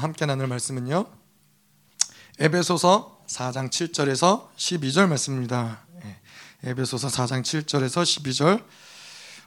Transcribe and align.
함께 0.00 0.26
나눌 0.26 0.46
말씀은요. 0.46 1.06
에베소서 2.38 3.20
4장 3.28 3.68
7절에서 3.70 4.48
12절 4.56 5.08
말씀입니다. 5.08 5.80
예, 6.04 6.70
에베소서 6.70 7.08
4장 7.08 7.42
7절에서 7.42 8.02
12절. 8.02 8.64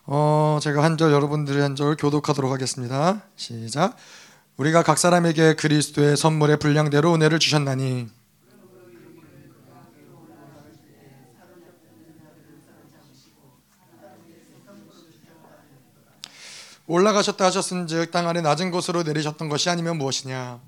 어, 0.05 0.60
제가 0.62 0.84
한 0.84 0.97
절 0.97 1.12
여러분들이 1.12 1.60
한 1.60 1.76
절 1.76 1.96
교독하도록 1.96 2.52
하겠습니다. 2.52 3.24
시작. 3.36 3.97
우리가 4.58 4.84
각 4.84 5.00
사람에게 5.00 5.55
그리스도의 5.55 6.16
선물의 6.18 6.58
분량대로 6.58 7.14
은혜를 7.16 7.40
주셨나니 7.40 8.10
올라가셨다 16.88 17.45
하셨은즉 17.45 18.11
땅 18.11 18.27
아래 18.27 18.41
낮은 18.41 18.71
곳으로 18.71 19.04
내리셨던 19.04 19.50
것이 19.50 19.70
아니면 19.70 19.97
무엇이냐 19.97 20.61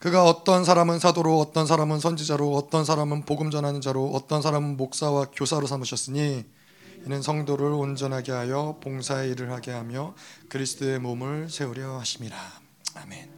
그가 0.00 0.24
어떤 0.24 0.64
사람은 0.64 1.00
사도로 1.00 1.40
어떤 1.40 1.66
사람은 1.66 1.98
선지자로 1.98 2.54
어떤 2.54 2.84
사람은 2.84 3.24
복음 3.24 3.50
전하는 3.50 3.80
자로 3.80 4.10
어떤 4.14 4.42
사람은 4.42 4.76
목사와 4.76 5.26
교사로 5.32 5.66
삼으셨으니 5.66 6.44
이는 7.04 7.22
성도를 7.22 7.66
온전하게 7.66 8.32
하여 8.32 8.78
봉사의 8.82 9.30
일을 9.30 9.50
하게 9.50 9.72
하며 9.72 10.14
그리스도의 10.48 11.00
몸을 11.00 11.48
세우려 11.50 11.98
하심이라 11.98 12.36
아멘. 12.94 13.30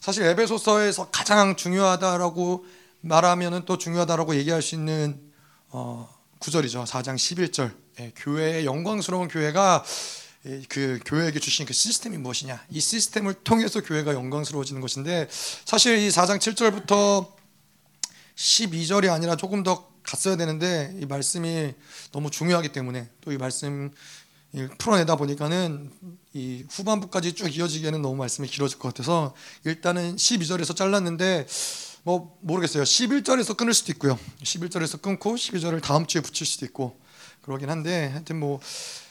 사실 0.00 0.24
에베소서에서 0.24 1.10
가장 1.10 1.56
중요하다라고 1.56 2.64
말하면은 3.00 3.64
또 3.64 3.78
중요하다라고 3.78 4.36
얘기할 4.36 4.62
수 4.62 4.74
있는 4.74 5.20
어, 5.68 6.08
구절이죠. 6.38 6.84
4장 6.84 7.16
11절. 7.16 7.74
예, 8.00 8.12
교회의 8.16 8.66
영광스러운 8.66 9.28
교회가 9.28 9.84
예, 10.46 10.62
그 10.68 11.00
교회에게 11.04 11.40
주신 11.40 11.66
그 11.66 11.72
시스템이 11.72 12.18
무엇이냐? 12.18 12.64
이 12.70 12.80
시스템을 12.80 13.34
통해서 13.34 13.80
교회가 13.80 14.14
영광스러워지는 14.14 14.80
것인데 14.80 15.28
사실 15.64 15.98
이 15.98 16.08
4장 16.08 16.38
7절부터 16.38 17.32
12절이 18.36 19.10
아니라 19.10 19.36
조금 19.36 19.62
더 19.62 19.88
갔어야 20.02 20.36
되는데 20.36 20.94
이 21.00 21.06
말씀이 21.06 21.74
너무 22.12 22.30
중요하기 22.30 22.68
때문에 22.70 23.08
또 23.22 23.32
이 23.32 23.38
말씀 23.38 23.90
풀어내다 24.78 25.16
보니까는 25.16 25.90
이 26.32 26.64
후반부까지 26.70 27.34
쭉 27.34 27.54
이어지기에는 27.54 28.00
너무 28.00 28.16
말씀이 28.16 28.48
길어질 28.48 28.78
것 28.78 28.88
같아서 28.88 29.34
일단은 29.64 30.16
12절에서 30.16 30.74
잘랐는데 30.76 31.46
뭐 32.06 32.38
모르겠어요. 32.40 32.84
11절에서 32.84 33.56
끊을 33.56 33.74
수도 33.74 33.90
있고요. 33.90 34.16
11절에서 34.44 35.02
끊고 35.02 35.34
12절을 35.34 35.82
다음 35.82 36.06
주에 36.06 36.22
붙일 36.22 36.46
수도 36.46 36.64
있고 36.64 36.96
그러긴 37.42 37.68
한데 37.68 38.10
하여튼 38.12 38.38
뭐 38.38 38.60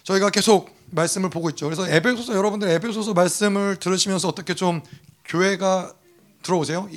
저희가 0.04 0.30
계속 0.30 0.74
말씀을 0.92 1.30
보고 1.30 1.50
있죠. 1.50 1.66
그래서 1.66 1.86
에베소서 1.90 2.34
여러분들 2.34 2.70
에베소서 2.70 3.14
말씀을 3.14 3.76
들으시면서 3.82 4.30
어떻게 4.30 4.54
좀 4.56 4.82
교회가 5.26 5.94
들어오세요. 6.42 6.88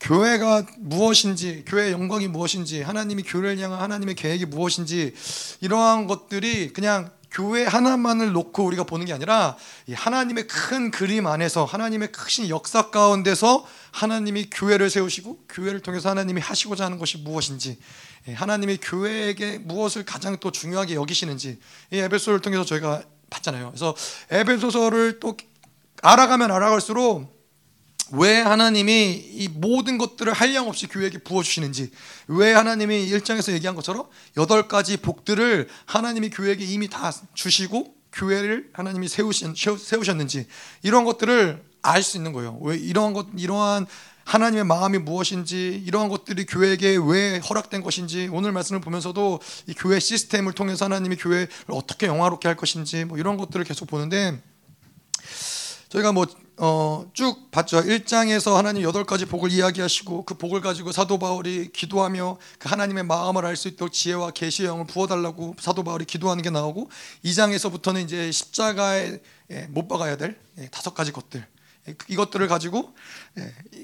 교회가 0.00 0.66
무엇인지, 0.80 1.64
교회의 1.66 1.92
영광이 1.92 2.28
무엇인지, 2.28 2.82
하나님이 2.82 3.22
교회를 3.22 3.58
향한 3.58 3.80
하나님의 3.80 4.16
계획이 4.16 4.44
무엇인지 4.44 5.14
이러한 5.62 6.08
것들이 6.08 6.74
그냥 6.74 7.10
교회 7.30 7.64
하나만을 7.64 8.32
놓고 8.32 8.64
우리가 8.64 8.84
보는 8.84 9.06
게 9.06 9.12
아니라 9.12 9.56
하나님의 9.92 10.46
큰 10.46 10.90
그림 10.90 11.26
안에서 11.26 11.64
하나님의 11.64 12.12
크신 12.12 12.48
역사 12.48 12.90
가운데서 12.90 13.66
하나님이 13.92 14.48
교회를 14.50 14.90
세우시고 14.90 15.44
교회를 15.48 15.80
통해서 15.80 16.08
하나님이 16.10 16.40
하시고자 16.40 16.84
하는 16.84 16.98
것이 16.98 17.18
무엇인지 17.18 17.78
예, 18.28 18.32
하나님이 18.32 18.78
교회에게 18.78 19.58
무엇을 19.58 20.04
가장 20.04 20.38
또 20.38 20.50
중요하게 20.50 20.94
여기시는지 20.94 21.58
이 21.92 21.98
에베소를 21.98 22.40
통해서 22.40 22.64
저희가 22.64 23.02
봤잖아요. 23.30 23.68
그래서 23.70 23.94
에베소서를 24.30 25.20
또 25.20 25.36
알아가면 26.02 26.50
알아갈수록 26.50 27.37
왜 28.12 28.40
하나님이 28.40 29.12
이 29.12 29.48
모든 29.48 29.98
것들을 29.98 30.32
한량없이 30.32 30.86
교회에게 30.86 31.18
부어주시는지 31.18 31.90
왜 32.28 32.52
하나님이 32.52 33.04
일장에서 33.04 33.52
얘기한 33.52 33.74
것처럼 33.74 34.06
여덟 34.36 34.68
가지 34.68 34.96
복들을 34.96 35.68
하나님이 35.86 36.30
교회에게 36.30 36.64
이미 36.64 36.88
다 36.88 37.12
주시고 37.34 37.94
교회를 38.12 38.70
하나님이 38.72 39.08
세우신, 39.08 39.54
세우셨는지 39.54 40.46
이런 40.82 41.04
것들을 41.04 41.62
알 41.82 42.02
수 42.02 42.16
있는 42.16 42.32
거예요. 42.32 42.58
왜 42.60 42.76
이러한 42.76 43.12
것 43.12 43.26
이러한 43.36 43.86
하나님의 44.24 44.64
마음이 44.64 44.98
무엇인지 44.98 45.82
이러한 45.86 46.10
것들이 46.10 46.44
교회에게 46.44 46.98
왜 47.02 47.38
허락된 47.38 47.82
것인지 47.82 48.28
오늘 48.30 48.52
말씀을 48.52 48.80
보면서도 48.80 49.40
이 49.68 49.74
교회 49.74 49.98
시스템을 49.98 50.52
통해서 50.52 50.84
하나님이 50.84 51.16
교회를 51.16 51.48
어떻게 51.68 52.06
영화롭게 52.06 52.46
할 52.46 52.56
것인지 52.56 53.06
뭐 53.06 53.16
이런 53.16 53.38
것들을 53.38 53.64
계속 53.64 53.86
보는데 53.86 54.38
저희가 55.88 56.12
뭐 56.12 56.26
어, 56.60 57.08
쭉 57.14 57.52
봤죠. 57.52 57.80
1장에서 57.82 58.54
하나님 58.54 58.82
여덟 58.82 59.04
가지 59.04 59.26
복을 59.26 59.52
이야기하시고 59.52 60.24
그 60.24 60.34
복을 60.34 60.60
가지고 60.60 60.90
사도 60.90 61.16
바울이 61.18 61.70
기도하며 61.72 62.36
그 62.58 62.68
하나님의 62.68 63.04
마음을 63.04 63.46
알 63.46 63.58
수 63.58 63.68
있도록 63.68 63.92
지혜와 63.92 64.32
계시의 64.32 64.68
영을 64.68 64.86
부어 64.86 65.06
달라고 65.06 65.56
사도 65.60 65.82
바울이 65.82 66.04
기도하는 66.04 66.42
게 66.42 66.50
나오고 66.50 66.90
2장에서부터는 67.24 68.04
이제 68.04 68.30
십자가에 68.30 69.20
예, 69.50 69.62
못 69.70 69.88
박아야 69.88 70.16
될 70.16 70.36
예, 70.58 70.68
다섯 70.68 70.94
가지 70.94 71.10
것들 71.10 71.44
예, 71.88 71.94
이것들을 72.08 72.46
가지고 72.46 72.94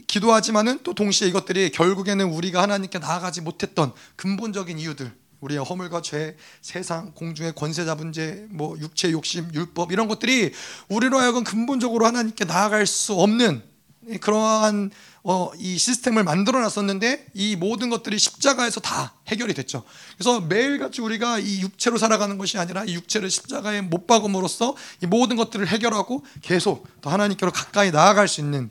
기도하지만은 0.07 0.81
또 0.83 0.95
동시에 0.95 1.29
이것들이 1.29 1.71
결국에는 1.71 2.27
우리가 2.27 2.63
하나님께 2.63 2.99
나아가지 2.99 3.41
못했던 3.41 3.93
근본적인 4.17 4.79
이유들 4.79 5.13
우리의 5.45 5.63
허물과 5.63 6.01
죄, 6.01 6.37
세상, 6.63 7.13
공중의 7.13 7.55
권세 7.55 7.85
잡은 7.85 8.13
죄, 8.13 8.47
뭐 8.51 8.79
육체 8.79 9.11
욕심, 9.11 9.53
율법 9.53 9.93
이런 9.93 10.09
것들이 10.09 10.53
우리로 10.89 11.19
하여금 11.19 11.45
근본적으로 11.45 12.07
하나님께 12.07 12.45
나아갈 12.45 12.87
수 12.87 13.15
없는 13.15 13.63
그러한 14.21 14.91
어, 15.23 15.51
이 15.59 15.79
시스템을 15.79 16.23
만들어 16.25 16.61
놨었는데 16.61 17.27
이 17.33 17.57
모든 17.57 17.89
것들이 17.89 18.19
십자가에서 18.19 18.81
다 18.81 19.15
해결이 19.29 19.55
됐죠. 19.55 19.83
그래서 20.17 20.41
매일같이 20.41 21.01
우리가 21.01 21.39
이 21.39 21.63
육체로 21.63 21.97
살아가는 21.97 22.37
것이 22.37 22.59
아니라 22.59 22.85
이 22.85 22.95
육체를 22.95 23.31
십자가에 23.31 23.81
못 23.81 24.07
박음으로써 24.07 24.77
이 25.03 25.07
모든 25.07 25.37
것들을 25.37 25.67
해결하고 25.67 26.25
계속 26.43 26.87
더 27.01 27.11
하나님께로 27.11 27.53
가까이 27.53 27.91
나아갈 27.91 28.29
수 28.29 28.43
있는 28.43 28.71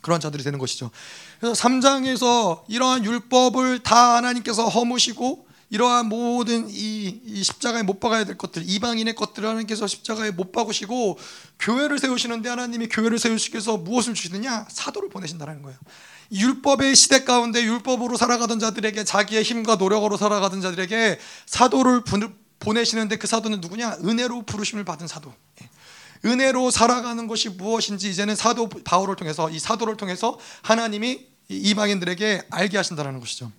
그런 0.00 0.20
자들이 0.20 0.42
되는 0.42 0.58
것이죠. 0.58 0.90
그래서 1.38 1.60
3장에서 1.62 2.64
이러한 2.68 3.04
율법을 3.04 3.80
다 3.80 4.16
하나님께서 4.16 4.66
허무시고 4.66 5.47
이러한 5.70 6.06
모든 6.06 6.68
이, 6.70 7.20
이, 7.24 7.42
십자가에 7.42 7.82
못 7.82 8.00
박아야 8.00 8.24
될 8.24 8.38
것들, 8.38 8.62
이방인의 8.66 9.14
것들을 9.14 9.46
하나님께서 9.46 9.86
십자가에 9.86 10.30
못 10.30 10.50
박으시고 10.50 11.18
교회를 11.58 11.98
세우시는데 11.98 12.48
하나님이 12.48 12.88
교회를 12.88 13.18
세우시기 13.18 13.56
위해서 13.56 13.76
무엇을 13.76 14.14
주시느냐? 14.14 14.66
사도를 14.70 15.10
보내신다는 15.10 15.62
거예요. 15.62 15.78
율법의 16.32 16.96
시대 16.96 17.24
가운데 17.24 17.62
율법으로 17.62 18.16
살아가던 18.16 18.58
자들에게 18.58 19.04
자기의 19.04 19.42
힘과 19.42 19.76
노력으로 19.76 20.16
살아가던 20.16 20.60
자들에게 20.60 21.18
사도를 21.46 22.02
보내시는데 22.60 23.16
그 23.16 23.26
사도는 23.26 23.60
누구냐? 23.60 23.98
은혜로 24.04 24.42
부르심을 24.42 24.84
받은 24.84 25.06
사도. 25.06 25.34
예. 25.62 25.68
은혜로 26.24 26.70
살아가는 26.70 27.26
것이 27.26 27.48
무엇인지 27.50 28.10
이제는 28.10 28.36
사도 28.36 28.68
바울을 28.68 29.16
통해서 29.16 29.50
이 29.50 29.58
사도를 29.58 29.96
통해서 29.96 30.38
하나님이 30.62 31.26
이방인들에게 31.48 32.48
알게 32.50 32.76
하신다는 32.76 33.20
것이죠. 33.20 33.52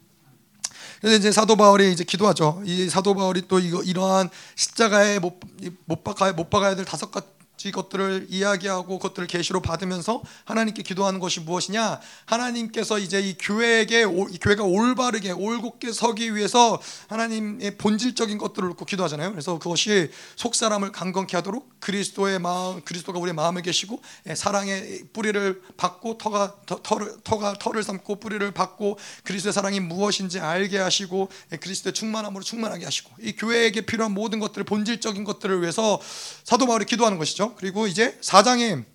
그래서 1.02 1.18
이제 1.18 1.32
사도 1.32 1.56
바울이 1.56 1.92
이제 1.92 2.04
기도하죠. 2.04 2.62
이 2.66 2.90
사도 2.90 3.14
바울이 3.16 3.44
또 3.48 3.60
이거 3.60 3.82
이러한 3.82 4.30
십자가에 4.56 5.20
못, 5.20 5.40
못 5.86 6.04
박아야 6.04 6.34
못 6.34 6.50
박아야 6.50 6.76
될 6.76 6.86
다섯 6.86 7.12
가지 7.12 7.72
것들을 7.72 8.28
이야기하고 8.30 9.00
그것들을 9.00 9.28
계시로 9.28 9.62
받으면서 9.62 10.22
하나님께 10.46 10.84
기도하는 10.84 11.20
것이 11.20 11.40
무엇이냐? 11.42 12.00
하나님께서 12.26 13.00
이제 13.00 13.22
이 13.22 13.36
교회에게 13.38 14.02
이 14.32 14.38
교회가 14.40 14.64
올바르게 14.64 15.32
올곧게 15.32 15.92
서기 15.94 16.36
위해서 16.36 16.82
하나님의 17.08 17.78
본질적인 17.78 18.38
것들을 18.38 18.70
놓고 18.70 18.86
기도하잖아요. 18.86 19.32
그래서 19.32 19.58
그것이 19.58 20.10
속 20.36 20.56
사람을 20.56 20.92
강건케 20.92 21.38
하도록 21.38 21.79
그리스도의 21.80 22.40
마음, 22.40 22.82
그리스도가 22.82 23.20
우리의 23.20 23.34
마음에 23.34 23.62
계시고 23.62 24.02
예, 24.28 24.36
사랑의 24.36 25.06
뿌리를 25.14 25.62
받고 25.78 26.18
터가 26.18 26.56
터, 26.66 26.98
를 26.98 27.16
터가 27.24 27.54
터를 27.54 27.84
삼고 27.84 28.20
뿌리를 28.20 28.52
받고 28.52 28.98
그리스도의 29.24 29.54
사랑이 29.54 29.80
무엇인지 29.80 30.40
알게 30.40 30.78
하시고 30.78 31.30
예, 31.54 31.58
그리스도의 31.58 31.94
충만함으로 31.94 32.44
충만하게 32.44 32.86
하시고 32.86 33.12
이 33.20 33.34
교회에게 33.34 33.82
필요한 33.82 34.14
모든 34.14 34.40
것들을 34.40 34.64
본질적인 34.66 35.24
것들을 35.24 35.62
위해서 35.62 36.00
사도 36.44 36.66
바울이 36.66 36.86
기도하는 36.86 37.18
것이죠. 37.18 37.56
그리고 37.56 37.88
이제 37.88 38.18
4장에 38.22 38.86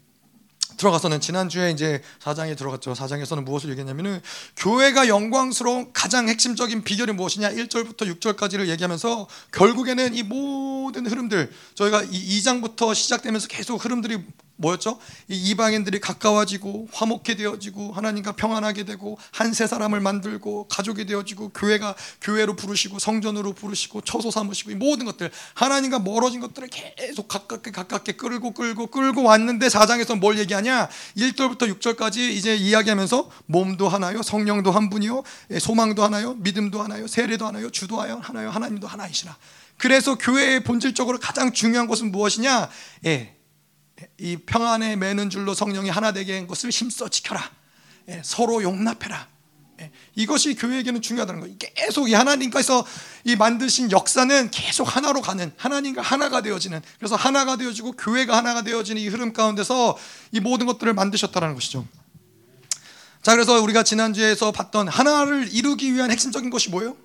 들어가서는 0.77 1.21
지난주에 1.21 1.71
이제 1.71 2.03
4장에 2.23 2.57
들어갔죠. 2.57 2.93
4장에서는 2.93 3.45
무엇을 3.45 3.71
얘기했냐면은 3.71 4.21
교회가 4.57 5.09
영광스러운 5.09 5.93
가장 5.93 6.29
핵심적인 6.29 6.85
비결이 6.85 7.13
무엇이냐? 7.13 7.51
1절부터 7.51 8.19
6절까지를 8.19 8.69
얘기하면서 8.69 9.27
결국에는 9.53 10.15
이 10.15 10.23
모든 10.23 11.07
흐름들 11.07 11.51
저희가 11.75 12.03
이 12.05 12.41
2장부터 12.41 12.95
시작되면서 12.95 13.49
계속 13.49 13.85
흐름들이 13.85 14.25
뭐였죠? 14.57 14.99
이 15.29 15.51
이방인들이 15.51 16.01
가까워지고 16.01 16.89
화목해 16.93 17.35
되어지고 17.37 17.93
하나님과 17.93 18.33
평안하게 18.33 18.85
되고 18.85 19.17
한 19.33 19.55
세 19.55 19.67
사람을 19.69 20.01
만들고 20.01 20.67
가족이 20.69 21.07
되어지고 21.07 21.51
교회가 21.51 21.95
교회로 22.21 22.57
부르시고 22.57 22.99
성전으로 22.99 23.53
부르시고 23.53 24.01
처소 24.01 24.31
삼으시고 24.31 24.73
이 24.73 24.75
모든 24.75 25.07
것들 25.07 25.31
하나님과 25.55 26.01
멀어진 26.01 26.41
것들을 26.41 26.69
계속 26.69 27.29
가깝게 27.29 27.71
가깝게 27.71 28.13
끌고 28.13 28.51
끌고 28.51 28.89
끌고 28.89 29.23
왔는데 29.23 29.69
4장에서 29.69 30.19
뭘 30.19 30.39
얘기하냐? 30.41 30.89
1절부터 31.17 31.79
6절까지 31.79 32.19
이제 32.19 32.57
이야기하면서 32.57 33.31
몸도 33.47 33.89
하나요, 33.89 34.23
성령도 34.23 34.73
한 34.73 34.91
분이요, 34.91 35.23
예, 35.53 35.59
소망도 35.59 36.03
하나요, 36.03 36.35
믿음도 36.35 36.83
하나요, 36.83 37.07
세례도 37.07 37.47
하나요, 37.47 37.71
주도 37.71 38.01
하나요, 38.01 38.51
하나님도 38.51 38.89
하나이시라. 38.89 39.37
그래서 39.79 40.17
교회의 40.17 40.65
본질적으로 40.65 41.19
가장 41.19 41.53
중요한 41.53 41.87
것은 41.87 42.11
무엇이냐? 42.11 42.69
예, 43.07 43.34
이 44.19 44.37
평안에 44.37 44.97
매는 44.97 45.31
줄로 45.31 45.55
성령이 45.55 45.91
하나 45.91 46.13
되게 46.13 46.37
한 46.37 46.47
것을 46.47 46.71
힘써 46.71 47.09
지켜라. 47.09 47.51
예, 48.09 48.21
서로 48.25 48.63
용납해라. 48.63 49.29
예, 49.81 49.91
이것이 50.15 50.55
교회에게는 50.55 51.01
중요하다는 51.01 51.41
거예요. 51.41 51.57
계속 51.59 52.09
이 52.09 52.15
하나님께서 52.15 52.87
이 53.25 53.37
만드신 53.37 53.91
역사는 53.91 54.51
계속 54.51 54.85
하나로 54.85 55.21
가는 55.21 55.53
하나님과 55.57 56.03
하나가 56.03 56.43
되어지는 56.43 56.81
그래서 56.99 57.17
하나가 57.17 57.57
되어지고 57.57 57.93
교회가 57.93 58.37
하나가 58.37 58.63
되어지는 58.63 59.01
이 59.01 59.09
흐름 59.09 59.33
가운데서 59.33 59.97
이 60.33 60.41
모든 60.41 60.67
것들을 60.67 60.93
만드셨다는 60.93 61.55
것이죠. 61.55 61.87
자, 63.23 63.33
그래서 63.33 63.61
우리가 63.63 63.83
지난주에서 63.83 64.53
봤던 64.53 64.89
하나를 64.89 65.49
이루기 65.53 65.95
위한 65.95 66.11
핵심적인 66.11 66.51
것이 66.51 66.71
뭐예요? 66.71 66.97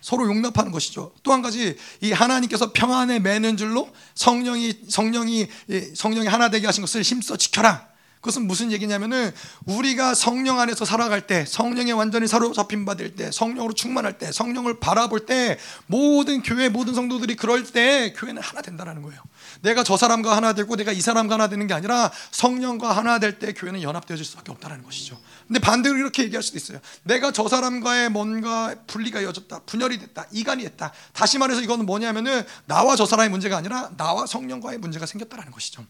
서로 0.00 0.26
용납하는 0.26 0.72
것이죠. 0.72 1.12
또 1.22 1.32
한 1.32 1.42
가지 1.42 1.76
이 2.00 2.12
하나님께서 2.12 2.72
평안에 2.72 3.18
매는 3.18 3.56
줄로 3.56 3.88
성령이 4.14 4.74
성령이 4.88 5.48
성령이 5.94 6.26
하나 6.26 6.50
되게 6.50 6.66
하신 6.66 6.82
것을 6.82 7.02
힘써 7.02 7.36
지켜라. 7.36 7.86
그것은 8.20 8.46
무슨 8.48 8.72
얘기냐면은 8.72 9.32
우리가 9.64 10.14
성령 10.14 10.58
안에서 10.58 10.84
살아갈 10.84 11.28
때 11.28 11.44
성령에 11.46 11.92
완전히 11.92 12.26
사로잡힌 12.26 12.84
받을 12.84 13.14
때 13.14 13.30
성령으로 13.30 13.74
충만할 13.74 14.18
때 14.18 14.32
성령을 14.32 14.80
바라볼 14.80 15.24
때 15.26 15.56
모든 15.86 16.42
교회 16.42 16.68
모든 16.68 16.94
성도들이 16.94 17.36
그럴 17.36 17.62
때 17.62 18.12
교회는 18.16 18.42
하나 18.42 18.60
된다는 18.60 19.02
거예요. 19.02 19.20
내가 19.60 19.84
저 19.84 19.96
사람과 19.96 20.36
하나 20.36 20.52
되고 20.52 20.76
내가 20.76 20.92
이 20.92 21.00
사람과 21.00 21.34
하나 21.34 21.48
되는 21.48 21.66
게 21.66 21.74
아니라 21.74 22.10
성령과 22.30 22.96
하나 22.96 23.18
될 23.18 23.38
때 23.38 23.52
교회는 23.52 23.82
연합되어질 23.82 24.24
수밖에 24.24 24.50
없다는 24.52 24.82
것이죠. 24.82 25.18
근데 25.46 25.60
반대로 25.60 25.96
이렇게 25.96 26.24
얘기할 26.24 26.42
수도 26.42 26.56
있어요. 26.58 26.80
내가 27.04 27.30
저 27.30 27.48
사람과의 27.48 28.10
뭔가 28.10 28.74
분리가 28.86 29.20
이어졌다, 29.20 29.60
분열이 29.60 29.98
됐다, 29.98 30.26
이간이 30.32 30.64
됐다. 30.64 30.92
다시 31.12 31.38
말해서 31.38 31.60
이거는 31.60 31.86
뭐냐면은 31.86 32.42
나와 32.66 32.96
저 32.96 33.06
사람의 33.06 33.30
문제가 33.30 33.56
아니라 33.56 33.90
나와 33.96 34.26
성령과의 34.26 34.78
문제가 34.78 35.06
생겼다라는 35.06 35.52
것이죠. 35.52 35.84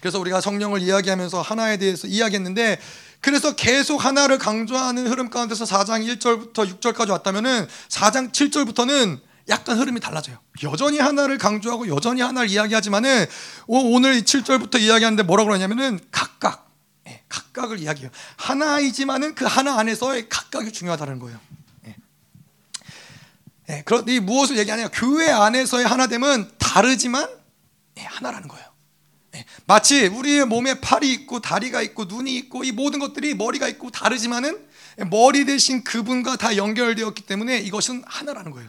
그래서 0.00 0.18
우리가 0.18 0.40
성령을 0.40 0.80
이야기하면서 0.80 1.42
하나에 1.42 1.76
대해서 1.76 2.06
이야기했는데 2.06 2.80
그래서 3.20 3.54
계속 3.54 4.02
하나를 4.02 4.38
강조하는 4.38 5.06
흐름 5.06 5.28
가운데서 5.28 5.64
4장 5.66 6.06
1절부터 6.18 6.80
6절까지 6.80 7.10
왔다면은 7.10 7.68
4장 7.88 8.32
7절부터는 8.32 9.20
약간 9.50 9.78
흐름이 9.78 10.00
달라져요. 10.00 10.38
여전히 10.62 10.98
하나를 10.98 11.36
강조하고 11.36 11.88
여전히 11.88 12.22
하나를 12.22 12.48
이야기하지만은 12.48 13.26
오늘 13.66 14.22
7절부터 14.22 14.80
이야기하는데 14.80 15.24
뭐라고 15.24 15.48
그러냐면은 15.48 15.98
각각 16.10 16.70
예, 17.08 17.22
각각을 17.28 17.80
이야기해요. 17.80 18.10
하나이지만은 18.36 19.34
그 19.34 19.44
하나 19.44 19.78
안에서의 19.78 20.28
각각이 20.28 20.72
중요하다는 20.72 21.18
거예요. 21.18 21.40
예. 21.86 21.96
예, 23.68 23.82
그런 23.84 24.08
이 24.08 24.20
무엇을 24.20 24.56
얘기하냐? 24.58 24.88
교회 24.92 25.28
안에서의 25.30 25.86
하나됨은 25.86 26.52
다르지만 26.58 27.28
예, 27.98 28.02
하나라는 28.02 28.46
거예요. 28.46 28.66
예, 29.34 29.44
마치 29.66 30.06
우리의 30.06 30.46
몸에 30.46 30.80
팔이 30.80 31.10
있고 31.12 31.40
다리가 31.40 31.82
있고 31.82 32.04
눈이 32.04 32.36
있고 32.36 32.62
이 32.62 32.70
모든 32.70 33.00
것들이 33.00 33.34
머리가 33.34 33.66
있고 33.68 33.90
다르지만은 33.90 34.68
머리 35.10 35.44
대신 35.44 35.82
그분과 35.82 36.36
다 36.36 36.56
연결되었기 36.56 37.22
때문에 37.22 37.58
이것은 37.58 38.04
하나라는 38.06 38.52
거예요. 38.52 38.68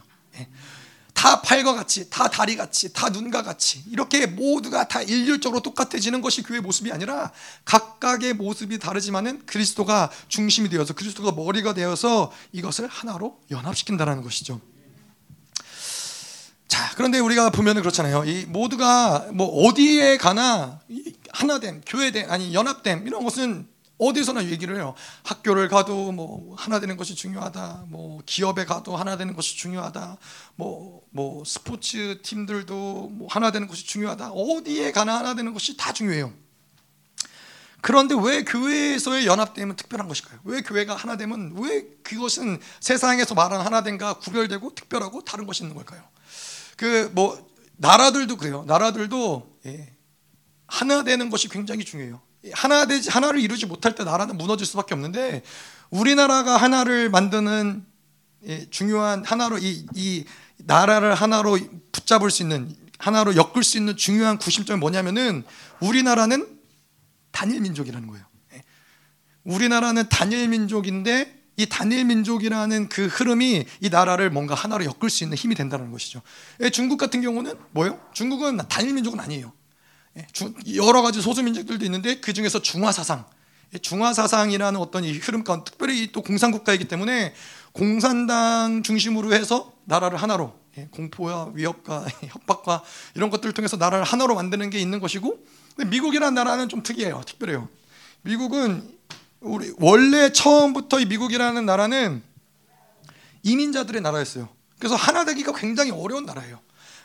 예. 1.12 1.22
다 1.22 1.40
팔과 1.40 1.74
같이, 1.74 2.10
다 2.10 2.28
다리 2.28 2.56
같이, 2.56 2.92
다 2.92 3.08
눈과 3.08 3.42
같이 3.42 3.84
이렇게 3.90 4.26
모두가 4.26 4.88
다 4.88 5.02
일률적으로 5.02 5.62
똑같아지는 5.62 6.20
것이 6.20 6.42
교회 6.42 6.60
모습이 6.60 6.90
아니라 6.90 7.30
각각의 7.64 8.34
모습이 8.34 8.78
다르지만은 8.78 9.46
그리스도가 9.46 10.10
중심이 10.28 10.68
되어서 10.68 10.94
그리스도가 10.94 11.32
머리가 11.32 11.74
되어서 11.74 12.32
이것을 12.52 12.88
하나로 12.88 13.38
연합시킨다는 13.50 14.22
것이죠. 14.22 14.60
자, 16.66 16.90
그런데 16.96 17.18
우리가 17.18 17.50
보면은 17.50 17.82
그렇잖아요. 17.82 18.24
이 18.24 18.46
모두가 18.46 19.28
뭐 19.32 19.46
어디에 19.46 20.16
가나 20.16 20.80
하나됨, 21.30 21.82
교회됨, 21.86 22.30
아니 22.30 22.54
연합됨 22.54 23.06
이런 23.06 23.22
것은 23.22 23.68
어디서나 23.98 24.46
얘기를 24.46 24.76
해요. 24.76 24.94
학교를 25.22 25.68
가도 25.68 26.12
뭐 26.12 26.54
하나 26.56 26.80
되는 26.80 26.96
것이 26.96 27.14
중요하다. 27.14 27.84
뭐 27.88 28.20
기업에 28.26 28.64
가도 28.64 28.96
하나 28.96 29.16
되는 29.16 29.34
것이 29.34 29.56
중요하다. 29.56 30.16
뭐뭐 30.56 31.02
뭐 31.10 31.44
스포츠 31.44 32.20
팀들도 32.22 33.08
뭐 33.12 33.28
하나 33.30 33.50
되는 33.52 33.68
것이 33.68 33.86
중요하다. 33.86 34.32
어디에 34.32 34.92
가나 34.92 35.18
하나 35.18 35.34
되는 35.34 35.52
것이 35.52 35.76
다 35.76 35.92
중요해요. 35.92 36.32
그런데 37.80 38.14
왜 38.20 38.44
교회에서의 38.44 39.26
연합됨은 39.26 39.76
특별한 39.76 40.06
것일까요? 40.06 40.40
왜 40.44 40.62
교회가 40.62 40.94
하나 40.94 41.16
되면 41.16 41.52
왜 41.56 41.84
그것은 42.02 42.60
세상에서 42.80 43.34
말하는 43.34 43.64
하나됨과 43.64 44.14
구별되고 44.20 44.74
특별하고 44.74 45.24
다른 45.24 45.46
것이 45.46 45.62
있는 45.62 45.76
걸까요? 45.76 46.02
그 46.76 47.10
뭐 47.12 47.52
나라들도 47.82 48.36
그래요. 48.36 48.64
나라들도 48.66 49.58
예, 49.66 49.92
하나 50.68 51.02
되는 51.02 51.30
것이 51.30 51.48
굉장히 51.48 51.84
중요해요. 51.84 52.20
하나 52.52 52.86
되지 52.86 53.10
하나를 53.10 53.40
이루지 53.40 53.66
못할 53.66 53.94
때 53.94 54.04
나라는 54.04 54.36
무너질 54.36 54.66
수밖에 54.66 54.94
없는데 54.94 55.42
우리나라가 55.90 56.56
하나를 56.56 57.10
만드는 57.10 57.84
예, 58.46 58.68
중요한 58.70 59.24
하나로 59.24 59.58
이, 59.58 59.86
이 59.94 60.24
나라를 60.58 61.14
하나로 61.14 61.58
붙잡을 61.92 62.30
수 62.30 62.42
있는 62.42 62.74
하나로 62.98 63.36
엮을 63.36 63.62
수 63.62 63.78
있는 63.78 63.96
중요한 63.96 64.38
구심점이 64.38 64.80
뭐냐면은 64.80 65.44
우리나라는 65.80 66.58
단일 67.30 67.60
민족이라는 67.60 68.08
거예요. 68.08 68.24
예. 68.54 68.62
우리나라는 69.44 70.08
단일 70.08 70.48
민족인데 70.48 71.42
이 71.56 71.66
단일 71.66 72.04
민족이라는 72.06 72.88
그 72.88 73.06
흐름이 73.06 73.66
이 73.80 73.88
나라를 73.88 74.30
뭔가 74.30 74.54
하나로 74.54 74.84
엮을 74.84 75.10
수 75.10 75.22
있는 75.22 75.36
힘이 75.36 75.54
된다는 75.54 75.92
것이죠. 75.92 76.22
예, 76.60 76.70
중국 76.70 76.96
같은 76.96 77.20
경우는 77.20 77.54
뭐예요? 77.70 78.00
중국은 78.12 78.56
단일 78.68 78.94
민족은 78.94 79.20
아니에요. 79.20 79.52
예, 80.16 80.26
여러 80.76 81.02
가지 81.02 81.20
소수 81.20 81.42
민족들도 81.42 81.84
있는데 81.84 82.20
그 82.20 82.32
중에서 82.32 82.60
중화 82.60 82.92
사상, 82.92 83.24
예, 83.74 83.78
중화 83.78 84.12
사상이라는 84.12 84.78
어떤 84.78 85.04
이 85.04 85.12
흐름 85.12 85.44
가운데 85.44 85.70
특별히 85.70 86.12
또 86.12 86.22
공산국가이기 86.22 86.86
때문에 86.86 87.34
공산당 87.72 88.82
중심으로 88.82 89.32
해서 89.32 89.72
나라를 89.84 90.18
하나로 90.18 90.54
예, 90.78 90.88
공포와 90.90 91.52
위협과 91.54 92.06
협박과 92.28 92.82
이런 93.14 93.30
것들을 93.30 93.52
통해서 93.54 93.76
나라를 93.76 94.04
하나로 94.04 94.34
만드는 94.34 94.70
게 94.70 94.78
있는 94.78 95.00
것이고 95.00 95.44
미국이라는 95.86 96.34
나라는 96.34 96.68
좀 96.68 96.82
특이해요. 96.82 97.22
특별해요. 97.26 97.68
미국은 98.22 98.88
우리 99.40 99.72
원래 99.78 100.30
처음부터 100.30 101.00
이 101.00 101.06
미국이라는 101.06 101.64
나라는 101.66 102.22
이민자들의 103.42 104.00
나라였어요. 104.02 104.48
그래서 104.78 104.94
하나 104.94 105.24
되기가 105.24 105.52
굉장히 105.52 105.90
어려운 105.90 106.26
나라예요. 106.26 106.60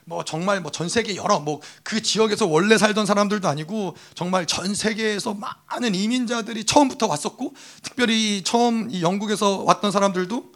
뭐 0.08 0.24
정말 0.24 0.62
뭐 0.62 0.72
전 0.72 0.88
세계 0.90 1.16
여러 1.16 1.40
뭐 1.40 1.60
그 1.84 2.02
지역에서 2.02 2.48
원래 2.48 2.78
살던 2.78 3.06
사람들도 3.06 3.48
아니고 3.48 3.96
정말 4.16 4.46
전 4.46 4.74
세계에서 4.74 5.36
많은 5.36 5.96
이민자들이 5.96 6.64
처음부터 6.66 7.08
왔었고 7.08 7.54
특별히 7.84 8.42
처음 8.44 8.90
이 8.90 9.02
영국에서 9.02 9.64
왔던 9.64 9.92
사람들도 9.92 10.52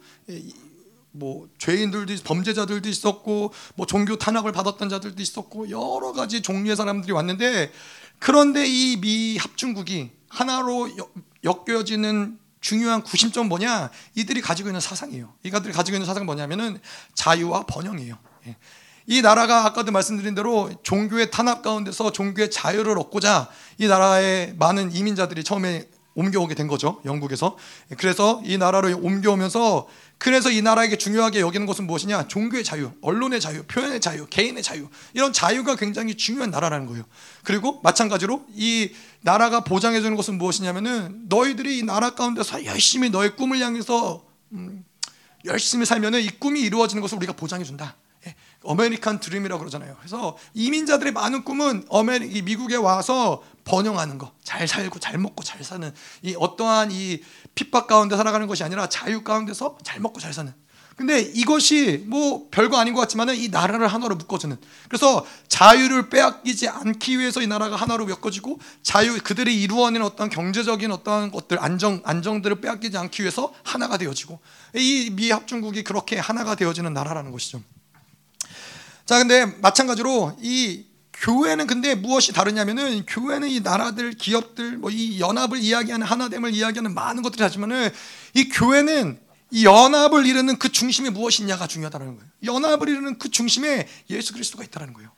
뭐 1.12 1.48
죄인들도 1.58 2.14
범죄자들도 2.24 2.88
있었고 2.88 3.52
뭐 3.74 3.86
종교 3.86 4.16
탄압을 4.16 4.52
받았던 4.52 4.88
자들도 4.88 5.20
있었고 5.22 5.68
여러 5.70 6.12
가지 6.12 6.40
종류의 6.40 6.74
사람들이 6.76 7.12
왔는데 7.12 7.70
그런데 8.18 8.64
이 8.66 8.96
미 9.00 9.36
합중국이 9.36 10.10
하나로 10.28 10.88
엮여지는 11.44 12.38
중요한 12.60 13.02
구심점 13.02 13.48
뭐냐? 13.48 13.90
이들이 14.14 14.40
가지고 14.40 14.68
있는 14.68 14.80
사상이에요. 14.80 15.34
이가들이 15.42 15.72
가지고 15.72 15.96
있는 15.96 16.06
사상은 16.06 16.24
뭐냐면은 16.26 16.80
자유와 17.14 17.64
번영이에요. 17.66 18.16
예. 19.10 19.14
이 19.14 19.22
나라가 19.22 19.64
아까도 19.64 19.92
말씀드린 19.92 20.34
대로 20.34 20.70
종교의 20.82 21.30
탄압 21.30 21.62
가운데서 21.62 22.12
종교의 22.12 22.50
자유를 22.50 22.98
얻고자 22.98 23.48
이 23.78 23.86
나라에 23.86 24.54
많은 24.58 24.92
이민자들이 24.92 25.44
처음에 25.44 25.88
옮겨오게 26.14 26.54
된 26.54 26.68
거죠. 26.68 27.00
영국에서. 27.04 27.56
그래서 27.96 28.42
이 28.44 28.58
나라로 28.58 28.98
옮겨오면서 28.98 29.88
그래서 30.18 30.50
이 30.50 30.62
나라에게 30.62 30.98
중요하게 30.98 31.40
여기는 31.40 31.66
것은 31.66 31.86
무엇이냐? 31.86 32.28
종교의 32.28 32.62
자유, 32.62 32.92
언론의 33.00 33.40
자유, 33.40 33.64
표현의 33.64 34.00
자유, 34.00 34.26
개인의 34.26 34.62
자유. 34.62 34.88
이런 35.14 35.32
자유가 35.32 35.74
굉장히 35.74 36.14
중요한 36.14 36.50
나라라는 36.50 36.86
거예요. 36.86 37.04
그리고 37.42 37.80
마찬가지로 37.82 38.44
이 38.54 38.92
나라가 39.22 39.64
보장해 39.64 40.00
주는 40.00 40.16
것은 40.16 40.38
무엇이냐면은 40.38 41.24
너희들이 41.28 41.78
이 41.78 41.82
나라 41.82 42.10
가운데서 42.10 42.64
열심히 42.66 43.10
너의 43.10 43.34
꿈을 43.34 43.58
향해서 43.58 44.24
음, 44.52 44.84
열심히 45.44 45.86
살면은 45.86 46.20
이 46.20 46.28
꿈이 46.28 46.60
이루어지는 46.60 47.00
것을 47.00 47.16
우리가 47.16 47.32
보장해 47.32 47.64
준다. 47.64 47.96
예. 48.64 48.68
어메리칸 48.68 49.20
드림이라고 49.20 49.58
그러잖아요. 49.58 49.96
그래서 49.98 50.36
이민자들의 50.54 51.12
많은 51.12 51.44
꿈은 51.44 51.86
어메리 51.88 52.42
미국에 52.42 52.76
와서 52.76 53.42
번영하는 53.64 54.18
거, 54.18 54.32
잘 54.42 54.66
살고 54.66 54.98
잘 54.98 55.18
먹고 55.18 55.44
잘 55.44 55.62
사는 55.62 55.92
이 56.22 56.34
어떠한 56.38 56.90
이 56.92 57.22
핍박 57.54 57.86
가운데 57.86 58.16
살아가는 58.16 58.46
것이 58.46 58.64
아니라 58.64 58.88
자유 58.88 59.22
가운데서 59.22 59.78
잘 59.82 60.00
먹고 60.00 60.20
잘 60.20 60.32
사는. 60.32 60.52
근데 60.96 61.20
이것이 61.20 62.04
뭐 62.06 62.48
별거 62.50 62.76
아닌 62.76 62.92
것 62.92 63.00
같지만은 63.00 63.34
이 63.36 63.48
나라를 63.48 63.88
하나로 63.88 64.14
묶어주는. 64.16 64.56
그래서 64.88 65.26
자유를 65.48 66.10
빼앗기지 66.10 66.68
않기 66.68 67.18
위해서 67.18 67.40
이 67.40 67.46
나라가 67.46 67.76
하나로 67.76 68.04
묶어지고 68.06 68.60
자유 68.82 69.18
그들이 69.22 69.62
이루어낸 69.62 70.02
어떤 70.02 70.28
경제적인 70.28 70.92
어떤 70.92 71.30
것들 71.30 71.62
안정 71.62 72.02
안정들을 72.04 72.60
빼앗기지 72.60 72.98
않기 72.98 73.22
위해서 73.22 73.54
하나가 73.62 73.96
되어지고 73.96 74.38
이 74.74 75.10
미합중국이 75.14 75.82
그렇게 75.82 76.18
하나가 76.18 76.54
되어지는 76.54 76.92
나라라는 76.92 77.32
것이죠. 77.32 77.62
자, 79.06 79.18
근데 79.18 79.46
마찬가지로 79.60 80.36
이 80.40 80.84
교회는 81.12 81.66
근데 81.66 81.94
무엇이 81.94 82.32
다르냐면은 82.32 83.04
교회는 83.06 83.48
이 83.48 83.60
나라들, 83.60 84.12
기업들, 84.12 84.78
뭐 84.78 84.90
이 84.90 85.20
연합을 85.20 85.58
이야기하는 85.58 86.06
하나됨을 86.06 86.52
이야기하는 86.52 86.94
많은 86.94 87.22
것들이 87.22 87.42
하지만은 87.42 87.90
이 88.34 88.48
교회는 88.48 89.20
이 89.50 89.64
연합을 89.64 90.26
이루는 90.26 90.58
그 90.58 90.72
중심이 90.72 91.10
무엇이냐가 91.10 91.66
중요하다는 91.66 92.16
거예요. 92.16 92.30
연합을 92.44 92.88
이루는 92.88 93.18
그 93.18 93.30
중심에 93.30 93.86
예수 94.10 94.32
그리스도가 94.32 94.64
있다는 94.64 94.94
거예요. 94.94 95.10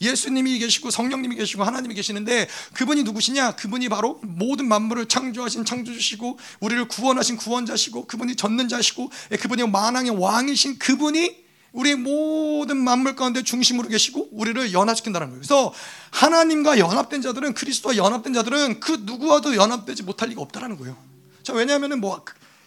예수님이 0.00 0.58
계시고 0.60 0.90
성령님이 0.90 1.34
계시고 1.36 1.64
하나님이 1.64 1.94
계시는데 1.94 2.46
그분이 2.74 3.02
누구시냐? 3.02 3.56
그분이 3.56 3.88
바로 3.88 4.20
모든 4.22 4.68
만물을 4.68 5.06
창조하신 5.06 5.64
창조주시고 5.64 6.38
우리를 6.60 6.86
구원하신 6.86 7.36
구원자시고 7.36 8.06
그분이 8.06 8.36
젖는 8.36 8.68
자시고 8.68 9.10
예, 9.32 9.36
그분이 9.36 9.66
만왕의 9.66 10.10
왕이신 10.20 10.78
그분이 10.78 11.47
우리 11.72 11.94
모든 11.94 12.76
만물 12.78 13.14
가운데 13.14 13.42
중심으로 13.42 13.88
계시고 13.88 14.28
우리를 14.32 14.72
연합시킨다는 14.72 15.28
거예요. 15.28 15.40
그래서 15.40 15.72
하나님과 16.10 16.78
연합된 16.78 17.22
자들은 17.22 17.54
그리스도와 17.54 17.96
연합된 17.96 18.32
자들은 18.32 18.80
그 18.80 19.02
누구와도 19.02 19.54
연합되지 19.54 20.02
못할 20.02 20.30
리가 20.30 20.40
없다라는 20.42 20.78
거예요. 20.78 20.96
자, 21.42 21.52
왜냐하면은 21.52 22.00
뭐 22.00 22.24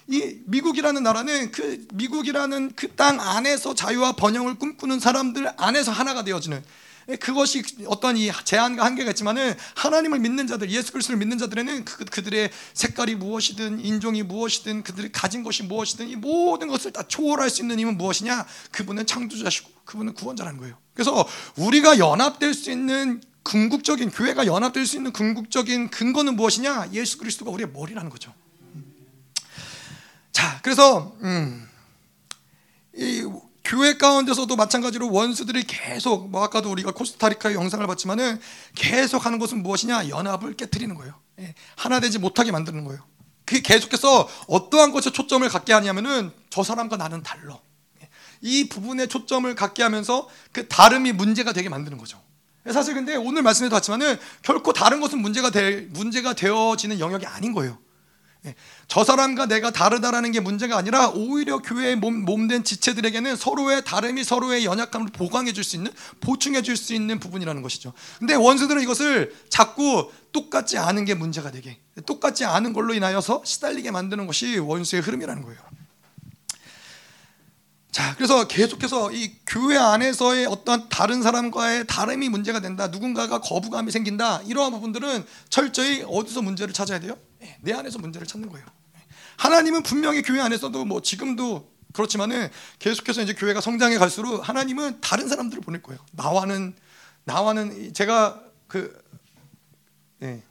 이 0.07 0.39
미국이라는 0.45 1.03
나라는 1.03 1.51
그 1.51 1.85
미국이라는 1.93 2.73
그 2.75 2.91
땅 2.95 3.19
안에서 3.21 3.73
자유와 3.73 4.13
번영을 4.13 4.55
꿈꾸는 4.55 4.99
사람들 4.99 5.53
안에서 5.57 5.91
하나가 5.91 6.23
되어지는 6.23 6.61
그것이 7.17 7.63
어떤 7.87 8.17
이 8.17 8.31
제한과 8.43 8.85
한계가 8.85 9.11
있지만은 9.11 9.55
하나님을 9.75 10.19
믿는 10.19 10.47
자들, 10.47 10.69
예수 10.71 10.91
그리스도를 10.91 11.19
믿는 11.19 11.37
자들에는 11.37 11.85
그, 11.85 12.05
그들의 12.05 12.49
색깔이 12.73 13.15
무엇이든 13.15 13.79
인종이 13.79 14.23
무엇이든 14.23 14.83
그들이 14.83 15.11
가진 15.11 15.43
것이 15.43 15.63
무엇이든 15.63 16.09
이 16.09 16.15
모든 16.15 16.67
것을 16.67 16.91
다 16.91 17.03
초월할 17.07 17.49
수 17.49 17.61
있는 17.61 17.79
힘은 17.79 17.97
무엇이냐? 17.97 18.45
그분은 18.71 19.05
창조자시고 19.05 19.69
그분은 19.85 20.13
구원자라는 20.13 20.59
거예요. 20.59 20.77
그래서 20.93 21.27
우리가 21.55 21.99
연합될 21.99 22.53
수 22.53 22.71
있는 22.71 23.21
궁극적인 23.43 24.11
교회가 24.11 24.45
연합될 24.45 24.85
수 24.85 24.97
있는 24.97 25.11
궁극적인 25.11 25.89
근거는 25.89 26.35
무엇이냐? 26.35 26.89
예수 26.93 27.17
그리스도가 27.17 27.51
우리의 27.51 27.71
머리라는 27.71 28.09
거죠. 28.09 28.33
자, 30.31 30.59
그래서 30.61 31.15
음, 31.21 31.67
이 32.95 33.27
교회 33.63 33.97
가운데서도 33.97 34.55
마찬가지로 34.55 35.11
원수들이 35.11 35.63
계속 35.63 36.29
뭐 36.29 36.43
아까도 36.43 36.71
우리가 36.71 36.91
코스타리카의 36.91 37.55
영상을 37.55 37.85
봤지만은 37.87 38.39
계속 38.75 39.25
하는 39.25 39.39
것은 39.39 39.61
무엇이냐? 39.61 40.09
연합을 40.09 40.55
깨뜨리는 40.55 40.93
거예요. 40.95 41.13
예, 41.39 41.53
하나 41.75 41.99
되지 41.99 42.19
못하게 42.19 42.51
만드는 42.51 42.83
거예요. 42.85 43.05
그 43.45 43.61
계속해서 43.61 44.27
어떠한 44.47 44.91
것에 44.91 45.11
초점을 45.11 45.47
갖게 45.47 45.73
하냐면은 45.73 46.31
저 46.49 46.63
사람과 46.63 46.97
나는 46.97 47.21
달러. 47.21 47.61
예, 48.01 48.09
이 48.41 48.67
부분에 48.67 49.07
초점을 49.07 49.53
갖게 49.55 49.83
하면서 49.83 50.27
그 50.51 50.67
다름이 50.67 51.13
문제가 51.13 51.53
되게 51.53 51.69
만드는 51.69 51.97
거죠. 51.97 52.21
예, 52.67 52.71
사실 52.71 52.93
근데 52.95 53.15
오늘 53.15 53.43
말씀에도 53.43 53.75
봤지만은 53.75 54.17
결코 54.41 54.73
다른 54.73 55.01
것은 55.01 55.19
문제가 55.19 55.51
될 55.51 55.87
문제가 55.91 56.33
되어지는 56.33 56.99
영역이 56.99 57.25
아닌 57.27 57.53
거예요. 57.53 57.77
예, 58.45 58.55
저 58.87 59.03
사람과 59.03 59.45
내가 59.45 59.69
다르다라는 59.69 60.31
게 60.31 60.39
문제가 60.39 60.75
아니라 60.75 61.09
오히려 61.09 61.59
교회의 61.59 61.95
몸, 61.95 62.25
몸된 62.25 62.63
지체들에게는 62.63 63.35
서로의 63.35 63.83
다름이 63.85 64.23
서로의 64.23 64.65
연약함을 64.65 65.09
보강해 65.11 65.53
줄 65.53 65.63
수 65.63 65.75
있는 65.75 65.91
보충해 66.21 66.63
줄 66.63 66.75
수 66.75 66.95
있는 66.95 67.19
부분이라는 67.19 67.61
것이죠. 67.61 67.93
근데 68.17 68.33
원수들은 68.33 68.81
이것을 68.81 69.35
자꾸 69.49 70.11
똑같지 70.31 70.79
않은 70.79 71.05
게 71.05 71.13
문제가 71.13 71.51
되게 71.51 71.77
똑같지 72.07 72.43
않은 72.45 72.73
걸로 72.73 72.95
인하여서 72.95 73.43
시달리게 73.45 73.91
만드는 73.91 74.25
것이 74.25 74.57
원수의 74.57 75.03
흐름이라는 75.03 75.43
거예요. 75.43 75.59
자, 77.91 78.15
그래서 78.15 78.47
계속해서 78.47 79.11
이 79.11 79.35
교회 79.45 79.77
안에서의 79.77 80.47
어떤 80.47 80.89
다른 80.89 81.21
사람과의 81.21 81.85
다름이 81.87 82.29
문제가 82.29 82.59
된다. 82.61 82.87
누군가가 82.87 83.39
거부감이 83.41 83.91
생긴다. 83.91 84.41
이러한 84.47 84.71
부분들은 84.71 85.25
철저히 85.49 86.03
어디서 86.07 86.41
문제를 86.41 86.73
찾아야 86.73 86.99
돼요? 86.99 87.17
예, 87.41 87.57
내 87.61 87.73
안에서 87.73 87.99
문제를 87.99 88.27
찾는 88.27 88.49
거예요. 88.49 88.65
하나님은 89.37 89.83
분명히 89.83 90.21
교회 90.21 90.39
안에서도 90.39 90.85
뭐 90.85 91.01
지금도 91.01 91.71
그렇지만은 91.93 92.49
계속해서 92.79 93.21
이제 93.21 93.33
교회가 93.33 93.59
성장해 93.59 93.97
갈수록 93.97 94.47
하나님은 94.47 95.01
다른 95.01 95.27
사람들을 95.27 95.61
보낼 95.61 95.81
거예요. 95.81 95.99
나와는 96.11 96.75
나와는 97.23 97.93
제가 97.93 98.41
그 98.67 99.01
예, 100.21 100.41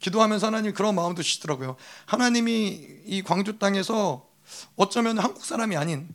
기도하면서 0.00 0.48
하나님 0.48 0.74
그런 0.74 0.94
마음도 0.94 1.22
주시더라고요. 1.22 1.76
하나님이 2.06 3.02
이 3.06 3.22
광주 3.22 3.58
땅에서 3.58 4.28
어쩌면 4.76 5.18
한국 5.18 5.44
사람이 5.44 5.76
아닌 5.76 6.08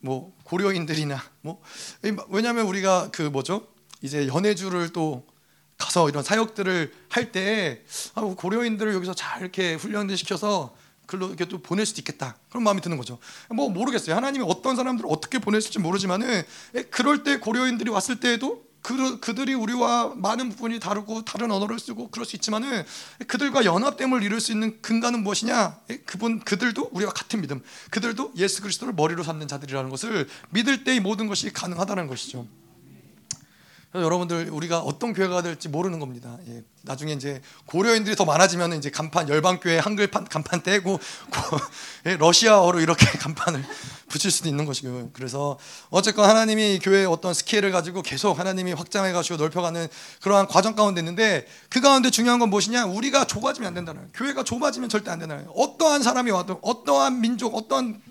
뭐 0.00 0.36
고려인들이나 0.44 1.22
뭐 1.40 1.62
왜냐하면 2.28 2.66
우리가 2.66 3.10
그 3.10 3.22
뭐죠 3.22 3.66
이제 4.02 4.26
연해주를 4.26 4.92
또 4.92 5.26
가서 5.84 6.08
이런 6.08 6.22
사역들을 6.22 6.92
할때 7.10 7.84
아, 8.14 8.22
고려인들을 8.22 8.94
여기서 8.94 9.14
잘 9.14 9.42
이렇게 9.42 9.74
훈련을 9.74 10.16
시켜서 10.16 10.74
글로 11.06 11.28
이렇게 11.28 11.44
또 11.44 11.58
보낼 11.60 11.84
수도 11.84 12.00
있겠다 12.00 12.36
그런 12.48 12.64
마음이 12.64 12.80
드는 12.80 12.96
거죠. 12.96 13.18
뭐 13.50 13.68
모르겠어요. 13.68 14.16
하나님이 14.16 14.44
어떤 14.48 14.74
사람들을 14.76 15.08
어떻게 15.12 15.38
보냈을지 15.38 15.78
모르지만은 15.78 16.42
그럴 16.90 17.22
때 17.22 17.38
고려인들이 17.38 17.90
왔을 17.90 18.18
때에도 18.20 18.64
그, 18.80 19.18
그들이 19.18 19.54
우리와 19.54 20.12
많은 20.14 20.50
부분이 20.50 20.78
다르고 20.78 21.24
다른 21.24 21.50
언어를 21.50 21.78
쓰고 21.78 22.10
그럴 22.10 22.26
수 22.26 22.36
있지만은 22.36 22.84
그들과 23.26 23.64
연합됨을 23.64 24.22
이룰 24.22 24.40
수 24.40 24.52
있는 24.52 24.80
근간은 24.82 25.22
무엇이냐? 25.22 25.78
그분 26.04 26.40
그들도 26.40 26.90
우리와 26.92 27.10
같은 27.12 27.40
믿음, 27.40 27.62
그들도 27.90 28.32
예수 28.36 28.60
그리스도를 28.60 28.92
머리로 28.92 29.22
삼는 29.22 29.48
자들이라는 29.48 29.88
것을 29.88 30.28
믿을 30.50 30.84
때 30.84 30.94
이 30.94 31.00
모든 31.00 31.28
것이 31.28 31.50
가능하다는 31.50 32.08
것이죠. 32.08 32.46
여러분들 33.94 34.50
우리가 34.50 34.80
어떤 34.80 35.12
교회가 35.12 35.42
될지 35.42 35.68
모르는 35.68 36.00
겁니다. 36.00 36.36
예, 36.48 36.64
나중에 36.82 37.12
이제 37.12 37.40
고려인들이 37.66 38.16
더 38.16 38.24
많아지면 38.24 38.72
이제 38.72 38.90
간판 38.90 39.28
열방교회 39.28 39.78
한글판 39.78 40.24
간판 40.24 40.62
떼고 40.64 40.98
예, 42.06 42.16
러시아어로 42.16 42.80
이렇게 42.80 43.06
간판을 43.18 43.64
붙일 44.08 44.32
수도 44.32 44.48
있는 44.48 44.64
것이고요. 44.64 45.10
그래서 45.12 45.58
어쨌건 45.90 46.28
하나님이 46.28 46.80
교회의 46.80 47.06
어떤 47.06 47.34
스케일을 47.34 47.70
가지고 47.70 48.02
계속 48.02 48.36
하나님이 48.36 48.72
확장해 48.72 49.12
가지고 49.12 49.36
넓혀가는 49.36 49.86
그러한 50.22 50.48
과정 50.48 50.74
가운데 50.74 51.00
있는데 51.00 51.46
그 51.68 51.80
가운데 51.80 52.10
중요한 52.10 52.40
건 52.40 52.50
무엇이냐? 52.50 52.86
우리가 52.86 53.26
좁아지면 53.26 53.68
안 53.68 53.74
된다는 53.74 54.00
거예요. 54.00 54.10
교회가 54.14 54.42
좁아지면 54.42 54.88
절대 54.88 55.12
안 55.12 55.20
된다는 55.20 55.46
거예요. 55.46 55.56
어떠한 55.56 56.02
사람이 56.02 56.32
와도 56.32 56.58
어떠한 56.62 57.20
민족, 57.20 57.54
어떠한 57.54 58.02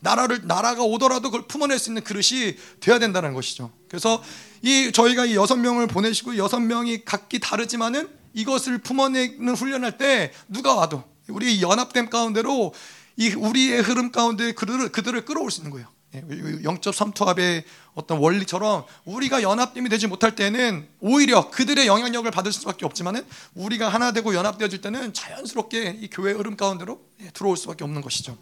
나라를 0.00 0.40
나라가 0.44 0.82
오더라도 0.82 1.30
그걸 1.30 1.46
품어낼 1.46 1.78
수 1.78 1.90
있는 1.90 2.02
그릇이 2.02 2.56
돼야 2.80 2.98
된다는 2.98 3.34
것이죠. 3.34 3.70
그래서 3.88 4.22
이 4.62 4.90
저희가 4.92 5.26
이 5.26 5.36
여섯 5.36 5.56
명을 5.56 5.86
보내시고 5.86 6.36
여섯 6.36 6.60
명이 6.60 7.04
각기 7.04 7.38
다르지만은 7.38 8.08
이것을 8.34 8.78
품어내는 8.78 9.54
훈련할 9.54 9.98
때 9.98 10.32
누가 10.48 10.74
와도 10.74 11.04
우리 11.28 11.60
연합됨 11.62 12.10
가운데로 12.10 12.72
이 13.16 13.30
우리의 13.30 13.82
흐름 13.82 14.12
가운데 14.12 14.52
그들을 14.52 14.90
그들을 14.90 15.24
끌어올 15.24 15.50
수 15.50 15.60
있는 15.60 15.70
거예요. 15.72 15.88
예, 16.14 16.22
영적 16.64 16.94
삼투합의 16.94 17.64
어떤 17.94 18.18
원리처럼 18.18 18.84
우리가 19.04 19.42
연합됨이 19.42 19.88
되지 19.90 20.06
못할 20.06 20.34
때는 20.34 20.88
오히려 21.00 21.50
그들의 21.50 21.86
영향력을 21.86 22.30
받을 22.30 22.50
수밖에 22.52 22.86
없지만은 22.86 23.26
우리가 23.54 23.88
하나 23.88 24.12
되고 24.12 24.34
연합되어질 24.34 24.80
때는 24.80 25.12
자연스럽게 25.12 25.98
이 26.00 26.08
교회 26.08 26.32
흐름 26.32 26.56
가운데로 26.56 27.00
예, 27.20 27.30
들어올 27.30 27.56
수밖에 27.56 27.84
없는 27.84 28.00
것이죠. 28.00 28.38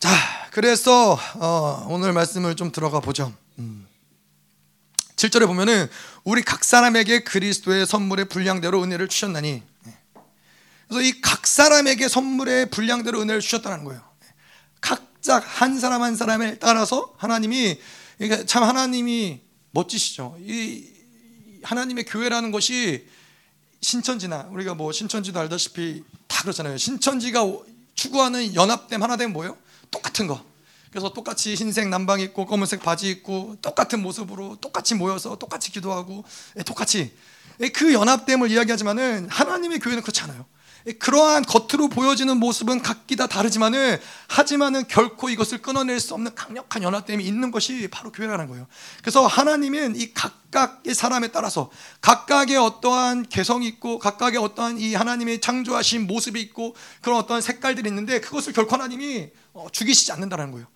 자, 0.00 0.10
그래서 0.50 1.18
어, 1.34 1.86
오늘 1.90 2.12
말씀을 2.12 2.56
좀 2.56 2.72
들어가 2.72 3.00
보죠. 3.00 3.32
음. 3.60 3.86
7절에 5.16 5.46
보면은 5.46 5.88
우리 6.24 6.42
각 6.42 6.64
사람에게 6.64 7.20
그리스도의 7.24 7.86
선물의 7.86 8.26
분량대로 8.26 8.82
은혜를 8.82 9.08
주셨나니 9.08 9.62
그래서 10.88 11.02
이 11.02 11.20
각 11.20 11.46
사람에게 11.46 12.08
선물의 12.08 12.70
분량대로 12.70 13.20
은혜를 13.20 13.40
주셨다는 13.40 13.84
거예요. 13.84 14.02
각자 14.80 15.38
한 15.38 15.78
사람 15.78 16.02
한 16.02 16.16
사람에 16.16 16.58
따라서 16.58 17.14
하나님이 17.18 17.78
그러니까 18.18 18.44
참 18.46 18.62
하나님이 18.64 19.40
멋지시죠. 19.70 20.36
이 20.40 20.84
하나님의 21.62 22.04
교회라는 22.06 22.50
것이 22.50 23.06
신천지나 23.82 24.48
우리가 24.50 24.74
뭐 24.74 24.92
신천지도 24.92 25.38
알다시피 25.38 26.02
다 26.26 26.42
그렇잖아요. 26.42 26.76
신천지가 26.76 27.44
추구하는 27.94 28.54
연합됨 28.54 29.02
하나됨 29.02 29.32
뭐예요? 29.32 29.56
똑같은 29.90 30.26
거. 30.26 30.44
그래서 30.90 31.12
똑같이 31.12 31.54
흰색 31.54 31.88
남방 31.88 32.20
입고 32.20 32.46
검은색 32.46 32.82
바지 32.82 33.08
입고 33.10 33.56
똑같은 33.62 34.02
모습으로 34.02 34.56
똑같이 34.60 34.94
모여서 34.94 35.36
똑같이 35.36 35.70
기도하고 35.70 36.24
예, 36.58 36.62
똑같이 36.62 37.14
예, 37.60 37.68
그 37.68 37.92
연합됨을 37.92 38.50
이야기하지만은 38.50 39.28
하나님의 39.30 39.78
교회는 39.78 40.02
그렇지 40.02 40.22
않아요. 40.22 40.46
예, 40.86 40.92
그러한 40.92 41.44
겉으로 41.44 41.88
보여지는 41.88 42.38
모습은 42.38 42.82
각기 42.82 43.14
다 43.14 43.26
다르지만은 43.26 43.98
하지만은 44.28 44.88
결코 44.88 45.28
이것을 45.28 45.58
끊어낼 45.58 46.00
수 46.00 46.14
없는 46.14 46.34
강력한 46.34 46.82
연합됨이 46.82 47.22
있는 47.22 47.50
것이 47.50 47.88
바로 47.88 48.10
교회라는 48.10 48.48
거예요. 48.48 48.66
그래서 49.00 49.26
하나님은 49.26 49.94
이 49.94 50.12
각각의 50.14 50.94
사람에 50.94 51.28
따라서 51.28 51.70
각각의 52.00 52.56
어떠한 52.56 53.28
개성이 53.28 53.68
있고 53.68 53.98
각각의 53.98 54.38
어떠한 54.38 54.78
이 54.78 54.94
하나님의 54.94 55.40
창조하신 55.40 56.06
모습이 56.06 56.40
있고 56.40 56.74
그런 57.02 57.18
어떠한 57.18 57.42
색깔들이 57.42 57.88
있는데 57.90 58.20
그것을 58.20 58.52
결코 58.52 58.74
하나님이 58.74 59.28
어, 59.52 59.66
죽이시지 59.70 60.12
않는다는 60.12 60.50
거예요. 60.50 60.66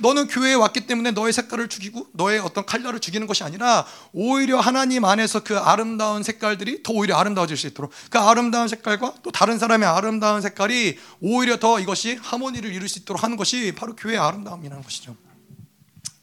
너는 0.00 0.26
교회에 0.26 0.54
왔기 0.54 0.86
때문에 0.86 1.12
너의 1.12 1.32
색깔을 1.32 1.68
죽이고 1.68 2.08
너의 2.12 2.40
어떤 2.40 2.66
칼날을 2.66 2.98
죽이는 2.98 3.26
것이 3.26 3.44
아니라 3.44 3.86
오히려 4.12 4.58
하나님 4.58 5.04
안에서 5.04 5.44
그 5.44 5.56
아름다운 5.56 6.22
색깔들이 6.22 6.82
더 6.82 6.92
오히려 6.92 7.16
아름다워질 7.16 7.56
수 7.56 7.66
있도록 7.68 7.92
그 8.10 8.18
아름다운 8.18 8.66
색깔과 8.66 9.14
또 9.22 9.30
다른 9.30 9.58
사람의 9.58 9.88
아름다운 9.88 10.42
색깔이 10.42 10.98
오히려 11.20 11.58
더 11.58 11.78
이것이 11.78 12.18
하모니를 12.20 12.72
이룰 12.72 12.88
수 12.88 12.98
있도록 12.98 13.22
하는 13.22 13.36
것이 13.36 13.72
바로 13.76 13.94
교회의 13.94 14.18
아름다움이라는 14.18 14.82
것이죠. 14.82 15.16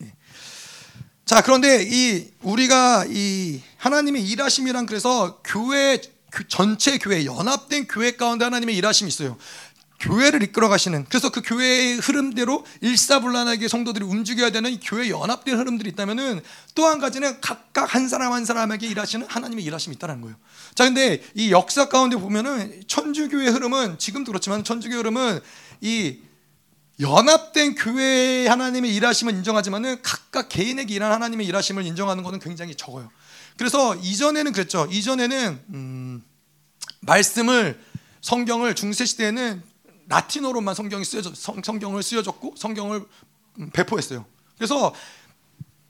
예. 0.04 0.14
자 1.26 1.42
그런데 1.42 1.88
이 1.90 2.30
우리가 2.42 3.06
이 3.08 3.62
하나님의 3.78 4.24
일하심이란 4.28 4.86
그래서 4.86 5.40
교회 5.46 6.02
전체 6.48 6.98
교회 6.98 7.26
연합된 7.26 7.88
교회 7.88 8.12
가운데 8.12 8.46
하나님의 8.46 8.76
일하심이 8.76 9.08
있어요. 9.10 9.38
교회를 10.02 10.42
이끌어 10.44 10.68
가시는 10.68 11.06
그래서 11.10 11.30
그 11.30 11.42
교회의 11.44 11.98
흐름대로 11.98 12.66
일사불란하게 12.82 13.68
성도들이 13.68 14.04
움직여야 14.04 14.50
되는 14.50 14.80
교회 14.80 15.10
연합된 15.10 15.58
흐름들이 15.58 15.92
있다면은 15.92 16.42
또 16.76 16.88
한 16.88 17.00
가지는 17.00 17.40
각각 17.40 17.96
한 17.96 18.10
사람 18.10 18.34
한 18.34 18.44
사람에게 18.44 18.88
일하시는 18.88 19.26
하나님의 19.28 19.64
일하심이 19.64 19.96
있다는 19.96 20.22
거예요. 20.22 20.36
자, 20.76 20.84
근데 20.84 21.24
이 21.36 21.52
역사 21.52 21.88
가운데 21.88 22.18
보면은 22.18 22.84
천주교의 22.88 23.50
흐름은 23.50 23.98
지금도 24.00 24.32
그렇지만 24.32 24.64
천주교 24.64 24.96
흐름은 24.98 25.40
이 25.82 26.18
연합된 27.00 27.76
교회의 27.76 28.48
하나님의 28.48 28.94
일하심을 28.96 29.34
인정하지만은 29.36 30.02
각각 30.02 30.50
개인에게 30.50 30.94
일하는 30.94 31.16
하나님의 31.16 31.48
일하심을 31.48 31.86
인정하는 31.86 32.24
것은 32.24 32.40
굉장히 32.40 32.76
적어요. 32.76 33.10
그래서 33.58 33.96
이전에는 33.96 34.52
그랬죠. 34.52 34.88
이전에는 34.92 35.62
음, 35.74 36.24
말씀을 37.02 37.80
성경을 38.22 38.76
중세 38.76 39.06
시대에는 39.06 39.71
라틴어로만 40.12 40.76
성경이 40.76 41.06
쓰여졌, 41.06 41.36
성, 41.36 41.62
성경을 41.64 42.04
쓰여졌고 42.04 42.56
성경을 42.58 43.06
음, 43.60 43.70
배포했어요. 43.72 44.26
그래서 44.58 44.94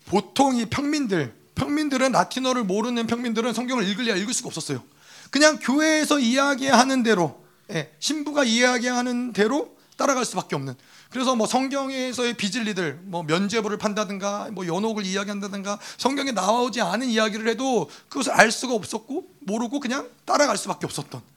보통 0.05 0.55
이 0.55 0.65
평민들, 0.65 1.33
평민들은 1.55 2.11
라틴어를 2.11 2.63
모르는 2.63 3.07
평민들은 3.07 3.53
성경을 3.53 3.87
읽을래야 3.87 4.15
읽을 4.15 4.33
수가 4.33 4.47
없었어요. 4.47 4.83
그냥 5.31 5.57
교회에서 5.59 6.19
이야기하는 6.19 7.03
대로, 7.03 7.41
예, 7.71 7.91
신부가 7.99 8.43
이야기하는 8.43 9.33
대로 9.33 9.75
따라갈 9.97 10.25
수밖에 10.25 10.55
없는. 10.55 10.75
그래서 11.09 11.35
뭐 11.35 11.47
성경에서의 11.47 12.35
비진리들, 12.35 13.01
뭐 13.03 13.23
면죄부를 13.23 13.77
판다든가, 13.77 14.49
뭐 14.51 14.67
연옥을 14.67 15.05
이야기한다든가, 15.05 15.79
성경에 15.97 16.31
나오지 16.31 16.81
않은 16.81 17.07
이야기를 17.07 17.47
해도 17.47 17.89
그것을 18.09 18.31
알 18.33 18.51
수가 18.51 18.73
없었고 18.73 19.27
모르고 19.39 19.79
그냥 19.79 20.09
따라갈 20.25 20.57
수밖에 20.57 20.85
없었던. 20.85 21.30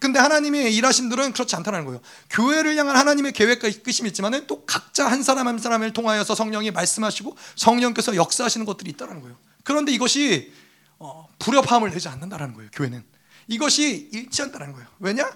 근데 0.00 0.18
하나님의 0.18 0.74
일하심들은 0.74 1.34
그렇지 1.34 1.54
않다는 1.56 1.84
거예요. 1.84 2.00
교회를 2.30 2.74
향한 2.76 2.96
하나님의 2.96 3.32
계획과 3.32 3.68
이끄심이 3.68 4.08
있지만은 4.08 4.46
또 4.46 4.64
각자 4.64 5.06
한 5.06 5.22
사람 5.22 5.46
한 5.46 5.58
사람을 5.58 5.92
통하여서 5.92 6.34
성령이 6.34 6.70
말씀하시고 6.70 7.36
성령께서 7.54 8.16
역사하시는 8.16 8.64
것들이 8.64 8.90
있다는 8.90 9.20
거예요. 9.20 9.36
그런데 9.62 9.92
이것이 9.92 10.52
어, 10.98 11.28
불협화음을 11.38 11.90
내지 11.90 12.08
않는다는 12.08 12.54
거예요. 12.54 12.70
교회는 12.72 13.04
이것이 13.46 14.08
일치한다는 14.12 14.72
거예요. 14.72 14.86
왜냐? 15.00 15.28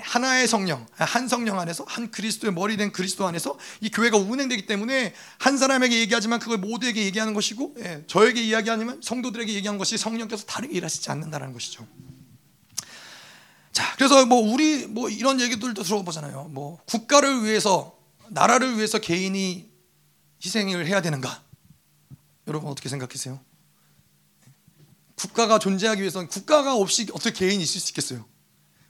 하나의 0.00 0.48
성령, 0.48 0.86
한 0.96 1.28
성령 1.28 1.60
안에서 1.60 1.84
한 1.86 2.10
그리스도의 2.10 2.52
머리 2.52 2.76
된 2.76 2.92
그리스도 2.92 3.26
안에서 3.26 3.58
이 3.80 3.90
교회가 3.90 4.16
운행되기 4.16 4.66
때문에 4.66 5.14
한 5.38 5.58
사람에게 5.58 5.98
얘기하지만 6.00 6.40
그걸 6.40 6.58
모두에게 6.58 7.04
얘기하는 7.04 7.34
것이고 7.34 7.76
예, 7.80 8.04
저에게 8.06 8.42
이야기하면 8.42 9.00
성도들에게 9.02 9.52
얘기하는 9.52 9.78
것이 9.78 9.98
성령께서 9.98 10.44
다르게 10.46 10.74
일하시지 10.76 11.10
않는다는 11.10 11.52
것이죠. 11.52 11.86
자, 13.78 13.94
그래서 13.94 14.26
뭐 14.26 14.40
우리 14.40 14.88
뭐 14.88 15.08
이런 15.08 15.40
얘기들도 15.40 15.84
들어보잖아요. 15.84 16.48
뭐 16.50 16.80
국가를 16.86 17.44
위해서 17.44 17.96
나라를 18.26 18.76
위해서 18.76 18.98
개인이 18.98 19.70
희생을 20.44 20.88
해야 20.88 21.00
되는가? 21.00 21.44
여러분 22.48 22.72
어떻게 22.72 22.88
생각하세요? 22.88 23.38
국가가 25.14 25.60
존재하기 25.60 26.00
위해서는 26.00 26.26
국가가 26.26 26.74
없이 26.74 27.06
어떻게 27.12 27.30
개인이 27.30 27.62
있을 27.62 27.80
수 27.80 27.90
있겠어요? 27.90 28.24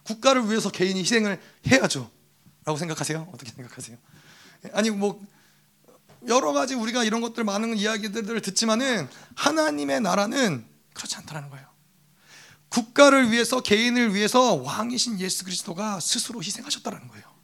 국가를 0.05 0.49
위해서 0.49 0.71
개인이 0.71 0.99
희생을 0.99 1.39
해야죠. 1.71 2.11
라고 2.65 2.79
생각하세요? 2.79 3.29
어떻게 3.31 3.53
생각하세요? 3.53 3.99
아니 4.73 4.89
뭐 4.89 5.23
여러 6.29 6.55
가지 6.55 6.75
우리가 6.75 7.05
이런 7.05 7.21
것들 7.21 7.45
많은 7.45 7.77
이야기들을 7.77 8.41
듣지만은 8.41 9.07
하나님의 9.35 10.01
나라는 10.01 10.67
그렇지 10.95 11.17
않다는 11.17 11.51
거예요. 11.51 11.68
국가를 12.69 13.33
위해서 13.33 13.61
개인을 13.61 14.15
위해서 14.15 14.55
왕이신 14.55 15.21
예수 15.21 15.45
그리스도가 15.45 16.01
스스로 16.01 16.43
희생하셨다는 16.43 17.09
거예요. 17.09 17.39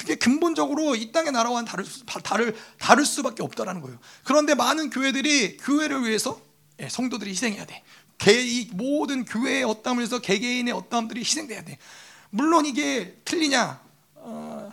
그게 0.00 0.14
근본적으로 0.14 0.96
이 0.96 1.12
땅의 1.12 1.30
나라와는 1.30 1.66
다를, 1.66 1.84
다를, 2.24 2.56
다를 2.78 3.04
수밖에 3.04 3.42
없다는 3.42 3.82
거예요. 3.82 3.98
그런데 4.24 4.54
많은 4.54 4.88
교회들이 4.88 5.58
교회를 5.58 6.04
위해서 6.04 6.40
예, 6.80 6.88
성도들이 6.88 7.30
희생해야 7.30 7.66
돼. 7.66 7.82
개, 8.16 8.32
이 8.32 8.70
모든 8.72 9.26
교회의 9.26 9.64
어떠함을 9.64 10.00
위해서 10.00 10.18
개개인의 10.18 10.72
어떠함들이 10.72 11.20
희생돼야 11.20 11.64
돼. 11.64 11.76
물론 12.30 12.64
이게 12.64 13.18
틀리냐? 13.26 13.78
어, 14.14 14.72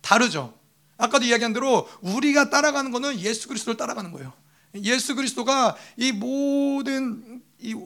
다르죠. 0.00 0.52
아까도 0.96 1.24
이야기한 1.24 1.52
대로 1.52 1.88
우리가 2.00 2.50
따라가는 2.50 2.90
것은 2.90 3.20
예수 3.20 3.46
그리스도를 3.46 3.76
따라가는 3.76 4.10
거예요. 4.10 4.32
예수 4.82 5.14
그리스도가 5.14 5.76
이 5.96 6.10
모든 6.10 7.42
이 7.60 7.76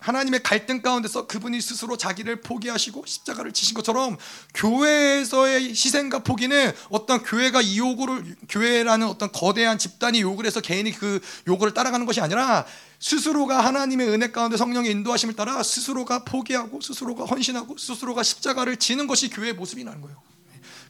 하나님의 0.00 0.42
갈등 0.42 0.80
가운데서 0.80 1.26
그분이 1.26 1.60
스스로 1.60 1.96
자기를 1.96 2.40
포기하시고 2.40 3.04
십자가를 3.04 3.52
지신 3.52 3.74
것처럼 3.74 4.16
교회에서의 4.54 5.70
희생과 5.70 6.20
포기는 6.20 6.72
어떤 6.90 7.22
교회가 7.22 7.60
이 7.60 7.78
요구를 7.78 8.36
교회라는 8.48 9.06
어떤 9.08 9.32
거대한 9.32 9.76
집단이 9.78 10.20
요구를 10.20 10.46
해서 10.46 10.60
개인이 10.60 10.90
그 10.92 11.20
요구를 11.48 11.74
따라가는 11.74 12.06
것이 12.06 12.20
아니라 12.20 12.64
스스로가 13.00 13.64
하나님의 13.64 14.08
은혜 14.08 14.30
가운데 14.30 14.56
성령의 14.56 14.90
인도하심을 14.92 15.34
따라 15.34 15.62
스스로가 15.62 16.24
포기하고 16.24 16.80
스스로가 16.80 17.24
헌신하고 17.24 17.76
스스로가 17.76 18.22
십자가를 18.22 18.76
지는 18.76 19.06
것이 19.06 19.28
교회의 19.30 19.54
모습이라는 19.54 20.00
거예요. 20.00 20.20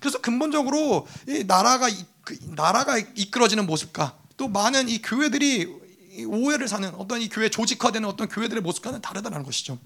그래서 0.01 0.21
근본적으로 0.21 1.07
이 1.27 1.45
나라가 1.47 1.89
그 2.23 2.39
나라가 2.55 2.99
이끌어지는 2.99 3.67
모습과 3.67 4.17
또 4.37 4.49
많은 4.49 4.89
이 4.89 5.03
교회들이 5.03 5.88
오해를 6.25 6.69
사는 6.69 6.89
어떤 6.97 7.21
이 7.21 7.29
교회 7.29 7.49
조직화되는 7.49 8.09
어떤 8.09 8.29
교회들의 8.29 8.63
모습과는 8.63 9.01
다르다는 9.01 9.43
것이죠. 9.43 9.79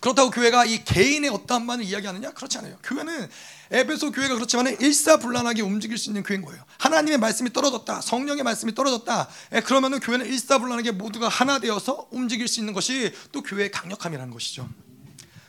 그렇다고 0.00 0.30
교회가 0.30 0.64
이 0.64 0.84
개인의 0.84 1.30
어떠한 1.30 1.64
만을 1.64 1.84
이야기하느냐? 1.84 2.32
그렇지 2.32 2.58
않아요. 2.58 2.76
교회는 2.82 3.28
에베소 3.70 4.10
교회가 4.10 4.34
그렇지만 4.34 4.66
일사불란하게 4.80 5.62
움직일 5.62 5.96
수 5.96 6.10
있는 6.10 6.24
교회인 6.24 6.42
거예요. 6.42 6.62
하나님의 6.78 7.18
말씀이 7.18 7.52
떨어졌다. 7.52 8.00
성령의 8.00 8.42
말씀이 8.42 8.74
떨어졌다. 8.74 9.28
예, 9.54 9.60
그러면은 9.60 10.00
교회는 10.00 10.26
일사불란하게 10.26 10.90
모두가 10.92 11.28
하나 11.28 11.60
되어서 11.60 12.08
움직일 12.10 12.48
수 12.48 12.58
있는 12.58 12.72
것이 12.72 13.14
또 13.30 13.42
교회의 13.42 13.70
강력함이라는 13.70 14.32
것이죠. 14.32 14.68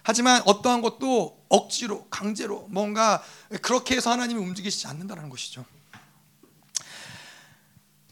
하지만 0.04 0.42
어떠한 0.46 0.82
것도 0.82 1.46
억지로 1.50 2.06
강제로 2.10 2.68
뭔가 2.70 3.24
그렇게 3.62 3.96
해서 3.96 4.12
하나님이 4.12 4.40
움직이시지 4.40 4.86
않는다는 4.86 5.30
것이죠. 5.30 5.66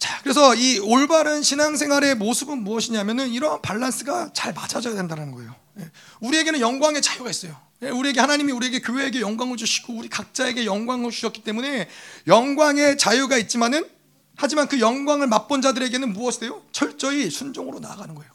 자, 0.01 0.19
그래서 0.23 0.55
이 0.55 0.79
올바른 0.79 1.43
신앙생활의 1.43 2.15
모습은 2.15 2.63
무엇이냐면은 2.63 3.29
이러한 3.29 3.61
밸런스가 3.61 4.31
잘 4.33 4.51
맞아져야 4.51 4.95
된다는 4.95 5.31
거예요. 5.31 5.53
예. 5.79 5.91
우리에게는 6.21 6.59
영광의 6.59 7.03
자유가 7.03 7.29
있어요. 7.29 7.55
예, 7.83 7.89
우리에게 7.89 8.19
하나님이 8.19 8.51
우리에게 8.51 8.79
교회에게 8.79 9.21
영광을 9.21 9.57
주시고 9.57 9.93
우리 9.93 10.09
각자에게 10.09 10.65
영광을 10.65 11.11
주셨기 11.11 11.43
때문에 11.43 11.87
영광의 12.25 12.97
자유가 12.97 13.37
있지만은 13.37 13.87
하지만 14.35 14.67
그 14.67 14.79
영광을 14.79 15.27
맛본 15.27 15.61
자들에게는 15.61 16.13
무엇이 16.13 16.39
돼요? 16.39 16.63
철저히 16.71 17.29
순종으로 17.29 17.79
나아가는 17.79 18.15
거예요. 18.15 18.31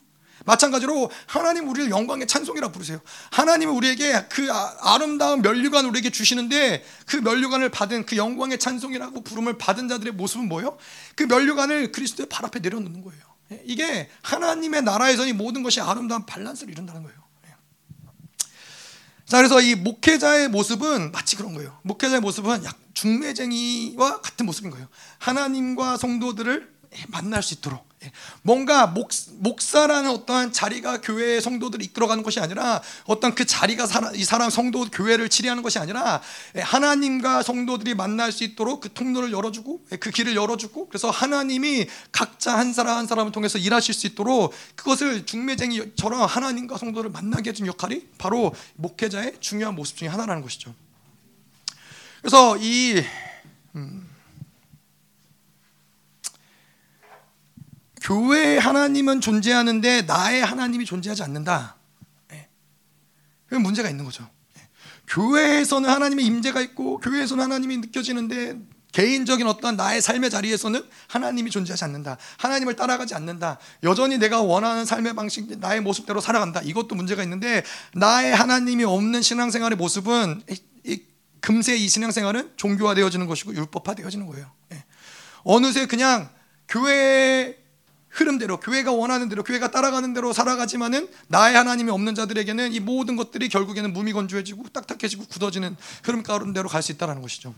마찬가지로 0.47 1.11
하나님 1.27 1.69
우리를 1.69 1.91
영광의 1.91 2.27
찬송이라 2.27 2.69
부르세요. 2.69 3.01
하나님은 3.33 3.75
우리에게 3.75 4.27
그 4.29 4.51
아, 4.53 4.77
아름다운 4.95 5.43
면류관 5.43 5.85
우리에게 5.87 6.11
주시는데 6.11 6.85
그 7.05 7.17
면류관을 7.17 7.69
받은 7.71 8.07
그 8.07 8.17
영광의 8.17 8.59
찬송이라고 8.59 9.23
부름을 9.25 9.59
받은 9.59 9.89
자들의 9.89 10.15
모습은 10.15 10.49
뭐예요? 10.49 10.79
그 11.17 11.25
면류관을 11.25 11.93
그리스도의 11.93 12.29
발 12.29 12.47
앞에 12.47 12.61
내려놓는 12.61 13.03
거예요. 13.03 13.23
예, 13.53 13.63
이게 13.65 14.09
하나님의 14.23 14.83
나라에서 14.83 15.27
이 15.27 15.33
모든 15.33 15.63
것이 15.63 15.81
아름다운 15.81 16.25
밸런스를 16.27 16.73
이룬다는 16.73 17.03
거예요. 17.03 17.19
예. 17.47 17.55
자, 19.27 19.39
그래서 19.39 19.61
이 19.61 19.75
목회자의 19.75 20.49
모습은 20.49 21.11
마치 21.11 21.35
그런 21.37 21.55
거예요. 21.55 21.77
목회자의 21.83 22.21
모습은 22.21 22.65
약 22.65 22.79
중매쟁이와 22.95 24.21
같은 24.21 24.47
모습인 24.47 24.71
거예요. 24.71 24.87
하나님과 25.19 25.97
성도들을 25.97 26.73
만날 27.09 27.43
수 27.43 27.55
있도록 27.55 27.81
예. 27.81 27.86
뭔가 28.43 28.87
목, 28.87 29.11
목사라는 29.39 30.11
어떠한 30.11 30.53
자리가 30.53 31.01
교회의 31.01 31.41
성도들을 31.41 31.85
이끌어가는 31.85 32.23
것이 32.23 32.41
아니라 32.41 32.83
어떤 33.05 33.35
그 33.35 33.45
자리가 33.45 33.87
사람, 33.87 34.15
이 34.15 34.25
사람 34.25 34.51
성도 34.51 34.85
교회를 34.85 35.29
치리하는 35.29 35.63
것이 35.63 35.79
아니라 35.79 36.21
예, 36.57 36.61
하나님과 36.61 37.43
성도들이 37.43 37.95
만날 37.95 38.33
수 38.33 38.45
있도록 38.45 38.81
그 38.81 38.93
통로를 38.93 39.33
열어주고 39.33 39.81
예, 39.93 39.97
그 39.97 40.11
길을 40.11 40.35
열어주고 40.35 40.89
그래서 40.89 41.11
하나님이 41.11 41.87
각자 42.13 42.57
한 42.59 42.73
사람 42.73 42.99
한 42.99 43.07
사람을 43.07 43.33
통해서 43.33 43.59
일하실 43.59 43.95
수 43.95 44.07
있도록 44.07 44.53
그것을 44.75 45.27
중매쟁이처럼 45.27 46.23
하나님과 46.23 46.79
성도를 46.79 47.11
만나게 47.11 47.51
해준 47.51 47.67
역할이 47.67 48.07
바로 48.19 48.55
목회자의 48.77 49.37
중요한 49.41 49.75
모습 49.75 49.97
중에 49.97 50.09
하나라는 50.09 50.43
것이죠. 50.43 50.75
그래서 52.21 52.57
이 52.59 53.03
음, 53.77 54.09
교회 58.07 58.57
하나님은 58.57 59.21
존재하는데 59.21 60.03
나의 60.03 60.45
하나님이 60.45 60.85
존재하지 60.85 61.25
않는다. 61.25 61.75
네. 62.29 62.49
그 63.49 63.57
문제가 63.57 63.91
있는 63.91 64.05
거죠. 64.05 64.29
네. 64.55 64.63
교회에서는 65.09 65.91
하나님의 65.91 66.25
임재가 66.25 66.61
있고 66.61 66.99
교회에서는 66.99 67.43
하나님이 67.43 67.79
느껴지는데 67.79 68.61
개인적인 68.93 69.49
어떤 69.49 69.75
나의 69.77 70.01
삶의 70.01 70.31
자리에서는 70.31 70.89
하나님이 71.09 71.51
존재하지 71.51 71.83
않는다. 71.83 72.17
하나님을 72.39 72.77
따라가지 72.77 73.17
않는다. 73.17 73.59
여전히 73.83 74.19
내가 74.19 74.41
원하는 74.41 74.85
삶의 74.85 75.15
방식, 75.17 75.59
나의 75.59 75.81
모습대로 75.81 76.21
살아간다. 76.21 76.61
이것도 76.63 76.95
문제가 76.95 77.25
있는데 77.25 77.65
나의 77.93 78.37
하나님이 78.37 78.85
없는 78.85 79.21
신앙생활의 79.21 79.77
모습은 79.77 80.45
금세 81.41 81.75
이 81.75 81.89
신앙생활은 81.89 82.53
종교화되어지는 82.57 83.27
것이고 83.27 83.53
율법화되어지는 83.57 84.27
거예요. 84.29 84.49
네. 84.69 84.85
어느새 85.43 85.87
그냥 85.87 86.31
교회 86.69 87.66
흐름대로 88.17 88.59
교회가 88.59 88.93
원하는 88.93 89.29
대로 89.29 89.45
교회가 89.45 89.71
따라가는 89.71 90.15
대로 90.15 90.33
살아가지만은 90.33 91.09
나의 91.29 91.55
하나님이 91.55 91.91
없는 91.91 92.15
자들에게는 92.15 92.73
이 92.73 92.81
모든 92.81 93.15
것들이 93.15 93.51
결국에는 93.51 93.93
무미건조해지고 93.93 94.71
딱딱해지고 94.71 95.27
굳어지는 95.27 95.77
흐름 96.03 96.23
가운데로 96.23 96.69
갈 96.69 96.83
수 96.83 96.93
있다는 96.93 97.21
것이죠. 97.21 97.55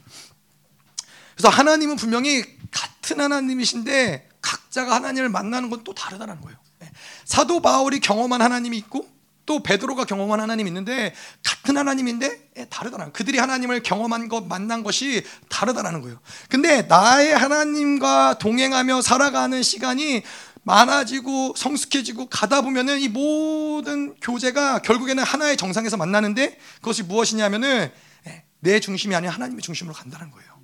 그래서 1.36 1.48
하나님은 1.50 1.96
분명히 1.96 2.42
같은 2.70 3.20
하나님이신데 3.20 4.28
각자가 4.40 4.96
하나님을 4.96 5.28
만나는 5.28 5.70
건 5.70 5.84
또 5.84 5.94
다르다는 5.94 6.40
거예요. 6.40 6.58
네. 6.80 6.90
사도 7.24 7.60
바울이 7.60 8.00
경험한 8.00 8.42
하나님이 8.42 8.76
있고 8.78 9.08
또 9.48 9.62
베드로가 9.62 10.04
경험한 10.04 10.40
하나님이 10.40 10.68
있는데 10.68 11.14
같은 11.42 11.78
하나님인데 11.78 12.50
예, 12.58 12.66
다르다는 12.66 13.14
그들이 13.14 13.38
하나님을 13.38 13.82
경험한 13.82 14.28
것 14.28 14.46
만난 14.46 14.82
것이 14.82 15.24
다르다라는 15.48 16.02
거예요. 16.02 16.20
근데 16.50 16.82
나의 16.82 17.34
하나님과 17.34 18.38
동행하며 18.40 19.00
살아가는 19.00 19.62
시간이 19.62 20.22
많아지고 20.68 21.54
성숙해지고 21.56 22.26
가다 22.28 22.60
보면은 22.60 23.00
이 23.00 23.08
모든 23.08 24.14
교제가 24.20 24.80
결국에는 24.82 25.22
하나의 25.24 25.56
정상에서 25.56 25.96
만나는데 25.96 26.58
그것이 26.76 27.02
무엇이냐면은 27.04 27.90
예, 28.26 28.44
내 28.60 28.78
중심이 28.78 29.14
아닌 29.14 29.30
하나님의 29.30 29.62
중심으로 29.62 29.94
간다는 29.94 30.30
거예요. 30.30 30.57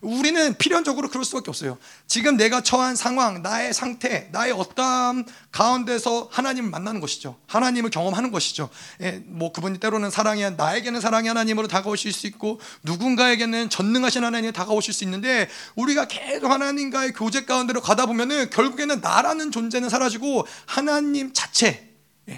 우리는 0.00 0.54
필연적으로 0.54 1.08
그럴 1.08 1.24
수밖에 1.24 1.50
없어요. 1.50 1.78
지금 2.06 2.36
내가 2.36 2.60
처한 2.60 2.94
상황, 2.94 3.42
나의 3.42 3.74
상태, 3.74 4.28
나의 4.32 4.52
어떠함 4.52 5.24
가운데서 5.50 6.28
하나님을 6.30 6.70
만나는 6.70 7.00
것이죠. 7.00 7.36
하나님을 7.46 7.90
경험하는 7.90 8.30
것이죠. 8.30 8.68
예, 9.00 9.22
뭐 9.26 9.52
그분이 9.52 9.78
때로는 9.78 10.10
사랑이 10.10 10.48
나에게는 10.50 11.00
사랑의 11.00 11.28
하나님으로 11.28 11.66
다가오실 11.68 12.12
수 12.12 12.26
있고 12.28 12.60
누군가에게는 12.84 13.70
전능하신 13.70 14.24
하나님이 14.24 14.52
다가오실 14.52 14.94
수 14.94 15.04
있는데 15.04 15.48
우리가 15.74 16.06
계속 16.06 16.50
하나님과의 16.50 17.12
교제 17.12 17.44
가운데로 17.44 17.80
가다 17.80 18.06
보면은 18.06 18.50
결국에는 18.50 19.00
나라는 19.00 19.50
존재는 19.50 19.88
사라지고 19.88 20.46
하나님 20.66 21.32
자체 21.32 21.68
예, 21.68 21.87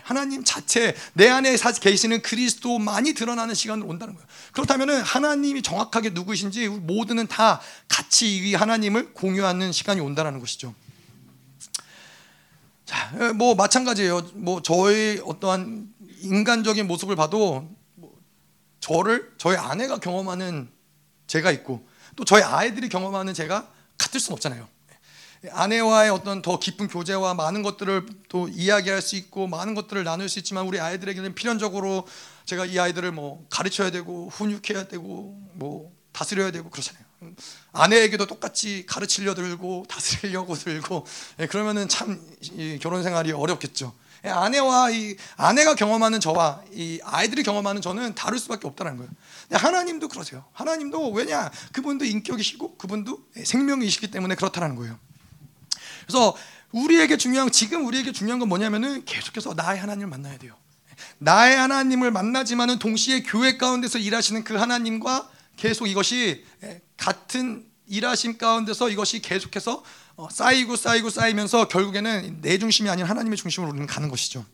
하나님 0.05 0.45
자체 0.45 0.95
내 1.15 1.29
안에 1.29 1.57
계시는 1.57 2.23
그리스도만이 2.23 3.15
드러나는 3.15 3.55
시간으로 3.55 3.89
온다는 3.89 4.15
거예요. 4.15 4.27
그렇다면 4.53 5.03
하나님이 5.03 5.63
정확하게 5.63 6.11
누구이신지 6.11 6.69
모두는 6.69 7.27
다 7.27 7.61
같이 7.89 8.37
이 8.37 8.55
하나님을 8.55 9.13
공유하는 9.15 9.73
시간이 9.73 10.01
온다는 10.01 10.41
것이죠. 10.41 10.75
자, 12.85 13.13
예, 13.21 13.29
뭐 13.29 13.55
마찬가지예요. 13.55 14.31
뭐 14.35 14.63
저의 14.63 15.23
어떠한 15.25 15.89
인간적인 16.23 16.87
모습을 16.87 17.15
봐도 17.15 17.69
뭐 17.95 18.19
저를 18.81 19.33
저희 19.39 19.57
아내가 19.57 19.99
경험하는 19.99 20.69
제가 21.27 21.53
있고 21.53 21.87
또 22.17 22.25
저희 22.25 22.43
아이들이 22.43 22.89
경험하는 22.89 23.33
제가 23.35 23.69
같을 23.97 24.19
수는 24.19 24.35
없잖아요. 24.35 24.69
아내와의 25.49 26.11
어떤 26.11 26.43
더 26.43 26.59
깊은 26.59 26.89
교제와 26.89 27.35
많은 27.35 27.63
것들을 27.63 28.07
또 28.29 28.49
이야기할 28.49 29.01
수 29.01 29.17
있고 29.17 29.47
많은 29.47 29.75
것들을 29.75 30.05
나눌 30.05 30.29
수 30.29 30.39
있지만 30.39 30.67
우리 30.67 30.79
아이들에게는 30.79 31.35
필연적으로 31.35 32.07
제가 32.45 32.67
이 32.67 32.79
아이들을 32.79 33.11
뭐 33.13 33.47
가르쳐야 33.49 33.91
되고 33.91 34.29
훈육해야 34.29 34.89
되고 34.89 35.41
뭐 35.55 35.93
다스려야 36.13 36.51
되고 36.51 36.69
그렇잖아요. 36.69 37.05
아내에게도 37.73 38.27
똑같이 38.27 38.85
가르치려 38.87 39.35
들고 39.35 39.87
다스리려고 39.89 40.55
들고 40.55 41.07
예, 41.39 41.47
그러면은 41.47 41.89
참 41.89 42.21
결혼 42.81 43.03
생활이 43.03 43.33
어렵겠죠. 43.33 43.95
예, 44.25 44.29
아내와 44.29 44.91
이 44.91 45.17
아내가 45.37 45.75
경험하는 45.75 46.21
저와 46.21 46.63
이 46.73 47.01
아이들이 47.05 47.43
경험하는 47.43 47.81
저는 47.81 48.15
다를 48.15 48.39
수밖에 48.39 48.67
없다는 48.67 48.97
거예요. 48.97 49.11
하나님도 49.53 50.09
그러세요. 50.09 50.45
하나님도 50.53 51.13
왜냐 51.13 51.51
그분도 51.73 52.05
인격이시고 52.05 52.77
그분도 52.77 53.21
생명이시기 53.43 54.11
때문에 54.11 54.35
그렇다는 54.35 54.77
거예요. 54.77 54.99
그래서 56.11 56.37
우리에게 56.73 57.17
중요한 57.17 57.53
지금 57.53 57.87
우리에게 57.87 58.11
중요한 58.11 58.41
건 58.41 58.49
뭐냐면은 58.49 59.05
계속해서 59.05 59.55
나의 59.55 59.79
하나님을 59.79 60.09
만나야 60.09 60.39
돼요. 60.39 60.57
나의 61.19 61.57
하나님을 61.57 62.11
만나지만은 62.11 62.81
동시에 62.81 63.23
교회 63.23 63.57
가운데서 63.57 63.99
일하시는 63.99 64.43
그 64.43 64.57
하나님과 64.57 65.31
계속 65.57 65.87
이것이 65.87 66.45
같은 66.97 67.65
일하심 67.87 68.39
가운데서 68.39 68.91
이것이 68.91 69.23
계속해서 69.23 69.83
어, 70.17 70.29
쌓이고 70.31 70.77
쌓이고 70.77 71.11
쌓이면서 71.11 71.69
결국에는 71.69 72.41
내 72.41 72.59
중심이 72.59 72.91
아닌 72.91 73.07
하나님의 73.07 73.37
중심으로 73.39 73.71
우리는 73.71 73.87
가는 73.87 74.09
것이죠. 74.09 74.45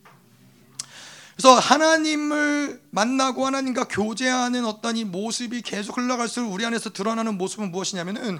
그래서 1.34 1.58
하나님을 1.58 2.82
만나고 2.90 3.44
하나님과 3.44 3.88
교제하는 3.88 4.64
어떤 4.64 4.96
이 4.96 5.04
모습이 5.04 5.62
계속 5.62 5.98
흘러갈수록 5.98 6.52
우리 6.52 6.64
안에서 6.64 6.92
드러나는 6.92 7.36
모습은 7.36 7.70
무엇이냐면은 7.70 8.38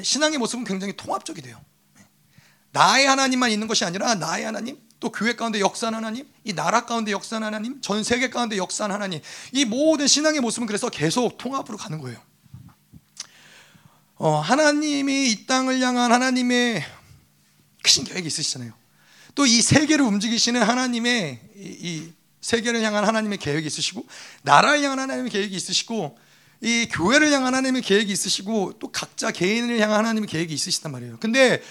신앙의 0.00 0.38
모습은 0.38 0.64
굉장히 0.64 0.96
통합적이 0.96 1.42
돼요. 1.42 1.60
나의 2.78 3.06
하나님만 3.06 3.50
있는 3.50 3.66
것이 3.66 3.84
아니라 3.84 4.14
나의 4.14 4.44
하나님, 4.44 4.78
또 5.00 5.10
교회 5.10 5.34
가운데 5.34 5.58
역사한 5.58 5.94
하나님, 5.94 6.28
이 6.44 6.52
나라 6.52 6.86
가운데 6.86 7.10
역사한 7.10 7.42
하나님, 7.42 7.80
전 7.80 8.04
세계 8.04 8.30
가운데 8.30 8.56
역사한 8.56 8.92
하나님, 8.92 9.20
이 9.52 9.64
모든 9.64 10.06
신앙의 10.06 10.40
모습은 10.40 10.66
그래서 10.68 10.88
계속 10.88 11.38
통합으로 11.38 11.76
가는 11.76 11.98
거예요. 11.98 12.20
어, 14.14 14.38
하나님이 14.38 15.30
이 15.30 15.46
땅을 15.46 15.80
향한 15.80 16.12
하나님의 16.12 16.84
크신 17.82 18.04
계획이 18.04 18.28
있으시잖아요. 18.28 18.72
또 19.34 19.44
이 19.44 19.62
세계를 19.62 20.04
움직이시는 20.04 20.62
하나님의 20.62 21.40
이, 21.56 21.62
이 21.80 22.12
세계를 22.40 22.82
향한 22.82 23.04
하나님의 23.04 23.38
계획이 23.38 23.66
있으시고 23.66 24.06
나라를 24.42 24.82
향한 24.82 24.98
하나님의 24.98 25.30
계획이 25.30 25.54
있으시고 25.54 26.18
이 26.60 26.88
교회를 26.90 27.32
향한 27.32 27.54
하나님의 27.54 27.82
계획이 27.82 28.12
있으시고 28.12 28.74
또 28.80 28.90
각자 28.90 29.30
개인을 29.30 29.78
향한 29.78 30.00
하나님의 30.00 30.28
계획이 30.28 30.52
있으시단 30.54 30.90
말이에요. 30.90 31.18
근데 31.20 31.62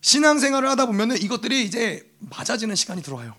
신앙생활을 0.00 0.68
하다 0.70 0.86
보면 0.86 1.16
이것들이 1.16 1.64
이제 1.64 2.10
맞아지는 2.20 2.74
시간이 2.74 3.02
들어와요. 3.02 3.34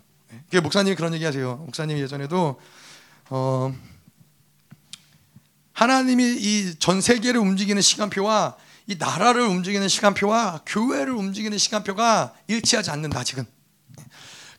네. 0.50 0.60
목사님이 0.60 0.96
그런 0.96 1.14
얘기하세요. 1.14 1.58
목사님이 1.58 2.02
예전에도 2.02 2.60
어, 3.30 3.74
하나님이 5.74 6.24
이 6.38 6.76
전 6.80 7.02
세계를 7.02 7.40
움직이는 7.40 7.82
시간표와 7.82 8.58
이 8.88 8.96
나라를 8.98 9.42
움직이는 9.44 9.88
시간표와 9.88 10.62
교회를 10.66 11.14
움직이는 11.14 11.58
시간표가 11.58 12.34
일치하지 12.48 12.92
않는다 12.92 13.20
아직은. 13.20 13.46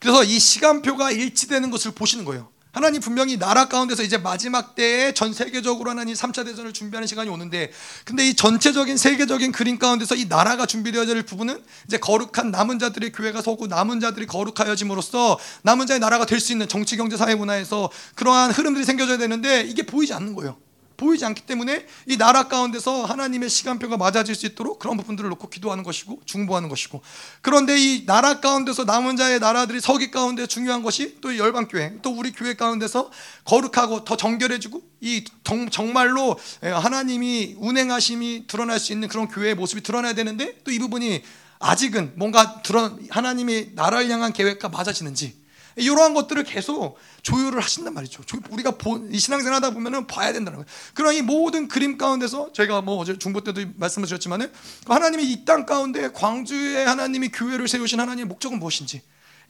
그래서 0.01 0.25
이 0.25 0.39
시간표가 0.39 1.11
일치되는 1.13 1.71
것을 1.71 1.93
보시는 1.93 2.25
거예요. 2.25 2.52
하나님 2.73 3.03
분명히 3.03 3.39
나라 3.39 3.69
가운데서 3.69 4.03
이제 4.03 4.17
마지막 4.17 4.75
때에 4.75 5.13
전 5.13 5.35
세계적으로 5.35 5.91
하나님 5.91 6.15
3차 6.15 6.47
대전을 6.47 6.73
준비하는 6.73 7.07
시간이 7.07 7.29
오는데 7.29 7.71
근데 8.05 8.27
이 8.27 8.35
전체적인 8.35 8.97
세계적인 8.97 9.53
그림 9.53 9.79
가운데서 9.79 10.15
이 10.15 10.25
나라가 10.25 10.65
준비되어야 10.65 11.05
될 11.05 11.23
부분은 11.23 11.63
이제 11.87 11.99
거룩한 11.99 12.51
남은 12.51 12.79
자들의 12.79 13.13
교회가 13.13 13.43
서고 13.43 13.67
남은 13.67 14.01
자들이 14.01 14.27
거룩하여짐으로써 14.27 15.39
남은 15.63 15.87
자의 15.87 16.01
나라가 16.01 16.25
될 16.27 16.43
수 16.43 16.51
있는 16.51 16.67
정치 16.67 16.97
경제 16.97 17.17
사회 17.17 17.37
문화에서 17.37 17.89
그러한 18.17 18.51
흐름들이 18.51 18.85
생겨져야 18.85 19.17
되는데 19.19 19.61
이게 19.63 19.85
보이지 19.85 20.13
않는 20.15 20.35
거예요. 20.35 20.57
보이지 21.03 21.25
않기 21.25 21.43
때문에 21.43 21.87
이 22.07 22.17
나라 22.17 22.49
가운데서 22.49 23.05
하나님의 23.05 23.49
시간표가 23.49 23.97
맞아질 23.97 24.35
수 24.35 24.47
있도록 24.47 24.79
그런 24.79 24.97
부분들을 24.97 25.31
놓고 25.31 25.49
기도하는 25.49 25.85
것이고 25.85 26.23
중보하는 26.25 26.69
것이고. 26.69 27.01
그런데 27.41 27.79
이 27.79 28.05
나라 28.07 28.41
가운데서 28.41 28.85
남은 28.85 29.17
자의 29.17 29.39
나라들이 29.39 29.81
서기 29.81 30.11
가운데 30.11 30.47
중요한 30.47 30.83
것이 30.83 31.19
또 31.21 31.37
열방 31.37 31.69
교회 31.69 31.95
또 32.03 32.11
우리 32.11 32.33
교회 32.33 32.55
가운데서 32.55 33.11
거룩하고 33.45 34.05
더 34.05 34.17
정결해지고 34.17 34.83
이 35.01 35.25
정, 35.45 35.71
정말로 35.71 36.37
하나님이 36.61 37.57
운행하심이 37.59 38.47
드러날 38.47 38.81
수 38.81 38.93
있는 38.93 39.09
그런 39.09 39.29
교회의 39.29 39.55
모습이 39.55 39.83
드러나야 39.83 40.15
되는데 40.15 40.59
또 40.65 40.73
이 40.73 40.79
부분이 40.79 41.23
아직은 41.59 42.15
뭔가 42.17 42.63
드러 42.63 42.97
하나님이 43.11 43.71
나라를 43.75 44.11
향한 44.11 44.33
계획과 44.33 44.69
맞아지는지 44.69 45.42
이러한 45.77 46.15
것들을 46.15 46.45
계속 46.45 46.99
조율을 47.23 47.61
하신단 47.61 47.95
말이죠. 47.95 48.23
우리가 48.51 48.77
이 49.11 49.19
신앙생활 49.19 49.55
하다 49.57 49.71
보면은 49.71 50.07
봐야 50.07 50.33
된다는 50.33 50.59
거예요. 50.59 50.67
그런 50.95 51.15
이 51.15 51.23
모든 51.23 51.69
그림 51.69 51.97
가운데서 51.99 52.53
저희가 52.53 52.81
뭐 52.83 52.97
어제 52.99 53.19
중보 53.19 53.43
때도 53.43 53.63
말씀을 53.77 54.07
드렸지만은 54.09 54.51
하나님이 54.87 55.25
이 55.33 55.45
땅 55.45 55.67
가운데 55.67 56.11
광주에 56.13 56.85
하나님이 56.85 57.29
교회를 57.31 57.67
세우신 57.69 57.99
하나님의 57.99 58.27
목적은 58.27 58.59
무엇인지 58.59 59.03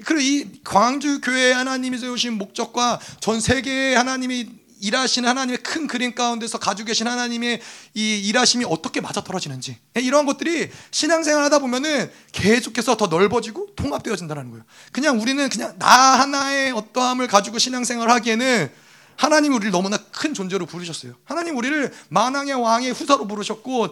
그리고 0.05 0.21
이 0.21 0.61
광주 0.65 1.21
교회 1.21 1.53
하나님이 1.53 1.99
세우신 1.99 2.39
목적과 2.39 2.99
전 3.21 3.41
세계의 3.41 3.95
하나님이 3.97 4.62
일하시는 4.83 5.29
하나님의 5.29 5.63
큰 5.63 5.87
그림 5.87 6.15
가운데서 6.15 6.59
가지고 6.59 6.89
계신 6.89 7.07
하나님의 7.07 7.61
이 7.95 8.29
일하심이 8.29 8.65
어떻게 8.69 9.01
맞아떨어지는지 9.01 9.79
이러한 9.95 10.27
것들이 10.27 10.71
신앙생활 10.91 11.45
하다 11.45 11.61
보면은 11.61 12.11
계속해서 12.33 12.97
더 12.97 13.07
넓어지고 13.07 13.75
통합되어진다는 13.77 14.51
거예요. 14.51 14.65
그냥 14.91 15.21
우리는 15.21 15.49
그냥 15.49 15.79
나 15.79 15.87
하나의 15.87 16.73
어떠함을 16.73 17.29
가지고 17.29 17.59
신앙생활 17.59 18.11
하기에는 18.11 18.71
하나님 19.17 19.55
우리를 19.55 19.71
너무나 19.71 19.99
큰 20.11 20.35
존재로 20.35 20.67
부르셨어요. 20.67 21.15
하나님 21.25 21.57
우리를 21.57 21.93
만왕의 22.09 22.55
왕의 22.55 22.93
후사로 22.93 23.29
부르셨고 23.29 23.89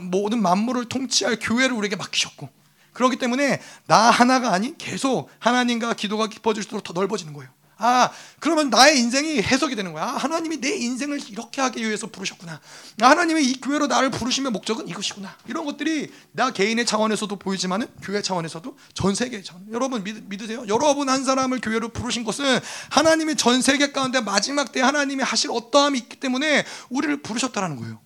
모든 0.00 0.40
만물을 0.40 0.88
통치할 0.88 1.38
교회를 1.38 1.76
우리에게 1.76 1.96
맡기셨고 1.96 2.48
그렇기 2.94 3.16
때문에 3.16 3.60
나 3.86 4.10
하나가 4.10 4.54
아닌 4.54 4.74
계속 4.78 5.28
하나님과 5.38 5.94
기도가 5.94 6.28
깊어질수록 6.28 6.82
더 6.82 6.94
넓어지는 6.94 7.34
거예요. 7.34 7.50
아, 7.82 8.10
그러면 8.38 8.68
나의 8.68 8.98
인생이 8.98 9.40
해석이 9.40 9.74
되는 9.74 9.92
거야. 9.92 10.04
아, 10.04 10.16
하나님이 10.16 10.60
내 10.60 10.74
인생을 10.76 11.18
이렇게 11.30 11.62
하기 11.62 11.82
위해서 11.82 12.06
부르셨구나. 12.06 12.60
아, 13.00 13.08
하나님이 13.08 13.42
이 13.42 13.60
교회로 13.60 13.86
나를 13.86 14.10
부르시면 14.10 14.52
목적은 14.52 14.86
이것이구나. 14.86 15.34
이런 15.48 15.64
것들이 15.64 16.12
나 16.32 16.50
개인의 16.50 16.84
차원에서도 16.84 17.34
보이지만은 17.36 17.88
교회 18.02 18.20
차원에서도 18.20 18.76
전 18.92 19.14
세계 19.14 19.42
차원. 19.42 19.64
여러분 19.72 20.04
믿, 20.04 20.42
으세요 20.42 20.64
여러분 20.68 21.08
한 21.08 21.24
사람을 21.24 21.60
교회로 21.60 21.88
부르신 21.88 22.22
것은 22.24 22.60
하나님이 22.90 23.36
전 23.36 23.62
세계 23.62 23.92
가운데 23.92 24.20
마지막 24.20 24.72
때 24.72 24.80
하나님이 24.80 25.22
하실 25.22 25.50
어떠함이 25.50 25.98
있기 25.98 26.20
때문에 26.20 26.64
우리를 26.90 27.22
부르셨다라는 27.22 27.76
거예요. 27.76 28.00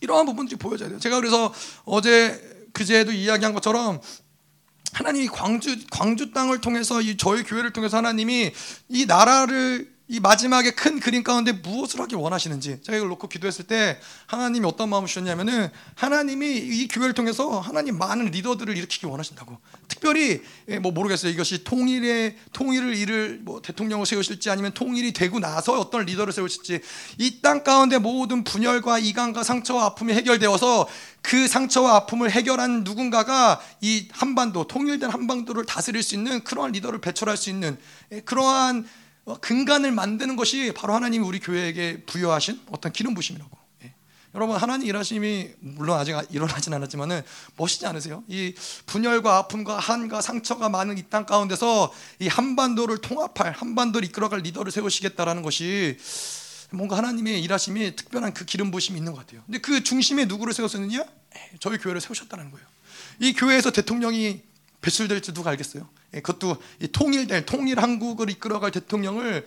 이러한 0.00 0.26
부분들이 0.26 0.56
보여져야 0.56 0.90
돼요. 0.90 0.98
제가 1.00 1.16
그래서 1.16 1.52
어제 1.84 2.68
그제도 2.72 3.10
이야기한 3.10 3.54
것처럼 3.54 4.00
하나님이 4.96 5.28
광주 5.28 5.76
광주 5.90 6.32
땅을 6.32 6.62
통해서 6.62 7.02
이 7.02 7.18
저희 7.18 7.42
교회를 7.42 7.74
통해서 7.74 7.98
하나님이 7.98 8.50
이 8.88 9.04
나라를 9.04 9.94
이 10.08 10.20
마지막에 10.20 10.70
큰 10.70 11.00
그림 11.00 11.24
가운데 11.24 11.50
무엇을 11.50 12.00
하기 12.00 12.14
원하시는지 12.14 12.80
제가 12.82 12.96
이걸 12.96 13.08
놓고 13.08 13.28
기도했을 13.28 13.66
때 13.66 13.98
하나님이 14.26 14.64
어떤 14.64 14.88
마음을 14.88 15.08
주셨냐면은 15.08 15.68
하나님이 15.96 16.58
이 16.58 16.86
교회를 16.86 17.12
통해서 17.12 17.58
하나님 17.58 17.98
많은 17.98 18.26
리더들을 18.26 18.76
일으키기 18.76 19.06
원하신다고. 19.06 19.58
특별히 19.88 20.42
예, 20.68 20.78
뭐 20.78 20.92
모르겠어요. 20.92 21.32
이것이 21.32 21.64
통일의 21.64 22.36
통일을 22.52 22.94
이를 22.94 23.40
뭐 23.42 23.60
대통령을 23.60 24.06
세우실지 24.06 24.48
아니면 24.48 24.72
통일이 24.74 25.12
되고 25.12 25.40
나서 25.40 25.78
어떤 25.78 26.04
리더를 26.04 26.32
세우실지 26.32 26.80
이 27.18 27.40
땅 27.42 27.64
가운데 27.64 27.98
모든 27.98 28.44
분열과 28.44 28.98
이간과 28.98 29.42
상처와 29.42 29.86
아픔이 29.86 30.12
해결되어서 30.14 30.88
그 31.20 31.48
상처와 31.48 31.96
아픔을 31.96 32.30
해결한 32.30 32.84
누군가가 32.84 33.60
이 33.80 34.08
한반도 34.12 34.68
통일된 34.68 35.10
한반도를 35.10 35.66
다스릴 35.66 36.02
수 36.02 36.14
있는 36.14 36.44
그러한 36.44 36.72
리더를 36.72 37.00
배출할 37.00 37.36
수 37.36 37.50
있는 37.50 37.76
예, 38.12 38.20
그러한 38.20 38.86
어, 38.86 39.05
근간을 39.34 39.90
만드는 39.92 40.36
것이 40.36 40.72
바로 40.74 40.94
하나님이 40.94 41.26
우리 41.26 41.40
교회에게 41.40 42.04
부여하신 42.06 42.60
어떤 42.70 42.92
기름 42.92 43.12
부심이라고. 43.14 43.50
예. 43.84 43.94
여러분 44.34 44.56
하나님 44.56 44.86
일하심이 44.86 45.50
물론 45.60 45.98
아직 45.98 46.14
일어나진 46.30 46.72
않았지만은 46.72 47.22
멋있지 47.56 47.86
않으세요? 47.86 48.22
이 48.28 48.54
분열과 48.86 49.36
아픔과 49.38 49.78
한과 49.78 50.20
상처가 50.20 50.68
많은 50.68 50.96
이 50.98 51.02
땅 51.10 51.26
가운데서 51.26 51.92
이 52.20 52.28
한반도를 52.28 52.98
통합할 52.98 53.52
한반도를 53.52 54.06
이끌어갈 54.08 54.40
리더를 54.40 54.70
세우시겠다라는 54.70 55.42
것이 55.42 55.98
뭔가 56.70 56.96
하나님의 56.96 57.42
일하심이 57.42 57.96
특별한 57.96 58.32
그 58.32 58.44
기름 58.44 58.70
부심이 58.70 58.98
있는 58.98 59.12
것 59.12 59.20
같아요. 59.20 59.42
근데 59.46 59.58
그 59.58 59.82
중심에 59.82 60.24
누구를 60.26 60.52
세웠었느냐? 60.52 61.04
저희 61.60 61.78
교회를 61.78 62.00
세우셨다는 62.00 62.50
거예요. 62.52 62.66
이 63.20 63.32
교회에서 63.32 63.70
대통령이 63.70 64.42
배출될지 64.86 65.32
누가 65.34 65.50
알겠어요? 65.50 65.88
예, 66.14 66.20
그것도 66.20 66.56
통일될 66.92 67.44
통일 67.44 67.80
한국을 67.80 68.30
이끌어갈 68.30 68.70
대통령을 68.70 69.44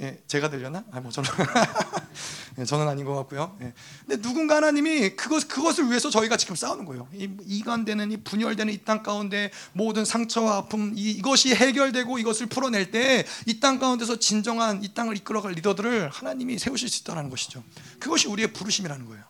예, 0.00 0.20
제가 0.26 0.50
되려나? 0.50 0.84
아, 0.92 1.00
뭐 1.00 1.10
저는 1.10 1.28
예, 2.58 2.64
저는 2.64 2.88
아닌 2.88 3.04
것 3.04 3.14
같고요. 3.16 3.56
예. 3.62 3.72
근데 4.06 4.20
누군가 4.22 4.56
하나님이 4.56 5.10
그것 5.10 5.46
그것을 5.48 5.88
위해서 5.88 6.08
저희가 6.10 6.36
지금 6.36 6.54
싸우는 6.56 6.84
거예요. 6.84 7.08
이 7.14 7.28
이간되는 7.46 8.12
이 8.12 8.16
분열되는 8.18 8.72
이 8.72 8.78
땅 8.84 9.02
가운데 9.02 9.50
모든 9.72 10.04
상처와 10.04 10.56
아픔 10.56 10.92
이, 10.96 11.10
이것이 11.12 11.54
해결되고 11.54 12.18
이것을 12.18 12.46
풀어낼 12.46 12.90
때 12.92 13.24
이 13.46 13.60
땅 13.60 13.78
가운데서 13.78 14.18
진정한 14.20 14.82
이 14.84 14.94
땅을 14.94 15.16
이끌어갈 15.16 15.52
리더들을 15.52 16.10
하나님이 16.10 16.58
세우실 16.58 16.88
수 16.88 17.02
있다는 17.02 17.28
것이죠. 17.30 17.62
그것이 17.98 18.26
우리의 18.28 18.52
부르심이라는 18.52 19.06
거예요. 19.06 19.24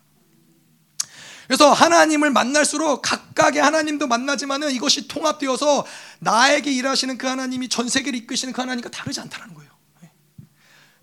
그래서 1.47 1.71
하나님을 1.71 2.31
만날수록 2.31 3.01
각각의 3.01 3.61
하나님도 3.61 4.07
만나지만은 4.07 4.71
이것이 4.71 5.07
통합되어서 5.07 5.85
나에게 6.19 6.71
일하시는 6.71 7.17
그 7.17 7.27
하나님이 7.27 7.69
전 7.69 7.89
세계를 7.89 8.17
이끄시는 8.19 8.53
그 8.53 8.61
하나님과 8.61 8.89
다르지 8.89 9.19
않다는 9.19 9.53
거예요. 9.55 9.71
예. 10.03 10.09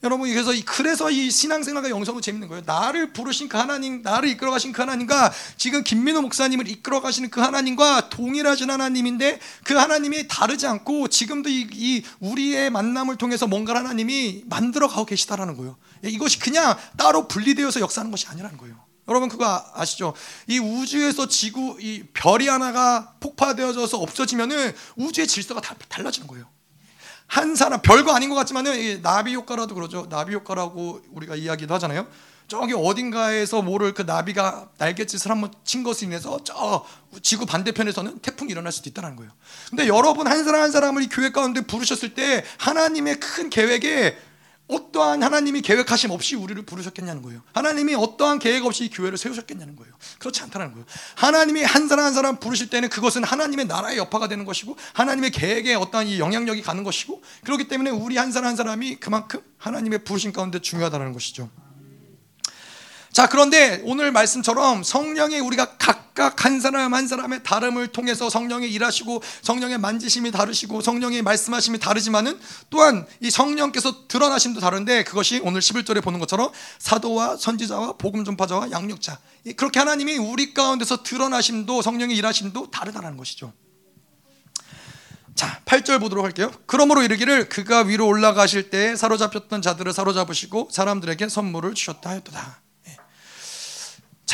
여러분 0.03 0.31
그래서 0.31 0.55
이 0.55 0.62
그래서 0.62 1.11
이 1.11 1.31
신앙생활과 1.31 1.90
영성은 1.90 2.22
재밌는 2.22 2.48
거예요. 2.48 2.62
나를 2.64 3.12
부르신 3.12 3.48
그 3.48 3.59
하나님, 3.59 4.01
나를 4.03 4.29
이끌어 4.31 4.51
가신 4.51 4.72
그 4.72 4.81
하나님과 4.81 5.33
지금 5.57 5.85
김민호 5.85 6.22
목사님을 6.22 6.68
이끌어 6.68 7.01
가시는 7.01 7.31
그 7.31 7.40
하나님과 7.40 8.09
동일하신 8.09 8.70
하나님인데 8.70 9.40
그 9.64 9.74
하나님이 9.74 10.29
다르지 10.29 10.66
않고 10.66 11.09
지금도 11.09 11.51
이, 11.51 11.68
이 11.72 12.03
우리의 12.20 12.70
만남을 12.70 13.16
통해서 13.16 13.46
뭔가 13.46 13.74
하나님이 13.74 14.44
만들어 14.46 14.88
가고 14.88 15.05
계시다라는 15.05 15.57
거예요. 15.57 15.77
예, 16.05 16.09
이것이 16.09 16.38
그냥 16.38 16.77
따로 16.96 17.29
분리되어서 17.29 17.81
역사하는 17.81 18.11
것이 18.11 18.27
아니라는 18.29 18.57
거예요. 18.57 18.88
여러분 19.09 19.29
그거 19.29 19.64
아시죠? 19.75 20.14
이 20.47 20.59
우주에서 20.59 21.27
지구 21.29 21.77
이 21.81 22.05
별이 22.12 22.47
하나가 22.49 23.14
폭파되어져서 23.21 23.99
없어지면은 23.99 24.75
우주의 24.97 25.27
질서가 25.27 25.61
다 25.61 25.75
달라지는 25.88 26.29
거예요. 26.29 26.47
한 27.27 27.57
사람 27.57 27.81
별거 27.83 28.12
아닌 28.12 28.31
것 28.31 28.35
같지만은 28.37 29.03
나비 29.03 29.35
효과라도 29.35 29.75
그러죠. 29.75 30.09
나비 30.09 30.35
효과라고 30.35 31.03
우리가 31.12 31.37
이야기도 31.37 31.75
하잖아요. 31.75 32.07
저기 32.49 32.73
어딘가에서 32.73 33.61
모를 33.61 33.92
그 33.92 34.01
나비가 34.03 34.71
날갯짓을 34.79 35.31
한번 35.31 35.53
친 35.64 35.83
것으로 35.83 36.09
인해서 36.09 36.40
저 36.44 36.87
지구 37.23 37.44
반대편에서는 37.44 38.21
태풍이 38.21 38.51
일어날 38.51 38.73
수도 38.73 38.88
있다는 38.88 39.16
거예요. 39.16 39.31
근데 39.68 39.87
여러분 39.87 40.27
한 40.27 40.42
사람 40.44 40.62
한 40.62 40.73
사람을 40.73 41.03
이 41.03 41.09
교회 41.11 41.31
가운데 41.31 41.61
부르셨을 41.61 42.14
때 42.14 42.42
하나님의 42.57 43.21
큰 43.21 43.51
계획에 43.51 44.16
어떠한 44.68 45.22
하나님이 45.22 45.62
계획하심 45.62 46.11
없이 46.11 46.37
우리를 46.37 46.62
부르셨겠냐는 46.64 47.22
거예요. 47.22 47.42
하나님이 47.54 47.94
어떠한 47.94 48.38
계획 48.38 48.64
없이 48.66 48.90
교회를 48.90 49.16
세우셨겠냐는 49.16 49.76
거예요. 49.76 49.92
그렇지 50.18 50.42
않다는 50.42 50.72
거예요. 50.72 50.87
하나님이 51.16 51.62
한 51.62 51.88
사람 51.88 52.04
한 52.04 52.12
사람 52.14 52.38
부르실 52.38 52.68
때는 52.68 52.88
그것은 52.90 53.24
하나님의 53.24 53.66
나라의 53.66 53.96
여파가 53.98 54.28
되는 54.28 54.44
것이고 54.44 54.76
하나님의 54.92 55.31
계획에 55.31 55.74
어떠한 55.74 56.18
영향력이 56.18 56.62
가는 56.62 56.85
것이고 56.85 57.22
그렇기 57.44 57.68
때문에 57.68 57.90
우리 57.90 58.16
한 58.16 58.31
사람 58.31 58.48
한 58.48 58.57
사람이 58.57 58.96
그만큼 58.96 59.40
하나님의 59.57 60.04
부르심 60.04 60.33
가운데 60.33 60.61
중요하다는 60.61 61.12
것이죠. 61.12 61.50
자, 63.18 63.26
그런데 63.26 63.83
오늘 63.83 64.12
말씀처럼 64.12 64.85
성령이 64.85 65.40
우리가 65.40 65.76
각각 65.76 66.44
한 66.44 66.61
사람 66.61 66.94
한 66.94 67.09
사람의 67.09 67.42
다름을 67.42 67.88
통해서 67.88 68.31
성령이 68.31 68.68
일하시고 68.68 69.20
성령의 69.42 69.78
만지심이 69.78 70.31
다르시고 70.31 70.83
성령의 70.83 71.22
말씀하심이 71.22 71.81
다르지만은 71.81 72.38
또한 72.70 73.04
이 73.18 73.28
성령께서 73.28 74.07
드러나심도 74.07 74.61
다른데 74.61 75.02
그것이 75.02 75.40
오늘 75.42 75.61
11절에 75.61 76.00
보는 76.00 76.20
것처럼 76.20 76.52
사도와 76.78 77.37
선지자와 77.37 77.94
복음 77.94 78.24
전파자와 78.24 78.70
양육자. 78.70 79.18
그렇게 79.57 79.81
하나님이 79.81 80.18
우리 80.18 80.54
가운데서 80.54 81.02
드러나심도 81.02 81.83
성령의 81.83 82.16
일하심도 82.16 82.70
다르다는 82.70 83.16
것이죠. 83.16 83.52
자, 85.35 85.61
8절 85.64 85.98
보도록 85.98 86.24
할게요. 86.24 86.52
그러므로 86.66 87.02
이르기를 87.02 87.48
그가 87.48 87.81
위로 87.81 88.07
올라가실 88.07 88.70
때 88.70 88.94
사로잡혔던 88.94 89.61
자들을 89.61 89.92
사로잡으시고 89.92 90.68
사람들에게 90.70 91.28
선물을 91.28 91.74
주셨다 91.74 92.11
하였도다. 92.11 92.67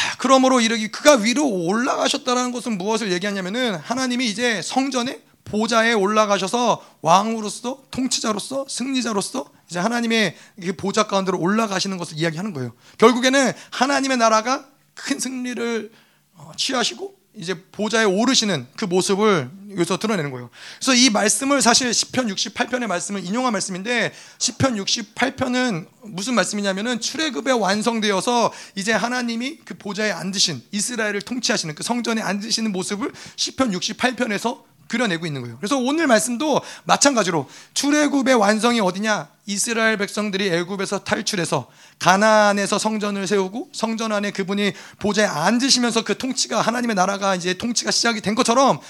자, 0.05 0.17
그러므로 0.19 0.61
이르기 0.61 0.88
그가 0.88 1.14
위로 1.14 1.49
올라가셨다는 1.49 2.53
것은 2.53 2.77
무엇을 2.77 3.11
얘기하냐면은 3.12 3.77
하나님이 3.77 4.27
이제 4.27 4.61
성전에 4.62 5.23
보좌에 5.45 5.93
올라가셔서 5.93 6.85
왕으로서 7.01 7.83
통치자로서 7.90 8.67
승리자로서 8.69 9.47
이제 9.69 9.79
하나님의 9.79 10.37
그 10.61 10.77
보좌 10.77 11.07
가운데로 11.07 11.38
올라가시는 11.38 11.97
것을 11.97 12.19
이야기하는 12.19 12.53
거예요. 12.53 12.73
결국에는 12.99 13.53
하나님의 13.71 14.19
나라가 14.19 14.67
큰 14.95 15.19
승리를 15.19 15.90
어, 16.35 16.53
취하시고 16.57 17.14
이제 17.37 17.55
보좌에 17.73 18.05
오르시는 18.05 18.66
그 18.77 18.85
모습을 18.85 19.51
여기서 19.73 19.99
드러내는 19.99 20.31
거예요. 20.31 20.51
그래서 20.79 20.94
이 20.94 21.11
말씀을 21.11 21.62
사실 21.62 21.92
시편 21.92 22.29
68편의 22.29 22.87
말씀을 22.87 23.25
인용한 23.25 23.53
말씀인데 23.53 24.12
시편 24.38 24.77
68편은 24.77 25.88
무슨 26.03 26.35
말씀이냐면은 26.35 27.01
출애굽에 27.01 27.53
완성되어서 27.53 28.53
이제 28.77 28.92
하나님이 28.92 29.59
그 29.64 29.75
보좌에 29.75 30.12
앉으신 30.12 30.62
이스라엘을 30.70 31.23
통치하시는 31.23 31.75
그 31.75 31.83
성전에 31.83 32.23
앉으시는 32.23 32.70
모습을 32.73 33.11
시편 33.37 33.73
68편에서 33.73 34.62
그려내고 34.88 35.27
있는 35.27 35.42
거예요. 35.42 35.57
그래서 35.59 35.77
오늘 35.79 36.07
말씀도 36.07 36.61
마찬가지로 36.85 37.49
출애굽의 37.75 38.35
완성이 38.35 38.81
어디냐? 38.81 39.29
이스라엘 39.47 39.97
백성들이 39.99 40.49
애굽에서 40.49 41.05
탈출해서 41.05 41.68
가나안에서 41.99 42.79
성전을 42.79 43.27
세우고 43.27 43.70
성전 43.73 44.12
안에 44.12 44.31
그분이 44.31 44.73
보좌에 44.99 45.27
앉으시면서 45.27 46.03
그 46.05 46.16
통치가 46.16 46.61
하나님의 46.61 46.97
나라가 46.97 47.35
이제 47.35 47.55
통치가 47.55 47.90
시작이 47.90 48.20
된 48.20 48.35
것처럼 48.35 48.81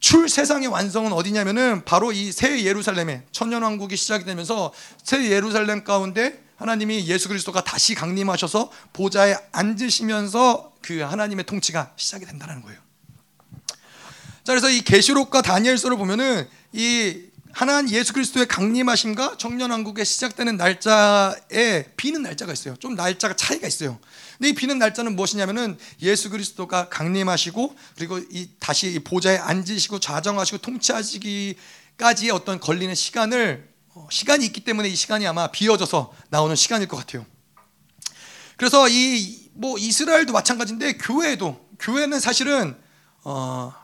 출 0.00 0.28
세상의 0.28 0.68
완성은 0.68 1.12
어디냐면은 1.12 1.84
바로 1.84 2.10
이 2.12 2.32
새 2.32 2.64
예루살렘에 2.64 3.22
천년 3.32 3.62
왕국이 3.62 3.96
시작이 3.96 4.24
되면서 4.24 4.72
새 5.04 5.30
예루살렘 5.30 5.84
가운데 5.84 6.42
하나님이 6.56 7.06
예수 7.06 7.28
그리스도가 7.28 7.62
다시 7.64 7.94
강림하셔서 7.94 8.70
보좌에 8.92 9.36
앉으시면서 9.52 10.72
그 10.82 11.00
하나님의 11.00 11.44
통치가 11.46 11.92
시작이 11.96 12.24
된다는 12.26 12.62
거예요. 12.62 12.78
자, 14.50 14.54
그래서 14.54 14.68
이 14.68 14.80
계시록과 14.80 15.42
다니엘서를 15.42 15.96
보면은 15.96 16.48
이 16.72 17.22
하나님 17.52 17.94
예수 17.94 18.12
그리스도의 18.12 18.48
강림하심과 18.48 19.36
정년왕국의 19.38 20.04
시작되는 20.04 20.56
날짜에 20.56 21.84
비는 21.96 22.22
날짜가 22.22 22.52
있어요. 22.52 22.74
좀 22.80 22.96
날짜가 22.96 23.36
차이가 23.36 23.68
있어요. 23.68 24.00
근데 24.38 24.48
이 24.48 24.52
비는 24.52 24.80
날짜는 24.80 25.14
무엇이냐면은 25.14 25.78
예수 26.02 26.30
그리스도가 26.30 26.88
강림하시고 26.88 27.76
그리고 27.94 28.18
이 28.18 28.48
다시 28.58 28.98
보좌에 29.04 29.38
앉으시고 29.38 30.00
좌정하시고 30.00 30.58
통치하시기까지의 30.58 32.32
어떤 32.32 32.58
걸리는 32.58 32.92
시간을 32.92 33.68
어, 33.94 34.08
시간이 34.10 34.44
있기 34.46 34.62
때문에 34.64 34.88
이 34.88 34.96
시간이 34.96 35.28
아마 35.28 35.46
비어져서 35.46 36.12
나오는 36.28 36.56
시간일 36.56 36.88
것 36.88 36.96
같아요. 36.96 37.24
그래서 38.56 38.88
이 38.88 39.40
뭐 39.60 39.76
이스라엘도 39.78 40.32
마찬가지인데 40.32 40.94
교회도 40.94 41.68
교회는 41.78 42.18
사실은 42.18 42.74
어 43.22 43.74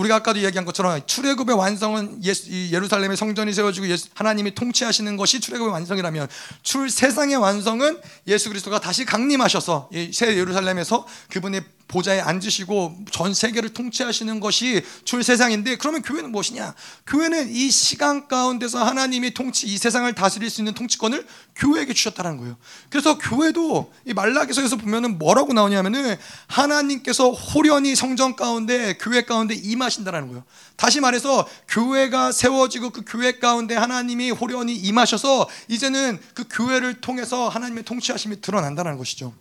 우리가 0.00 0.16
아까도 0.16 0.38
이야기한 0.38 0.64
것처럼 0.64 1.00
출애굽의 1.04 1.56
완성은 1.56 2.22
예루살렘의 2.70 3.16
성전이 3.16 3.52
세워지고 3.52 3.86
하나님이 4.14 4.54
통치하시는 4.54 5.16
것이 5.16 5.40
출애굽의 5.40 5.70
완성이라면 5.72 6.28
출 6.62 6.88
세상의 6.90 7.36
완성은 7.36 8.00
예수 8.26 8.48
그리스도가 8.48 8.80
다시 8.80 9.04
강림하셔서 9.04 9.90
새 10.12 10.36
예루살렘에서 10.36 11.06
그분의 11.30 11.62
보좌에 11.90 12.20
앉으시고 12.20 12.98
전 13.10 13.34
세계를 13.34 13.70
통치하시는 13.70 14.38
것이 14.38 14.80
출 15.04 15.24
세상인데 15.24 15.76
그러면 15.76 16.02
교회는 16.02 16.30
무엇이냐? 16.30 16.74
교회는 17.08 17.50
이 17.50 17.68
시간 17.68 18.28
가운데서 18.28 18.82
하나님이 18.84 19.34
통치 19.34 19.66
이 19.66 19.76
세상을 19.76 20.12
다스릴 20.14 20.48
수 20.50 20.60
있는 20.60 20.72
통치권을 20.74 21.26
교회에게 21.56 21.92
주셨다는 21.92 22.36
거예요. 22.36 22.56
그래서 22.90 23.18
교회도 23.18 23.92
이 24.06 24.14
말라기서에서 24.14 24.76
보면은 24.76 25.18
뭐라고 25.18 25.52
나오냐면은 25.52 26.16
하나님께서 26.46 27.32
호련히 27.32 27.96
성전 27.96 28.36
가운데 28.36 28.96
교회 29.00 29.24
가운데 29.24 29.56
임하 29.56 29.89
신다는 29.90 30.28
거예요. 30.28 30.44
다시 30.76 31.00
말해서 31.00 31.46
교회가 31.68 32.32
세워지고 32.32 32.90
그 32.90 33.02
교회 33.06 33.38
가운데 33.38 33.74
하나님이 33.74 34.30
호련히 34.30 34.74
임하셔서 34.74 35.48
이제는 35.68 36.18
그 36.34 36.44
교회를 36.48 37.00
통해서 37.00 37.48
하나님의 37.48 37.84
통치하심이 37.84 38.40
드러난다는 38.40 38.96
것이죠. 38.96 39.34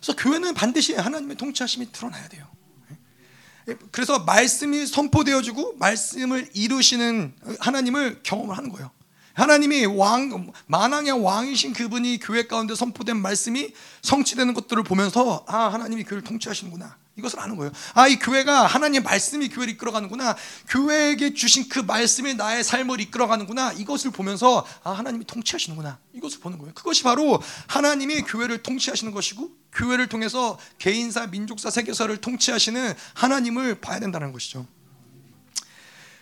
그래서 0.00 0.16
교회는 0.16 0.54
반드시 0.54 0.94
하나님의 0.94 1.36
통치하심이 1.36 1.92
드러나야 1.92 2.28
돼요. 2.28 2.46
그래서 3.92 4.18
말씀이 4.20 4.86
선포되어지고 4.86 5.76
말씀을 5.78 6.50
이루시는 6.52 7.34
하나님을 7.60 8.20
경험을 8.22 8.56
하는 8.56 8.70
거예요. 8.70 8.90
하나님이 9.34 9.86
왕 9.86 10.52
만왕의 10.66 11.12
왕이신 11.22 11.72
그분이 11.72 12.18
교회 12.18 12.46
가운데 12.46 12.74
선포된 12.74 13.16
말씀이 13.16 13.72
성취되는 14.02 14.52
것들을 14.54 14.82
보면서 14.82 15.44
아 15.48 15.68
하나님이 15.68 16.04
교회를 16.04 16.22
통치하시는구나 16.24 16.96
이것을 17.16 17.40
아는 17.40 17.56
거예요. 17.56 17.72
아 17.94 18.08
이 18.08 18.18
교회가 18.18 18.66
하나님의 18.66 19.02
말씀이 19.02 19.48
교회를 19.48 19.74
이끌어가는구나 19.74 20.34
교회에게 20.68 21.34
주신 21.34 21.68
그 21.68 21.78
말씀이 21.78 22.34
나의 22.34 22.64
삶을 22.64 23.00
이끌어가는구나 23.00 23.72
이것을 23.72 24.10
보면서 24.10 24.66
아 24.82 24.92
하나님이 24.92 25.26
통치하시는구나 25.26 25.98
이것을 26.14 26.40
보는 26.40 26.58
거예요. 26.58 26.72
그것이 26.74 27.02
바로 27.02 27.40
하나님이 27.66 28.22
교회를 28.22 28.62
통치하시는 28.62 29.12
것이고 29.12 29.50
교회를 29.72 30.08
통해서 30.08 30.58
개인사, 30.78 31.26
민족사, 31.26 31.70
세계사를 31.70 32.14
통치하시는 32.18 32.94
하나님을 33.14 33.80
봐야 33.80 34.00
된다는 34.00 34.32
것이죠. 34.32 34.66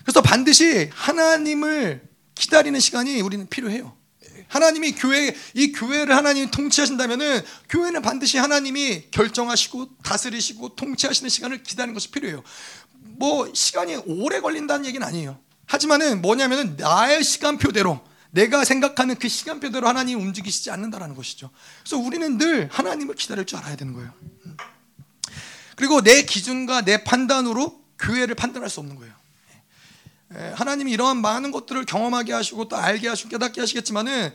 그래서 0.02 0.22
반드시 0.22 0.90
하나님을 0.92 2.08
기다리는 2.34 2.78
시간이 2.80 3.20
우리는 3.20 3.46
필요해요. 3.48 3.99
하나님이 4.50 4.92
교회 4.92 5.34
이 5.54 5.70
교회를 5.70 6.14
하나님이 6.14 6.50
통치하신다면은 6.50 7.42
교회는 7.68 8.02
반드시 8.02 8.36
하나님이 8.36 9.04
결정하시고 9.12 9.98
다스리시고 10.02 10.74
통치하시는 10.74 11.30
시간을 11.30 11.62
기다리는 11.62 11.94
것이 11.94 12.10
필요해요. 12.10 12.42
뭐 12.98 13.48
시간이 13.54 13.96
오래 14.06 14.40
걸린다는 14.40 14.86
얘기는 14.86 15.06
아니에요. 15.06 15.38
하지만은 15.66 16.20
뭐냐면은 16.20 16.76
나의 16.76 17.22
시간표대로 17.22 18.00
내가 18.32 18.64
생각하는 18.64 19.14
그 19.14 19.28
시간표대로 19.28 19.86
하나님이 19.86 20.20
움직이시지 20.20 20.72
않는다라는 20.72 21.14
것이죠. 21.14 21.50
그래서 21.82 21.98
우리는 21.98 22.36
늘 22.36 22.68
하나님을 22.72 23.14
기다릴 23.14 23.44
줄 23.46 23.58
알아야 23.58 23.76
되는 23.76 23.92
거예요. 23.92 24.12
그리고 25.76 26.02
내 26.02 26.24
기준과 26.24 26.82
내 26.82 27.04
판단으로 27.04 27.80
교회를 28.00 28.34
판단할 28.34 28.68
수 28.68 28.80
없는 28.80 28.96
거예요. 28.96 29.14
하나님이 30.54 30.92
이러한 30.92 31.20
많은 31.20 31.50
것들을 31.50 31.84
경험하게 31.86 32.32
하시고 32.32 32.68
또 32.68 32.76
알게 32.76 33.08
하시고 33.08 33.30
깨닫게 33.30 33.60
하시겠지만은 33.60 34.32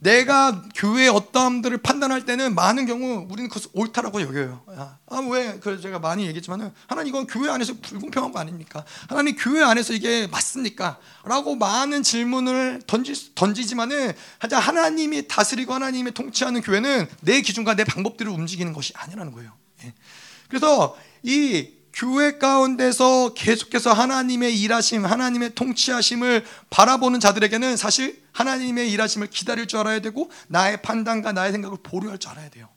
내가 0.00 0.62
교회의 0.74 1.10
어떠함들을 1.10 1.76
판단할 1.78 2.24
때는 2.24 2.54
많은 2.54 2.86
경우 2.86 3.26
우리는 3.28 3.48
그것을 3.50 3.70
옳다라고 3.74 4.22
여겨요. 4.22 4.62
아, 5.06 5.18
왜? 5.30 5.58
그 5.60 5.78
제가 5.78 5.98
많이 5.98 6.24
얘기했지만은 6.24 6.72
하나님 6.86 7.10
이건 7.10 7.26
교회 7.26 7.50
안에서 7.50 7.74
불공평한 7.82 8.32
거 8.32 8.38
아닙니까? 8.38 8.84
하나님 9.08 9.36
교회 9.36 9.62
안에서 9.62 9.92
이게 9.92 10.26
맞습니까? 10.26 10.98
라고 11.24 11.54
많은 11.54 12.02
질문을 12.02 12.82
던지, 12.86 13.34
던지지만은 13.34 14.14
하나님이 14.50 15.28
다스리고 15.28 15.74
하나님이 15.74 16.12
통치하는 16.12 16.62
교회는 16.62 17.06
내 17.20 17.42
기준과 17.42 17.76
내 17.76 17.84
방법대로 17.84 18.32
움직이는 18.32 18.72
것이 18.72 18.94
아니라는 18.96 19.32
거예요. 19.32 19.52
예. 19.84 19.92
그래서 20.48 20.96
이 21.22 21.68
교회 21.92 22.38
가운데서 22.38 23.34
계속해서 23.34 23.92
하나님의 23.92 24.58
일하심, 24.60 25.04
하나님의 25.04 25.54
통치하심을 25.54 26.44
바라보는 26.70 27.20
자들에게는 27.20 27.76
사실 27.76 28.22
하나님의 28.32 28.90
일하심을 28.92 29.28
기다릴 29.28 29.66
줄 29.66 29.80
알아야 29.80 30.00
되고 30.00 30.30
나의 30.48 30.82
판단과 30.82 31.32
나의 31.32 31.52
생각을 31.52 31.78
보류할 31.82 32.18
줄 32.18 32.30
알아야 32.30 32.48
돼요. 32.48 32.68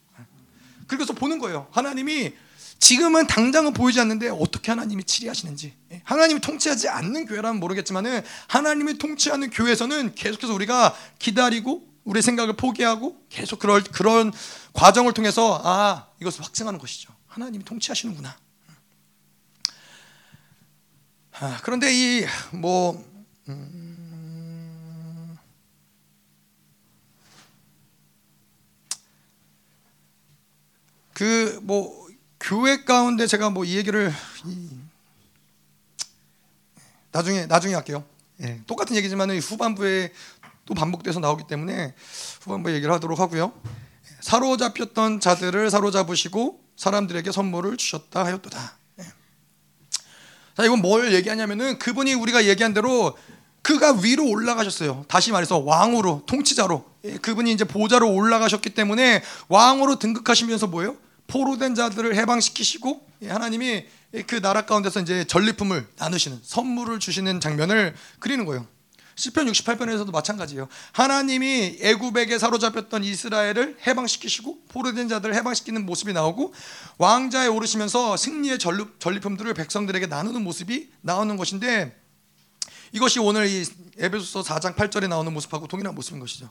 그래서 0.88 1.14
보는 1.14 1.40
거예요. 1.40 1.68
하나님이 1.72 2.34
지금은 2.80 3.28
당장은 3.28 3.72
보이지 3.74 4.00
않는데 4.02 4.28
어떻게 4.28 4.72
하나님이 4.72 5.06
치리하시는지 5.06 5.74
하나님이 6.04 6.42
통치하지 6.42 6.90
않는 6.90 7.28
교회라면 7.28 7.60
모르겠지만은 7.62 8.22
하나님이 8.48 8.98
통치하는 8.98 9.52
교회에서는 9.52 10.16
계속해서 10.16 10.54
우리가 10.54 10.94
기다리고 11.18 11.88
우리 12.04 12.22
생각을 12.22 12.58
포기하고 12.58 13.16
계속 13.30 13.60
그럴 13.60 13.84
그런 13.84 14.34
과정을 14.74 15.14
통해서 15.14 15.62
아 15.64 16.08
이것을 16.20 16.44
확증하는 16.44 16.78
것이죠. 16.78 17.14
하나님이 17.28 17.64
통치하시는구나. 17.64 18.36
아, 21.40 21.60
그런데 21.64 21.92
이뭐 21.92 23.04
음, 23.50 25.38
그뭐 31.14 32.08
교회 32.40 32.84
가운데 32.84 33.28
제가 33.28 33.50
뭐 33.50 33.66
이 33.66 33.78
얘기를 33.78 34.14
이, 34.46 34.70
나중에 37.12 37.46
나중에 37.46 37.76
할게요. 37.76 38.04
예, 38.42 38.62
똑같은 38.66 38.96
얘기지만 38.96 39.30
후반부에 39.32 40.12
또 40.66 40.74
반복돼서 40.74 41.20
나오기 41.20 41.46
때문에 41.48 41.94
후반부 42.42 42.74
얘기를 42.74 42.94
하도록 42.94 43.20
하고요. 43.20 43.54
사로잡혔던 44.22 45.20
자들을 45.20 45.70
사로잡으시고 45.70 46.60
사람들에게 46.76 47.32
선물을 47.32 47.78
주셨다 47.78 48.26
하였도다. 48.26 48.83
자, 50.56 50.66
이건 50.66 50.82
뭘 50.82 51.14
얘기하냐면은 51.14 51.80
그분이 51.80 52.14
우리가 52.14 52.46
얘기한 52.46 52.74
대로 52.74 53.18
그가 53.62 53.94
위로 54.04 54.28
올라가셨어요. 54.28 55.06
다시 55.08 55.32
말해서 55.32 55.60
왕으로, 55.60 56.24
통치자로. 56.26 56.86
예, 57.06 57.14
그분이 57.18 57.52
이제 57.52 57.64
보좌로 57.64 58.12
올라가셨기 58.14 58.72
때문에 58.72 59.24
왕으로 59.48 60.00
등극하시면서 60.00 60.68
뭐예요? 60.68 60.98
포로된 61.28 61.74
자들을 61.74 62.16
해방시키시고 62.16 63.08
예, 63.24 63.30
하나님이 63.30 63.86
그 64.28 64.42
나라 64.42 64.66
가운데서 64.66 65.00
이제 65.02 65.24
전리품을 65.24 65.88
나누시는 65.98 66.40
선물을 66.44 67.00
주시는 67.00 67.40
장면을 67.40 67.96
그리는 68.20 68.46
거예요. 68.46 68.68
시편 69.16 69.48
68편에서도 69.48 70.12
마찬가지예요. 70.12 70.68
하나님이 70.92 71.78
애굽에게 71.82 72.40
사로잡혔던 72.40 73.04
이스라엘을 73.04 73.78
해방시키시고 73.86 74.66
포로된 74.70 75.08
자들을 75.08 75.36
해방시키는 75.36 75.86
모습이 75.86 76.14
나오고 76.14 76.54
왕자에 76.98 77.48
오르시면서 77.48 78.18
승리의 78.18 78.60
전리품들을 79.00 79.54
백성들에게 79.54 80.08
나누는 80.08 80.44
모습이 80.44 80.90
나오는 81.02 81.38
것인데 81.38 82.00
이것이 82.92 83.20
오늘 83.20 83.48
이 83.48 83.66
에베소서 83.98 84.42
4장 84.54 84.76
8절에 84.76 85.08
나오는 85.08 85.32
모습하고 85.34 85.68
동일한 85.68 85.96
모습인 85.96 86.20
것이죠. 86.20 86.50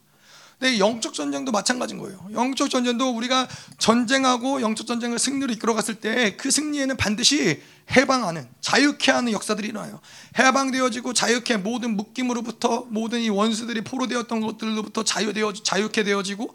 근데 0.62 0.78
영적 0.78 1.12
전쟁도 1.12 1.50
마찬가지인 1.50 1.98
거예요. 1.98 2.24
영적 2.32 2.70
전쟁도 2.70 3.16
우리가 3.16 3.48
전쟁하고 3.78 4.60
영적 4.62 4.86
전쟁을 4.86 5.18
승리로 5.18 5.52
이끌어갔을 5.54 5.96
때 5.96 6.36
그 6.36 6.52
승리에는 6.52 6.96
반드시 6.96 7.60
해방하는 7.90 8.48
자유케 8.60 9.10
하는 9.10 9.32
역사들이 9.32 9.68
일어나요. 9.68 10.00
해방되어지고 10.38 11.14
자유케 11.14 11.56
모든 11.56 11.96
묶임으로부터 11.96 12.86
모든 12.90 13.20
이 13.20 13.28
원수들이 13.28 13.82
포로되었던 13.82 14.40
것들로부터 14.40 15.02
자유되어 15.02 15.52
자유케 15.52 16.04
되어지고 16.04 16.54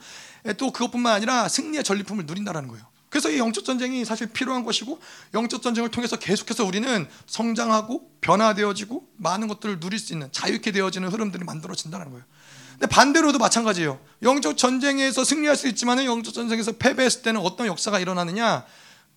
또 0.57 0.71
그것뿐만 0.71 1.13
아니라 1.13 1.49
승리의 1.49 1.83
전리품을 1.83 2.25
누린다라는 2.25 2.69
거예요. 2.69 2.85
그래서 3.09 3.29
이 3.29 3.37
영적 3.37 3.65
전쟁이 3.65 4.05
사실 4.05 4.27
필요한 4.27 4.63
것이고 4.63 4.99
영적 5.33 5.61
전쟁을 5.61 5.91
통해서 5.91 6.15
계속해서 6.15 6.63
우리는 6.63 7.07
성장하고 7.25 8.09
변화되어지고 8.21 9.05
많은 9.17 9.49
것들을 9.49 9.81
누릴 9.81 9.99
수 9.99 10.13
있는 10.13 10.29
자유케 10.31 10.71
되어지는 10.71 11.09
흐름들이 11.09 11.43
만들어진다는 11.43 12.11
거예요. 12.11 12.23
근데 12.77 12.87
반대로도 12.87 13.39
마찬가지예요. 13.39 13.99
영적 14.21 14.55
전쟁에서 14.55 15.23
승리할 15.23 15.55
수 15.55 15.67
있지만 15.67 16.03
영적 16.05 16.33
전쟁에서 16.33 16.73
패배했을 16.73 17.23
때는 17.23 17.41
어떤 17.41 17.65
역사가 17.65 17.99
일어나느냐? 17.99 18.65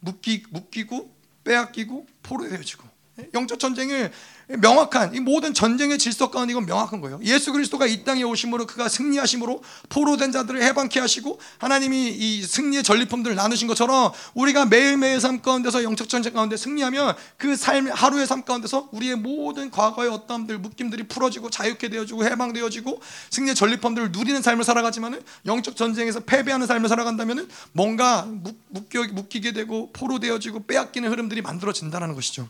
묶기, 0.00 0.44
묶이고 0.48 1.14
빼앗기고 1.44 2.06
포로되어지고 2.22 2.89
영적 3.32 3.58
전쟁을 3.58 4.10
명확한 4.48 5.14
이 5.14 5.20
모든 5.20 5.54
전쟁의 5.54 5.98
질서 5.98 6.28
가운데 6.28 6.50
이건 6.52 6.66
명확한 6.66 7.00
거예요. 7.00 7.20
예수 7.22 7.52
그리스도가 7.52 7.86
이 7.86 8.02
땅에 8.02 8.24
오심으로 8.24 8.66
그가 8.66 8.88
승리하심으로 8.88 9.62
포로된 9.88 10.32
자들을 10.32 10.60
해방케 10.60 10.98
하시고 10.98 11.38
하나님이 11.58 12.08
이 12.08 12.42
승리의 12.42 12.82
전리품들을 12.82 13.36
나누신 13.36 13.68
것처럼 13.68 14.10
우리가 14.34 14.66
매일매일 14.66 15.20
삶 15.20 15.40
가운데서 15.40 15.84
영적 15.84 16.08
전쟁 16.08 16.32
가운데 16.32 16.56
승리하면 16.56 17.14
그 17.36 17.56
삶 17.60 17.88
하루의 17.88 18.26
삶 18.26 18.42
가운데서 18.42 18.88
우리의 18.90 19.16
모든 19.16 19.70
과거의 19.70 20.10
어떠함들 20.10 20.58
묶임들이 20.58 21.04
풀어지고 21.04 21.50
자유케 21.50 21.88
되어지고 21.88 22.24
해방되어지고 22.24 23.00
승리의 23.30 23.54
전리품들을 23.54 24.12
누리는 24.12 24.42
삶을 24.42 24.64
살아가지만은 24.64 25.22
영적 25.46 25.76
전쟁에서 25.76 26.20
패배하는 26.20 26.66
삶을 26.66 26.88
살아간다면은 26.88 27.48
뭔가 27.72 28.26
묶여 28.68 29.04
묶이게 29.04 29.52
되고 29.52 29.90
포로되어지고 29.92 30.66
빼앗기는 30.66 31.10
흐름들이 31.10 31.42
만들어진다는 31.42 32.14
것이죠. 32.14 32.48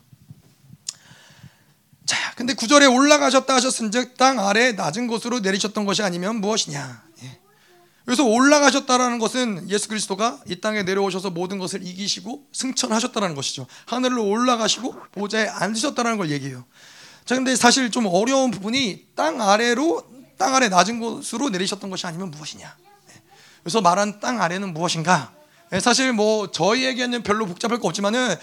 자, 2.40 2.42
근데 2.42 2.54
구절에 2.54 2.86
올라가셨다 2.86 3.54
하셨은즉 3.54 4.16
땅 4.16 4.40
아래 4.40 4.72
낮은 4.72 5.08
곳으로 5.08 5.40
내리셨던 5.40 5.84
것이 5.84 6.02
아니면 6.02 6.36
무엇이냐? 6.40 7.02
예. 7.22 7.38
그래서 8.06 8.24
올라가셨다라는 8.24 9.18
것은 9.18 9.68
예수 9.68 9.88
그리스도가 9.88 10.40
이 10.46 10.58
땅에 10.58 10.82
내려오셔서 10.82 11.28
모든 11.28 11.58
것을 11.58 11.86
이기시고 11.86 12.46
승천하셨다는 12.50 13.34
것이죠. 13.34 13.66
하늘로 13.84 14.26
올라가시고 14.26 14.94
보좌에 15.12 15.48
앉으셨다는 15.48 16.16
걸 16.16 16.30
얘기해요. 16.30 16.64
자, 17.26 17.34
근데 17.34 17.54
사실 17.54 17.90
좀 17.90 18.06
어려운 18.06 18.50
부분이 18.50 19.08
땅 19.14 19.42
아래로 19.42 20.02
땅 20.38 20.54
아래 20.54 20.70
낮은 20.70 20.98
곳으로 20.98 21.50
내리셨던 21.50 21.90
것이 21.90 22.06
아니면 22.06 22.30
무엇이냐? 22.30 22.74
예. 23.10 23.22
그래서 23.62 23.82
말한 23.82 24.20
땅 24.20 24.40
아래는 24.40 24.72
무엇인가? 24.72 25.34
예, 25.74 25.78
사실 25.78 26.14
뭐 26.14 26.50
저희에게는 26.50 27.22
별로 27.22 27.44
복잡할 27.44 27.80
거 27.80 27.88
없지만은 27.88 28.34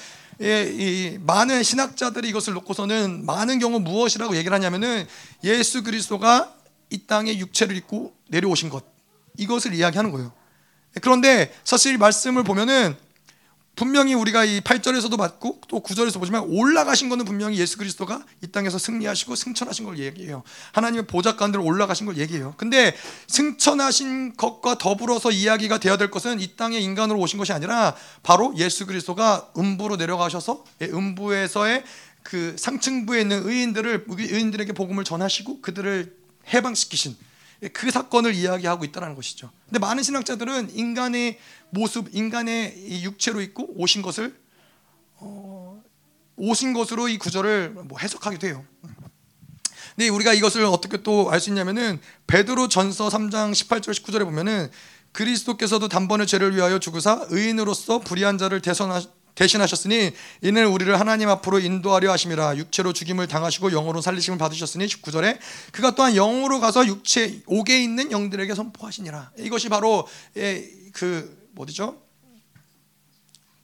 예, 0.41 0.63
이 0.71 1.17
많은 1.19 1.63
신학자들이 1.63 2.29
이것을 2.29 2.53
놓고서는 2.53 3.25
많은 3.25 3.59
경우 3.59 3.79
무엇이라고 3.79 4.35
얘기를 4.35 4.53
하냐면은 4.53 5.07
예수 5.43 5.83
그리스도가 5.83 6.53
이 6.89 7.05
땅에 7.07 7.37
육체를 7.37 7.75
입고 7.75 8.13
내려오신 8.29 8.69
것 8.69 8.85
이것을 9.37 9.73
이야기하는 9.73 10.11
거예요. 10.11 10.31
그런데 11.01 11.53
사실 11.63 11.97
말씀을 11.97 12.43
보면은 12.43 12.95
분명히 13.77 14.15
우리가 14.15 14.43
이 14.43 14.59
8절에서도 14.59 15.15
봤고 15.17 15.61
또 15.67 15.81
9절에서 15.81 16.19
보지만 16.19 16.41
올라가신 16.47 17.09
것은 17.09 17.25
분명히 17.25 17.59
예수 17.59 17.77
그리스도가 17.77 18.25
이 18.43 18.47
땅에서 18.47 18.79
승리하시고 18.79 19.35
승천하신 19.35 19.85
걸 19.85 19.99
얘기해요. 19.99 20.41
하나님의 20.71 21.05
보좌 21.05 21.35
가운데로 21.35 21.63
올라가신 21.63 22.07
걸 22.07 22.17
얘기해요. 22.17 22.55
근데 22.57 22.95
승천하신 23.27 24.35
것과 24.35 24.79
더불어서 24.79 25.29
이야기가 25.29 25.77
되어야 25.77 25.97
될 25.97 26.09
것은 26.09 26.39
이 26.39 26.55
땅에 26.55 26.79
인간으로 26.79 27.19
오신 27.19 27.37
것이 27.37 27.53
아니라 27.53 27.95
바로 28.23 28.51
예수 28.57 28.87
그리스도가 28.87 29.51
음부로 29.55 29.95
내려가셔서 29.95 30.63
예, 30.81 30.85
음부에서의 30.87 31.83
그 32.23 32.55
상층부에 32.57 33.21
있는 33.21 33.47
의인들을 33.47 34.05
의인들에게 34.07 34.73
복음을 34.73 35.03
전하시고 35.03 35.61
그들을 35.61 36.17
해방시키신 36.51 37.15
그 37.73 37.91
사건을 37.91 38.35
이야기하고 38.35 38.85
있다는 38.85 39.15
것이죠. 39.15 39.51
근데 39.65 39.79
많은 39.79 40.03
신학자들은 40.03 40.75
인간의 40.75 41.39
모습, 41.71 42.09
인간의 42.13 43.03
육체로 43.03 43.41
있고 43.41 43.67
오신 43.75 44.01
것을 44.01 44.35
어, 45.15 45.81
오신 46.35 46.73
것으로 46.73 47.07
이 47.07 47.17
구절을 47.17 47.69
뭐 47.69 47.97
해석하기도 47.99 48.47
해요. 48.47 48.65
근데 49.95 50.09
우리가 50.09 50.33
이것을 50.33 50.63
어떻게 50.65 51.01
또 51.01 51.31
알 51.31 51.39
수 51.39 51.49
있냐면은 51.49 51.99
베드로 52.27 52.67
전서 52.67 53.07
3장 53.09 53.51
18절 53.51 53.93
19절에 53.93 54.23
보면은 54.25 54.69
그리스도께서도 55.11 55.87
단번에 55.87 56.27
죄를 56.27 56.55
위하여 56.55 56.77
죽으사 56.77 57.25
의인으로서 57.29 57.99
불의한 57.99 58.37
자를 58.37 58.61
대선하, 58.61 59.01
대신하셨으니 59.37 60.11
이는 60.41 60.67
우리를 60.67 60.99
하나님 60.99 61.29
앞으로 61.29 61.59
인도하려 61.59 62.11
하심이라 62.11 62.57
육체로 62.57 62.91
죽임을 62.91 63.27
당하시고 63.27 63.69
영으로 63.69 64.01
살리심을 64.01 64.37
받으셨으니 64.39 64.87
19절에 64.87 65.37
그가 65.71 65.93
또한 65.95 66.15
영으로 66.15 66.59
가서 66.59 66.85
육체 66.87 67.41
옥에 67.45 67.81
있는 67.81 68.11
영들에게 68.11 68.53
선포하시니라 68.55 69.31
이것이 69.37 69.69
바로 69.69 70.07
예, 70.37 70.67
그 70.91 71.47
어디죠? 71.55 72.01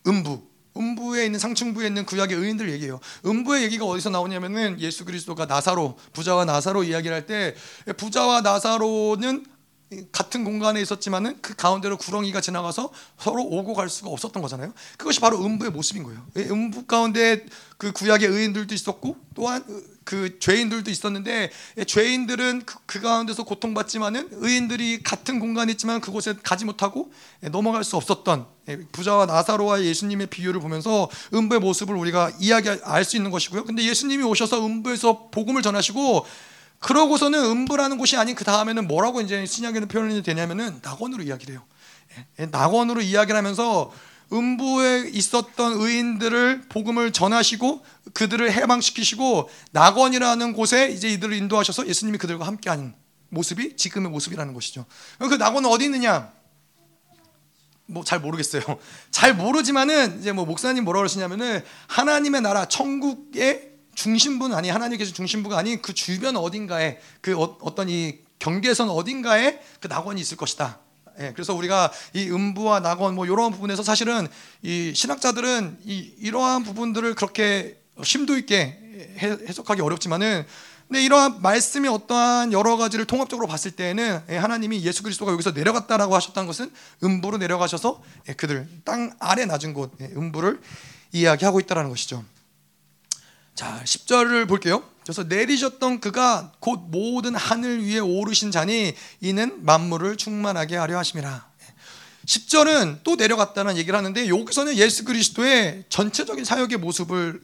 음부 0.07 0.53
음부에 0.76 1.26
있는 1.26 1.39
상층부에 1.39 1.88
있는 1.88 2.03
구약의 2.03 2.36
의인들 2.36 2.71
얘기예요. 2.71 2.99
음부의 3.26 3.63
얘기가 3.63 3.86
어디서 3.86 4.09
나오냐면은 4.09 4.80
예수 4.80 5.05
그리스도가 5.05 5.45
나사로 5.45 5.97
부자와 6.13 6.45
나사로 6.45 6.84
이야기를 6.84 7.15
할 7.15 7.24
때 7.28 7.55
부자와 7.95 8.41
나사로는 8.41 9.45
같은 10.12 10.44
공간에 10.44 10.82
있었지만은 10.82 11.38
그 11.41 11.56
가운데로 11.56 11.98
구렁이가 11.98 12.41
지나가서 12.41 12.91
서로 13.18 13.44
오고 13.44 13.74
갈 13.74 13.89
수가 13.89 14.10
없었던 14.10 14.41
거잖아요. 14.41 14.74
그것이 14.98 15.20
바로 15.20 15.44
음부의 15.44 15.72
모습인 15.72 16.04
거예요. 16.04 16.26
음부 16.38 16.86
가운데 16.86 17.46
그 17.78 17.91
구약의 17.91 18.28
의인들도 18.30 18.74
있었고 18.74 19.18
또한 19.36 19.64
그 20.04 20.38
죄인들도 20.39 20.91
있었는데 20.91 21.50
죄인들은 21.88 22.64
그, 22.66 22.76
그 22.86 23.02
가운데서 23.02 23.44
고통받지만은 23.44 24.30
의인들이 24.32 25.02
같은 25.04 25.39
공간에 25.39 25.72
있지만 25.72 26.02
그곳에 26.02 26.36
가지 26.44 26.66
못하고 26.66 27.12
넘어갈 27.52 27.84
수 27.84 27.96
없었던 27.96 28.46
부자와 28.91 29.26
나사로와 29.26 29.84
예수님의 29.84 30.28
비유를 30.28 30.60
보면서 30.62 31.10
음부의 31.34 31.60
모습을 31.60 31.96
우리가 31.96 32.32
이야기 32.39 32.70
할 32.70 33.04
수 33.04 33.18
있는 33.18 33.32
것이고요. 33.32 33.66
근데 33.66 33.84
예수님이 33.84 34.24
오셔서 34.24 34.66
음부에서 34.66 35.30
복음을 35.30 35.62
전하시고 35.62 36.26
그러고서는 36.84 37.43
음부라는 37.43 37.97
곳이 37.97 38.17
아닌 38.17 38.36
그 38.36 38.43
다음에는 38.43 38.88
뭐라고 38.88 39.21
이제 39.21 39.45
신약에는 39.45 39.88
표현이 39.88 40.21
되냐면은 40.21 40.79
낙원으로 40.84 41.23
이야기를 41.23 41.55
해요. 41.55 41.63
예, 42.39 42.45
낙원으로 42.45 43.01
이야기를 43.01 43.38
하면서 43.38 43.91
음부에 44.31 45.09
있었던 45.13 45.73
의인들을 45.73 46.63
복음을 46.69 47.11
전하시고 47.11 47.86
그들을 48.13 48.51
해방시키시고 48.51 49.49
낙원이라는 49.71 50.53
곳에 50.53 50.89
이제 50.91 51.07
이들을 51.09 51.34
인도하셔서 51.36 51.88
예수님이 51.88 52.17
그들과 52.17 52.45
함께하는 52.45 52.93
모습이 53.29 53.77
지금의 53.77 54.11
모습이라는 54.11 54.53
것이죠. 54.53 54.86
그 55.19 55.36
낙원은 55.36 55.69
어디 55.69 55.86
있느냐? 55.86 56.31
뭐 57.86 58.03
잘 58.03 58.19
모르겠어요. 58.19 58.61
잘 59.11 59.36
모르지만은 59.36 60.19
이제 60.19 60.31
뭐 60.31 60.45
목사님 60.45 60.84
뭐라고 60.84 61.01
그러시냐면은 61.01 61.63
하나님의 61.88 62.41
나라 62.41 62.65
천국의 62.65 63.72
중심부는 63.96 64.56
아니 64.56 64.70
하나님께서 64.70 65.14
중심부가 65.14 65.58
아닌 65.58 65.82
그 65.82 65.94
주변 65.94 66.36
어딘가에 66.36 67.00
그 67.22 67.39
어, 67.39 67.76
떤이 67.76 68.20
경계선 68.39 68.89
어딘가에 68.89 69.62
그 69.80 69.88
낙원이 69.88 70.20
있을 70.20 70.38
것이다. 70.38 70.80
예, 71.20 71.32
그래서 71.34 71.54
우리가 71.54 71.91
이 72.14 72.30
음부와 72.30 72.80
낙원 72.80 73.16
뭐 73.16 73.26
이런 73.26 73.52
부분에서 73.52 73.84
사실은 73.84 74.28
이 74.62 74.94
신학자들은 74.96 75.80
이 75.86 76.14
이러한 76.20 76.64
부분들을 76.64 77.14
그렇게 77.16 77.78
심도 78.04 78.38
있게 78.38 78.80
해석하기 79.20 79.82
어렵지만은 79.82 80.46
근데 80.88 81.04
이러한 81.06 81.41
말씀이 81.41 81.88
어떠한 81.88 82.52
여러 82.54 82.78
가지를 82.78 83.06
통합적으로 83.06 83.48
봤을 83.48 83.72
때에는 83.72 84.24
예, 84.30 84.38
하나님이 84.38 84.84
예수 84.84 85.04
그리스도가 85.04 85.32
여기서 85.32 85.52
내려갔다라고 85.52 86.16
하셨다는 86.16 86.48
것은 86.48 86.72
음부로 87.04 87.38
내려가셔서 87.38 88.02
예, 88.30 88.34
그들 88.34 88.68
땅 88.84 89.12
아래 89.20 89.46
낮은 89.46 89.74
곳 89.74 89.91
예, 90.02 90.06
음부를 90.16 90.60
이야기하고 91.12 91.60
있다라는 91.60 91.89
것이죠. 91.89 92.24
자, 93.56 93.82
10절을 93.84 94.47
볼게요. 94.47 94.84
그래서 95.04 95.24
내리셨던 95.24 95.99
그가 95.99 96.54
곧 96.60 96.80
모든 96.88 97.36
하늘 97.36 97.86
위에 97.86 97.99
오르신 97.99 98.51
자니 98.51 98.95
이는 99.22 99.64
만물을 99.64 100.18
충만하게 100.18 100.78
하려 100.78 100.97
하심이라. 100.97 101.54
10절은 102.26 102.99
또 103.04 103.16
내려갔다는 103.16 103.76
얘기를 103.78 103.97
하는데 103.97 104.30
여기서는 104.30 104.78
예수 104.78 105.04
그리스도의 105.04 105.84
전체적인 105.89 106.45
사역의 106.45 106.78
모습을 106.78 107.41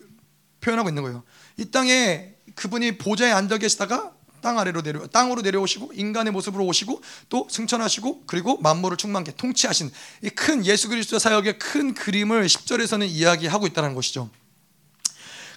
표현하고 0.61 0.89
있는 0.89 1.03
거예요. 1.03 1.23
이 1.57 1.65
땅에 1.65 2.29
그분이 2.55 2.97
보좌에 2.97 3.31
앉아 3.31 3.57
계시다가 3.57 4.13
땅 4.41 4.57
아래로 4.57 4.81
내려 4.81 5.05
땅으로 5.07 5.41
내려오시고 5.41 5.91
인간의 5.93 6.31
모습으로 6.31 6.65
오시고 6.65 7.01
또 7.27 7.45
승천하시고 7.51 8.23
그리고 8.25 8.57
만물을 8.59 8.95
충만케 8.95 9.33
통치하신 9.35 9.91
이 10.23 10.29
큰 10.29 10.65
예수 10.65 10.87
그리스도의 10.87 11.19
사역의 11.19 11.59
큰 11.59 11.93
그림을 11.93 12.47
10절에서는 12.47 13.05
이야기하고 13.09 13.67
있다는 13.67 13.95
것이죠. 13.95 14.29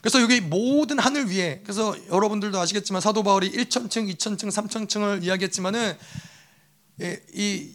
그래서 0.03 0.21
여기 0.21 0.41
모든 0.41 0.99
하늘 0.99 1.31
위에 1.31 1.61
그래서 1.63 1.97
여러분들도 2.09 2.59
아시겠지만 2.59 3.01
사도 3.01 3.23
바울이 3.23 3.51
1천층, 3.53 4.13
2천층, 4.13 4.51
3천층을 4.51 5.23
이야기했지만은 5.23 5.97
예, 7.01 7.23
이 7.35 7.71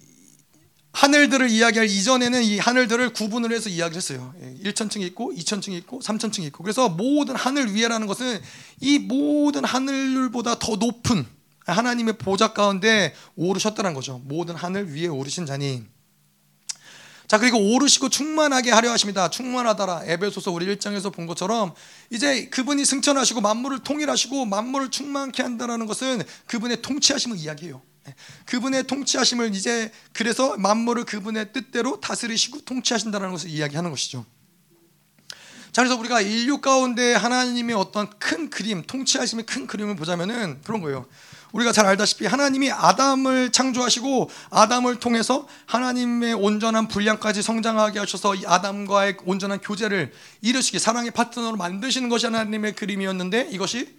하늘들을 0.92 1.50
이야기할 1.50 1.88
이전에는 1.88 2.44
이 2.44 2.60
하늘들을 2.60 3.14
구분을 3.14 3.54
해서 3.54 3.70
이야기를 3.70 3.98
했어요. 3.98 4.34
1천층이 4.64 5.04
있고 5.04 5.32
2천층이 5.32 5.74
있고 5.78 6.00
3천층이 6.00 6.44
있고 6.48 6.64
그래서 6.64 6.90
모든 6.90 7.36
하늘 7.36 7.74
위에라는 7.74 8.08
것은 8.08 8.42
이 8.82 9.00
모든 9.00 9.64
하늘보다 9.64 10.60
더 10.60 10.76
높은 10.76 11.26
하나님의 11.66 12.18
보좌 12.18 12.52
가운데 12.52 13.14
오르셨다는 13.36 13.94
거죠. 13.94 14.22
모든 14.26 14.56
하늘 14.56 14.94
위에 14.94 15.08
오르신 15.08 15.46
자니 15.46 15.84
자 17.28 17.38
그리고 17.38 17.58
오르시고 17.58 18.08
충만하게 18.10 18.72
하려 18.72 18.90
하십니다. 18.92 19.30
충만하다라 19.30 20.04
에베소서 20.06 20.52
우리 20.52 20.66
1장에서 20.66 21.14
본 21.14 21.28
것처럼 21.28 21.74
이제 22.10 22.48
그분이 22.48 22.86
승천하시고 22.86 23.42
만물을 23.42 23.80
통일하시고 23.80 24.46
만물을 24.46 24.92
충만케 24.92 25.44
한다라는 25.44 25.88
것은 25.88 26.24
그분의 26.46 26.82
통치하심을 26.82 27.38
이야기해요. 27.38 27.82
그분의 28.46 28.88
통치하심을 28.88 29.54
이제 29.54 29.92
그래서 30.14 30.56
만물을 30.56 31.04
그분의 31.04 31.52
뜻대로 31.52 32.00
다스리시고 32.00 32.62
통치하신다는 32.62 33.32
것을 33.32 33.50
이야기하는 33.50 33.90
것이죠. 33.90 34.26
자 35.74 35.84
그래서 35.84 36.00
우리가 36.00 36.22
인류 36.22 36.62
가운데 36.62 37.14
하나님의 37.14 37.76
어떤 37.76 38.10
큰 38.20 38.50
그림, 38.50 38.84
통치하심의 38.84 39.46
큰 39.46 39.68
그림을 39.68 39.98
보자면은 39.98 40.62
그런 40.64 40.82
거예요. 40.82 41.06
우리가 41.58 41.72
잘 41.72 41.88
알다시피 41.88 42.28
하나님이 42.28 42.72
아담을 42.72 43.52
창조하시고 43.52 44.30
아담을 44.52 45.00
통해서 45.00 45.48
하나님의 45.66 46.36
온전한 46.36 46.88
분량까지 46.88 47.42
성장하게 47.42 47.98
하셔서 47.98 48.36
이 48.36 48.46
아담과의 48.46 49.18
온전한 49.26 49.60
교제를 49.60 50.14
이루시기 50.42 50.78
사랑의 50.78 51.10
파트너로 51.12 51.58
만드시는 51.58 52.10
것이 52.10 52.28
하나님의 52.28 52.76
그림이었는데 52.76 53.50
이것이 53.52 53.98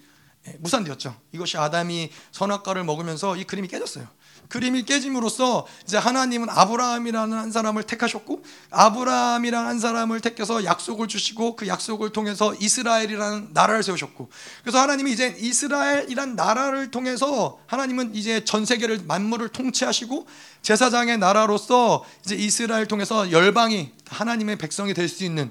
무산되었죠. 0.60 1.16
이것이 1.32 1.58
아담이 1.58 2.10
선악과를 2.30 2.84
먹으면서 2.84 3.36
이 3.36 3.42
그림이 3.42 3.66
깨졌어요. 3.66 4.06
그림이 4.48 4.84
깨짐으로써 4.84 5.66
이제 5.84 5.96
하나님은 5.96 6.48
아브라함이라는 6.50 7.36
한 7.36 7.52
사람을 7.52 7.82
택하셨고 7.82 8.42
아브라함이라는 8.70 9.68
한 9.68 9.78
사람을 9.78 10.20
택해서 10.20 10.64
약속을 10.64 11.08
주시고 11.08 11.56
그 11.56 11.68
약속을 11.68 12.10
통해서 12.10 12.54
이스라엘이라는 12.54 13.50
나라를 13.52 13.82
세우셨고 13.82 14.28
그래서 14.62 14.80
하나님이 14.80 15.12
이제 15.12 15.36
이스라엘이란 15.38 16.36
나라를 16.36 16.90
통해서 16.90 17.58
하나님은 17.66 18.14
이제 18.14 18.44
전 18.44 18.64
세계를 18.64 19.02
만물을 19.06 19.48
통치하시고 19.48 20.26
제사장의 20.62 21.18
나라로서 21.18 22.04
이제 22.24 22.34
이스라엘 22.34 22.86
통해서 22.86 23.30
열방이 23.30 23.92
하나님의 24.08 24.56
백성이 24.56 24.94
될 24.94 25.08
수 25.08 25.24
있는 25.24 25.50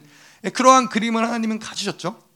그러한 0.54 0.90
그림을 0.90 1.26
하나님은 1.26 1.60
가지셨죠. 1.60 2.27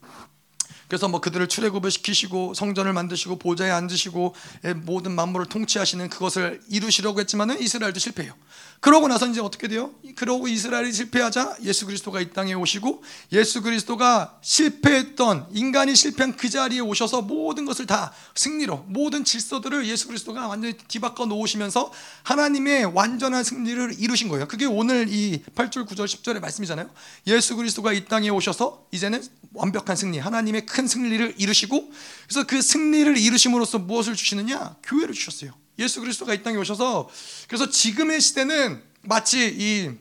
그래서 0.91 1.07
뭐 1.07 1.21
그들을 1.21 1.47
출애굽을 1.47 1.89
시키시고 1.89 2.53
성전을 2.53 2.91
만드시고 2.91 3.39
보좌에 3.39 3.71
앉으시고 3.71 4.35
예, 4.65 4.73
모든 4.73 5.13
만물을 5.13 5.45
통치하시는 5.45 6.09
그것을 6.09 6.59
이루시려고 6.67 7.21
했지만은 7.21 7.61
이스라엘도 7.61 7.97
실패해요. 7.97 8.33
그러고 8.81 9.07
나서 9.07 9.25
이제 9.27 9.39
어떻게 9.39 9.69
돼요? 9.69 9.91
그러고 10.15 10.49
이스라엘이 10.49 10.91
실패하자 10.91 11.59
예수 11.63 11.85
그리스도가 11.85 12.19
이 12.19 12.31
땅에 12.31 12.53
오시고 12.55 13.03
예수 13.31 13.61
그리스도가 13.61 14.39
실패했던 14.41 15.47
인간이 15.51 15.95
실패한 15.95 16.35
그 16.35 16.49
자리에 16.49 16.81
오셔서 16.81 17.21
모든 17.21 17.63
것을 17.63 17.85
다 17.85 18.11
승리로 18.35 18.85
모든 18.87 19.23
질서들을 19.23 19.87
예수 19.87 20.07
그리스도가 20.07 20.47
완전히 20.47 20.73
뒤바꿔 20.73 21.27
놓으시면서 21.27 21.91
하나님의 22.23 22.85
완전한 22.85 23.45
승리를 23.45 23.99
이루신 23.99 24.27
거예요. 24.27 24.47
그게 24.47 24.65
오늘 24.65 25.07
이 25.07 25.43
8절, 25.55 25.87
9절, 25.87 26.05
10절의 26.05 26.41
말씀이잖아요. 26.41 26.89
예수 27.27 27.55
그리스도가 27.55 27.93
이 27.93 28.05
땅에 28.05 28.29
오셔서 28.29 28.87
이제는 28.91 29.23
완벽한 29.53 29.95
승리, 29.95 30.17
하나님의 30.17 30.65
큰 30.65 30.80
승리를 30.87 31.35
이루시고 31.37 31.91
그래서 32.27 32.45
그 32.45 32.61
승리를 32.61 33.17
이루심으로써 33.17 33.79
무엇을 33.79 34.15
주시느냐? 34.15 34.77
교회를 34.83 35.13
주셨어요. 35.13 35.53
예수 35.79 35.99
그리스도가 36.01 36.33
이 36.33 36.43
땅에 36.43 36.57
오셔서 36.57 37.09
그래서 37.47 37.69
지금의 37.69 38.21
시대는 38.21 38.81
마치 39.01 39.47
이 39.57 39.91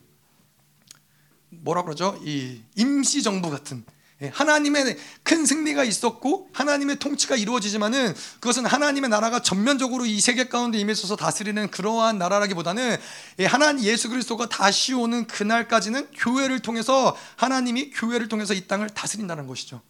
뭐라 1.51 1.83
그러죠? 1.83 2.20
이 2.24 2.61
임시 2.76 3.22
정부 3.22 3.51
같은 3.51 3.85
예, 4.22 4.28
하나님의 4.35 4.99
큰 5.22 5.47
승리가 5.47 5.85
있었고 5.85 6.51
하나님의 6.53 6.99
통치가 6.99 7.37
이루어지지만은 7.37 8.14
그것은 8.35 8.66
하나님의 8.66 9.09
나라가 9.09 9.41
전면적으로 9.41 10.05
이 10.05 10.20
세계 10.20 10.49
가운데 10.49 10.78
임해서서 10.78 11.16
다스리는 11.16 11.70
그러한 11.70 12.18
나라라기보다는 12.18 12.99
예, 13.39 13.47
하나님 13.47 13.85
예수 13.85 14.11
그리스도가 14.11 14.49
다시 14.51 14.93
오는 14.93 15.26
그날까지는 15.26 16.09
교회를 16.14 16.61
통해서 16.61 17.16
하나님이 17.37 17.91
교회를 17.91 18.28
통해서 18.28 18.53
이 18.53 18.66
땅을 18.66 18.91
다스린다는 18.91 19.47
것이죠. 19.47 19.81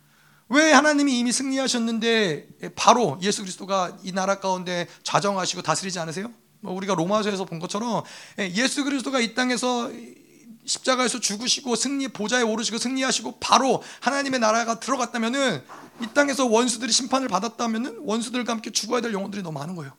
왜 0.50 0.72
하나님이 0.72 1.18
이미 1.18 1.32
승리하셨는데 1.32 2.72
바로 2.74 3.18
예수 3.22 3.42
그리스도가 3.42 3.96
이 4.02 4.12
나라 4.12 4.40
가운데 4.40 4.88
좌정하시고 5.04 5.62
다스리지 5.62 5.98
않으세요? 6.00 6.32
뭐 6.60 6.74
우리가 6.74 6.94
로마서에서 6.94 7.44
본 7.44 7.60
것처럼 7.60 8.02
예수 8.38 8.84
그리스도가 8.84 9.20
이 9.20 9.34
땅에서 9.34 9.90
십자가에서 10.64 11.20
죽으시고 11.20 11.76
승리 11.76 12.08
보좌에 12.08 12.42
오르시고 12.42 12.78
승리하시고 12.78 13.38
바로 13.38 13.82
하나님의 14.00 14.40
나라가 14.40 14.80
들어갔다면은 14.80 15.62
이 16.02 16.06
땅에서 16.14 16.46
원수들이 16.46 16.92
심판을 16.92 17.28
받았다면은 17.28 18.00
원수들과 18.02 18.52
함께 18.52 18.70
죽어야 18.70 19.00
될 19.00 19.12
영혼들이 19.12 19.42
너무 19.42 19.58
많은 19.58 19.76
거예요. 19.76 19.92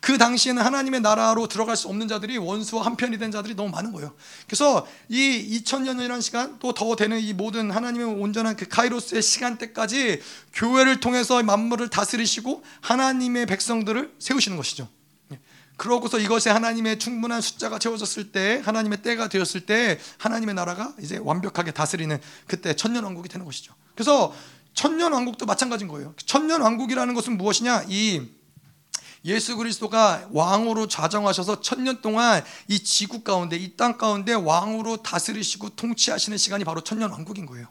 그 0.00 0.16
당시에는 0.16 0.62
하나님의 0.62 1.00
나라로 1.00 1.48
들어갈 1.48 1.76
수 1.76 1.88
없는 1.88 2.08
자들이 2.08 2.38
원수와 2.38 2.86
한편이 2.86 3.18
된 3.18 3.30
자들이 3.30 3.54
너무 3.54 3.68
많은 3.70 3.92
거예요. 3.92 4.14
그래서 4.46 4.86
이 5.08 5.60
2000년이라는 5.62 6.22
시간 6.22 6.58
또 6.58 6.78
더 6.78 6.94
되는 6.94 7.18
이 7.18 7.32
모든 7.32 7.72
하나님의 7.72 8.06
온전한 8.06 8.54
그 8.54 8.68
카이로스의 8.68 9.20
시간대까지 9.20 10.22
교회를 10.52 11.00
통해서 11.00 11.42
만물을 11.42 11.88
다스리시고 11.88 12.62
하나님의 12.82 13.46
백성들을 13.46 14.14
세우시는 14.20 14.56
것이죠. 14.56 14.88
예. 15.32 15.40
그러고서 15.76 16.20
이것에 16.20 16.50
하나님의 16.50 17.00
충분한 17.00 17.40
숫자가 17.40 17.80
채워졌을 17.80 18.30
때 18.30 18.62
하나님의 18.64 19.02
때가 19.02 19.28
되었을 19.28 19.62
때 19.66 19.98
하나님의 20.18 20.54
나라가 20.54 20.94
이제 21.00 21.18
완벽하게 21.20 21.72
다스리는 21.72 22.20
그때 22.46 22.76
천년 22.76 23.02
왕국이 23.02 23.28
되는 23.28 23.44
것이죠. 23.44 23.74
그래서 23.96 24.32
천년 24.72 25.12
왕국도 25.12 25.46
마찬가지인 25.46 25.88
거예요. 25.88 26.14
천년 26.26 26.60
왕국이라는 26.62 27.12
것은 27.14 27.36
무엇이냐? 27.36 27.86
이 27.88 28.22
예수 29.24 29.56
그리스도가 29.56 30.28
왕으로 30.32 30.86
좌정하셔서 30.88 31.60
천년 31.60 32.00
동안 32.00 32.44
이 32.68 32.78
지구 32.82 33.22
가운데 33.22 33.56
이 33.56 33.76
땅 33.76 33.96
가운데 33.96 34.32
왕으로 34.32 34.98
다스리시고 34.98 35.70
통치하시는 35.70 36.36
시간이 36.36 36.64
바로 36.64 36.80
천년 36.80 37.10
왕국인 37.12 37.46
거예요. 37.46 37.68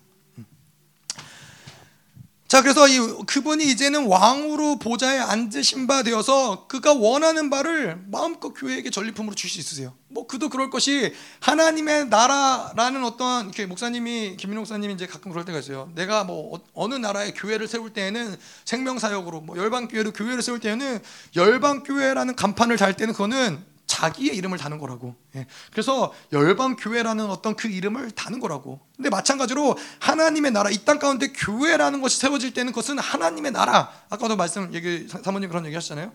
자, 2.47 2.61
그래서 2.61 2.87
이 2.87 2.97
그분이 3.25 3.65
이제는 3.65 4.05
왕으로 4.05 4.79
보좌에 4.79 5.19
앉으신 5.19 5.85
바 5.85 6.01
되어서 6.01 6.65
그가 6.67 6.93
원하는 6.93 7.49
바를 7.49 8.01
마음껏 8.07 8.53
교회에게 8.53 8.89
전리품으로 8.89 9.35
주실 9.35 9.61
수 9.61 9.73
있으세요. 9.73 9.93
뭐 10.07 10.27
그도 10.27 10.47
그럴 10.47 10.69
것이 10.69 11.13
하나님의 11.41 12.07
나라라는 12.07 13.03
어떤 13.03 13.47
이렇게 13.47 13.65
목사님이 13.65 14.37
김민호 14.37 14.61
목사님이 14.61 14.93
이제 14.93 15.05
가끔 15.07 15.31
그럴 15.31 15.43
때가 15.43 15.59
있어요. 15.59 15.91
내가 15.93 16.23
뭐 16.23 16.55
어, 16.55 16.61
어느 16.73 16.95
나라에 16.95 17.31
교회를 17.31 17.67
세울 17.67 17.91
때에는 17.91 18.37
생명 18.63 18.97
사역으로 18.97 19.41
뭐 19.41 19.57
열방 19.57 19.89
교회로 19.89 20.13
교회를 20.13 20.41
세울 20.41 20.61
때에는 20.61 20.99
열방 21.35 21.83
교회라는 21.83 22.37
간판을 22.37 22.77
달 22.77 22.95
때는 22.95 23.13
그거는 23.13 23.61
자기의 23.87 24.35
이름을 24.35 24.57
다는 24.57 24.77
거라고. 24.77 25.15
예. 25.35 25.47
그래서 25.71 26.13
열방 26.31 26.75
교회라는 26.75 27.25
어떤 27.29 27.55
그 27.55 27.67
이름을 27.67 28.11
다는 28.11 28.39
거라고. 28.39 28.79
근데 28.95 29.09
마찬가지로 29.09 29.75
하나님의 29.99 30.51
나라 30.51 30.69
이 30.69 30.85
땅 30.85 30.99
가운데 30.99 31.27
교회라는 31.33 32.01
것이 32.01 32.19
세워질 32.19 32.53
때는 32.53 32.71
그것은 32.71 32.99
하나님의 32.99 33.51
나라. 33.51 33.91
아까도 34.09 34.35
말씀 34.35 34.73
얘기 34.73 35.07
사모님 35.07 35.49
그런 35.49 35.65
얘기 35.65 35.75
하셨잖아요. 35.75 36.11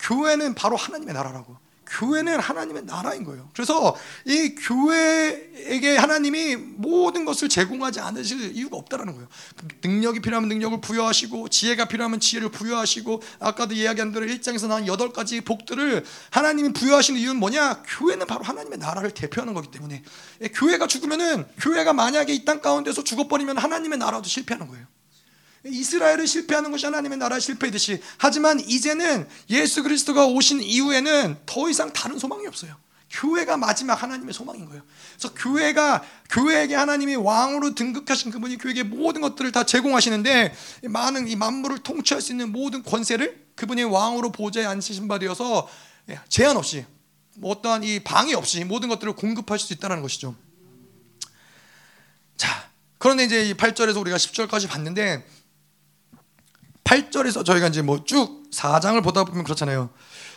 교회는 0.00 0.54
바로 0.54 0.76
하나님의 0.76 1.12
나라라고. 1.14 1.56
교회는 1.90 2.40
하나님의 2.40 2.84
나라인 2.84 3.24
거예요. 3.24 3.48
그래서 3.54 3.96
이 4.24 4.54
교회에게 4.54 5.96
하나님이 5.96 6.56
모든 6.56 7.24
것을 7.24 7.48
제공하지 7.48 8.00
않으실 8.00 8.56
이유가 8.56 8.76
없다라는 8.76 9.14
거예요. 9.14 9.28
능력이 9.84 10.20
필요하면 10.20 10.48
능력을 10.48 10.80
부여하시고 10.80 11.48
지혜가 11.48 11.86
필요하면 11.86 12.20
지혜를 12.20 12.50
부여하시고 12.50 13.22
아까도 13.40 13.74
이야기한 13.74 14.12
대로 14.12 14.26
1장에서 14.26 14.66
나온 14.68 14.86
여덟 14.86 15.12
가지 15.12 15.40
복들을 15.40 16.04
하나님이 16.30 16.72
부여하시는 16.72 17.20
이유는 17.20 17.36
뭐냐? 17.40 17.82
교회는 17.86 18.26
바로 18.26 18.42
하나님의 18.42 18.78
나라를 18.78 19.12
대표하는 19.12 19.54
거기 19.54 19.70
때문에 19.70 20.02
예, 20.42 20.48
교회가 20.48 20.86
죽으면은 20.86 21.46
교회가 21.60 21.92
만약에 21.92 22.34
이 22.34 22.44
땅 22.48 22.60
가운데서 22.62 23.04
죽어버리면 23.04 23.58
하나님의 23.58 23.98
나라도 23.98 24.26
실패하는 24.26 24.68
거예요. 24.68 24.86
이스라엘을 25.72 26.26
실패하는 26.26 26.70
것이 26.70 26.86
하나님의 26.86 27.18
나라 27.18 27.38
실패듯이 27.38 28.00
하지만 28.16 28.60
이제는 28.60 29.28
예수 29.50 29.82
그리스도가 29.82 30.26
오신 30.26 30.62
이후에는 30.62 31.38
더 31.46 31.68
이상 31.68 31.92
다른 31.92 32.18
소망이 32.18 32.46
없어요. 32.46 32.76
교회가 33.10 33.56
마지막 33.56 34.02
하나님의 34.02 34.34
소망인 34.34 34.66
거예요. 34.66 34.82
그래서 35.16 35.34
교회가 35.34 36.04
교회에게 36.30 36.74
하나님이 36.74 37.16
왕으로 37.16 37.74
등극하신 37.74 38.30
그분이 38.30 38.58
교회에게 38.58 38.82
모든 38.82 39.22
것들을 39.22 39.50
다 39.52 39.64
제공하시는데 39.64 40.54
많은 40.84 41.26
이 41.28 41.36
만물을 41.36 41.78
통치할 41.78 42.20
수 42.20 42.32
있는 42.32 42.52
모든 42.52 42.82
권세를 42.82 43.46
그분이 43.56 43.84
왕으로 43.84 44.30
보좌에 44.30 44.66
앉으신 44.66 45.08
바 45.08 45.18
되어서 45.18 45.68
예, 46.10 46.20
제한 46.28 46.56
없이 46.56 46.84
뭐 47.36 47.52
어떠한 47.52 47.84
이 47.84 48.00
방해 48.00 48.34
없이 48.34 48.62
모든 48.64 48.88
것들을 48.88 49.14
공급하실 49.14 49.66
수 49.66 49.72
있다는 49.74 50.02
것이죠. 50.02 50.34
자, 52.36 52.70
그런데 52.98 53.24
이제 53.24 53.48
이 53.48 53.54
8절에서 53.54 54.00
우리가 54.00 54.16
10절까지 54.16 54.68
봤는데 54.68 55.26
8절에서 56.88 57.44
저희가 57.44 57.68
이제 57.68 57.82
뭐 57.82 58.02
쭉 58.06 58.50
4장을 58.50 59.02
보다 59.04 59.24
보면 59.24 59.44
그렇잖아요. 59.44 59.90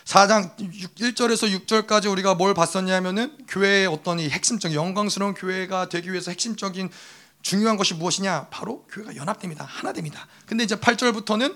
4장 0.04 0.58
1절에서 0.58 1.66
6절까지 1.66 2.12
우리가 2.12 2.36
뭘 2.36 2.54
봤었냐면은 2.54 3.38
교회의 3.48 3.88
어떤 3.88 4.20
이 4.20 4.30
핵심적인 4.30 4.76
영광스러운 4.76 5.34
교회가 5.34 5.88
되기 5.88 6.12
위해서 6.12 6.30
핵심적인 6.30 6.90
중요한 7.42 7.78
것이 7.78 7.94
무엇이냐? 7.94 8.48
바로 8.52 8.84
교회가 8.92 9.16
연합됩니다. 9.16 9.64
하나 9.64 9.94
됩니다. 9.94 10.28
근데 10.46 10.66
이제 10.66 10.76
8절부터는 10.76 11.56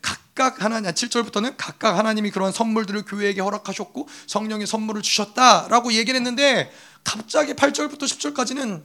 각각 0.00 0.60
하나님 0.60 0.90
7절부터는 0.90 1.54
각각 1.56 1.96
하나님이 1.96 2.32
그런 2.32 2.50
선물들을 2.50 3.04
교회에게 3.04 3.40
허락하셨고 3.40 4.08
성령의 4.26 4.66
선물을 4.66 5.02
주셨다라고 5.02 5.92
얘기를 5.92 6.18
했는데 6.18 6.72
갑자기 7.04 7.54
8절부터 7.54 8.00
10절까지는 8.00 8.82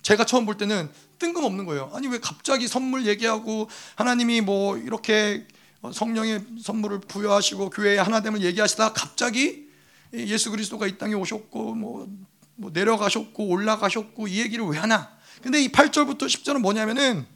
제가 0.00 0.24
처음 0.24 0.46
볼 0.46 0.56
때는 0.56 0.90
뜬금없는 1.24 1.64
거예요. 1.64 1.90
아니 1.94 2.06
왜 2.08 2.18
갑자기 2.18 2.68
선물 2.68 3.06
얘기하고 3.06 3.68
하나님이 3.96 4.42
뭐 4.42 4.76
이렇게 4.76 5.46
성령의 5.92 6.44
선물을 6.62 7.00
부여하시고 7.00 7.70
교회의 7.70 8.02
하나됨을 8.02 8.42
얘기하시다 8.42 8.92
갑자기 8.92 9.68
예수 10.12 10.50
그리스도가 10.50 10.86
이 10.86 10.98
땅에 10.98 11.14
오셨고 11.14 11.74
뭐, 11.74 12.08
뭐 12.56 12.70
내려가셨고 12.72 13.48
올라가셨고 13.48 14.28
이 14.28 14.40
얘기를 14.40 14.64
왜 14.66 14.78
하나? 14.78 15.10
근데 15.42 15.62
이 15.62 15.68
8절부터 15.68 16.22
10절은 16.22 16.58
뭐냐면은 16.60 17.26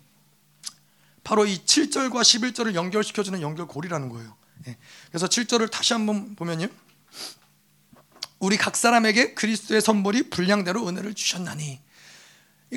바로 1.24 1.45
이 1.45 1.59
7절과 1.59 2.22
11절을 2.22 2.74
연결시켜 2.74 3.22
주는 3.22 3.41
연결고리라는 3.41 4.09
거예요. 4.09 4.36
예. 4.66 4.76
그래서 5.09 5.26
7절을 5.26 5.70
다시 5.70 5.93
한번 5.93 6.34
보면요. 6.36 6.68
우리 8.39 8.57
각 8.57 8.76
사람에게 8.76 9.34
그리스도의 9.34 9.80
선물이 9.80 10.30
분량대로 10.30 10.89
은혜를 10.89 11.14
주셨나니 11.14 11.80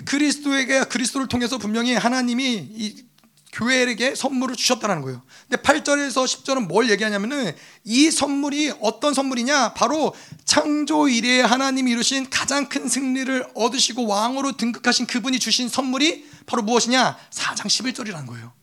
그리스도에게 0.05 0.83
그리스도를 0.85 1.27
통해서 1.27 1.57
분명히 1.57 1.93
하나님이 1.93 2.69
이 2.73 3.03
교회에게 3.51 4.15
선물을 4.15 4.55
주셨다는 4.55 5.01
거예요. 5.01 5.21
근데 5.49 5.61
8절에서 5.61 6.25
10절은 6.25 6.67
뭘 6.67 6.89
얘기하냐면은 6.89 7.53
이 7.83 8.09
선물이 8.09 8.73
어떤 8.79 9.13
선물이냐? 9.13 9.73
바로 9.73 10.13
창조 10.45 11.09
이래에 11.09 11.41
하나님이 11.41 11.91
이루신 11.91 12.29
가장 12.29 12.69
큰 12.69 12.87
승리를 12.87 13.47
얻으시고 13.53 14.07
왕으로 14.07 14.53
등극하신 14.53 15.05
그분이 15.05 15.39
주신 15.39 15.67
선물이 15.67 16.25
바로 16.45 16.63
무엇이냐? 16.63 17.17
4장 17.29 17.65
11절이라는 17.65 18.25
거예요. 18.27 18.53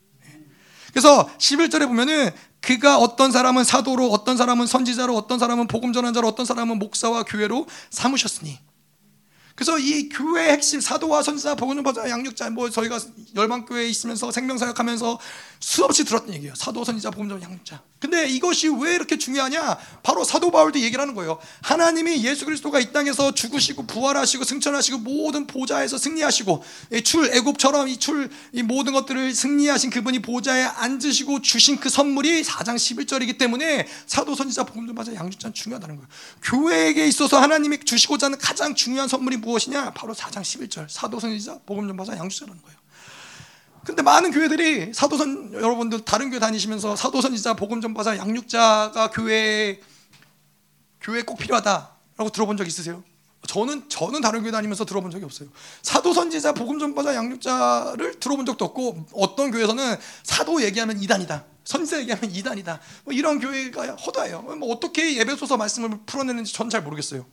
그래서 0.92 1.28
11절에 1.36 1.86
보면은 1.86 2.30
그가 2.60 2.98
어떤 2.98 3.30
사람은 3.30 3.64
사도로 3.64 4.10
어떤 4.10 4.36
사람은 4.36 4.66
선지자로 4.66 5.14
어떤 5.14 5.38
사람은 5.38 5.68
복음 5.68 5.92
전환자로 5.92 6.26
어떤 6.26 6.46
사람은 6.46 6.78
목사와 6.78 7.24
교회로 7.24 7.66
삼으셨으니 7.90 8.58
그래서 9.58 9.76
이 9.76 10.08
교회의 10.08 10.52
핵심 10.52 10.80
사도와 10.80 11.20
선지자 11.20 11.56
복음전파자 11.56 12.08
양육자 12.08 12.48
뭐 12.50 12.70
저희가 12.70 13.00
열방교회에 13.34 13.88
있으면서 13.88 14.30
생명사역하면서 14.30 15.18
수없이 15.58 16.04
들었던 16.04 16.32
얘기예요. 16.34 16.54
사도 16.54 16.84
선지자 16.84 17.10
복음전 17.10 17.42
양육자. 17.42 17.82
근데 17.98 18.28
이것이 18.28 18.68
왜 18.68 18.94
이렇게 18.94 19.18
중요하냐? 19.18 19.76
바로 20.02 20.22
사도 20.24 20.50
바울도 20.50 20.78
얘기를 20.80 21.00
하는 21.00 21.14
거예요. 21.14 21.38
하나님이 21.62 22.24
예수 22.24 22.44
그리스도가 22.44 22.78
이 22.78 22.92
땅에서 22.92 23.32
죽으시고 23.34 23.86
부활하시고 23.86 24.44
승천하시고 24.44 24.98
모든 24.98 25.46
보좌에서 25.46 25.98
승리하시고 25.98 26.62
출 27.04 27.34
애굽처럼 27.34 27.88
이 27.88 27.98
출 27.98 28.30
이 28.52 28.62
모든 28.62 28.92
것들을 28.92 29.34
승리하신 29.34 29.90
그분이 29.90 30.22
보좌에 30.22 30.62
앉으시고 30.62 31.42
주신 31.42 31.78
그 31.78 31.88
선물이 31.88 32.42
4장 32.42 32.76
11절이기 32.76 33.36
때문에 33.38 33.86
사도 34.06 34.34
선지자 34.34 34.64
복음전파자 34.64 35.14
양육자는 35.14 35.54
중요하다는 35.54 35.96
거예요. 35.96 36.08
교회에게 36.42 37.06
있어서 37.08 37.40
하나님이 37.40 37.80
주시고자 37.84 38.26
하는 38.26 38.38
가장 38.38 38.74
중요한 38.74 39.08
선물이 39.08 39.38
무엇이냐? 39.38 39.90
바로 39.90 40.14
4장 40.14 40.42
11절 40.42 40.88
사도 40.88 41.18
선지자 41.20 41.58
복음전파사 41.66 42.16
양수자라는 42.16 42.62
거예요. 42.62 42.77
근데 43.84 44.02
많은 44.02 44.30
교회들이 44.30 44.92
사도선 44.92 45.54
여러분들 45.54 46.04
다른 46.04 46.30
교회 46.30 46.38
다니시면서 46.38 46.96
사도선지자 46.96 47.54
복음 47.54 47.80
전파사 47.80 48.16
양육자가 48.16 49.10
교회 49.10 49.80
교회 51.00 51.22
꼭 51.22 51.38
필요하다라고 51.38 52.30
들어본 52.32 52.56
적 52.56 52.66
있으세요? 52.66 53.02
저는 53.46 53.88
저는 53.88 54.20
다른 54.20 54.42
교회 54.42 54.50
다니면서 54.50 54.84
들어본 54.84 55.10
적이 55.10 55.24
없어요. 55.24 55.48
사도 55.82 56.12
선지자 56.12 56.52
복음 56.52 56.78
전파자 56.78 57.14
양육자를 57.14 58.20
들어본 58.20 58.44
적도 58.46 58.64
없고 58.66 59.06
어떤 59.14 59.50
교회에서는 59.50 59.96
사도 60.22 60.62
얘기하면 60.62 61.00
이단이다. 61.00 61.44
선지자 61.64 62.00
얘기하면 62.00 62.30
이단이다. 62.30 62.80
뭐 63.04 63.14
이런 63.14 63.38
교회가 63.38 63.94
허다해요. 63.94 64.42
뭐 64.42 64.72
어떻게 64.74 65.16
예배소서 65.16 65.56
말씀을 65.56 65.98
풀어내는지 66.04 66.52
저는 66.52 66.68
잘 66.68 66.82
모르겠어요. 66.82 67.24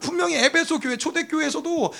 분명히 0.00 0.36
에베소 0.36 0.80
교회 0.80 0.96
초대교회에서도 0.96 1.92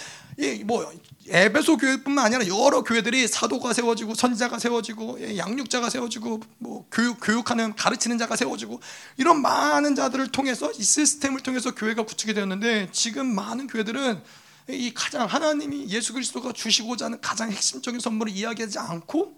뭐 0.64 0.92
에베소 1.28 1.76
교회뿐만 1.76 2.26
아니라 2.26 2.46
여러 2.46 2.82
교회들이 2.82 3.26
사도가 3.28 3.72
세워지고 3.72 4.14
선지자가 4.14 4.58
세워지고 4.58 5.36
양육자가 5.36 5.90
세워지고 5.90 6.40
뭐 6.58 6.86
교육 6.90 7.18
교육하는 7.20 7.74
가르치는 7.74 8.18
자가 8.18 8.36
세워지고 8.36 8.80
이런 9.16 9.42
많은 9.42 9.94
자들을 9.94 10.28
통해서 10.28 10.70
이 10.72 10.82
시스템을 10.82 11.40
통해서 11.40 11.74
교회가 11.74 12.04
구축이 12.04 12.34
되었는데 12.34 12.88
지금 12.92 13.34
많은 13.34 13.66
교회들은 13.66 14.22
이 14.70 14.92
가장 14.94 15.26
하나님이 15.26 15.88
예수 15.88 16.12
그리스도가 16.12 16.52
주시고자 16.52 17.06
하는 17.06 17.20
가장 17.20 17.50
핵심적인 17.50 18.00
선물을 18.00 18.32
이야기하지 18.32 18.78
않고 18.78 19.36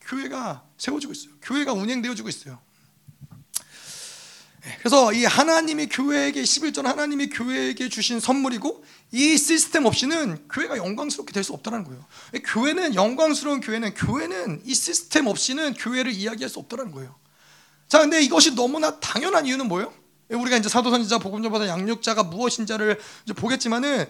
교회가 0.00 0.64
세워지고 0.76 1.12
있어요. 1.12 1.32
교회가 1.42 1.72
운행되어지고 1.72 2.28
있어요. 2.28 2.58
그래서 4.78 5.12
이 5.12 5.24
하나님이 5.24 5.88
교회에게 5.88 6.42
11절 6.42 6.84
하나님이 6.84 7.28
교회에게 7.28 7.88
주신 7.90 8.18
선물이고 8.18 8.84
이 9.12 9.36
시스템 9.36 9.84
없이는 9.84 10.48
교회가 10.48 10.78
영광스럽게 10.78 11.32
될 11.32 11.44
수 11.44 11.52
없다는 11.52 11.84
거예요. 11.84 12.04
교회는 12.44 12.94
영광스러운 12.94 13.60
교회는 13.60 13.92
교회는 13.94 14.62
이 14.64 14.74
시스템 14.74 15.26
없이는 15.26 15.74
교회를 15.74 16.12
이야기할 16.12 16.48
수 16.48 16.58
없다는 16.60 16.92
거예요. 16.92 17.14
자, 17.88 17.98
근데 17.98 18.22
이것이 18.22 18.54
너무나 18.54 18.98
당연한 18.98 19.44
이유는 19.46 19.68
뭐예요? 19.68 19.92
우리가 20.30 20.56
이제 20.56 20.70
사도선지자 20.70 21.18
복음전보다 21.18 21.68
양육자가 21.68 22.22
무엇인지를 22.24 22.98
보겠지만은 23.36 24.06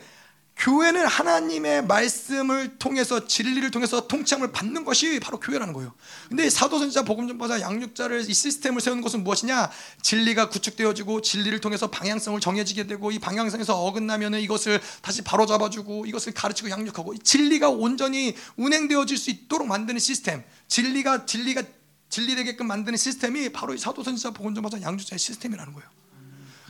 교회는 0.57 1.07
하나님의 1.07 1.85
말씀을 1.87 2.79
통해서 2.79 3.27
진리를 3.27 3.71
통해서 3.71 4.07
통치함을 4.07 4.53
받는 4.53 4.85
것이 4.85 5.19
바로 5.21 5.41
교회라는 5.41 5.75
거예요. 5.75 5.93
근데 6.29 6.49
사도선지자 6.49 7.03
복음전파자 7.03 7.61
양육자를 7.61 8.29
이 8.29 8.33
시스템을 8.33 8.81
세우는 8.81 9.03
것은 9.03 9.25
무엇이냐? 9.25 9.71
진리가 10.03 10.49
구축되어지고 10.51 11.23
진리를 11.23 11.61
통해서 11.61 11.91
방향성을 11.91 12.41
정해지게 12.41 12.87
되고 12.87 13.11
이 13.11 13.19
방향성에서 13.19 13.77
어긋나면은 13.85 14.41
이것을 14.41 14.81
다시 15.03 15.23
바로 15.23 15.45
잡아주고 15.45 16.07
이것을 16.07 16.33
가르치고 16.33 16.71
양육하고 16.71 17.19
진리가 17.19 17.69
온전히 17.71 18.37
운행되어질 18.57 19.19
수 19.19 19.31
있도록 19.31 19.67
만드는 19.67 19.99
시스템. 19.99 20.45
진리가 20.69 21.27
진리가 21.27 21.63
진리되게끔 22.09 22.69
만드는 22.69 22.97
시스템이 22.97 23.51
바로 23.51 23.75
이 23.75 23.79
사도선지자 23.79 24.31
복음전파자 24.31 24.81
양육자의 24.81 25.19
시스템이라는 25.19 25.73
거예요. 25.73 26.04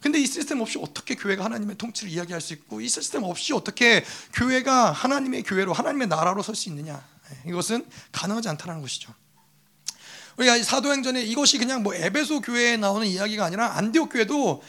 근데 0.04 0.20
이 0.20 0.26
시스템 0.26 0.60
없이 0.60 0.78
어떻게 0.78 1.14
교회가 1.14 1.46
하나님의 1.46 1.78
통치를 1.78 2.12
이야기할 2.12 2.38
수 2.38 2.52
있고 2.52 2.82
이 2.82 2.90
시스템 2.90 3.22
없이 3.22 3.54
어떻게 3.54 4.04
교회가 4.34 4.92
하나님의 4.92 5.44
교회로 5.44 5.72
하나님의 5.72 6.08
나라로 6.08 6.42
설 6.42 6.54
수 6.54 6.68
있느냐? 6.68 7.02
예, 7.32 7.48
이것은 7.48 7.86
가능하지 8.12 8.50
않다는 8.50 8.82
것이죠. 8.82 9.14
우리가 10.36 10.62
사도행전에 10.62 11.22
이것이 11.22 11.56
그냥 11.56 11.82
뭐 11.82 11.94
에베소 11.94 12.42
교회에 12.42 12.76
나오는 12.76 13.06
이야기가 13.06 13.46
아니라 13.46 13.78
안디옥 13.78 14.12
교회도 14.12 14.62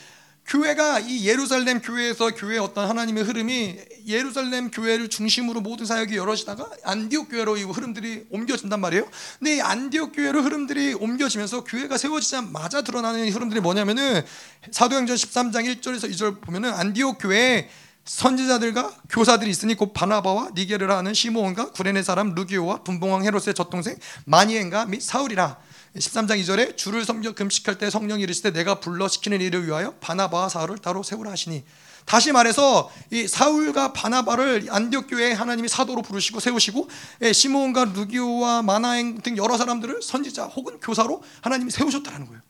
교회가 0.48 1.00
이 1.00 1.28
예루살렘 1.28 1.82
교회에서 1.82 2.30
교회의 2.36 2.60
어떤 2.60 2.88
하나님의 2.88 3.24
흐름이 3.24 3.80
예루살렘 4.06 4.70
교회를 4.70 5.10
중심으로 5.10 5.62
모든 5.62 5.88
사역이 5.88 6.14
이루어지다가 6.14 6.70
안디옥 6.84 7.30
교회로 7.30 7.58
이 7.58 7.64
흐름들이 7.64 8.28
옮겨진단 8.30 8.80
말이에요. 8.80 9.08
근데 9.40 9.58
이 9.58 9.62
안디옥 9.62 10.12
교회로 10.16 10.44
흐름들이 10.44 10.94
옮겨지면서 10.94 11.64
교회가 11.64 11.98
세워지자마자 11.98 12.84
드러나는 12.84 13.28
흐름들이 13.32 13.60
뭐냐면은 13.60 14.24
사도행전 14.70 15.16
13장 15.16 15.82
1절에서 15.82 16.12
2절 16.12 16.42
보면은 16.42 16.72
안디옥 16.74 17.18
교회에 17.20 17.68
선지자들과 18.06 18.96
교사들이 19.10 19.50
있으니 19.50 19.74
곧 19.74 19.94
바나바와 19.94 20.52
니게르라 20.54 20.98
하는 20.98 21.16
시므온과 21.16 21.72
구레네 21.72 22.04
사람 22.04 22.36
루기오와 22.36 22.84
분봉왕 22.84 23.26
헤롯의 23.26 23.56
젖동생 23.56 23.98
마니엔가 24.26 24.86
및 24.86 25.02
사울이라 25.02 25.58
13장 25.96 26.40
2절에 26.42 26.76
주를 26.76 27.06
섬겨 27.06 27.36
금식할 27.36 27.78
때 27.78 27.90
성령이 27.90 28.24
이르시되 28.24 28.52
내가 28.52 28.80
불러 28.82 29.08
시키는 29.08 29.40
일을 29.40 29.66
위하여 29.66 29.94
바나바와 30.02 30.50
사울을 30.50 30.80
따로 30.80 31.04
세우라 31.04 31.32
하시니 31.32 31.64
다시 32.06 32.32
말해서 32.32 32.92
이 33.12 33.28
사울과 33.28 33.94
바나바를 33.94 34.68
안디옥 34.70 35.08
교회 35.10 35.32
하나님이 35.32 35.70
사도로 35.70 36.02
부르시고 36.02 36.40
세우시고 36.40 36.90
예, 37.24 37.34
시므온과 37.34 37.86
루기오와 37.96 38.62
마나행 38.62 39.22
등 39.22 39.38
여러 39.38 39.58
사람들을 39.58 40.02
선지자 40.02 40.46
혹은 40.46 40.80
교사로 40.80 41.24
하나님이 41.42 41.72
세우셨다는 41.72 42.28
거예요. 42.28 42.42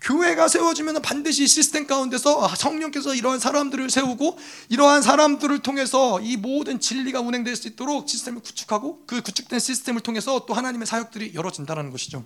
교회가 0.00 0.48
세워지면 0.48 1.00
반드시 1.00 1.46
시스템 1.46 1.86
가운데서 1.86 2.44
아, 2.44 2.54
성령께서 2.54 3.14
이러한 3.14 3.38
사람들을 3.38 3.88
세우고 3.88 4.36
이러한 4.68 5.02
사람들을 5.02 5.60
통해서 5.60 6.20
이 6.20 6.36
모든 6.36 6.80
진리가 6.80 7.20
운행될 7.20 7.54
수 7.54 7.68
있도록 7.68 8.08
시스템을 8.08 8.42
구축하고 8.42 9.04
그 9.06 9.22
구축된 9.22 9.60
시스템을 9.60 10.00
통해서 10.00 10.44
또 10.46 10.54
하나님의 10.54 10.86
사역들이 10.86 11.32
열어진다는 11.34 11.90
것이죠. 11.90 12.24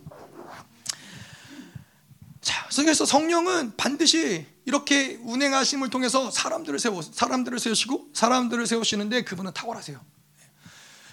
자, 2.49 2.67
그래서 2.77 3.05
성령은 3.05 3.77
반드시 3.77 4.47
이렇게 4.65 5.19
운행하심을 5.23 5.91
통해서 5.91 6.31
사람들을 6.31 6.79
세워 6.79 7.03
사람들을 7.03 7.59
세우시고 7.59 8.09
사람들을 8.15 8.67
세우시는데 8.67 9.25
그분은 9.25 9.53
탁월하세요. 9.53 10.01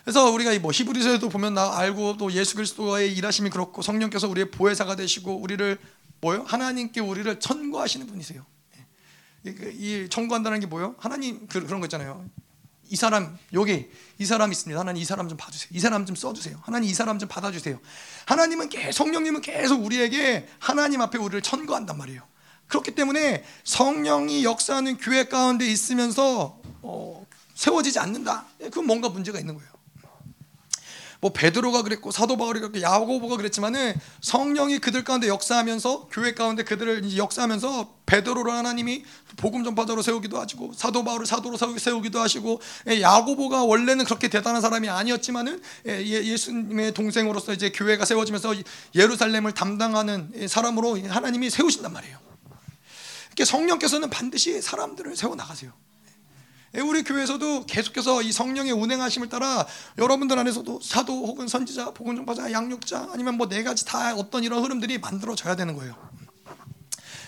그래서 0.06 0.32
우리가 0.32 0.58
뭐 0.60 0.72
히브리서에도 0.74 1.28
보면 1.28 1.56
나 1.56 1.78
알고 1.78 2.16
또 2.16 2.32
예수 2.32 2.56
그리스도의 2.56 3.14
일하심이 3.18 3.50
그렇고 3.50 3.82
성령께서 3.82 4.30
우리의 4.30 4.50
보혜사가 4.50 4.96
되시고 4.96 5.36
우리를 5.36 5.78
뭐요? 6.22 6.46
하나님께 6.48 7.02
우리를 7.02 7.38
천거하시는 7.38 8.08
분이세요. 8.08 8.46
이 9.46 10.08
청구한다는 10.10 10.62
게 10.62 10.68
뭐요? 10.68 10.96
하나님 11.00 11.48
그, 11.48 11.66
그런 11.66 11.82
거 11.82 11.88
있잖아요. 11.88 12.26
이 12.90 12.96
사람 12.96 13.38
여기 13.54 13.90
이 14.18 14.26
사람 14.26 14.52
있습니다. 14.52 14.80
하나님 14.80 15.02
이 15.02 15.06
사람 15.06 15.28
좀 15.28 15.38
봐주세요. 15.38 15.70
이 15.74 15.80
사람 15.80 16.06
좀 16.06 16.16
써주세요. 16.16 16.60
하나님 16.62 16.90
이 16.90 16.94
사람 16.94 17.20
좀 17.20 17.28
받아주세요. 17.28 17.80
하나님은 18.26 18.70
계속 18.70 19.04
성령님은 19.06 19.42
계속 19.42 19.84
우리에게 19.84 20.48
하나님 20.60 21.02
앞에 21.02 21.18
우리를 21.18 21.42
천거한단 21.42 21.98
말이에요. 21.98 22.22
그렇기 22.68 22.96
때문에 22.96 23.44
성령이 23.64 24.44
역사하는 24.44 24.98
교회 24.98 25.26
가운데 25.26 25.66
있으면서 25.68 26.60
어, 26.82 27.26
세워지지 27.54 28.00
않는다. 28.00 28.46
그건 28.60 28.86
뭔가 28.86 29.10
문제가 29.10 29.40
있는 29.40 29.56
거예요. 29.56 29.75
뭐 31.22 31.32
베드로가 31.34 31.82
그랬고 31.82 32.11
사도 32.11 32.38
바울이 32.38 32.59
그랬고 32.59 32.82
야고보가 32.82 33.38
그랬지만은 33.38 33.93
성령이 34.22 34.80
그들 34.80 35.03
가운데 35.03 35.28
역사하면서 35.28 36.09
교회 36.11 36.34
가운데 36.34 36.63
그들을 36.63 37.18
역사하면서 37.18 37.95
베드로를 38.05 38.51
하나님이 38.51 39.03
복음 39.38 39.63
전파자로 39.63 40.01
세우기도 40.01 40.39
하시고 40.39 40.74
사도 40.74 41.03
바울을 41.03 41.26
사도로 41.26 41.57
세우기도 41.57 42.20
하시고 42.20 42.61
예, 42.89 43.01
야고보가 43.01 43.63
원래는 43.63 44.05
그렇게 44.05 44.28
대단한 44.28 44.61
사람이 44.61 44.89
아니었지만은 44.89 45.61
예, 45.88 46.03
예수님의 46.03 46.93
동생으로서 46.93 47.53
이제 47.53 47.70
교회가 47.72 48.05
세워지면서 48.05 48.55
예루살렘을 48.93 49.53
담당하는 49.53 50.47
사람으로 50.47 50.99
하나님이 51.07 51.49
세우신단 51.49 51.91
말이에요. 51.91 52.26
이렇게 53.28 53.43
성령께서는 53.43 54.09
반드시 54.09 54.61
사람들을 54.61 55.16
세워 55.18 55.36
나가세요. 55.36 55.74
예, 56.74 56.82
우리 56.82 57.03
교회에서도 57.03 57.66
계속해서 57.68 58.22
이 58.22 58.32
성령의 58.32 58.74
운행하심을 58.74 59.30
따라 59.30 59.66
여러분들 59.97 60.38
안에서도 60.38 60.82
사도 60.82 61.26
혹은 61.26 61.47
선지자, 61.47 61.91
복음 61.91 62.16
전파자, 62.18 62.51
양육자 62.51 63.09
아니면 63.13 63.38
뭐 63.38 63.47
네 63.47 63.63
가지 63.63 63.86
다 63.86 64.13
어떤 64.16 64.43
이런 64.43 64.63
흐름들이 64.63 64.97
만들어져야 64.97 65.55
되는 65.55 65.76
거예요. 65.76 65.95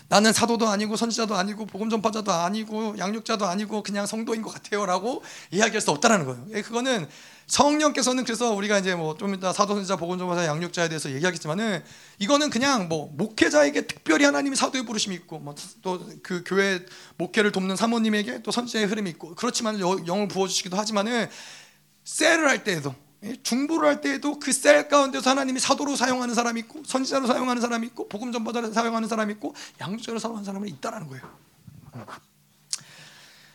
나는 0.09 0.31
사도도 0.33 0.67
아니고 0.67 0.95
선지자도 0.95 1.35
아니고 1.35 1.65
복음 1.65 1.89
전파자도 1.89 2.31
아니고 2.31 2.97
양육자도 2.97 3.45
아니고 3.45 3.83
그냥 3.83 4.05
성도인 4.05 4.41
것 4.41 4.53
같아요라고 4.53 5.21
이야기할 5.51 5.81
수 5.81 5.91
없다라는 5.91 6.25
거예요. 6.25 6.45
예, 6.53 6.61
그거는 6.61 7.07
성령께서는 7.47 8.23
그래서 8.25 8.51
우리가 8.51 8.77
이제 8.79 8.93
뭐 8.95 9.15
좀 9.17 9.33
이따 9.33 9.53
사도 9.53 9.73
선지자 9.75 9.95
복음 9.95 10.17
전파자 10.17 10.45
양육자에 10.45 10.89
대해서 10.89 11.09
얘기하겠지만은 11.11 11.83
이거는 12.19 12.49
그냥 12.49 12.87
뭐 12.89 13.09
목회자에게 13.15 13.87
특별히 13.87 14.25
하나님이 14.25 14.55
사도의 14.55 14.85
부르심이 14.85 15.15
있고 15.15 15.39
뭐 15.39 15.55
또 15.81 15.99
그 16.23 16.43
교회 16.45 16.85
목회를 17.17 17.51
돕는 17.51 17.75
사모님에게 17.77 18.43
또 18.43 18.51
선지자의 18.51 18.85
흐름이 18.87 19.09
있고 19.11 19.33
그렇지만 19.35 19.79
영을 19.79 20.27
부어 20.27 20.47
주시기도 20.47 20.77
하지만은 20.77 21.29
셀을 22.03 22.47
할 22.47 22.63
때에도 22.63 22.93
예, 23.23 23.35
중보를 23.41 23.87
할 23.89 24.01
때에도 24.01 24.37
그 24.39 24.51
셀 24.51 24.87
가운데서 24.89 25.29
하나님이 25.31 25.59
사도로 25.59 25.95
사용하는 25.95 26.35
사람이 26.35 26.59
있고 26.61 26.83
선지자로 26.85 27.25
사용하는 27.27 27.61
사람이 27.61 27.87
있고 27.87 28.07
복음 28.09 28.31
전파자로 28.31 28.71
사용하는 28.73 29.07
사람이 29.07 29.33
있고 29.33 29.55
양육자로 29.81 30.19
사용하는 30.19 30.45
사람이 30.45 30.69
있다라는 30.69 31.07
거예요. 31.07 31.23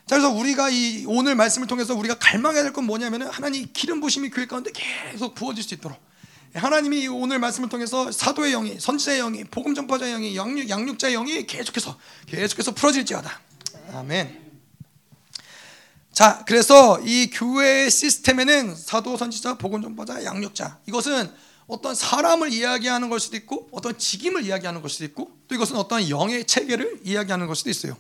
자 0.07 0.17
그래서 0.17 0.31
우리가 0.31 0.69
이 0.71 1.05
오늘 1.07 1.35
말씀을 1.37 1.69
통해서 1.69 1.95
우리가 1.95 2.17
갈망해야 2.19 2.63
될 2.63 2.73
건 2.73 2.85
뭐냐면은 2.85 3.29
하나님 3.29 3.69
기름 3.73 4.01
부심이 4.01 4.31
교회 4.31 4.47
가운데 4.47 4.71
계속 4.75 5.35
부어질 5.35 5.63
수 5.63 5.75
있도록 5.75 5.99
하나님이 6.55 7.09
오늘 7.09 7.39
말씀을 7.39 7.69
통해서 7.69 8.11
사도의 8.13 8.53
영이 8.53 8.79
선지자의 8.81 9.19
영이 9.21 9.45
복음 9.45 9.75
전파자의 9.75 10.13
영이 10.13 10.37
양육, 10.37 10.69
양육자의 10.69 11.15
영이 11.15 11.47
계속해서 11.47 11.99
계속해서 12.27 12.73
풀어질지어다. 12.75 13.41
아멘. 13.95 14.43
자, 16.13 16.45
그래서 16.47 17.01
이 17.01 17.31
교회 17.33 17.89
시스템에는 17.89 18.77
사도, 18.77 19.17
선지자, 19.17 19.57
복음 19.57 19.81
전파자, 19.81 20.23
양육자 20.25 20.81
이것은 20.87 21.31
어떤 21.67 21.95
사람을 21.95 22.53
이야기하는 22.53 23.09
걸 23.09 23.19
수도 23.19 23.37
있고 23.39 23.69
어떤 23.73 23.97
직임을 23.97 24.45
이야기하는 24.45 24.83
걸 24.83 24.91
수도 24.91 25.05
있고 25.05 25.31
또 25.49 25.55
이것은 25.55 25.77
어떤 25.77 26.07
영의 26.11 26.47
체계를 26.47 27.01
이야기하는 27.05 27.47
걸 27.47 27.57
수도 27.57 27.71
있어요. 27.71 27.97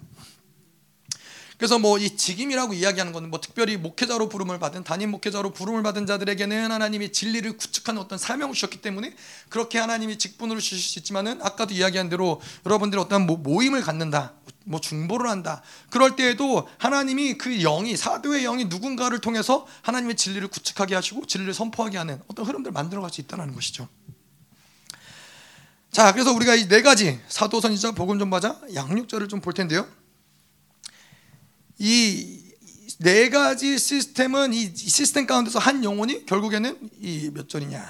그래서 1.63 1.79
뭐 1.79 1.97
이 1.97 2.17
직임이라고 2.17 2.73
이야기하는 2.75 3.13
것은 3.13 3.31
뭐 3.31 3.41
특별히 3.41 3.77
목회자로 3.77 4.29
부름을 4.29 4.59
받은 4.59 4.83
담임 4.83 5.13
목회자로 5.13 5.53
부름을 5.53 5.85
받은 5.85 6.07
자들에게는 6.07 6.73
하나님이 6.73 7.13
진리를 7.13 7.57
구축하는 7.57 8.01
어떤 8.01 8.19
사명을 8.19 8.53
주셨기 8.53 8.81
때문에 8.83 9.15
그렇게 9.49 9.79
하나님이 9.79 10.19
직분으로 10.19 10.59
주실 10.59 10.81
수 10.81 10.99
있지만은 10.99 11.39
아까도 11.41 11.73
이야기한 11.73 12.09
대로 12.09 12.41
여러분들이 12.67 13.01
어떤 13.01 13.27
모임을 13.27 13.81
갖는다. 13.83 14.33
뭐 14.65 14.81
중보를 14.81 15.31
한다. 15.31 15.63
그럴 15.91 16.17
때에도 16.17 16.67
하나님이 16.79 17.39
그 17.39 17.57
영이 17.61 17.97
사도의 17.97 18.43
영이 18.43 18.65
누군가를 18.65 19.21
통해서 19.21 19.65
하나님의 19.83 20.17
진리를 20.17 20.49
구축하게 20.49 20.97
하시고 20.97 21.27
진리를 21.27 21.55
선포하게 21.55 21.97
하는 21.99 22.21
어떤 22.27 22.45
흐름들을 22.45 22.73
만들어 22.73 23.03
갈 23.03 23.13
수 23.13 23.21
있다는 23.21 23.55
것이죠. 23.55 23.89
자, 25.93 26.11
그래서 26.13 26.33
우리가 26.33 26.57
이 26.57 26.67
네 26.67 26.83
가지 26.83 27.21
사도 27.29 27.61
선지자 27.61 27.93
복음 27.93 28.19
전파자 28.19 28.59
양육자를 28.75 29.29
좀 29.29 29.41
볼 29.41 29.53
텐데요. 29.53 29.87
이 31.83 32.43
네 33.03 33.31
가지 33.31 33.79
시스템은 33.81 34.53
이 34.55 34.73
시스템 34.77 35.27
가운데서 35.27 35.59
한 35.59 35.83
영혼이 35.83 36.25
결국에는 36.27 36.79
이 37.01 37.31
몇 37.35 37.49
절이냐? 37.49 37.85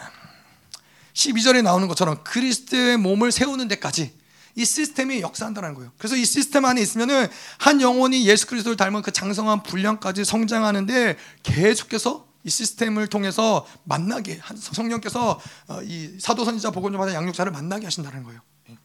12절에 1.13 1.63
나오는 1.63 1.87
것처럼 1.87 2.25
그리스도의 2.25 2.97
몸을 2.97 3.31
세우는 3.31 3.69
데까지 3.69 4.15
이 4.55 4.65
시스템이 4.65 5.21
역사한다는 5.21 5.75
거예요. 5.75 5.93
그래서 5.99 6.17
이 6.17 6.25
시스템 6.25 6.65
안에 6.65 6.81
있으면은 6.81 7.27
한 7.59 7.83
영혼이 7.83 8.27
예수 8.27 8.47
그리스도를 8.47 8.77
닮은 8.79 9.03
그 9.03 9.11
장성한 9.13 9.63
분량까지 9.65 10.25
성장하는데 10.25 11.19
계속해서 11.43 12.27
이 12.45 12.51
시스템을 12.51 13.09
통해서 13.09 13.67
만나게 13.85 14.41
성령께서 14.57 15.39
어, 15.69 15.83
이 15.83 16.17
사도 16.19 16.47
선지자 16.47 16.71
복음 16.71 16.93
전파자 16.93 17.13
양육자를 17.15 17.53
만나게 17.53 17.85
하신다는 17.85 18.23
거예요. 18.25 18.41
예. 18.71 18.79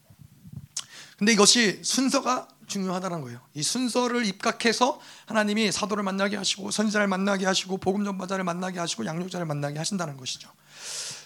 근데 1.18 1.32
이것이 1.32 1.80
순서가 1.84 2.50
중요하다는 2.68 3.22
거예요. 3.22 3.40
이 3.54 3.64
순서를 3.64 4.26
입각해서 4.26 5.00
하나님이 5.26 5.72
사도를 5.72 6.04
만나게 6.04 6.36
하시고 6.36 6.72
선지자를 6.72 7.08
만나게 7.08 7.46
하시고 7.46 7.78
복음 7.78 8.04
전파자를 8.04 8.44
만나게 8.44 8.80
하시고 8.80 9.06
양육자를 9.06 9.46
만나게 9.46 9.78
하신다는 9.78 10.18
것이죠. 10.18 10.50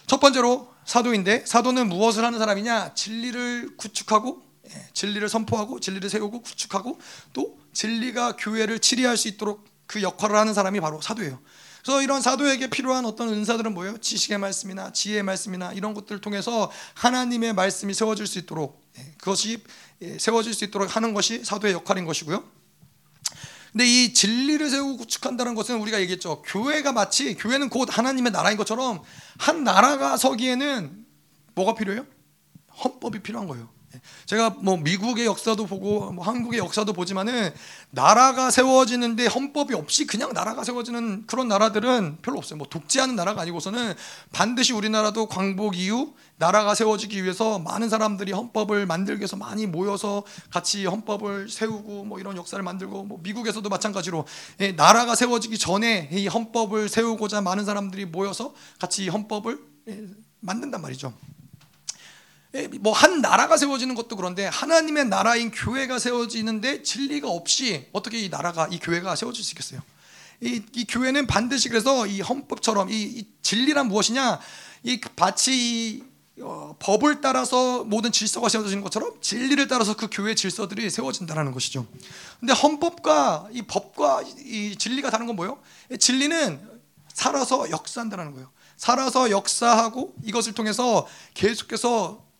첫 0.06 0.20
번째로 0.20 0.72
사도인데 0.84 1.44
사도는 1.46 1.88
무엇을 1.88 2.24
하는 2.24 2.38
사람이냐? 2.38 2.94
진리를 2.94 3.76
구축하고 3.76 4.42
예, 4.68 4.88
진리를 4.92 5.28
선포하고 5.28 5.80
진리를 5.80 6.08
세우고 6.08 6.42
구축하고 6.42 6.98
또 7.32 7.58
진리가 7.72 8.36
교회를 8.36 8.78
치리할 8.78 9.16
수 9.16 9.28
있도록 9.28 9.64
그 9.86 10.02
역할을 10.02 10.36
하는 10.36 10.54
사람이 10.54 10.80
바로 10.80 11.00
사도예요. 11.00 11.38
그래서 11.82 12.00
이런 12.00 12.22
사도에게 12.22 12.70
필요한 12.70 13.04
어떤 13.04 13.28
은사들은 13.28 13.74
뭐예요? 13.74 13.98
지식의 13.98 14.38
말씀이나 14.38 14.92
지혜의 14.92 15.24
말씀이나 15.24 15.72
이런 15.72 15.94
것들을 15.94 16.20
통해서 16.20 16.70
하나님의 16.94 17.54
말씀이 17.54 17.92
세워질 17.92 18.26
수 18.26 18.38
있도록 18.38 18.80
예, 18.98 19.14
그것이 19.18 19.62
예, 20.00 20.16
세워질 20.18 20.54
수 20.54 20.64
있도록 20.64 20.94
하는 20.94 21.12
것이 21.12 21.44
사도의 21.44 21.72
역할인 21.72 22.04
것이고요. 22.04 22.44
근데 23.72 23.86
이 23.86 24.12
진리를 24.12 24.68
세우고 24.68 24.98
구축한다는 24.98 25.54
것은 25.54 25.80
우리가 25.80 26.00
얘기했죠. 26.02 26.42
교회가 26.42 26.92
마치 26.92 27.34
교회는 27.34 27.68
곧 27.68 27.88
하나님의 27.90 28.30
나라인 28.30 28.56
것처럼 28.56 29.02
한 29.38 29.64
나라가 29.64 30.16
서기에는 30.16 31.06
뭐가 31.54 31.74
필요해요? 31.74 32.06
헌법이 32.84 33.20
필요한 33.20 33.48
거예요. 33.48 33.68
제가 34.26 34.50
뭐 34.60 34.76
미국의 34.76 35.26
역사도 35.26 35.66
보고 35.66 36.12
뭐 36.12 36.24
한국의 36.24 36.58
역사도 36.58 36.92
보지만은 36.92 37.52
나라가 37.90 38.50
세워지는데 38.50 39.26
헌법이 39.26 39.74
없이 39.74 40.06
그냥 40.06 40.32
나라가 40.32 40.64
세워지는 40.64 41.26
그런 41.26 41.48
나라들은 41.48 42.18
별로 42.22 42.38
없어요. 42.38 42.58
뭐 42.58 42.66
독재하는 42.68 43.16
나라가 43.16 43.42
아니고서는 43.42 43.94
반드시 44.32 44.72
우리나라도 44.72 45.26
광복 45.26 45.76
이후 45.76 46.14
나라가 46.36 46.74
세워지기 46.74 47.22
위해서 47.22 47.58
많은 47.58 47.88
사람들이 47.88 48.32
헌법을 48.32 48.86
만들기 48.86 49.20
위해서 49.20 49.36
많이 49.36 49.66
모여서 49.66 50.24
같이 50.50 50.86
헌법을 50.86 51.48
세우고 51.48 52.04
뭐 52.04 52.18
이런 52.18 52.36
역사를 52.36 52.62
만들고 52.62 53.04
뭐 53.04 53.20
미국에서도 53.22 53.68
마찬가지로 53.68 54.26
예, 54.60 54.72
나라가 54.72 55.14
세워지기 55.14 55.58
전에 55.58 56.08
이 56.12 56.26
헌법을 56.26 56.88
세우고자 56.88 57.40
많은 57.42 57.64
사람들이 57.64 58.06
모여서 58.06 58.54
같이 58.80 59.08
헌법을 59.08 59.58
예, 59.88 60.06
만든단 60.40 60.82
말이죠. 60.82 61.12
예, 62.54 62.68
뭐한 62.68 63.22
나라가 63.22 63.56
세워지는 63.56 63.94
것도 63.94 64.16
그런데 64.16 64.46
하나님의 64.46 65.06
나라인 65.06 65.50
교회가 65.50 65.98
세워지는데 65.98 66.82
진리가 66.82 67.28
없이 67.28 67.88
어떻게 67.92 68.18
이 68.18 68.28
나라가 68.28 68.68
이 68.70 68.78
교회가 68.78 69.16
세워질 69.16 69.42
수 69.42 69.52
있겠어요? 69.52 69.80
이, 70.42 70.62
이 70.74 70.84
교회는 70.84 71.26
반드시 71.26 71.68
그래서 71.68 72.06
이 72.06 72.20
헌법처럼 72.20 72.90
이, 72.90 73.02
이 73.02 73.26
진리란 73.42 73.88
무엇이냐? 73.88 74.40
이이 74.84 76.02
어, 76.40 76.74
법을 76.78 77.20
따라서 77.20 77.84
모든 77.84 78.10
질서가 78.10 78.48
세워지는 78.48 78.82
것처럼 78.82 79.20
진리를 79.20 79.68
따라서 79.68 79.94
그 79.94 80.08
교회 80.10 80.34
질서들이 80.34 80.90
세워진다는 80.90 81.52
것이죠. 81.52 81.86
근데 82.40 82.52
헌법과 82.52 83.48
이 83.52 83.62
법과 83.62 84.22
이 84.38 84.74
진리가 84.76 85.10
다른 85.10 85.26
건 85.26 85.36
뭐예요? 85.36 85.58
진리는 85.98 86.60
살아서 87.12 87.70
역사한다는 87.70 88.32
거예요. 88.32 88.50
살아서 88.76 89.30
역사하고 89.30 90.14
이것을 90.24 90.54
통해서 90.54 91.06
계속해서 91.34 92.31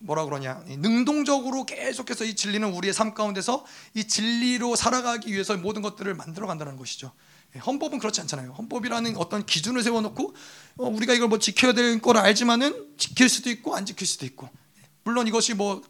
뭐라 0.00 0.24
그러냐 0.24 0.62
능동적으로 0.66 1.64
계속해서 1.64 2.24
이 2.24 2.34
진리는 2.34 2.66
우리의 2.72 2.92
삶 2.92 3.14
가운데서 3.14 3.64
이 3.94 4.04
진리로 4.04 4.74
살아가기 4.76 5.32
위해서 5.32 5.56
모든 5.56 5.82
것들을 5.82 6.12
만들어 6.14 6.46
간다는 6.46 6.76
것이죠. 6.76 7.12
예, 7.54 7.58
헌법은 7.58 7.98
그렇지 7.98 8.20
않잖아요. 8.22 8.52
헌법이라는 8.52 9.16
어떤 9.16 9.44
기준을 9.44 9.82
세워놓고 9.82 10.34
어, 10.78 10.86
우리가 10.88 11.14
이걸 11.14 11.28
뭐 11.28 11.38
지켜야 11.38 11.72
될 11.72 12.00
걸 12.00 12.16
알지만은 12.16 12.94
지킬 12.96 13.28
수도 13.28 13.50
있고 13.50 13.74
안 13.76 13.84
지킬 13.84 14.06
수도 14.06 14.24
있고 14.24 14.48
물론 15.04 15.26
이것이 15.26 15.54
뭐 15.54 15.82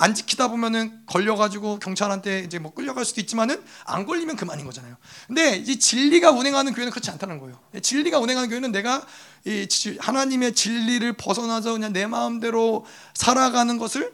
안 0.00 0.14
지키다 0.14 0.48
보면은 0.48 1.02
걸려가지고 1.06 1.80
경찰한테 1.80 2.40
이제 2.40 2.60
뭐 2.60 2.72
끌려갈 2.72 3.04
수도 3.04 3.20
있지만은 3.20 3.60
안 3.84 4.06
걸리면 4.06 4.36
그만인 4.36 4.64
거잖아요. 4.64 4.96
근데 5.26 5.56
이 5.56 5.78
진리가 5.78 6.30
운행하는 6.30 6.72
교회는 6.72 6.92
그렇지 6.92 7.10
않다는 7.10 7.40
거예요. 7.40 7.58
예, 7.74 7.80
진리가 7.80 8.20
운행하는 8.20 8.48
교회는 8.48 8.70
내가 8.70 9.04
이 9.44 9.66
하나님의 9.98 10.54
진리를 10.54 11.14
벗어나서 11.14 11.72
그냥 11.72 11.92
내 11.92 12.06
마음대로 12.06 12.86
살아가는 13.14 13.76
것을 13.76 14.12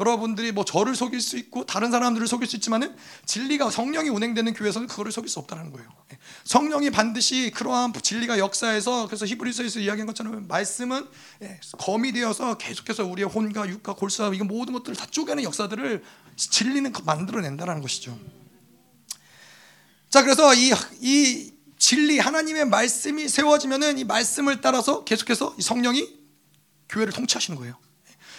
여러분들이 0.00 0.52
뭐 0.52 0.64
저를 0.64 0.94
속일 0.94 1.20
수 1.20 1.36
있고 1.38 1.66
다른 1.66 1.90
사람들을 1.90 2.26
속일 2.26 2.46
수 2.46 2.56
있지만은 2.56 2.94
진리가 3.26 3.70
성령이 3.70 4.08
운행되는 4.10 4.54
교회에서는 4.54 4.86
그거를 4.86 5.10
속일 5.10 5.28
수 5.28 5.40
없다는 5.40 5.72
거예요. 5.72 5.88
예. 6.12 6.18
성령이 6.44 6.90
반드시 6.90 7.50
그러한 7.50 7.92
진리가 7.92 8.38
역사에서 8.38 9.06
그래서 9.06 9.26
히브리서에서 9.26 9.80
이야기한 9.80 10.06
것처럼 10.06 10.46
말씀은 10.46 11.06
예, 11.42 11.60
검이 11.78 12.12
되어서 12.12 12.56
계속해서 12.56 13.06
우리의 13.06 13.28
혼과 13.28 13.68
육과 13.68 13.94
골사 13.94 14.30
이거 14.32 14.44
모든 14.44 14.72
것들을 14.74 14.96
다 14.96 15.06
쪼개는 15.10 15.42
역사들을 15.42 16.04
진리는 16.36 16.92
만들어낸다는 17.04 17.82
것이죠. 17.82 18.16
자 20.10 20.22
그래서 20.22 20.54
이, 20.54 20.72
이 21.00 21.52
진리 21.76 22.18
하나님의 22.18 22.66
말씀이 22.66 23.28
세워지면은 23.28 23.98
이 23.98 24.04
말씀을 24.04 24.60
따라서 24.60 25.04
계속해서 25.04 25.56
성령이 25.60 26.18
교회를 26.88 27.12
통치하시는 27.12 27.58
거예요. 27.58 27.76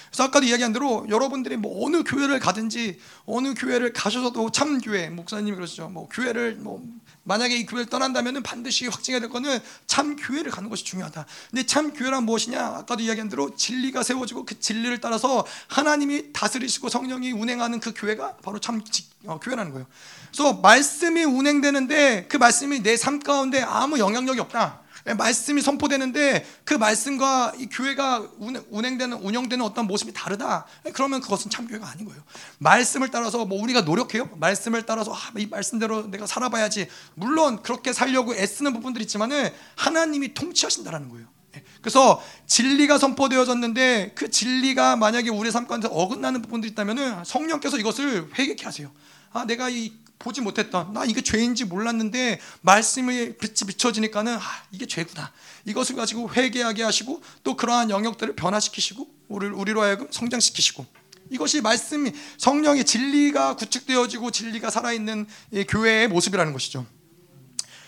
그래서 0.09 0.23
아까도 0.23 0.45
이야기한 0.45 0.73
대로 0.73 1.05
여러분들이 1.09 1.57
뭐 1.57 1.85
어느 1.85 2.03
교회를 2.03 2.39
가든지 2.39 2.99
어느 3.25 3.53
교회를 3.53 3.93
가셔서도 3.93 4.51
참 4.51 4.81
교회 4.81 5.09
목사님이 5.09 5.55
그러시죠. 5.55 5.89
뭐 5.89 6.09
교회를 6.09 6.55
뭐 6.55 6.83
만약에 7.23 7.55
이 7.55 7.65
교회를 7.67 7.87
떠난다면은 7.89 8.41
반드시 8.41 8.87
확증해야 8.87 9.19
될 9.19 9.29
거는 9.29 9.59
참 9.85 10.15
교회를 10.15 10.51
가는 10.51 10.67
것이 10.67 10.83
중요하다. 10.83 11.25
근데 11.51 11.65
참 11.65 11.93
교회란 11.93 12.23
무엇이냐? 12.23 12.59
아까도 12.59 13.03
이야기한 13.03 13.29
대로 13.29 13.53
진리가 13.55 14.01
세워지고 14.01 14.45
그 14.45 14.59
진리를 14.59 14.99
따라서 14.99 15.45
하나님이 15.67 16.33
다스리시고 16.33 16.89
성령이 16.89 17.31
운행하는 17.33 17.79
그 17.81 17.93
교회가 17.95 18.37
바로 18.37 18.57
참 18.59 18.81
어, 19.25 19.39
교회라는 19.39 19.71
거예요. 19.73 19.85
그래서 20.31 20.53
말씀이 20.53 21.23
운행되는데 21.23 22.27
그 22.29 22.37
말씀이 22.37 22.81
내 22.81 22.95
삶 22.97 23.19
가운데 23.19 23.61
아무 23.61 23.99
영향력이 23.99 24.39
없다. 24.39 24.81
예, 25.07 25.13
말씀이 25.13 25.61
선포되는데 25.61 26.45
그 26.63 26.73
말씀과 26.73 27.53
이 27.57 27.67
교회가 27.67 28.29
운행되는 28.69 29.17
운영되는 29.17 29.63
어떤 29.63 29.87
모습이 29.87 30.13
다르다. 30.13 30.65
예, 30.85 30.91
그러면 30.91 31.21
그것은 31.21 31.49
참 31.49 31.67
교회가 31.67 31.87
아닌 31.87 32.05
거예요. 32.05 32.21
말씀을 32.59 33.09
따라서 33.09 33.45
뭐 33.45 33.61
우리가 33.61 33.81
노력해요. 33.81 34.29
말씀을 34.35 34.85
따라서 34.85 35.13
아, 35.13 35.17
이 35.37 35.45
말씀대로 35.45 36.09
내가 36.09 36.25
살아봐야지. 36.25 36.87
물론 37.15 37.61
그렇게 37.61 37.93
살려고 37.93 38.35
애쓰는 38.35 38.73
부분들이 38.73 39.03
있지만은 39.05 39.49
하나님이 39.75 40.33
통치하신다라는 40.33 41.09
거예요. 41.09 41.27
예, 41.55 41.63
그래서 41.81 42.21
진리가 42.45 42.97
선포되어졌는데 42.97 44.13
그 44.15 44.29
진리가 44.29 44.95
만약에 44.97 45.29
우리 45.29 45.51
삶 45.51 45.67
가운데 45.67 45.87
어긋나는 45.91 46.41
부분들이 46.41 46.71
있다면은 46.71 47.23
성령께서 47.23 47.77
이것을 47.77 48.29
회개케 48.37 48.65
하세요. 48.65 48.91
아, 49.31 49.45
내가 49.45 49.69
이 49.69 49.93
보지 50.19 50.41
못했던 50.41 50.91
나 50.93 51.05
이게 51.05 51.21
죄인지 51.21 51.65
몰랐는데 51.65 52.39
말씀의 52.61 53.37
빛이 53.37 53.67
비춰지니까는 53.67 54.35
아, 54.35 54.41
이게 54.71 54.85
죄구나. 54.85 55.31
이것을 55.65 55.95
가지고 55.95 56.29
회개하게 56.31 56.83
하시고 56.83 57.21
또 57.43 57.55
그러한 57.55 57.89
영역들을 57.89 58.35
변화시키시고 58.35 59.07
우리를 59.29 59.53
우리로 59.53 59.81
하여금 59.81 60.07
성장시키시고 60.11 60.85
이것이 61.31 61.61
말씀이 61.61 62.11
성령의 62.37 62.85
진리가 62.85 63.55
구축되어지고 63.55 64.31
진리가 64.31 64.69
살아있는 64.69 65.27
교회의 65.67 66.09
모습이라는 66.09 66.51
것이죠. 66.51 66.85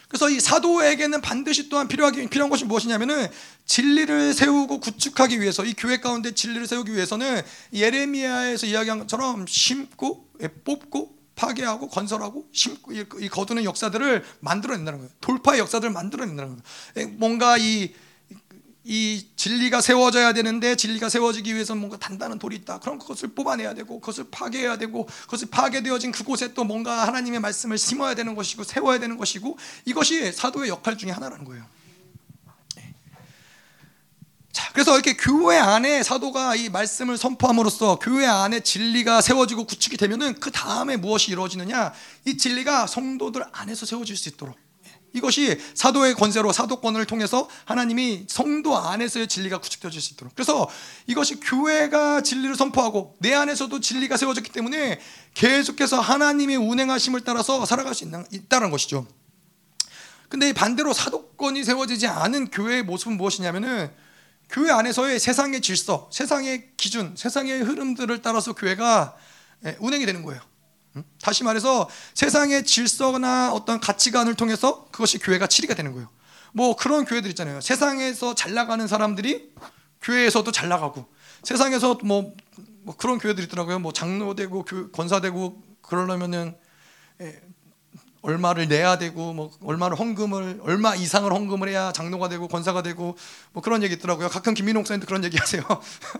그래서 0.08 0.30
이 0.30 0.40
사도에게는 0.40 1.22
반드시 1.22 1.70
또한 1.70 1.88
필요하기 1.88 2.28
필요한 2.28 2.50
것이 2.50 2.66
무엇이냐면은 2.66 3.28
진리를 3.66 4.34
세우고 4.34 4.80
구축하기 4.82 5.40
위해서 5.40 5.64
이 5.64 5.74
교회 5.74 6.02
가운데 6.02 6.34
진리를 6.34 6.68
세우기 6.68 6.94
위해서는 6.94 7.42
예레미야에서 7.74 8.68
이야기한 8.68 9.00
것처럼 9.00 9.46
심고 9.48 10.28
뽑고 10.66 11.21
파괴하고 11.36 11.88
건설하고 11.88 12.48
심고 12.52 12.92
이 12.94 13.30
거두는 13.30 13.64
역사들을 13.64 14.24
만들어낸다는 14.42 15.00
거예요. 15.00 15.12
돌파의 15.22 15.60
역사들을 15.60 15.92
만들어낸다는 15.92 16.62
거예요. 16.96 17.10
뭔가 17.18 17.58
이, 17.58 17.94
이 18.84 19.28
진리가 19.36 19.82
세워져야 19.82 20.34
되는데 20.34 20.76
진리가 20.76 21.10
세워지기 21.10 21.54
위해서 21.54 21.76
뭔가 21.76 21.98
단단한 21.98 22.40
돌이 22.40 22.56
있다. 22.58 22.80
그럼 22.80 23.00
그것을 23.00 23.30
뽑아내야 23.30 23.74
되고 23.74 24.00
그것을 24.00 24.26
파괴해야 24.32 24.78
되고 24.78 25.06
그것이 25.24 25.46
파괴되어진 25.48 26.12
그곳에 26.12 26.54
또 26.54 26.64
뭔가 26.64 27.08
하나님의 27.08 27.40
말씀을 27.40 27.78
심어야 27.78 28.16
되는 28.16 28.36
것이고 28.36 28.64
세워야 28.64 29.00
되는 29.00 29.18
것이고 29.18 29.58
이것이 29.86 30.32
사도의 30.32 30.70
역할 30.70 30.98
중에 30.98 31.12
하나라는 31.12 31.46
거예요. 31.46 31.66
자, 34.52 34.70
그래서 34.74 34.94
이렇게 34.94 35.16
교회 35.16 35.58
안에 35.58 36.04
사도가 36.04 36.56
이 36.56 36.70
말씀을 36.70 37.18
선포함으로써 37.18 38.00
교회 38.00 38.26
안에 38.26 38.60
진리가 38.60 39.22
세워지고 39.22 39.66
구축이 39.66 39.98
되면은 39.98 40.40
그 40.40 40.52
다음에 40.52 40.98
무엇이 40.98 41.32
이루어지느냐? 41.32 41.94
이 42.26 42.38
진리가 42.38 42.88
성도들 42.88 43.46
안에서 43.52 43.86
세워질 43.86 44.18
수 44.18 44.30
있도록 44.30 44.58
이것이 45.14 45.58
사도의 45.74 46.16
권세로 46.16 46.54
사도권을 46.54 47.06
통해서 47.06 47.50
하나님이 47.66 48.26
성도 48.30 48.78
안에서의 48.78 49.28
진리가 49.28 49.60
구축되어질 49.60 50.02
수 50.02 50.14
있도록. 50.14 50.34
그래서 50.36 50.70
이것이 51.08 51.40
교회가 51.40 52.22
진리를 52.22 52.56
선포하고 52.56 53.16
내 53.20 53.34
안에서도 53.34 53.78
진리가 53.80 54.16
세워졌기 54.16 54.52
때문에 54.52 55.00
계속해서 55.34 56.00
하나님의 56.00 56.58
운행하심을 56.58 57.22
따라서 57.22 57.66
살아갈 57.66 57.94
수 57.94 58.06
있는, 58.06 58.26
있다는 58.32 58.72
것이죠. 58.72 59.06
근데 60.30 60.54
반대로 60.54 60.94
사도권이 60.94 61.66
세워지지 61.66 62.08
않은 62.08 62.52
교회의 62.52 62.84
모습은 62.84 63.18
무엇이냐면은 63.18 63.92
교회 64.52 64.70
안에서의 64.70 65.20
세상의 65.20 65.62
질서, 65.62 66.10
세상의 66.12 66.72
기준, 66.76 67.16
세상의 67.16 67.62
흐름들을 67.62 68.22
따라서 68.22 68.54
교회가 68.54 69.16
예, 69.66 69.78
운행이 69.80 70.06
되는 70.06 70.24
거예요. 70.24 70.42
음? 70.98 71.04
다시 71.22 71.44
말해서 71.46 71.90
세상의 72.14 72.66
질서나 72.66 73.54
어떤 73.54 73.80
가치관을 73.80 74.36
통해서 74.36 74.86
그것이 74.92 75.20
교회가 75.20 75.48
치리가 75.48 75.74
되는 75.74 75.94
거예요. 75.94 76.10
뭐 76.54 76.76
그런 76.76 77.06
교회들 77.06 77.30
있잖아요. 77.30 77.62
세상에서 77.62 78.36
잘 78.36 78.54
나가는 78.54 78.86
사람들이 78.86 79.54
교회에서도 80.02 80.52
잘 80.52 80.68
나가고 80.68 81.06
세상에서 81.44 82.00
뭐, 82.04 82.34
뭐 82.82 82.96
그런 82.98 83.20
교회들 83.20 83.46
있더라고요. 83.46 83.80
뭐 83.80 83.94
장로 83.94 84.36
되고 84.36 84.66
권사 84.92 85.22
되고 85.22 85.64
그러려면은 85.82 86.58
예, 87.22 87.42
얼마를 88.22 88.68
내야 88.68 89.00
되고 89.00 89.34
뭐 89.34 89.52
얼마를 89.64 89.98
헌금을 89.98 90.62
얼마 90.62 90.94
이상을 90.96 91.32
헌금을 91.32 91.70
해야 91.70 91.92
장로가 91.92 92.30
되고 92.30 92.48
권사가 92.48 92.84
되고 92.84 93.18
뭐 93.52 93.64
그런 93.64 93.82
얘기 93.82 93.96
있더라고요. 93.96 94.30
가끔 94.30 94.54
김민호 94.54 94.82
목사님도 94.82 95.08
그런 95.08 95.24
얘기 95.24 95.38
하세요. 95.38 95.64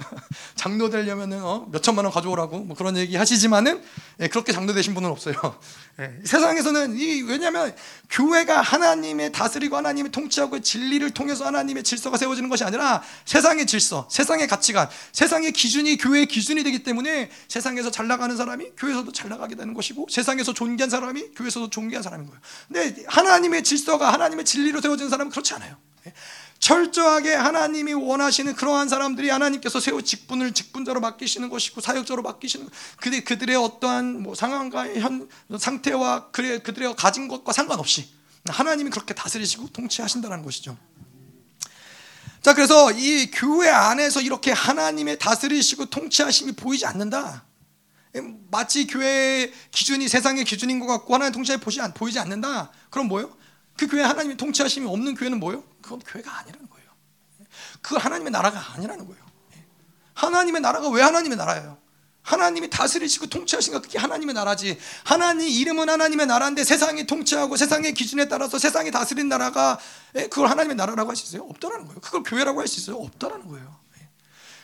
장로 0.56 0.90
되려면은 0.90 1.44
어, 1.44 1.68
몇 1.72 1.84
천만 1.84 2.06
원 2.06 2.12
가져오라고 2.12 2.60
뭐 2.60 2.76
그런 2.76 2.98
얘기 2.98 3.16
하시지만은 3.16 3.84
예, 4.20 4.28
그렇게 4.28 4.52
장로 4.52 4.74
되신 4.74 4.96
분은 4.96 5.10
없어요. 5.12 5.36
예, 6.02 6.20
세상에서는 6.24 6.98
이 6.98 7.22
왜냐하면 7.22 7.76
교회가 8.10 8.62
하나님이 8.62 9.32
다스리고 9.32 9.78
하나님이 9.78 10.12
통치하고 10.12 10.60
진리를 10.60 11.08
통해서 11.12 11.46
하나님의 11.46 11.84
질서가 11.84 12.18
세워지는 12.18 12.50
것이 12.50 12.64
아니라 12.64 13.04
세상의 13.26 13.68
질서, 13.68 14.08
세상의 14.10 14.48
가치관, 14.48 14.90
세상의 15.12 15.52
기준이 15.52 15.98
교회의 15.98 16.26
기준이 16.26 16.64
되기 16.64 16.82
때문에 16.82 17.30
세상에서 17.48 17.92
잘 17.92 18.08
나가는 18.08 18.36
사람이 18.36 18.72
교회에서도 18.76 19.12
잘 19.12 19.30
나가게 19.30 19.54
되는 19.56 19.76
것이고 19.76 20.08
세상에서 20.10 20.54
존귀한 20.54 20.90
사람이 20.90 21.34
교회에서도 21.36 21.70
존귀한 21.70 22.02
사람인 22.02 22.28
거예요. 22.28 22.42
근데 22.68 23.04
하나님의 23.08 23.64
질서가 23.64 24.12
하나님의 24.12 24.46
진리로 24.46 24.82
세워진 24.82 25.10
사람은 25.10 25.32
그렇지 25.32 25.54
않아요. 25.54 25.78
예, 26.08 26.14
철저하게 26.60 27.34
하나님이 27.34 27.94
원하시는 27.94 28.56
그러한 28.56 28.90
사람들이 28.90 29.30
하나님께서 29.30 29.80
세우 29.80 30.02
직분을 30.02 30.54
직분자로 30.54 31.00
맡기시는 31.00 31.50
것이고 31.50 31.82
사역자로 31.82 32.22
맡기시는 32.24 32.70
그들 32.98 33.24
그들의 33.24 33.56
어떠한 33.56 34.22
뭐 34.22 34.36
상황과 34.36 34.94
현 34.96 35.30
상태와 35.58 36.32
그의 36.32 36.64
그들의 36.64 36.96
가진 36.96 37.28
것과 37.28 37.52
상관없이 37.52 38.10
하나님이 38.48 38.90
그렇게 38.90 39.14
다스리시고 39.14 39.70
통치하신다는 39.70 40.44
것이죠. 40.44 40.78
자, 42.42 42.56
그래서 42.56 42.92
이 42.92 43.30
교회 43.32 43.70
안에서 43.70 44.22
이렇게 44.22 44.52
하나님의 44.52 45.20
다스리시고 45.20 45.86
통치하심이 45.86 46.54
보이지 46.54 46.86
않는다. 46.88 47.44
마치 48.50 48.88
교회의 48.88 49.54
기준이 49.72 50.08
세상의 50.08 50.44
기준인 50.44 50.80
것 50.80 50.88
같고 50.88 51.14
하나님 51.14 51.34
통치에 51.34 51.58
보이지 51.58 52.20
않는다. 52.20 52.72
그럼 52.90 53.08
뭐요? 53.08 53.36
그 53.78 53.88
교회 53.88 54.04
하나님의 54.04 54.38
통치하심이 54.38 54.88
없는 54.88 55.16
교회는 55.16 55.40
뭐요? 55.40 55.64
그건 55.82 56.00
교회가 56.00 56.40
아니라는 56.40 56.70
거예요. 56.70 56.88
그 57.82 57.96
하나님의 57.96 58.32
나라가 58.32 58.74
아니라는 58.74 59.06
거예요. 59.08 59.22
하나님의 60.14 60.62
나라가 60.62 60.90
왜 60.90 61.02
하나님의 61.02 61.38
나라예요? 61.38 61.78
하나님이 62.22 62.70
다스리시고 62.70 63.28
통치하신가 63.28 63.82
그게 63.82 63.98
하나님의 63.98 64.36
나라지. 64.36 64.78
하나님 65.04 65.48
이름은 65.48 65.90
하나님의 65.90 66.28
나라인데 66.28 66.64
세상이 66.64 67.08
통치하고 67.08 67.58
세상의 67.58 67.94
기준에 67.96 68.28
따라서 68.28 68.60
세상이 68.60 68.92
다스린 68.92 69.28
나라가 69.30 69.80
예, 70.16 70.28
그걸 70.28 70.50
하나님의 70.50 70.76
나라라고 70.76 71.10
할 71.10 71.16
수 71.16 71.26
있어요? 71.26 71.48
없다라는 71.50 71.88
거예요. 71.88 72.00
그걸 72.02 72.22
교회라고 72.24 72.60
할 72.60 72.68
수 72.68 72.80
있어요? 72.80 72.98
없다라는 72.98 73.48
거예요. 73.48 73.81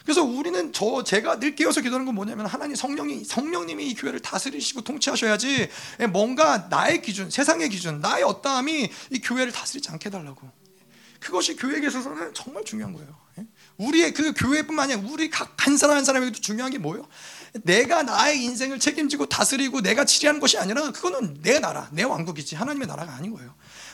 예. 0.08 0.14
그래서 0.14 0.24
우리는 0.24 0.72
저 0.72 1.03
제가 1.03 1.39
늘 1.39 1.55
깨어서 1.55 1.82
기도하는 1.82 2.05
건 2.05 2.16
뭐냐면 2.16 2.45
하나님 2.45 2.76
성령이 2.76 3.26
성령님이 3.26 3.88
이 3.88 3.93
교회를 3.93 4.22
다스리시고 4.22 4.82
통치하셔야지 4.82 5.70
예, 5.99 6.08
뭔가 6.08 6.68
나의 6.70 7.01
기준, 7.01 7.30
세상의 7.30 7.70
기준, 7.70 7.99
나의 7.99 8.24
어떠함이 8.24 8.89
이 9.12 9.20
교회를 9.20 9.51
다스리지 9.51 9.89
않게 9.91 10.08
해달라고. 10.08 10.49
그것이 11.20 11.55
교회에 11.55 11.86
있어서는 11.86 12.34
정말 12.34 12.64
중요한 12.64 12.93
거예요. 12.93 13.10
우리의 13.78 14.14
그 14.14 14.34
교회뿐만 14.34 14.91
아니라 14.91 15.10
우리 15.12 15.30
각 15.30 15.58
한 15.68 15.76
사람 15.76 15.97
한 15.97 16.05
사람에게도 16.05 16.39
중요한 16.39 16.72
게 16.72 16.78
뭐예요? 16.78 17.05
내가 17.64 18.01
나의 18.01 18.41
인생을 18.41 18.80
책임지고 18.80 19.26
다스리고 19.26 19.82
내가 19.82 20.05
치리하는 20.05 20.39
것이 20.39 20.58
아니라 20.58 20.91
그거는 20.93 21.41
내 21.41 21.60
나라, 21.60 21.89
내 21.91 22.03
왕국이지 22.03 22.55
하나님의 22.55 22.88
나라가 22.88 23.14
아닌 23.14 23.34
거예요. 23.34 23.53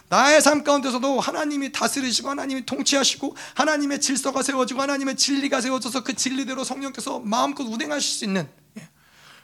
나의 0.10 0.42
삶 0.42 0.64
가운데서도 0.64 1.20
하나님이 1.20 1.72
다스리시고 1.72 2.30
하나님이 2.30 2.66
통치하시고 2.66 3.36
하나님의 3.56 4.02
질서가 4.02 4.44
세워지고 4.44 4.82
하나님의 4.82 5.16
진리가 5.16 5.62
세워져서 5.62 6.04
그 6.04 6.14
진리대로 6.14 6.64
성령께서 6.64 7.20
마음껏 7.20 7.64
운행하실 7.64 8.12
수 8.12 8.26
있는 8.26 8.48
예. 8.78 8.88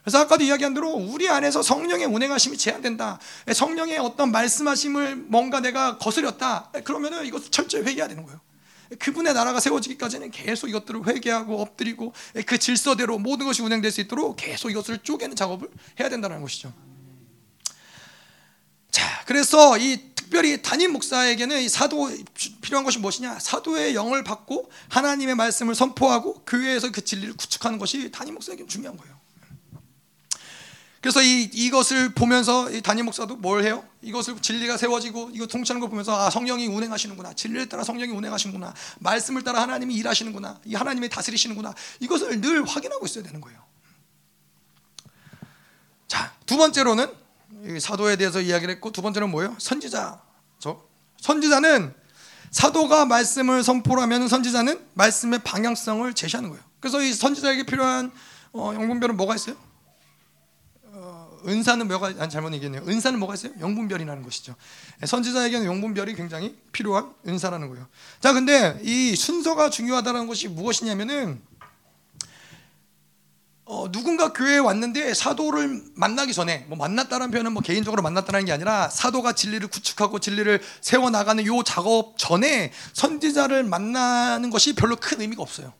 그래서 0.03 0.19
아까도 0.19 0.43
이야기한 0.43 0.73
대로 0.73 0.91
우리 0.91 1.27
안에서 1.27 1.63
성령의 1.63 2.05
운행하심이 2.05 2.57
제한된다. 2.57 3.19
예, 3.47 3.53
성령의 3.53 3.97
어떤 3.97 4.31
말씀하심을 4.31 5.15
뭔가 5.15 5.59
내가 5.59 5.97
거스렸다. 5.97 6.71
예, 6.75 6.81
그러면은 6.81 7.25
이것을 7.25 7.51
철저히 7.51 7.81
회개해야 7.81 8.07
되는 8.07 8.23
거예요. 8.25 8.39
그분의 8.97 9.33
나라가 9.33 9.59
세워지기까지는 9.59 10.31
계속 10.31 10.67
이것들을 10.67 11.05
회개하고 11.07 11.61
엎드리고 11.61 12.13
그 12.45 12.57
질서대로 12.57 13.19
모든 13.19 13.45
것이 13.45 13.61
운행될 13.61 13.91
수 13.91 14.01
있도록 14.01 14.35
계속 14.35 14.71
이것을 14.71 14.99
쪼개는 14.99 15.35
작업을 15.35 15.69
해야 15.99 16.09
된다는 16.09 16.41
것이죠. 16.41 16.73
자, 18.89 19.23
그래서 19.25 19.77
이 19.77 20.09
특별히 20.29 20.61
담임 20.61 20.91
목사에게는 20.93 21.59
이 21.59 21.67
사도 21.67 22.07
필요한 22.61 22.85
것이 22.85 22.99
무엇이냐? 22.99 23.39
사도의 23.39 23.95
영을 23.95 24.23
받고 24.23 24.69
하나님의 24.89 25.33
말씀을 25.33 25.73
선포하고 25.73 26.43
교회에서 26.45 26.91
그 26.91 27.03
진리를 27.03 27.35
구축하는 27.35 27.79
것이 27.79 28.11
담임 28.11 28.35
목사에게 28.35 28.67
중요한 28.67 28.95
거예요. 28.95 29.17
그래서 31.01 31.23
이, 31.23 31.49
이것을 31.51 32.13
보면서 32.13 32.69
이 32.69 32.79
담임 32.81 33.05
목사도 33.05 33.37
뭘 33.37 33.63
해요? 33.63 33.83
이것을 34.03 34.39
진리가 34.39 34.77
세워지고 34.77 35.31
이거 35.33 35.47
통치하는 35.47 35.79
걸 35.79 35.89
보면서 35.89 36.15
아 36.15 36.29
성령이 36.29 36.67
운행하시는구나 36.67 37.33
진리를 37.33 37.67
따라 37.67 37.83
성령이 37.83 38.11
운행하시는구나 38.11 38.75
말씀을 38.99 39.43
따라 39.43 39.63
하나님이 39.63 39.95
일하시는구나 39.95 40.59
이 40.65 40.75
하나님이 40.75 41.09
다스리시는구나 41.09 41.73
이것을 42.01 42.39
늘 42.39 42.65
확인하고 42.65 43.03
있어야 43.07 43.23
되는 43.23 43.41
거예요. 43.41 43.59
자 46.07 46.31
두 46.45 46.57
번째로는 46.57 47.28
사도에 47.79 48.15
대해서 48.15 48.41
이야기를 48.41 48.75
했고 48.75 48.91
두 48.91 49.01
번째는 49.01 49.29
뭐예요? 49.29 49.55
선지자죠. 49.59 50.87
선지자는 51.21 51.93
사도가 52.51 53.05
말씀을 53.05 53.63
선포하면 53.63 54.27
선지자는 54.27 54.79
말씀의 54.93 55.39
방향성을 55.43 56.13
제시하는 56.13 56.49
거예요. 56.49 56.63
그래서 56.79 57.01
이 57.01 57.13
선지자에게 57.13 57.63
필요한 57.63 58.11
어, 58.53 58.71
영분별은 58.73 59.17
뭐가 59.17 59.35
있어요? 59.35 59.55
은사는 61.47 61.87
뭐가 61.87 62.13
아, 62.19 62.27
잘못 62.27 62.53
얘기했네요. 62.53 62.83
은사는 62.87 63.17
뭐가 63.19 63.35
있어요? 63.35 63.53
영분별이라는 63.59 64.23
것이죠. 64.23 64.55
예, 65.01 65.05
선지자에게는 65.05 65.65
영분별이 65.65 66.15
굉장히 66.15 66.57
필요한 66.71 67.13
은사라는 67.27 67.69
거예요. 67.69 67.87
자, 68.19 68.33
근데 68.33 68.79
이 68.83 69.15
순서가 69.15 69.69
중요하다는 69.69 70.27
것이 70.27 70.47
무엇이냐면은 70.47 71.41
어, 73.71 73.91
누군가 73.91 74.33
교회에 74.33 74.57
왔는데 74.57 75.13
사도를 75.13 75.83
만나기 75.93 76.33
전에 76.33 76.65
뭐 76.69 76.75
만났다는 76.75 77.29
표현은 77.29 77.53
뭐 77.53 77.61
개인적으로 77.61 78.01
만났다는 78.01 78.45
게 78.45 78.51
아니라 78.51 78.89
사도가 78.89 79.33
진리를 79.33 79.67
구축하고 79.67 80.17
진리를 80.17 80.59
세워 80.81 81.11
나가는 81.11 81.45
요 81.45 81.61
작업 81.61 82.17
전에 82.17 82.71
선지자를 82.93 83.63
만나는 83.65 84.49
것이 84.49 84.73
별로 84.73 84.95
큰 84.95 85.21
의미가 85.21 85.43
없어요. 85.43 85.71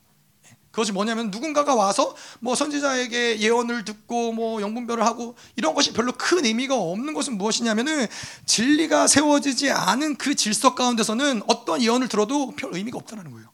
그것이 0.70 0.92
뭐냐면 0.92 1.32
누군가가 1.32 1.74
와서 1.74 2.14
뭐 2.38 2.54
선지자에게 2.54 3.40
예언을 3.40 3.84
듣고 3.84 4.34
뭐 4.34 4.60
영분별을 4.60 5.04
하고 5.04 5.34
이런 5.56 5.74
것이 5.74 5.92
별로 5.92 6.12
큰 6.12 6.44
의미가 6.44 6.76
없는 6.76 7.12
것은 7.12 7.38
무엇이냐면은 7.38 8.06
진리가 8.46 9.08
세워지지 9.08 9.72
않은 9.72 10.14
그 10.14 10.36
질서 10.36 10.76
가운데서는 10.76 11.42
어떤 11.48 11.82
예언을 11.82 12.06
들어도 12.06 12.52
별 12.54 12.72
의미가 12.72 12.98
없다는 12.98 13.32
거예요. 13.32 13.48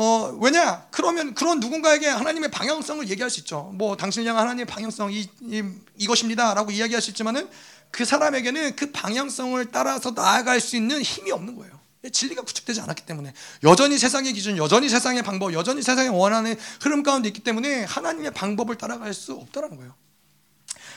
어, 0.00 0.38
왜냐? 0.40 0.86
그러면 0.92 1.34
그런 1.34 1.58
누군가에게 1.58 2.06
하나님의 2.06 2.52
방향성을 2.52 3.08
얘기할 3.08 3.30
수 3.30 3.40
있죠. 3.40 3.72
뭐 3.74 3.96
당신을 3.96 4.28
향한 4.28 4.44
하나님의 4.44 4.66
방향성 4.66 5.12
이, 5.12 5.28
이 5.40 5.62
이것입니다라고 5.96 6.70
이야기할 6.70 7.02
수 7.02 7.10
있지만은 7.10 7.48
그 7.90 8.04
사람에게는 8.04 8.76
그 8.76 8.92
방향성을 8.92 9.72
따라서 9.72 10.12
나아갈 10.12 10.60
수 10.60 10.76
있는 10.76 11.02
힘이 11.02 11.32
없는 11.32 11.56
거예요. 11.56 11.76
진리가 12.12 12.42
구축되지 12.42 12.80
않았기 12.80 13.06
때문에 13.06 13.32
여전히 13.64 13.98
세상의 13.98 14.34
기준, 14.34 14.56
여전히 14.56 14.88
세상의 14.88 15.24
방법, 15.24 15.52
여전히 15.52 15.82
세상의 15.82 16.10
원하는 16.10 16.54
흐름 16.80 17.02
가운데 17.02 17.26
있기 17.28 17.40
때문에 17.40 17.82
하나님의 17.82 18.30
방법을 18.34 18.78
따라갈 18.78 19.12
수 19.12 19.32
없다는 19.32 19.76
거예요. 19.76 19.94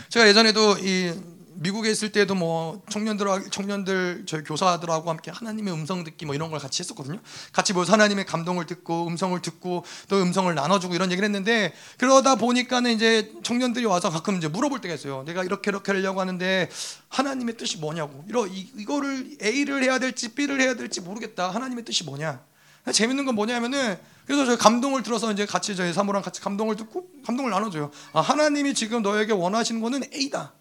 제가 0.09 0.27
예전에도 0.27 0.77
이 0.77 1.11
미국에 1.55 1.91
있을 1.91 2.11
때도 2.11 2.35
뭐 2.35 2.81
청년들 2.89 3.27
청년들 3.51 4.23
저희 4.25 4.43
교사들하고 4.43 5.09
함께 5.09 5.31
하나님의 5.31 5.73
음성 5.73 6.03
듣기 6.03 6.25
뭐 6.25 6.35
이런 6.35 6.49
걸 6.49 6.59
같이 6.59 6.81
했었거든요. 6.81 7.19
같이 7.51 7.73
모여서 7.73 7.93
하나님의 7.93 8.25
감동을 8.25 8.65
듣고 8.65 9.07
음성을 9.07 9.39
듣고 9.41 9.83
또 10.07 10.21
음성을 10.21 10.53
나눠주고 10.53 10.95
이런 10.95 11.11
얘기를 11.11 11.25
했는데 11.25 11.73
그러다 11.97 12.35
보니까는 12.35 12.91
이제 12.91 13.33
청년들이 13.43 13.85
와서 13.85 14.09
가끔 14.09 14.37
이제 14.37 14.47
물어볼 14.47 14.81
때가 14.81 14.93
있어요. 14.93 15.23
내가 15.25 15.43
이렇게 15.43 15.71
이렇게 15.71 15.91
하려고 15.91 16.21
하는데 16.21 16.69
하나님의 17.09 17.57
뜻이 17.57 17.77
뭐냐고. 17.77 18.23
이러 18.27 18.47
이거를 18.47 19.37
A를 19.41 19.83
해야 19.83 19.99
될지 19.99 20.33
B를 20.33 20.61
해야 20.61 20.75
될지 20.75 21.01
모르겠다. 21.01 21.49
하나님의 21.49 21.85
뜻이 21.85 22.03
뭐냐? 22.05 22.43
재밌는 22.91 23.25
건 23.25 23.35
뭐냐면은 23.35 23.97
그래서 24.25 24.45
저 24.45 24.57
감동을 24.57 25.03
들어서 25.03 25.31
이제 25.31 25.45
같이 25.45 25.75
저희 25.75 25.93
사모랑 25.93 26.21
같이 26.21 26.41
감동을 26.41 26.75
듣고 26.75 27.07
감동을 27.25 27.51
나눠줘요. 27.51 27.91
아, 28.13 28.21
하나님이 28.21 28.73
지금 28.73 29.01
너에게 29.01 29.33
원하시는 29.33 29.81
거는 29.81 30.03
A다. 30.13 30.53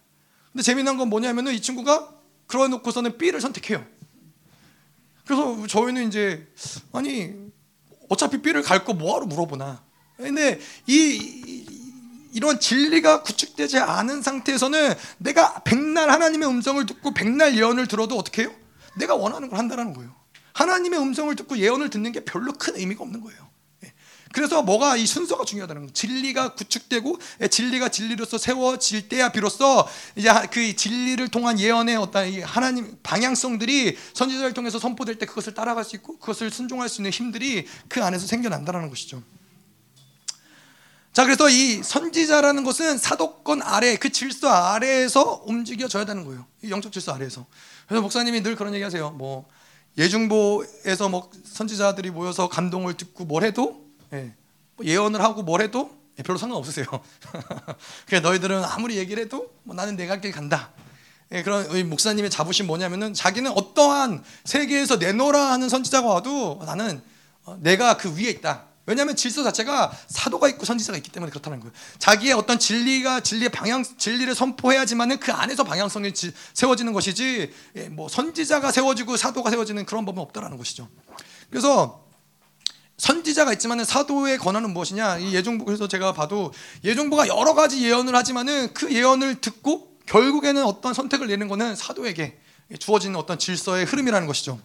근데 0.53 0.63
재미난 0.63 0.97
건 0.97 1.09
뭐냐면은 1.09 1.53
이 1.55 1.61
친구가 1.61 2.11
그러 2.47 2.67
놓고서는 2.69 3.19
B를 3.19 3.41
선택해요. 3.41 3.85
그래서 5.25 5.67
저희는 5.67 6.09
이제 6.09 6.47
아니 6.93 7.33
어차피 8.09 8.43
B를 8.43 8.63
갈 8.63 8.85
거 8.85 8.93
뭐하러 8.95 9.27
물어보나. 9.27 9.83
근데 10.17 10.61
이 10.87 11.67
이런 12.33 12.61
진리가 12.61 13.23
구축되지 13.23 13.79
않은 13.79 14.23
상태에서는 14.23 14.95
내가 15.19 15.63
백날 15.65 16.11
하나님의 16.11 16.49
음성을 16.49 16.85
듣고 16.87 17.13
백날 17.13 17.57
예언을 17.57 17.87
들어도 17.89 18.17
어떻게 18.17 18.43
해요? 18.43 18.53
내가 18.97 19.15
원하는 19.15 19.49
걸 19.49 19.59
한다는 19.59 19.95
거예요. 19.95 20.15
하나님의 20.53 21.01
음성을 21.01 21.35
듣고 21.37 21.59
예언을 21.59 21.91
듣는 21.91 22.13
게 22.13 22.25
별로 22.25 22.53
큰 22.53 22.77
의미가 22.77 23.03
없는 23.03 23.21
거예요. 23.21 23.50
그래서 24.33 24.63
뭐가 24.63 24.97
이 24.97 25.07
순서가 25.07 25.45
중요하다는 25.45 25.83
거예요. 25.83 25.93
진리가 25.93 26.55
구축되고 26.55 27.19
예, 27.43 27.49
진리가 27.49 27.89
진리로서 27.89 28.39
세워질 28.39 29.09
때야 29.09 29.33
비로소 29.33 29.85
이제 30.15 30.31
그 30.53 30.75
진리를 30.77 31.27
통한 31.29 31.59
예언의 31.59 31.97
어떤 31.97 32.41
하나님 32.43 32.97
방향성들이 33.03 33.97
선지자를 34.15 34.55
통해서 34.55 34.79
선포될 34.79 35.19
때 35.19 35.27
그것을 35.27 35.55
따라갈 35.55 35.85
수 35.85 35.97
있고 35.97 36.19
그것을 36.19 36.51
순종할 36.51 36.89
수 36.89 37.01
있는 37.01 37.11
힘들이 37.11 37.67
그 37.89 38.05
안에서 38.05 38.27
생겨난다는 38.27 38.89
것이죠. 38.89 39.21
자, 41.13 41.25
그래서 41.25 41.49
이 41.51 41.83
선지자라는 41.83 42.63
것은 42.63 42.99
사도권 42.99 43.63
아래, 43.63 43.97
그 43.97 44.11
질서 44.11 44.49
아래에서 44.49 45.43
움직여져야 45.45 46.05
되는 46.05 46.25
거예요. 46.25 46.47
영적 46.69 46.93
질서 46.93 47.13
아래에서. 47.13 47.47
그래서 47.89 48.01
목사님이 48.01 48.45
늘 48.45 48.55
그런 48.55 48.75
얘기 48.75 48.85
하세요. 48.85 49.11
뭐, 49.11 49.49
예중보에서 49.99 51.09
뭐 51.09 51.29
선지자들이 51.45 52.11
모여서 52.11 52.49
감동을 52.49 52.97
듣고 52.97 53.25
뭘 53.25 53.43
해도 53.43 53.90
예. 54.13 54.35
뭐 54.77 54.87
예언을 54.87 55.23
하고 55.23 55.43
뭘 55.43 55.61
해도 55.61 55.91
예, 56.19 56.23
별로 56.23 56.39
상관없으세요. 56.39 56.87
그러니까 58.07 58.29
너희들은 58.29 58.65
아무리 58.65 58.97
얘기를 58.97 59.23
해도 59.23 59.53
뭐 59.63 59.75
나는 59.75 59.97
내가 59.97 60.21
길 60.21 60.33
간다. 60.33 60.71
예, 61.33 61.43
그런 61.43 61.89
목사님의 61.89 62.31
자부심 62.31 62.67
뭐냐면은 62.67 63.15
자기는 63.15 63.51
어떠한 63.53 64.23
세계에서 64.45 64.97
내놓으라 64.97 65.53
하는 65.53 65.69
선지자가 65.69 66.09
와도 66.09 66.61
나는 66.67 67.01
어, 67.45 67.57
내가 67.61 67.97
그 67.97 68.17
위에 68.17 68.31
있다. 68.31 68.67
왜냐하면 68.87 69.15
질서 69.15 69.45
자체가 69.45 69.93
사도가 70.09 70.49
있고 70.49 70.65
선지자가 70.65 70.97
있기 70.97 71.13
때문에 71.13 71.31
그렇다는 71.31 71.61
거예요. 71.61 71.73
자기의 71.99 72.33
어떤 72.33 72.59
진리가 72.59 73.21
진리의 73.21 73.51
방향 73.51 73.85
진리를 73.85 74.35
선포해야지만은 74.35 75.21
그 75.21 75.33
안에서 75.33 75.63
방향성이 75.63 76.13
지, 76.13 76.33
세워지는 76.55 76.93
것이지 76.93 77.53
예, 77.77 77.89
뭐 77.89 78.09
선지자가 78.09 78.73
세워지고 78.73 79.17
사도가 79.17 79.51
세워지는 79.51 79.87
그런 79.87 80.05
법은 80.05 80.21
없다라는 80.21 80.57
것이죠. 80.57 80.89
그래서 81.51 82.05
선지자가 83.01 83.55
있지만은 83.55 83.87
사도의 83.87 84.37
권한은 84.37 84.75
무엇이냐? 84.75 85.19
이 85.19 85.43
그래서 85.65 85.89
제가 85.89 86.13
봐도 86.13 86.53
예종부가 86.85 87.29
여러 87.29 87.55
가지 87.55 87.83
예언을 87.83 88.15
하지만은 88.15 88.75
그 88.75 88.93
예언을 88.93 89.41
듣고 89.41 89.97
결국에는 90.05 90.63
어떤 90.65 90.93
선택을 90.93 91.27
내는 91.29 91.49
것은 91.49 91.77
사도에게 91.77 92.39
주어지는 92.79 93.17
어떤 93.17 93.39
질서의 93.39 93.87
흐름이라는 93.87 94.27
것이죠. 94.27 94.61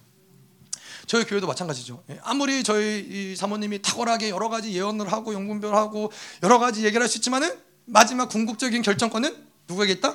저희 1.07 1.23
교회도 1.23 1.47
마찬가지죠. 1.47 2.03
예, 2.09 2.19
아무리 2.23 2.63
저희 2.63 3.35
사모님이 3.37 3.81
탁월하게 3.81 4.31
여러 4.31 4.49
가지 4.49 4.73
예언을 4.73 5.11
하고 5.13 5.33
영분별하고 5.33 6.11
여러 6.43 6.59
가지 6.59 6.83
얘기를 6.83 7.01
할 7.01 7.07
수 7.07 7.19
있지만은 7.19 7.57
마지막 7.85 8.27
궁극적인 8.27 8.81
결정권은 8.81 9.33
누구에게 9.69 9.93
있다? 9.93 10.13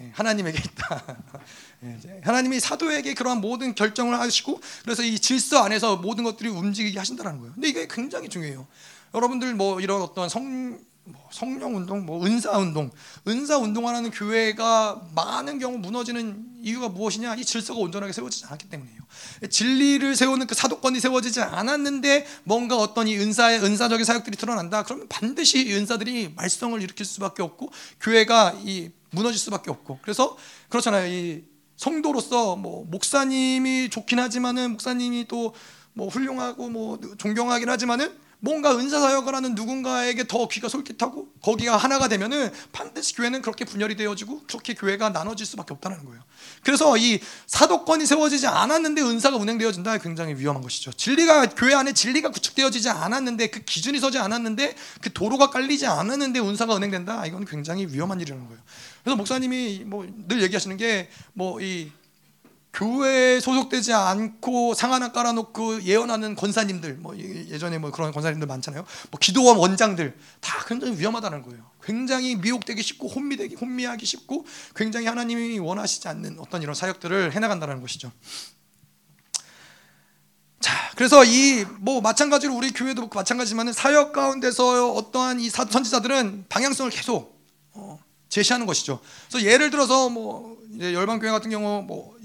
예, 0.00 0.10
하나님에게 0.14 0.58
있다. 0.58 1.04
예, 1.82 2.20
하나님이 2.22 2.60
사도에게 2.60 3.14
그러한 3.14 3.40
모든 3.40 3.74
결정을 3.74 4.18
하시고 4.18 4.60
그래서 4.82 5.02
이 5.02 5.18
질서 5.18 5.62
안에서 5.62 5.96
모든 5.96 6.24
것들이 6.24 6.48
움직이게 6.48 6.98
하신다는 6.98 7.38
거예요. 7.38 7.54
근데 7.54 7.68
이게 7.68 7.88
굉장히 7.88 8.28
중요해요. 8.28 8.66
여러분들 9.14 9.54
뭐 9.54 9.80
이런 9.80 10.02
어떤 10.02 10.28
성 10.28 10.90
뭐 11.04 11.28
성령 11.32 11.76
운동, 11.76 12.04
뭐 12.04 12.24
은사 12.24 12.56
운동, 12.58 12.90
은사 13.26 13.58
운동하는 13.58 14.10
교회가 14.10 15.08
많은 15.14 15.58
경우 15.58 15.78
무너지는 15.78 16.44
이유가 16.62 16.88
무엇이냐? 16.88 17.36
이 17.36 17.44
질서가 17.44 17.80
온전하게 17.80 18.12
세워지지 18.12 18.46
않았기 18.46 18.68
때문이에요. 18.68 19.00
진리를 19.50 20.14
세우는 20.14 20.46
그 20.46 20.54
사도권이 20.54 21.00
세워지지 21.00 21.40
않았는데 21.40 22.26
뭔가 22.44 22.76
어떤 22.76 23.08
이 23.08 23.16
은사의 23.16 23.62
은사적인 23.62 24.04
사역들이 24.04 24.36
드러난다. 24.36 24.82
그러면 24.84 25.08
반드시 25.08 25.72
은사들이 25.74 26.34
말썽을 26.36 26.82
일으킬 26.82 27.06
수밖에 27.06 27.42
없고 27.42 27.70
교회가 28.00 28.60
이 28.64 28.90
무너질 29.10 29.38
수밖에 29.40 29.70
없고. 29.70 29.98
그래서 30.02 30.36
그렇잖아요. 30.68 31.12
이 31.12 31.49
성도로서 31.80 32.56
뭐 32.56 32.84
목사님이 32.90 33.88
좋긴 33.88 34.18
하지만은 34.18 34.72
목사님이 34.72 35.26
또 35.26 35.54
뭐 35.92 36.08
훌륭하고 36.08 36.68
뭐 36.68 36.98
존경하긴 37.18 37.68
하지만은 37.68 38.10
뭔가 38.42 38.74
은사 38.74 38.98
사역을 39.00 39.34
하는 39.34 39.54
누군가에게 39.54 40.26
더 40.26 40.48
귀가 40.48 40.66
솔깃하고 40.66 41.28
거기가 41.42 41.76
하나가 41.76 42.08
되면은 42.08 42.50
반드시 42.72 43.14
교회는 43.14 43.42
그렇게 43.42 43.66
분열이 43.66 43.96
되어지고 43.96 44.44
그렇게 44.46 44.72
교회가 44.72 45.10
나눠질 45.10 45.44
수밖에 45.44 45.74
없다는 45.74 46.06
거예요. 46.06 46.22
그래서 46.62 46.96
이 46.96 47.20
사도권이 47.46 48.06
세워지지 48.06 48.46
않았는데 48.46 49.02
은사가 49.02 49.36
운행되어진다 49.36 49.98
굉장히 49.98 50.34
위험한 50.36 50.62
것이죠. 50.62 50.90
진리가 50.94 51.50
교회 51.50 51.74
안에 51.74 51.92
진리가 51.92 52.30
구축되어지지 52.30 52.88
않았는데 52.88 53.48
그 53.48 53.60
기준이 53.60 54.00
서지 54.00 54.16
않았는데 54.16 54.74
그 55.02 55.12
도로가 55.12 55.50
깔리지 55.50 55.86
않았는데 55.86 56.40
은사가 56.40 56.72
운행된다. 56.72 57.26
이건 57.26 57.44
굉장히 57.44 57.86
위험한 57.86 58.22
일이라는 58.22 58.46
거예요. 58.46 58.62
그래서 59.02 59.16
목사님이 59.16 59.84
뭐 59.86 60.06
늘 60.28 60.42
얘기하시는 60.42 60.76
게 60.76 61.08
뭐 61.34 61.60
이 61.60 61.90
교회에 62.72 63.40
소속되지 63.40 63.92
않고 63.92 64.74
상 64.74 64.92
하나 64.92 65.10
깔아놓고 65.10 65.82
예언하는 65.82 66.36
권사님들, 66.36 66.98
뭐 66.98 67.18
예전에 67.18 67.78
뭐 67.78 67.90
그런 67.90 68.12
권사님들 68.12 68.46
많잖아요. 68.46 68.84
뭐 69.10 69.18
기도원 69.20 69.56
원장들 69.56 70.16
다 70.40 70.64
굉장히 70.68 70.96
위험하다는 70.96 71.42
거예요. 71.42 71.68
굉장히 71.82 72.36
미혹되기 72.36 72.80
쉽고 72.80 73.08
혼미되기 73.08 73.56
혼미하기 73.56 74.06
쉽고 74.06 74.46
굉장히 74.76 75.06
하나님이 75.06 75.58
원하시지 75.58 76.06
않는 76.06 76.38
어떤 76.38 76.62
이런 76.62 76.76
사역들을 76.76 77.32
해나간다는 77.32 77.80
것이죠. 77.80 78.12
자, 80.60 80.72
그래서 80.94 81.24
이 81.24 81.64
뭐 81.80 82.00
마찬가지로 82.00 82.54
우리 82.54 82.70
교회도 82.72 83.08
마찬가지지만 83.12 83.72
사역 83.72 84.12
가운데서 84.12 84.92
어떠한 84.92 85.40
이 85.40 85.48
선지자들은 85.50 86.46
방향성을 86.48 86.90
계속 86.92 87.40
어, 87.72 87.98
제시하는 88.30 88.64
것이죠. 88.64 89.00
그래서 89.28 89.46
예를 89.46 89.70
들어서 89.70 90.08
뭐 90.08 90.56
열방교회 90.80 91.30
같은 91.30 91.50
경우 91.50 91.82
뭐 91.82 92.16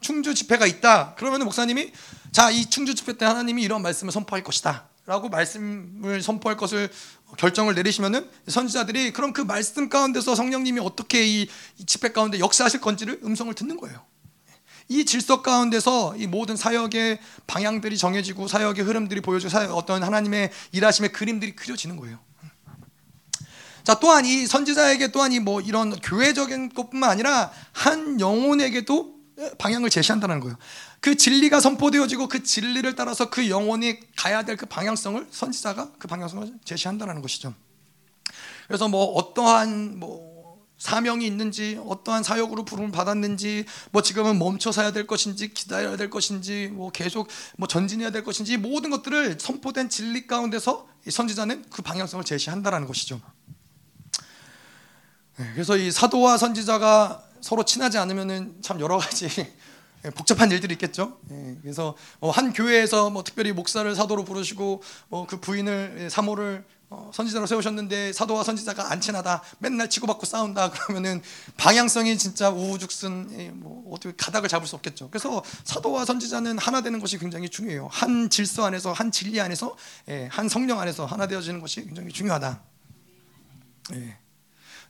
충주 0.00 0.34
집회가 0.34 0.66
있다. 0.66 1.14
그러면 1.16 1.44
목사님이 1.44 1.92
자, 2.30 2.50
이 2.50 2.66
충주 2.66 2.94
집회 2.94 3.14
때 3.14 3.24
하나님이 3.24 3.62
이런 3.62 3.80
말씀을 3.80 4.12
선포할 4.12 4.44
것이다. 4.44 4.88
라고 5.06 5.30
말씀을 5.30 6.20
선포할 6.20 6.58
것을 6.58 6.90
결정을 7.38 7.74
내리시면은 7.74 8.28
선지자들이 8.46 9.14
그럼 9.14 9.32
그 9.32 9.40
말씀 9.40 9.88
가운데서 9.88 10.34
성령님이 10.34 10.80
어떻게 10.80 11.26
이 11.26 11.48
집회 11.86 12.12
가운데 12.12 12.38
역사하실 12.38 12.82
건지를 12.82 13.20
음성을 13.24 13.54
듣는 13.54 13.78
거예요. 13.78 14.04
이 14.88 15.06
질서 15.06 15.40
가운데서 15.40 16.16
이 16.18 16.26
모든 16.26 16.56
사역의 16.56 17.20
방향들이 17.46 17.96
정해지고 17.96 18.48
사역의 18.48 18.84
흐름들이 18.84 19.22
보여지고 19.22 19.48
사역, 19.50 19.74
어떤 19.74 20.02
하나님의 20.02 20.50
일하심의 20.72 21.12
그림들이 21.12 21.56
그려지는 21.56 21.96
거예요. 21.96 22.18
자 23.88 23.98
또한 23.98 24.26
이 24.26 24.46
선지자에게 24.46 25.12
또한 25.12 25.32
이 25.32 25.40
뭐 25.40 25.62
이런 25.62 25.98
교회적인 26.00 26.74
것뿐만 26.74 27.08
아니라 27.08 27.50
한 27.72 28.20
영혼에게도 28.20 29.14
방향을 29.56 29.88
제시한다는 29.88 30.40
거예요. 30.40 30.58
그 31.00 31.16
진리가 31.16 31.60
선포되어지고 31.60 32.28
그 32.28 32.42
진리를 32.42 32.94
따라서 32.96 33.30
그 33.30 33.48
영혼이 33.48 33.98
가야 34.14 34.42
될 34.42 34.58
그 34.58 34.66
방향성을 34.66 35.28
선지자가 35.30 35.92
그 35.98 36.06
방향성을 36.06 36.52
제시한다는 36.64 37.22
것이죠. 37.22 37.54
그래서 38.66 38.88
뭐 38.88 39.06
어떠한 39.14 39.98
뭐 39.98 40.58
사명이 40.76 41.26
있는지 41.26 41.80
어떠한 41.86 42.24
사역으로 42.24 42.66
부름을 42.66 42.92
받았는지 42.92 43.64
뭐 43.90 44.02
지금은 44.02 44.38
멈춰 44.38 44.70
서야 44.70 44.92
될 44.92 45.06
것인지 45.06 45.54
기다려야 45.54 45.96
될 45.96 46.10
것인지 46.10 46.68
뭐 46.72 46.90
계속 46.90 47.28
뭐 47.56 47.66
전진해야 47.66 48.10
될 48.10 48.22
것인지 48.22 48.58
모든 48.58 48.90
것들을 48.90 49.38
선포된 49.40 49.88
진리 49.88 50.26
가운데서 50.26 50.86
선지자는 51.08 51.64
그 51.70 51.80
방향성을 51.80 52.22
제시한다라는 52.24 52.86
것이죠. 52.86 53.20
네, 55.38 55.50
그래서 55.52 55.76
이 55.76 55.92
사도와 55.92 56.36
선지자가 56.36 57.22
서로 57.40 57.64
친하지 57.64 57.96
않으면은 57.96 58.56
참 58.60 58.80
여러 58.80 58.98
가지 58.98 59.28
복잡한 60.16 60.50
일들이 60.50 60.74
있겠죠. 60.74 61.16
예, 61.30 61.56
그래서 61.62 61.96
뭐한 62.18 62.52
교회에서 62.52 63.10
뭐 63.10 63.22
특별히 63.22 63.52
목사를 63.52 63.94
사도로 63.94 64.24
부르시고 64.24 64.82
뭐그 65.08 65.38
부인을 65.38 65.96
예, 66.00 66.08
사모를 66.08 66.64
어, 66.90 67.10
선지자로 67.14 67.46
세우셨는데 67.46 68.14
사도와 68.14 68.42
선지자가 68.42 68.90
안 68.90 69.00
친하다, 69.00 69.42
맨날 69.60 69.88
치고받고 69.88 70.26
싸운다 70.26 70.70
그러면은 70.70 71.22
방향성이 71.56 72.18
진짜 72.18 72.50
우후죽순 72.50 73.36
예, 73.38 73.50
뭐 73.50 73.92
어떻게 73.94 74.12
가닥을 74.16 74.48
잡을 74.48 74.66
수 74.66 74.74
없겠죠. 74.74 75.08
그래서 75.10 75.44
사도와 75.62 76.04
선지자는 76.04 76.58
하나 76.58 76.80
되는 76.80 76.98
것이 76.98 77.16
굉장히 77.16 77.48
중요해요. 77.48 77.88
한 77.92 78.28
질서 78.28 78.66
안에서 78.66 78.92
한 78.92 79.12
진리 79.12 79.40
안에서 79.40 79.76
한 80.30 80.48
성령 80.48 80.80
안에서 80.80 81.06
하나 81.06 81.28
되어지는 81.28 81.60
것이 81.60 81.84
굉장히 81.84 82.10
중요하다. 82.10 82.60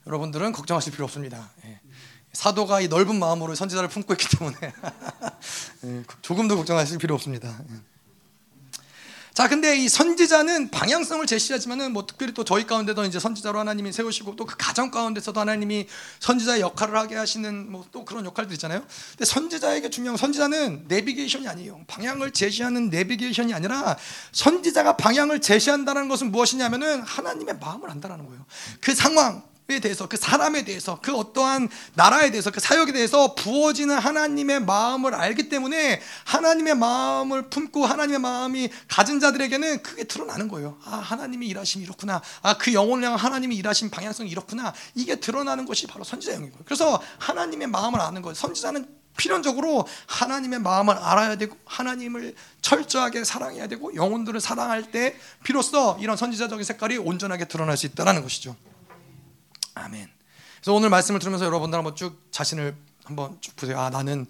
여러분들은 0.09 0.51
걱정하실 0.53 0.93
필요 0.93 1.05
없습니다. 1.05 1.51
사도가 2.33 2.81
이 2.81 2.87
넓은 2.87 3.19
마음으로 3.19 3.53
선지자를 3.53 3.89
품고 3.89 4.13
있기 4.13 4.37
때문에 4.37 4.57
예, 5.85 6.03
조금도 6.23 6.55
걱정하실 6.57 6.97
필요 6.97 7.13
없습니다. 7.15 7.59
예. 7.69 7.75
자, 9.35 9.47
근데 9.47 9.77
이 9.77 9.87
선지자는 9.87 10.69
방향성을 10.69 11.25
제시하지만은 11.25 11.93
뭐 11.93 12.05
특별히 12.05 12.33
또 12.33 12.43
저희 12.43 12.65
가운데도 12.67 13.05
이제 13.05 13.19
선지자로 13.19 13.57
하나님이 13.59 13.93
세우시고 13.93 14.35
또 14.35 14.45
그 14.45 14.55
가정 14.57 14.89
가운데서도 14.91 15.39
하나님이 15.39 15.87
선지자의 16.19 16.61
역할을 16.61 16.97
하게 16.97 17.15
하시는 17.15 17.71
뭐 17.71 17.85
또 17.91 18.03
그런 18.03 18.25
역할들 18.25 18.51
있잖아요. 18.53 18.83
근데 19.11 19.25
선지자에게 19.25 19.91
중요한 19.91 20.17
선지자는 20.17 20.85
내비게이션이 20.87 21.47
아니에요. 21.47 21.81
방향을 21.87 22.31
제시하는 22.31 22.89
내비게이션이 22.89 23.53
아니라 23.53 23.95
선지자가 24.31 24.97
방향을 24.97 25.39
제시한다는 25.39 26.09
것은 26.09 26.31
무엇이냐면은 26.31 27.03
하나님의 27.03 27.59
마음을 27.59 27.89
안다라는 27.91 28.25
거예요. 28.25 28.45
그 28.81 28.93
상황, 28.93 29.37
에 29.37 29.41
대해서 29.77 30.07
그 30.07 30.17
사람에 30.17 30.65
대해서 30.65 30.99
그 31.01 31.15
어떠한 31.15 31.69
나라에 31.93 32.31
대해서 32.31 32.49
그 32.49 32.59
사역에 32.59 32.91
대해서 32.91 33.35
부어지는 33.35 33.97
하나님의 33.99 34.61
마음을 34.61 35.13
알기 35.13 35.49
때문에 35.49 36.01
하나님의 36.25 36.75
마음을 36.75 37.49
품고 37.49 37.85
하나님의 37.85 38.19
마음이 38.19 38.69
가진 38.87 39.19
자들에게는 39.19 39.83
크게 39.83 40.05
드러나는 40.05 40.47
거예요. 40.47 40.79
아 40.83 40.95
하나님이 40.95 41.45
일하심이 41.47 41.83
이렇구나. 41.83 42.21
아 42.41 42.55
그 42.59 42.73
영혼을 42.73 43.05
향한 43.05 43.19
하나님이 43.19 43.55
일하신 43.55 43.89
방향성이 43.89 44.29
이렇구나. 44.29 44.73
이게 44.95 45.15
드러나는 45.15 45.65
것이 45.65 45.87
바로 45.87 46.03
선지자형인 46.03 46.49
거예요. 46.51 46.63
그래서 46.65 47.01
하나님의 47.19 47.67
마음을 47.67 48.01
아는 48.01 48.21
거예요. 48.21 48.33
선지자는 48.33 48.87
필연적으로 49.17 49.85
하나님의 50.07 50.59
마음을 50.59 50.95
알아야 50.95 51.35
되고 51.35 51.57
하나님을 51.65 52.35
철저하게 52.61 53.25
사랑해야 53.25 53.67
되고 53.67 53.93
영혼들을 53.93 54.39
사랑할 54.39 54.91
때 54.91 55.17
비로소 55.43 55.97
이런 55.99 56.15
선지자적인 56.15 56.63
색깔이 56.63 56.97
온전하게 56.97 57.45
드러날 57.45 57.75
수 57.75 57.85
있다는 57.85 58.21
것이죠. 58.21 58.55
아멘. 59.79 60.09
그래서 60.57 60.73
오늘 60.73 60.89
말씀을 60.89 61.19
들으면서 61.19 61.45
여러분들 61.45 61.77
한번 61.77 61.95
쭉 61.95 62.27
자신을 62.31 62.75
한번 63.05 63.37
쭉 63.41 63.55
보세요. 63.55 63.79
아 63.79 63.89
나는 63.89 64.25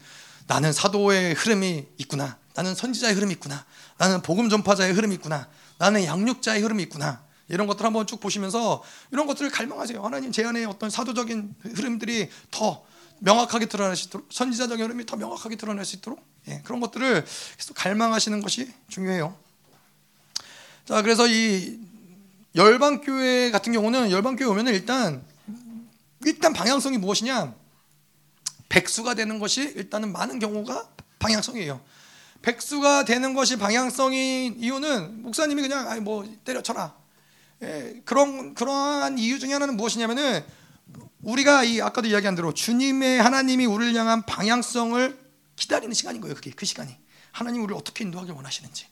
나는 0.48 0.72
사도의 0.74 1.34
흐름이 1.34 1.88
있구나. 1.98 2.38
나는 2.56 2.76
선지자의 2.76 3.16
흐름이 3.16 3.34
있구나. 3.34 3.66
나는 3.98 4.22
복음 4.22 4.50
전파자의 4.50 4.94
흐름이 4.94 5.16
있구나. 5.16 5.48
나는 5.78 6.04
양육자의 6.06 6.62
흐름이 6.62 6.84
있구나. 6.84 7.24
이런 7.48 7.68
것들 7.68 7.86
한번 7.86 8.06
쭉 8.06 8.20
보시면서 8.20 8.84
이런 9.12 9.28
것들을 9.28 9.50
갈망하세요. 9.50 10.04
하나님 10.04 10.32
제 10.32 10.46
안에 10.46 10.66
어떤 10.66 10.90
사도적인 10.90 11.56
흐름들이 11.76 12.30
더 12.52 12.84
명확하게 13.20 13.66
드러날 13.66 13.96
수 13.96 14.08
있도록 14.08 14.28
선지자적인 14.32 14.86
흐름이 14.86 15.06
더 15.06 15.18
명확하게 15.18 15.56
드러날 15.56 15.84
수 15.86 15.96
있도록 15.98 16.24
예, 16.48 16.62
그런 16.64 16.80
것들을 16.80 17.26
계속 17.58 17.74
갈망하시는 17.76 18.42
것이 18.42 18.72
중요해요. 18.88 19.36
자 20.86 21.02
그래서 21.02 21.28
이 21.28 21.80
열방교회 22.56 23.52
같은 23.52 23.74
경우는 23.74 24.12
열방교회 24.12 24.50
오면은 24.50 24.74
일단 24.74 25.24
일단 26.26 26.54
방향성이 26.54 26.98
무엇이냐? 26.98 27.56
백수가 28.70 29.16
되는 29.16 29.40
것이 29.40 29.62
일단은 29.62 30.12
많은 30.12 30.40
경우가 30.40 30.90
방향성이에요. 31.20 31.82
백수가 32.42 33.06
되는 33.06 33.34
것이 33.34 33.58
방향성인 33.58 34.60
이유는 34.60 35.24
목사님이 35.24 35.62
그냥 35.62 35.90
아니 35.90 36.02
뭐 36.02 36.28
때려쳐라. 36.44 36.96
예, 37.64 38.02
그런 38.06 38.54
그러한 38.54 39.18
이유 39.18 39.40
중에 39.40 39.52
하나는 39.52 39.76
무엇이냐면은 39.76 40.46
우리가 41.22 41.66
이 41.66 41.82
아까도 41.82 42.08
이야기한 42.08 42.36
대로 42.36 42.54
주님의 42.54 43.22
하나님이 43.22 43.66
우리를 43.66 43.94
향한 43.96 44.26
방향성을 44.26 45.20
기다리는 45.58 45.94
시간인 45.94 46.22
거예요. 46.22 46.36
그게 46.36 46.52
그 46.52 46.66
시간이. 46.66 46.96
하나님 47.32 47.62
우리를 47.64 47.76
어떻게 47.76 48.06
인도하길 48.06 48.34
원하시는지 48.34 48.88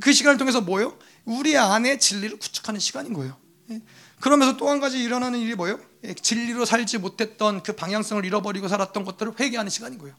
그 0.00 0.12
시간을 0.12 0.38
통해서 0.38 0.60
뭐요? 0.60 0.96
우리 1.24 1.56
안에 1.56 1.98
진리를 1.98 2.38
구축하는 2.38 2.78
시간인 2.80 3.12
거예요. 3.12 3.36
예. 3.70 3.80
그러면서 4.20 4.56
또 4.56 4.68
한 4.68 4.78
가지 4.80 5.02
일어나는 5.02 5.40
일이 5.40 5.54
뭐예요? 5.54 5.80
예, 6.04 6.14
진리로 6.14 6.64
살지 6.64 6.98
못했던 6.98 7.62
그 7.62 7.74
방향성을 7.74 8.24
잃어버리고 8.24 8.68
살았던 8.68 9.04
것들을 9.04 9.38
회개하는 9.38 9.70
시간인 9.70 9.98
거예요. 9.98 10.16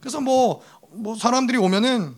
그래서 0.00 0.20
뭐, 0.20 0.62
뭐 0.90 1.16
사람들이 1.16 1.58
오면은 1.58 2.16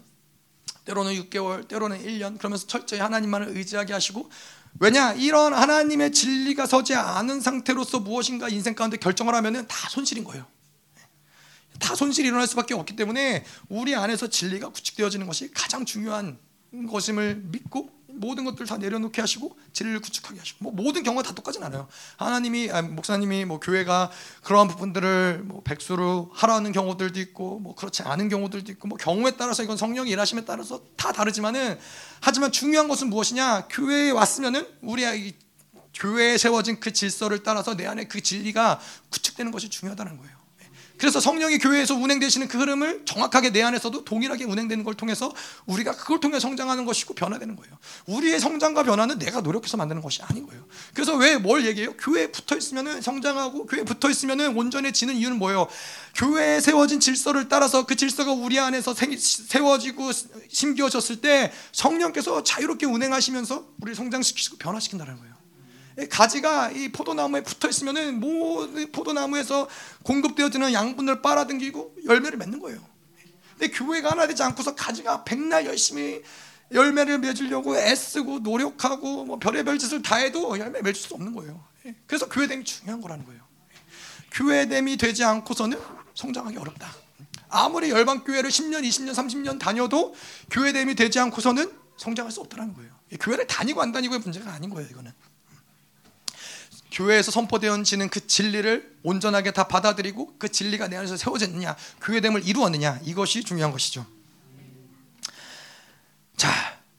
때로는 0.84 1.12
6개월, 1.14 1.68
때로는 1.68 2.02
1년 2.04 2.38
그러면서 2.38 2.66
철저히 2.66 3.00
하나님만을 3.00 3.56
의지하게 3.56 3.92
하시고 3.92 4.30
왜냐 4.80 5.12
이런 5.14 5.52
하나님의 5.52 6.12
진리가 6.12 6.66
서지 6.66 6.94
않은 6.94 7.40
상태로서 7.40 8.00
무엇인가 8.00 8.48
인생 8.48 8.74
가운데 8.74 8.96
결정을 8.96 9.34
하면은 9.34 9.66
다 9.66 9.88
손실인 9.88 10.24
거예요. 10.24 10.46
다 11.78 11.94
손실이 11.94 12.28
일어날 12.28 12.46
수밖에 12.46 12.74
없기 12.74 12.96
때문에 12.96 13.44
우리 13.68 13.94
안에서 13.94 14.28
진리가 14.28 14.70
구축되어지는 14.70 15.26
것이 15.26 15.50
가장 15.52 15.84
중요한 15.84 16.38
것임을 16.88 17.42
믿고 17.44 17.97
모든 18.18 18.44
것들 18.44 18.66
다 18.66 18.76
내려놓게 18.76 19.20
하시고 19.20 19.56
진리를 19.72 20.00
구축하게 20.00 20.38
하시고 20.38 20.58
뭐 20.60 20.72
모든 20.72 21.02
경우가 21.02 21.22
다 21.22 21.34
똑같진 21.34 21.62
않아요. 21.64 21.88
하나님이 22.16 22.70
아, 22.70 22.82
목사님이 22.82 23.44
뭐 23.44 23.60
교회가 23.60 24.10
그러한 24.42 24.68
부분들을 24.68 25.42
뭐 25.44 25.62
백수로 25.62 26.30
하라는 26.34 26.72
경우들도 26.72 27.20
있고 27.20 27.58
뭐 27.60 27.74
그렇지 27.74 28.02
않은 28.02 28.28
경우들도 28.28 28.72
있고 28.72 28.88
뭐 28.88 28.98
경우에 28.98 29.32
따라서 29.32 29.62
이건 29.62 29.76
성령이 29.76 30.10
일하심에 30.10 30.44
따라서 30.44 30.82
다 30.96 31.12
다르지만은 31.12 31.78
하지만 32.20 32.52
중요한 32.52 32.88
것은 32.88 33.08
무엇이냐 33.08 33.66
교회에 33.70 34.10
왔으면은 34.10 34.66
우리 34.82 35.02
이 35.02 35.34
교회에 35.94 36.38
세워진 36.38 36.80
그 36.80 36.92
질서를 36.92 37.42
따라서 37.42 37.76
내 37.76 37.86
안에 37.86 38.04
그 38.04 38.20
진리가 38.20 38.80
구축되는 39.10 39.50
것이 39.50 39.68
중요하다는 39.68 40.18
거예요. 40.18 40.37
그래서 40.98 41.20
성령이 41.20 41.58
교회에서 41.58 41.94
운행되시는 41.94 42.48
그 42.48 42.58
흐름을 42.58 43.02
정확하게 43.06 43.50
내 43.50 43.62
안에서도 43.62 44.04
동일하게 44.04 44.44
운행되는 44.44 44.84
걸 44.84 44.94
통해서 44.94 45.32
우리가 45.66 45.92
그걸 45.92 46.20
통해 46.20 46.38
성장하는 46.38 46.84
것이고 46.84 47.14
변화되는 47.14 47.56
거예요. 47.56 47.78
우리의 48.06 48.38
성장과 48.40 48.82
변화는 48.82 49.18
내가 49.18 49.40
노력해서 49.40 49.76
만드는 49.76 50.02
것이 50.02 50.22
아닌 50.22 50.46
거예요. 50.46 50.64
그래서 50.92 51.16
왜 51.16 51.38
뭘 51.38 51.64
얘기해요? 51.64 51.92
교회에 51.96 52.32
붙어 52.32 52.56
있으면은 52.56 53.00
성장하고 53.00 53.66
교회에 53.66 53.84
붙어 53.84 54.10
있으면은 54.10 54.56
온전해지는 54.56 55.14
이유는 55.14 55.38
뭐예요? 55.38 55.68
교회에 56.16 56.60
세워진 56.60 57.00
질서를 57.00 57.48
따라서 57.48 57.86
그 57.86 57.94
질서가 57.94 58.32
우리 58.32 58.58
안에서 58.58 58.92
세워지고 58.92 60.10
심겨졌을 60.48 61.20
때 61.20 61.52
성령께서 61.72 62.42
자유롭게 62.42 62.86
운행하시면서 62.86 63.68
우리를 63.80 63.94
성장시키고 63.94 64.56
변화시킨다는 64.58 65.16
거예요. 65.16 65.37
가지가 66.06 66.70
이 66.70 66.90
포도나무에 66.90 67.42
붙어 67.42 67.68
있으면은 67.68 68.20
모든 68.20 68.92
포도나무에서 68.92 69.68
공급되어지는 70.04 70.72
양분을 70.72 71.22
빨아당기고 71.22 71.96
열매를 72.06 72.38
맺는 72.38 72.60
거예요. 72.60 72.78
근데 73.58 73.72
교회가 73.72 74.12
하나 74.12 74.26
되지 74.26 74.42
않고서 74.44 74.74
가지가 74.76 75.24
백날 75.24 75.66
열심히 75.66 76.22
열매를 76.70 77.18
맺으려고 77.18 77.76
애쓰고 77.76 78.40
노력하고 78.40 79.24
뭐 79.24 79.38
별의별 79.38 79.78
짓을 79.78 80.02
다 80.02 80.16
해도 80.16 80.56
열매 80.58 80.80
맺을 80.80 80.94
수 80.94 81.14
없는 81.14 81.34
거예요. 81.34 81.64
그래서 82.06 82.28
교회됨이 82.28 82.64
중요한 82.64 83.00
거라는 83.00 83.24
거예요. 83.24 83.40
교회됨이 84.32 84.98
되지 84.98 85.24
않고서는 85.24 85.78
성장하기 86.14 86.56
어렵다. 86.58 86.92
아무리 87.48 87.90
열방 87.90 88.24
교회를 88.24 88.50
10년, 88.50 88.86
20년, 88.86 89.14
30년 89.14 89.58
다녀도 89.58 90.14
교회됨이 90.50 90.94
되지 90.94 91.18
않고서는 91.18 91.72
성장할 91.96 92.30
수 92.30 92.40
없다는 92.40 92.74
거예요. 92.74 92.92
교회를 93.20 93.46
다니고 93.46 93.80
안 93.80 93.90
다니고의 93.90 94.20
문제가 94.20 94.52
아닌 94.52 94.70
거예요. 94.70 94.88
이거는. 94.90 95.10
교회에서 96.90 97.30
선포되어지는 97.30 98.08
그 98.08 98.26
진리를 98.26 98.96
온전하게 99.02 99.52
다 99.52 99.64
받아들이고 99.64 100.34
그 100.38 100.50
진리가 100.50 100.88
내 100.88 100.96
안에서 100.96 101.16
세워졌느냐 101.16 101.76
교회됨을 102.02 102.46
이루었느냐 102.46 103.00
이것이 103.04 103.44
중요한 103.44 103.72
것이죠. 103.72 104.06
자 106.36 106.50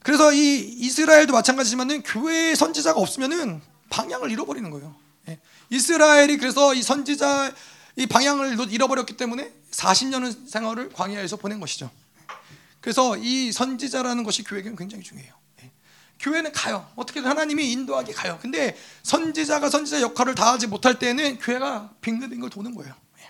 그래서 0.02 0.32
이 0.32 0.58
이스라엘도 0.58 1.32
마찬가지지만은 1.32 2.02
교회의 2.02 2.56
선지자가 2.56 3.00
없으면은 3.00 3.60
방향을 3.90 4.30
잃어버리는 4.30 4.70
거예요. 4.70 4.94
예. 5.28 5.38
이스라엘이 5.70 6.38
그래서 6.38 6.74
이 6.74 6.82
선지자 6.82 7.52
이 7.96 8.06
방향을 8.06 8.70
잃어버렸기 8.70 9.16
때문에 9.16 9.52
40년의 9.72 10.48
생활을 10.48 10.90
광야에서 10.90 11.36
보낸 11.36 11.60
것이죠. 11.60 11.90
그래서 12.80 13.16
이 13.16 13.52
선지자라는 13.52 14.24
것이 14.24 14.42
교회에게는 14.44 14.76
굉장히 14.76 15.04
중요해요 15.04 15.39
교회는 16.20 16.52
가요. 16.52 16.86
어떻게든 16.96 17.28
하나님이 17.28 17.72
인도하게 17.72 18.12
가요. 18.12 18.38
근데 18.40 18.76
선지자가 19.02 19.70
선지자 19.70 20.02
역할을 20.02 20.34
다하지 20.34 20.66
못할 20.66 20.98
때는 20.98 21.38
교회가 21.38 21.94
빙글빙글 22.02 22.50
도는 22.50 22.74
거예요. 22.74 22.94
예. 23.18 23.28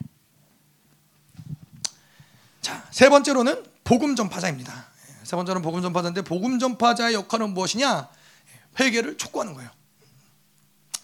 자, 2.60 2.86
세 2.90 3.08
번째로는 3.08 3.64
복음 3.84 4.16
전파자입니다. 4.16 4.86
예, 5.08 5.24
세 5.24 5.36
번째는 5.36 5.62
복음 5.62 5.82
전파자인데 5.82 6.22
복음 6.22 6.58
전파자의 6.58 7.14
역할은 7.14 7.54
무엇이냐? 7.54 8.08
예, 8.48 8.84
회개를 8.84 9.16
촉구하는 9.18 9.54
거예요. 9.54 9.70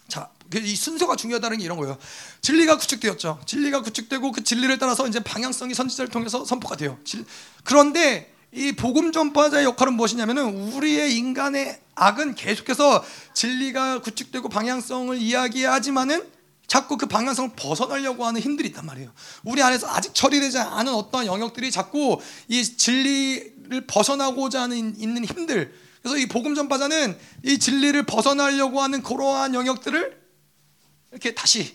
자, 0.08 0.28
그이 0.50 0.74
순서가 0.74 1.14
중요하다는 1.14 1.58
게 1.58 1.64
이런 1.64 1.78
거예요. 1.78 1.96
진리가 2.40 2.78
구축되었죠. 2.78 3.42
진리가 3.46 3.82
구축되고 3.82 4.32
그 4.32 4.42
진리를 4.42 4.76
따라서 4.78 5.06
이제 5.06 5.20
방향성이 5.20 5.74
선지자를 5.74 6.10
통해서 6.10 6.44
선포가 6.44 6.76
돼요. 6.76 6.98
그런데 7.62 8.35
이 8.52 8.72
복음 8.72 9.12
전파자의 9.12 9.64
역할은 9.64 9.94
무엇이냐면은 9.94 10.72
우리의 10.72 11.16
인간의 11.16 11.80
악은 11.94 12.34
계속해서 12.34 13.04
진리가 13.34 14.00
구축되고 14.00 14.48
방향성을 14.48 15.16
이야기하지만은 15.18 16.36
자꾸 16.66 16.96
그 16.96 17.06
방향성을 17.06 17.52
벗어나려고 17.56 18.26
하는 18.26 18.40
힘들이 18.40 18.68
있단 18.68 18.84
말이에요. 18.86 19.12
우리 19.44 19.62
안에서 19.62 19.88
아직 19.88 20.14
처리되지 20.14 20.58
않은 20.58 20.92
어떤 20.92 21.26
영역들이 21.26 21.70
자꾸 21.70 22.20
이 22.48 22.62
진리를 22.62 23.86
벗어나고자 23.86 24.62
하는 24.62 24.98
있는 24.98 25.24
힘들. 25.24 25.72
그래서 26.02 26.18
이 26.18 26.26
복음 26.26 26.54
전파자는 26.54 27.16
이 27.44 27.58
진리를 27.58 28.04
벗어나려고 28.04 28.80
하는 28.80 29.02
그러한 29.02 29.54
영역들을 29.54 30.20
이렇게 31.12 31.34
다시 31.34 31.74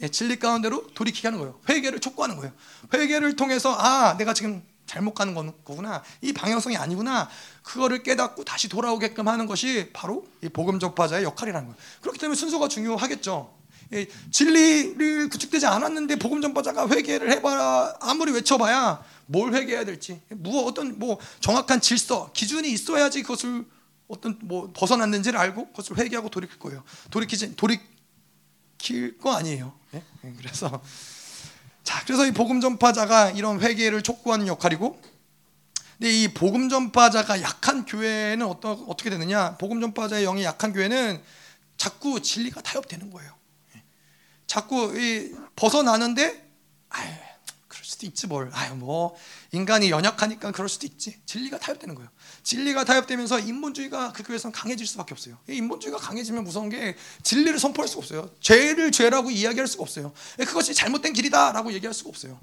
예, 0.00 0.08
진리 0.08 0.38
가운데로 0.38 0.88
돌이키게 0.94 1.28
하는 1.28 1.38
거예요. 1.38 1.60
회개를 1.68 2.00
촉구하는 2.00 2.36
거예요. 2.36 2.52
회개를 2.92 3.36
통해서 3.36 3.74
아, 3.74 4.16
내가 4.16 4.34
지금 4.34 4.62
잘못 4.86 5.14
가는 5.14 5.34
거구나. 5.34 6.02
이 6.20 6.32
방향성이 6.32 6.76
아니구나. 6.76 7.28
그거를 7.62 8.02
깨닫고 8.02 8.44
다시 8.44 8.68
돌아오게끔 8.68 9.28
하는 9.28 9.46
것이 9.46 9.90
바로 9.92 10.26
이 10.42 10.48
복음 10.48 10.78
접파자의 10.78 11.24
역할이라는 11.24 11.68
거예요. 11.68 11.80
그렇기 12.00 12.18
때문에 12.18 12.36
순서가 12.36 12.68
중요하겠죠. 12.68 13.54
진리를 14.30 15.28
구축되지 15.28 15.66
않았는데 15.66 16.16
복음 16.16 16.40
전파자가 16.40 16.88
회개를 16.88 17.30
해봐라 17.32 17.96
아무리 18.00 18.32
외쳐봐야 18.32 19.04
뭘 19.26 19.54
회개해야 19.54 19.84
될지 19.84 20.20
뭐 20.30 20.64
어떤 20.64 20.98
뭐 20.98 21.18
정확한 21.40 21.80
질서 21.80 22.30
기준이 22.32 22.70
있어야지 22.72 23.22
그것을 23.22 23.64
어떤 24.08 24.38
뭐 24.42 24.72
벗어났는지를 24.74 25.38
알고 25.38 25.68
그것을 25.68 25.98
회개하고 25.98 26.28
돌이킬 26.28 26.58
거예요. 26.58 26.82
돌이키지 27.10 27.56
돌이킬 27.56 29.18
거 29.18 29.32
아니에요. 29.32 29.72
네? 29.92 30.02
그래서 30.38 30.82
자, 31.84 32.02
그래서 32.04 32.26
이 32.26 32.32
복음 32.32 32.60
전파자가 32.60 33.30
이런 33.30 33.60
회개를 33.60 34.02
촉구하는 34.02 34.46
역할이고 34.46 35.00
근데 35.98 36.10
이 36.10 36.34
복음 36.34 36.68
전파자가 36.68 37.40
약한 37.42 37.84
교회는 37.84 38.46
어떠, 38.46 38.72
어떻게 38.88 39.10
되느냐? 39.10 39.56
복음 39.58 39.80
전파자의 39.80 40.24
영이 40.24 40.42
약한 40.42 40.72
교회는 40.72 41.22
자꾸 41.76 42.20
진리가 42.20 42.62
타협되는 42.62 43.10
거예요. 43.10 43.32
자꾸 44.46 44.98
이 44.98 45.34
벗어나는데 45.56 46.42
아유, 46.88 47.10
수도 47.94 48.06
있지 48.06 48.26
뭘. 48.26 48.50
아유, 48.52 48.74
뭐 48.74 49.16
인간이 49.52 49.90
연약하니까 49.90 50.52
그럴 50.52 50.68
수도 50.68 50.86
있지. 50.86 51.16
진리가 51.24 51.58
타협되는 51.58 51.94
거예요. 51.94 52.10
진리가 52.42 52.84
타협되면서 52.84 53.38
인본주의가 53.40 54.12
그 54.12 54.22
교회에서는 54.22 54.52
강해질 54.52 54.86
수밖에 54.86 55.14
없어요. 55.14 55.38
인본주의가 55.48 55.98
강해지면 55.98 56.44
무서운 56.44 56.68
게 56.68 56.96
진리를 57.22 57.58
선포할 57.58 57.88
수가 57.88 58.00
없어요. 58.00 58.30
죄를 58.40 58.92
죄라고 58.92 59.30
이야기할 59.30 59.66
수가 59.66 59.82
없어요. 59.82 60.12
그것이 60.38 60.74
잘못된 60.74 61.12
길이다라고 61.12 61.72
얘기할 61.72 61.94
수가 61.94 62.10
없어요. 62.10 62.38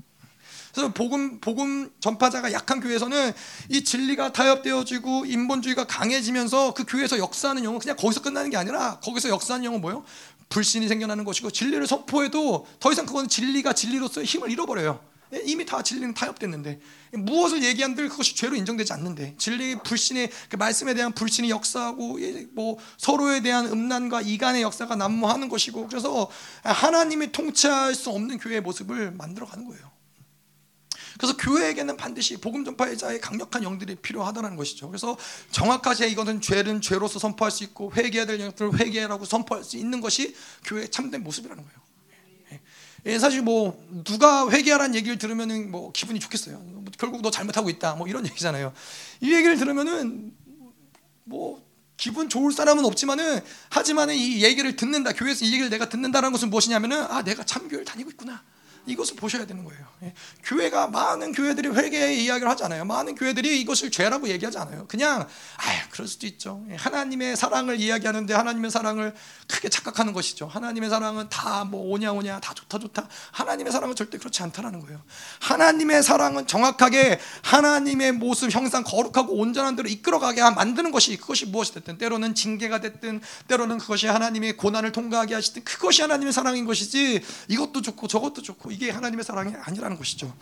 그래서 0.73 0.93
복음 0.93 1.41
복음 1.41 1.91
전파자가 1.99 2.53
약한 2.53 2.79
교회에서는 2.79 3.33
이 3.69 3.83
진리가 3.83 4.31
타협되어지고 4.31 5.25
인본주의가 5.25 5.85
강해지면서 5.85 6.73
그 6.73 6.85
교회에서 6.85 7.17
역사하는 7.17 7.65
영은 7.65 7.79
그냥 7.79 7.97
거기서 7.97 8.21
끝나는 8.21 8.49
게 8.49 8.55
아니라 8.55 8.99
거기서 9.01 9.27
역사하는 9.29 9.65
영은 9.65 9.81
뭐예요? 9.81 10.05
불신이 10.47 10.87
생겨나는 10.87 11.23
것이고 11.23 11.49
진리를 11.51 11.85
선포해도 11.87 12.67
더 12.79 12.91
이상 12.91 13.05
그건 13.05 13.27
진리가 13.27 13.73
진리로서의 13.73 14.25
힘을 14.25 14.51
잃어버려요. 14.51 15.10
예, 15.33 15.41
이미 15.45 15.65
다 15.65 15.81
진리는 15.81 16.13
타협됐는데 16.13 16.79
무엇을 17.13 17.63
얘기한들 17.63 18.09
그것이 18.09 18.35
죄로 18.35 18.55
인정되지 18.55 18.93
않는데 18.93 19.35
진리 19.37 19.75
불신의 19.75 20.29
그 20.49 20.55
말씀에 20.57 20.93
대한 20.93 21.13
불신이 21.13 21.49
역사하고 21.49 22.19
뭐 22.53 22.77
서로에 22.97 23.41
대한 23.41 23.67
음란과 23.67 24.21
이간의 24.21 24.61
역사가 24.61 24.95
난무하는 24.95 25.49
것이고 25.49 25.87
그래서 25.87 26.29
하나님이 26.63 27.31
통치할 27.31 27.95
수 27.95 28.09
없는 28.09 28.37
교회의 28.39 28.61
모습을 28.61 29.11
만들어가는 29.11 29.67
거예요. 29.67 29.91
그래서 31.17 31.37
교회에게는 31.37 31.97
반드시 31.97 32.37
복음 32.37 32.65
전파자의 32.65 33.21
강력한 33.21 33.63
영들이 33.63 33.95
필요하다는 33.95 34.55
것이죠. 34.55 34.87
그래서 34.87 35.17
정확하게 35.51 36.07
이것은 36.07 36.41
죄는 36.41 36.81
죄로서 36.81 37.19
선포할 37.19 37.51
수 37.51 37.63
있고 37.63 37.91
회개해야 37.95 38.25
될 38.25 38.39
영들을 38.39 38.79
회개라고 38.79 39.25
선포할 39.25 39.63
수 39.63 39.77
있는 39.77 40.01
것이 40.01 40.35
교회의 40.65 40.89
참된 40.89 41.23
모습이라는 41.23 41.63
거예요. 41.63 41.90
예, 43.05 43.17
사실 43.17 43.41
뭐 43.41 43.81
누가 44.03 44.49
회개하라는 44.49 44.95
얘기를 44.95 45.17
들으면은 45.17 45.71
뭐 45.71 45.91
기분이 45.91 46.19
좋겠어요. 46.19 46.57
뭐 46.57 46.83
결국 46.97 47.21
너 47.21 47.31
잘못하고 47.31 47.69
있다. 47.69 47.95
뭐 47.95 48.07
이런 48.07 48.25
얘기잖아요. 48.25 48.73
이 49.21 49.33
얘기를 49.33 49.57
들으면은 49.57 50.33
뭐 51.23 51.63
기분 51.97 52.29
좋을 52.29 52.51
사람은 52.51 52.85
없지만은 52.85 53.41
하지만은 53.69 54.15
이 54.15 54.43
얘기를 54.43 54.75
듣는다. 54.75 55.13
교회에서 55.13 55.45
이 55.45 55.49
얘기를 55.49 55.69
내가 55.69 55.89
듣는다는 55.89 56.31
것은 56.31 56.49
무엇이냐면은 56.49 57.03
아 57.03 57.23
내가 57.23 57.43
참 57.43 57.67
교회를 57.67 57.85
다니고 57.85 58.11
있구나. 58.11 58.43
이것을 58.85 59.15
보셔야 59.15 59.45
되는 59.45 59.63
거예요. 59.63 59.85
예. 60.03 60.13
교회가 60.43 60.87
많은 60.87 61.31
교회들이 61.31 61.69
회개의 61.69 62.23
이야기를 62.23 62.49
하잖아요. 62.51 62.85
많은 62.85 63.15
교회들이 63.15 63.61
이것을 63.61 63.91
죄라고 63.91 64.27
얘기하지 64.27 64.57
않아요. 64.57 64.85
그냥 64.87 65.21
아, 65.21 65.89
그럴 65.89 66.07
수도 66.07 66.27
있죠. 66.27 66.63
예. 66.69 66.75
하나님의 66.75 67.35
사랑을 67.37 67.79
이야기하는데 67.79 68.33
하나님의 68.33 68.71
사랑을 68.71 69.15
크게 69.47 69.69
착각하는 69.69 70.13
것이죠. 70.13 70.47
하나님의 70.47 70.89
사랑은 70.89 71.29
다 71.29 71.61
뭐 71.71 71.81
오냐 71.93 72.11
오냐 72.11 72.39
다 72.39 72.53
좋다 72.53 72.79
좋다. 72.79 73.07
하나님의 73.31 73.71
사랑은 73.71 73.95
절대 73.95 74.17
그렇지 74.17 74.43
않다라는 74.43 74.79
거예요. 74.81 75.01
하나님의 75.39 76.03
사랑은 76.03 76.47
정확하게 76.47 77.19
하나님의 77.43 78.13
모습, 78.13 78.51
형상 78.51 78.83
거룩하고 78.83 79.33
온전한 79.33 79.75
대로 79.75 79.87
이끌어가게 79.87 80.41
만드는 80.41 80.91
것이 80.91 81.17
그것이 81.17 81.45
무엇이 81.45 81.73
됐든 81.73 81.97
때로는 81.97 82.35
징계가 82.35 82.81
됐든 82.81 83.21
때로는 83.47 83.77
그것이 83.77 84.07
하나님의 84.07 84.57
고난을 84.57 84.91
통과하게 84.91 85.35
하시든 85.35 85.63
그것이 85.63 86.01
하나님의 86.01 86.33
사랑인 86.33 86.65
것이지 86.65 87.21
이것도 87.47 87.81
좋고 87.81 88.07
저것도 88.07 88.41
좋고 88.41 88.70
이게 88.71 88.89
하나님의 88.89 89.23
사랑이 89.23 89.53
아니라는 89.55 89.97
것이죠. 89.97 90.35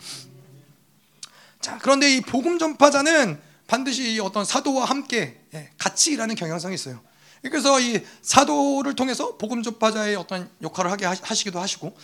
자, 1.60 1.78
그런데 1.82 2.16
이 2.16 2.20
복음 2.20 2.58
전파자는 2.58 3.38
반드시 3.66 4.18
어떤 4.20 4.44
사도와 4.44 4.84
함께 4.84 5.40
예, 5.54 5.70
같이 5.78 6.12
일하는 6.12 6.34
경향성이 6.34 6.74
있어요. 6.74 7.00
그래서 7.42 7.80
이 7.80 8.00
사도를 8.20 8.94
통해서 8.94 9.36
복음 9.38 9.62
전파자의 9.62 10.14
어떤 10.16 10.50
역할을 10.62 10.90
하게 10.90 11.06
하시기도 11.06 11.58
하시고 11.58 11.96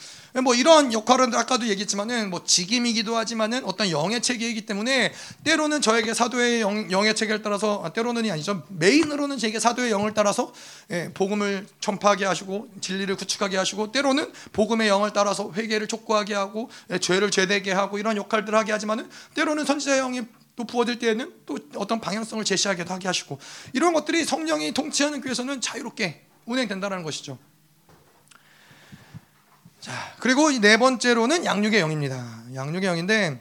뭐 0.42 0.54
이런 0.54 0.94
역할은 0.94 1.34
아까도 1.34 1.66
얘기했지만은 1.66 2.30
뭐 2.30 2.42
직임이기도 2.42 3.14
하지만은 3.14 3.62
어떤 3.64 3.90
영의 3.90 4.22
체계이기 4.22 4.64
때문에 4.64 5.12
때로는 5.44 5.82
저에게 5.82 6.14
사도의 6.14 6.62
영, 6.62 6.90
영의 6.90 7.14
체계를 7.14 7.42
따라서 7.42 7.82
아, 7.84 7.90
때로는이 7.90 8.30
아니죠. 8.30 8.62
메인으로는 8.70 9.36
제게 9.36 9.60
사도의 9.60 9.90
영을 9.90 10.14
따라서 10.14 10.54
예, 10.90 11.10
복음을 11.12 11.66
전파하게 11.80 12.24
하시고 12.24 12.68
진리를 12.80 13.14
구축하게 13.16 13.58
하시고 13.58 13.92
때로는 13.92 14.32
복음의 14.52 14.88
영을 14.88 15.12
따라서 15.12 15.52
회개를 15.52 15.86
촉구하게 15.86 16.34
하고 16.34 16.70
예, 16.90 16.98
죄를 16.98 17.30
죄되게 17.30 17.72
하고 17.72 17.98
이런 17.98 18.16
역할들을 18.16 18.58
하게 18.58 18.72
하지만은 18.72 19.08
때로는 19.34 19.66
선지자 19.66 19.96
영이 19.96 20.22
또 20.56 20.64
부어질 20.64 20.98
때에는 20.98 21.34
또 21.44 21.58
어떤 21.76 22.00
방향성을 22.00 22.42
제시하기도 22.44 22.92
하게 22.92 23.06
하시고 23.08 23.38
이런 23.74 23.92
것들이 23.92 24.24
성령이 24.24 24.72
통치하는 24.72 25.20
교회에서는 25.20 25.60
자유롭게 25.60 26.24
운행된다는 26.46 27.02
것이죠. 27.02 27.38
자 29.80 29.92
그리고 30.18 30.50
네 30.50 30.78
번째로는 30.78 31.44
양육의 31.44 31.80
영입니다. 31.80 32.44
양육의 32.54 32.84
영인데 32.84 33.40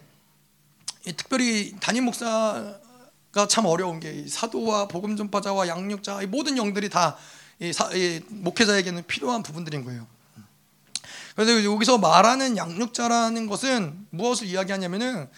특별히 1.16 1.74
담임 1.80 2.04
목사가 2.06 3.48
참 3.48 3.66
어려운 3.66 4.02
게 4.02 4.28
사도와 4.28 4.90
복음 4.90 5.16
전파자와 5.16 5.70
양육자 5.70 6.22
이 6.24 6.28
모든 6.28 6.58
영들이 6.58 6.90
다이이 6.90 8.22
목회자에게는 8.28 9.08
필요한 9.08 9.42
부분들인 9.42 9.86
거예요. 9.86 10.06
그래서 11.36 11.64
여기서 11.64 11.98
말하는 11.98 12.58
양육자라는 12.58 13.48
것은 13.48 14.08
무엇을 14.10 14.48
이야기하냐면은 14.48 15.30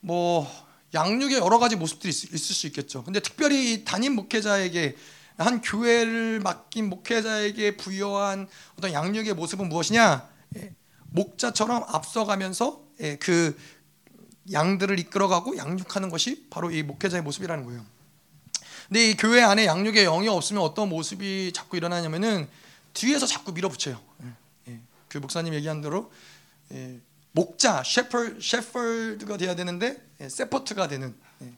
뭐 0.00 0.50
양육의 0.94 1.38
여러 1.38 1.58
가지 1.58 1.76
모습들이 1.76 2.10
있, 2.10 2.32
을수 2.32 2.66
있겠죠. 2.68 3.04
근데 3.04 3.20
특별히 3.20 3.84
담임 3.84 4.14
목회자에게 4.14 4.96
한 5.38 5.60
교회를 5.62 6.40
맡긴 6.40 6.90
목회자에게 6.90 7.76
부여한 7.76 8.48
어떤 8.76 8.92
양육의 8.92 9.34
모습은 9.34 9.68
무엇이냐? 9.68 10.28
예, 10.56 10.74
목자처럼 11.10 11.84
앞서가면서 11.86 12.82
예, 13.00 13.16
그 13.16 13.56
양들을 14.52 14.98
이끌어가고 14.98 15.56
양육하는 15.56 16.10
것이 16.10 16.46
바로 16.50 16.70
이 16.70 16.82
목회자의 16.82 17.22
모습이라는 17.22 17.64
거예요. 17.64 17.86
근데 18.88 19.10
이 19.10 19.16
교회 19.16 19.42
안에 19.42 19.66
양육의 19.66 20.04
영이 20.04 20.28
없으면 20.28 20.62
어떤 20.62 20.88
모습이 20.88 21.52
자꾸 21.54 21.76
일어나냐면은 21.76 22.48
뒤에서 22.92 23.26
자꾸 23.26 23.52
밀어붙여요. 23.52 24.00
예, 24.68 24.80
그 25.08 25.18
목사님 25.18 25.54
얘기한 25.54 25.80
대로 25.80 26.10
목자, 27.32 27.82
셰퍼, 27.84 28.40
셰퍼드가 28.40 29.36
돼야 29.36 29.54
되는데 29.54 29.96
예, 30.20 30.28
세퍼트가 30.28 30.88
되는 30.88 31.14
예, 31.42 31.52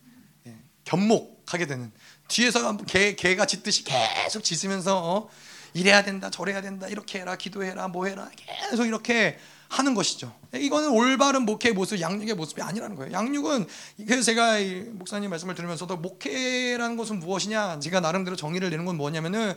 예, 0.46 0.56
견목하게 0.84 1.66
되는 1.66 1.92
뒤에서 2.28 2.76
개 2.78 3.14
개가 3.14 3.46
짖듯이 3.46 3.84
계속 3.84 4.44
짖으면서 4.44 4.98
어, 4.98 5.28
이래야 5.74 6.02
된다, 6.02 6.30
저래야 6.30 6.60
된다, 6.60 6.86
이렇게 6.88 7.20
해라, 7.20 7.36
기도해라, 7.36 7.88
뭐 7.88 8.06
해라 8.06 8.28
계속 8.36 8.84
이렇게 8.86 9.38
하는 9.68 9.94
것이죠. 9.94 10.34
이거는 10.54 10.90
올바른 10.90 11.46
목회의 11.46 11.72
모습, 11.72 11.98
양육의 11.98 12.34
모습이 12.34 12.60
아니라는 12.60 12.94
거예요. 12.94 13.12
양육은 13.12 13.66
그래서 14.06 14.22
제가 14.22 14.58
목사님 14.90 15.30
말씀을 15.30 15.54
들으면서도 15.54 15.96
목회라는 15.96 16.98
것은 16.98 17.20
무엇이냐, 17.20 17.80
제가 17.80 18.00
나름대로 18.00 18.36
정의를 18.36 18.68
내는 18.68 18.84
건 18.84 18.98
뭐냐면은 18.98 19.54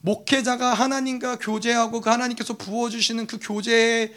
목회자가 0.00 0.74
하나님과 0.74 1.36
교제하고 1.36 2.00
그 2.00 2.10
하나님께서 2.10 2.54
부어 2.54 2.90
주시는 2.90 3.28
그 3.28 3.38
교제의 3.40 4.12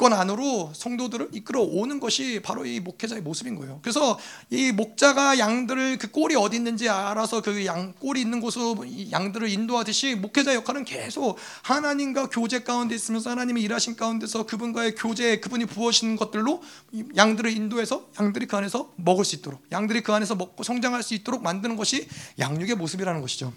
권 0.00 0.14
안으로 0.14 0.72
성도들을 0.74 1.28
이끌어 1.32 1.60
오는 1.60 2.00
것이 2.00 2.40
바로 2.42 2.64
이 2.64 2.80
목회자의 2.80 3.20
모습인 3.20 3.54
거예요. 3.56 3.80
그래서 3.82 4.18
이 4.48 4.72
목자가 4.72 5.38
양들을 5.38 5.98
그 5.98 6.10
꼴이 6.10 6.36
어디 6.36 6.56
있는지 6.56 6.88
알아서 6.88 7.42
그 7.42 7.60
양 7.66 7.92
꼴이 7.98 8.20
있는 8.20 8.40
곳으로 8.40 8.84
양들을 9.10 9.48
인도하듯이 9.48 10.14
목회자 10.14 10.54
역할은 10.54 10.84
계속 10.84 11.36
하나님과 11.62 12.30
교제 12.30 12.62
가운데 12.62 12.94
있으면서 12.94 13.30
하나님의 13.30 13.62
일하신 13.62 13.96
가운데서 13.96 14.46
그분과의 14.46 14.94
교제, 14.94 15.40
그분이 15.40 15.66
부어신 15.66 16.16
것들로 16.16 16.62
양들을 17.16 17.50
인도해서 17.52 18.08
양들이 18.18 18.46
그 18.46 18.56
안에서 18.56 18.92
먹을 18.96 19.24
수 19.24 19.36
있도록 19.36 19.62
양들이 19.72 20.02
그 20.02 20.12
안에서 20.12 20.34
먹고 20.34 20.62
성장할 20.62 21.02
수 21.02 21.14
있도록 21.14 21.42
만드는 21.42 21.76
것이 21.76 22.08
양육의 22.38 22.76
모습이라는 22.76 23.20
것이죠. 23.20 23.52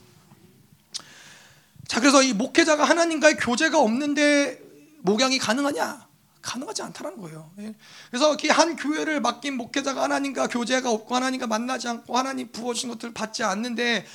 자, 1.87 1.99
그래서 1.99 2.23
이 2.23 2.33
목회자가 2.33 2.83
하나님과의 2.83 3.37
교제가 3.37 3.79
없는데 3.79 4.59
목양이 5.01 5.37
가능하냐? 5.37 6.12
가능하지 6.43 6.83
않다는 6.83 7.17
거예요. 7.17 7.49
예. 7.59 7.73
그래서 8.11 8.35
한 8.49 8.75
교회를 8.75 9.21
맡긴 9.21 9.55
목회자가 9.57 10.03
하나님과 10.03 10.47
교제가 10.47 10.91
없고 10.91 11.15
하나님과 11.15 11.47
만나지 11.47 11.87
않고 11.87 12.15
하나님 12.15 12.51
부어주신 12.51 12.89
것들을 12.89 13.13
받지 13.13 13.43
않는데 13.43 14.05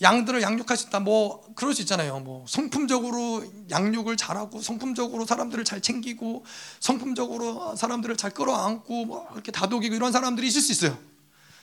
양들을 0.00 0.40
있다. 0.86 1.00
뭐 1.00 1.44
그럴 1.56 1.74
수 1.74 1.80
있잖아요. 1.82 2.20
뭐 2.20 2.44
성품적으로 2.46 3.44
양육을 3.70 4.16
잘하고 4.16 4.60
성품적으로 4.60 5.24
사람들을 5.26 5.64
잘 5.64 5.80
챙기고 5.80 6.44
성품적으로 6.78 7.74
사람들을 7.74 8.16
잘 8.16 8.30
끌어안고 8.30 9.06
뭐 9.06 9.28
이렇게 9.32 9.50
다독이고 9.50 9.94
이런 9.94 10.12
사람들이 10.12 10.46
있을 10.46 10.60
수 10.60 10.70
있어요. 10.70 10.96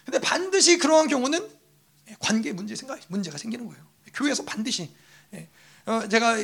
근데 0.04 0.20
반드시 0.20 0.78
그러한 0.78 1.08
경우는 1.08 1.48
관계 2.20 2.52
문제 2.52 2.76
생각 2.76 3.00
문제가 3.08 3.38
생기는 3.38 3.66
거예요. 3.68 3.82
교회에서 4.14 4.44
반드시 4.44 4.90
예. 5.34 5.48
어, 5.86 6.08
제가 6.10 6.36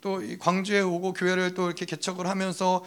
또 0.00 0.20
광주에 0.40 0.80
오고 0.80 1.12
교회를 1.12 1.54
또 1.54 1.66
이렇게 1.66 1.86
개척을 1.86 2.26
하면서 2.26 2.84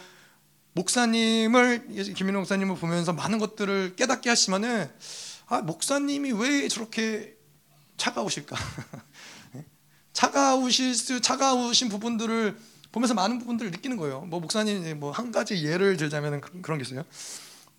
목사님을 0.74 2.14
김민호 2.16 2.40
목사님을 2.40 2.76
보면서 2.78 3.14
많은 3.14 3.40
것들을 3.40 3.96
깨닫게 3.96 4.30
하시면은 4.30 4.90
아 5.48 5.62
목사님이 5.62 6.32
왜 6.32 6.68
저렇게 6.68 7.36
차가우실까? 7.98 8.56
차가우실 10.14 10.96
수 10.96 11.22
차가우신 11.22 11.90
부분들을 11.90 12.58
보면서 12.92 13.14
많은 13.14 13.40
부분들을 13.40 13.72
느끼는 13.72 13.98
거예요. 13.98 14.22
뭐 14.22 14.40
목사님 14.40 15.00
뭐 15.00 15.12
한 15.12 15.32
가지 15.32 15.66
예를 15.66 15.98
들자면 15.98 16.42
그런 16.62 16.78
게 16.78 16.84
있어요. 16.84 17.04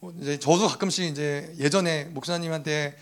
뭐 0.00 0.12
이제 0.20 0.38
저도 0.38 0.68
가끔씩 0.68 1.06
이제 1.06 1.54
예전에 1.58 2.04
목사님한테 2.06 2.98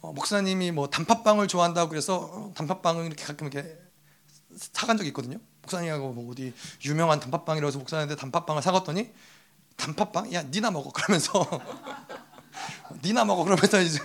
어 0.00 0.12
목사님이 0.12 0.70
뭐 0.72 0.88
단팥빵을 0.88 1.48
좋아한다고 1.48 1.88
그래서 1.88 2.16
어 2.16 2.52
단팥빵을 2.54 3.06
이렇게 3.06 3.24
가끔 3.24 3.48
이렇게 3.48 3.76
사간 4.72 4.96
적이 4.96 5.08
있거든요. 5.08 5.38
목사님하고 5.62 6.12
뭐 6.12 6.30
어디 6.30 6.52
유명한 6.84 7.20
단팥빵이라서 7.20 7.78
목사님한테 7.78 8.16
단팥빵을 8.16 8.62
사갔더니 8.62 9.10
단팥빵? 9.76 10.32
야 10.32 10.42
니나 10.42 10.70
먹어 10.70 10.90
그러면서 10.94 11.46
니나 13.02 13.24
먹어 13.24 13.44
그러면서 13.44 13.80
이제 13.80 13.98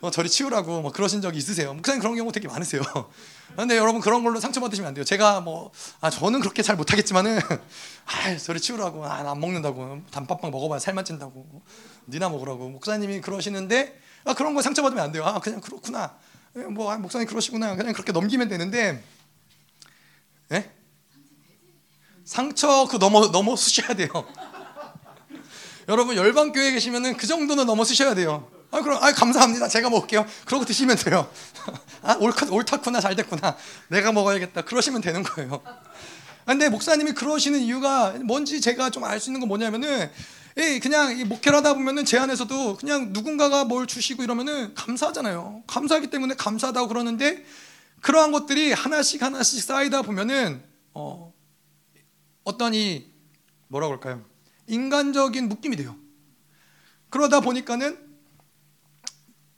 어, 0.00 0.10
저리 0.10 0.28
치우라고 0.28 0.80
뭐 0.82 0.92
그러신 0.92 1.20
적이 1.20 1.38
있으세요? 1.38 1.74
목사님 1.74 2.00
그런 2.00 2.16
경우 2.16 2.32
되게 2.32 2.48
많으세요. 2.48 2.82
근데 3.56 3.76
여러분 3.76 4.00
그런 4.00 4.22
걸로 4.24 4.40
상처 4.40 4.60
받으시면 4.60 4.88
안 4.88 4.94
돼요. 4.94 5.04
제가 5.04 5.40
뭐 5.40 5.72
아 6.00 6.08
저는 6.08 6.40
그렇게 6.40 6.62
잘 6.62 6.76
못하겠지만은 6.76 7.38
아 8.06 8.36
저리 8.38 8.60
치우라고 8.60 9.04
아, 9.04 9.30
안 9.30 9.40
먹는다고 9.40 10.00
단팥빵 10.10 10.50
먹어봐야 10.50 10.78
살만 10.78 11.04
찐다고 11.04 11.62
니나 12.08 12.28
먹으라고 12.30 12.68
목사님이 12.70 13.20
그러시는데 13.20 14.00
아 14.24 14.34
그런 14.34 14.54
거 14.54 14.62
상처 14.62 14.82
받으면 14.82 15.04
안 15.04 15.12
돼요. 15.12 15.24
아 15.24 15.38
그냥 15.40 15.60
그렇구나. 15.60 16.16
예, 16.56 16.62
뭐 16.62 16.90
아, 16.90 16.96
목사님 16.96 17.28
그러시구나. 17.28 17.76
그냥 17.76 17.92
그렇게 17.92 18.12
넘기면 18.12 18.48
되는데 18.48 19.02
예? 20.52 20.70
상처 22.24 22.86
그 22.86 22.96
넘어 22.96 23.28
넘어 23.28 23.56
수셔야 23.56 23.94
돼요. 23.94 24.08
여러분 25.90 26.16
열방 26.16 26.52
교회에 26.52 26.70
계시면은 26.70 27.16
그 27.16 27.26
정도는 27.26 27.66
넘어서셔야 27.66 28.14
돼요. 28.14 28.48
아 28.70 28.80
그럼 28.80 29.02
아 29.02 29.12
감사합니다. 29.12 29.66
제가 29.66 29.90
먹을게요. 29.90 30.24
그러고 30.44 30.64
드시면 30.64 30.96
돼요. 30.96 31.28
아 32.02 32.14
옳다 32.14 32.46
옳다구나 32.48 33.00
잘 33.00 33.16
됐구나. 33.16 33.56
내가 33.88 34.12
먹어야겠다. 34.12 34.62
그러시면 34.62 35.00
되는 35.00 35.24
거예요. 35.24 35.60
근데 36.46 36.68
목사님이 36.68 37.12
그러시는 37.12 37.58
이유가 37.60 38.12
뭔지 38.22 38.60
제가 38.60 38.90
좀 38.90 39.04
알 39.04 39.18
수 39.18 39.30
있는 39.30 39.40
건 39.40 39.48
뭐냐면은 39.48 40.08
예, 40.58 40.78
그냥 40.78 41.28
목회를 41.28 41.58
하다 41.58 41.74
보면은 41.74 42.04
제 42.04 42.18
안에서도 42.18 42.76
그냥 42.76 43.08
누군가가 43.12 43.64
뭘 43.64 43.86
주시고 43.88 44.22
이러면은 44.22 44.74
감사하잖아요. 44.74 45.64
감사하기 45.66 46.08
때문에 46.08 46.34
감사하다고 46.36 46.86
그러는데 46.88 47.44
그러한 48.00 48.30
것들이 48.30 48.72
하나씩 48.72 49.22
하나씩 49.22 49.60
쌓이다 49.62 50.02
보면은 50.02 50.62
어, 50.94 51.32
어떤 52.44 52.74
이 52.74 53.06
뭐라 53.68 53.86
그럴까요? 53.88 54.29
인간적인 54.70 55.48
묶임이 55.48 55.76
돼요. 55.76 55.96
그러다 57.10 57.40
보니까는 57.40 57.98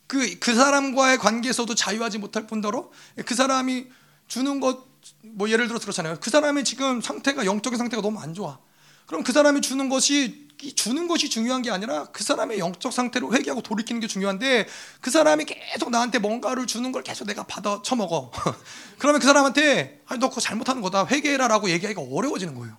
그, 0.07 0.39
그 0.39 0.55
사람과의 0.55 1.19
관계에서도 1.19 1.75
자유하지 1.75 2.19
못할 2.19 2.47
뿐더러 2.47 2.91
그 3.25 3.35
사람이 3.35 3.87
주는 4.27 4.61
것, 4.61 4.87
뭐 5.23 5.49
예를 5.49 5.69
들어서 5.69 5.85
그렇잖아요. 5.85 6.19
그 6.21 6.31
사람의 6.31 6.65
지금 6.65 7.01
상태가, 7.01 7.47
영적인 7.47 7.79
상태가 7.79 8.03
너무 8.03 8.19
안 8.21 8.35
좋아. 8.35 8.59
그럼 9.07 9.23
그 9.23 9.33
사람이 9.33 9.61
주는 9.61 9.89
것이 9.89 10.49
주는 10.77 11.09
것이 11.09 11.29
중요한 11.29 11.61
게 11.61 11.71
아니라 11.71 12.05
그 12.13 12.23
사람의 12.23 12.61
영적 12.61 12.93
상태로 12.93 13.35
회개하고 13.35 13.63
돌이키는 13.63 14.01
게 14.01 14.07
중요한데 14.07 14.69
그 15.01 15.11
사람이 15.11 15.45
계속 15.45 15.91
나한테 15.91 16.21
뭔가를 16.21 16.67
주는 16.67 16.93
걸 16.93 17.03
계속 17.03 17.27
내가 17.27 17.43
받아 17.43 17.83
처먹어. 17.83 18.31
그러면 18.99 19.21
그 19.21 19.27
사람한테 19.27 20.03
아니 20.07 20.21
너 20.21 20.29
그거 20.29 20.41
잘못하는 20.41 20.81
거다 20.83 21.07
회개해라 21.07 21.49
라고 21.49 21.69
얘기하기가 21.69 22.03
어려워지는 22.03 22.55
거예요. 22.55 22.79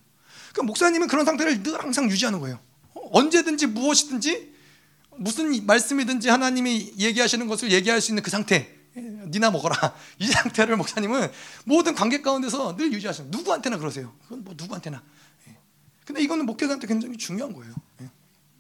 그 0.54 0.62
목사님은 0.62 1.08
그런 1.08 1.26
상태를 1.26 1.64
늘 1.64 1.78
항상 1.80 2.10
유지하는 2.10 2.40
거예요. 2.40 2.60
언제든지 2.94 3.68
무엇이든지 3.68 4.54
무슨 5.18 5.66
말씀이든지 5.66 6.30
하나님이 6.30 6.94
얘기하시는 6.98 7.46
것을 7.48 7.72
얘기할 7.72 8.00
수 8.00 8.12
있는 8.12 8.24
그 8.24 8.32
상태. 8.32 8.70
니나 8.96 9.50
먹어라. 9.50 9.96
이 10.20 10.28
상태를 10.28 10.78
목사님은 10.78 11.32
모든 11.66 11.96
관계 11.96 12.22
가운데서 12.22 12.78
늘 12.78 12.94
유지하시는 12.94 13.32
누구한테나 13.32 13.78
그러세요. 13.78 14.14
그건 14.24 14.44
뭐 14.44 14.54
누구한테나. 14.56 15.02
근데 16.06 16.22
이거는 16.22 16.46
목회자한테 16.46 16.88
굉장히 16.88 17.18
중요한 17.18 17.54
거예요. 17.54 17.74
예. 18.02 18.10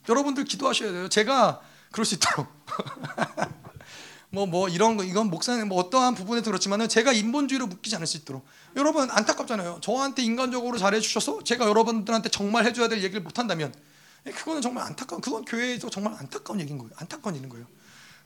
여러분들 0.10 0.46
기도하셔야 0.46 0.92
돼요. 0.92 1.10
제가 1.10 1.62
그럴 1.92 2.06
수 2.06 2.16
있도록. 2.16 2.48
뭐, 4.32 4.48
뭐, 4.48 4.68
이런 4.68 4.98
거, 4.98 5.04
이건 5.04 5.30
목사님, 5.30 5.68
뭐, 5.68 5.78
어떠한 5.80 6.16
부분에서 6.16 6.46
그렇지만은 6.46 6.90
제가 6.90 7.14
인본주의로 7.14 7.68
묶이지 7.68 7.96
않을 7.98 8.08
수 8.08 8.18
있도록. 8.18 8.44
여러분, 8.76 9.10
안타깝잖아요. 9.12 9.80
저한테 9.82 10.24
인간적으로 10.24 10.78
잘해 10.78 11.00
주셔서 11.00 11.44
제가 11.44 11.68
여러분들한테 11.68 12.30
정말 12.30 12.66
해줘야 12.66 12.88
될 12.88 13.04
얘기를 13.04 13.22
못 13.22 13.38
한다면, 13.38 13.74
예, 14.26 14.32
그거는 14.32 14.62
정말 14.62 14.86
안타까운, 14.86 15.22
그건 15.22 15.46
교회에서 15.46 15.90
정말 15.90 16.16
안타까운 16.18 16.60
얘기인 16.60 16.78
거예요. 16.78 16.92
안타까운 16.98 17.36
일인 17.36 17.50
거예요. 17.50 17.66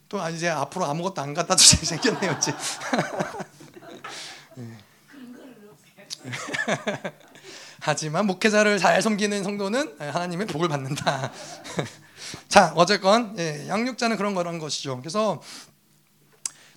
또, 0.09 0.21
아, 0.21 0.29
이제 0.29 0.47
앞으로 0.47 0.85
아무것도 0.85 1.21
안 1.21 1.33
갖다 1.33 1.55
주시 1.55 1.85
생겼네요, 1.85 2.33
이제. 2.33 2.53
예. 4.59 4.87
하지만 7.79 8.25
목회자를 8.25 8.79
잘 8.79 9.01
섬기는 9.01 9.43
성도는 9.43 9.95
하나님의 9.99 10.47
복을 10.47 10.67
받는다. 10.67 11.31
자, 12.49 12.73
어쨌건 12.75 13.35
예, 13.37 13.67
양육자는 13.67 14.17
그런 14.17 14.33
거란 14.33 14.59
것이죠. 14.59 14.99
그래서 14.99 15.41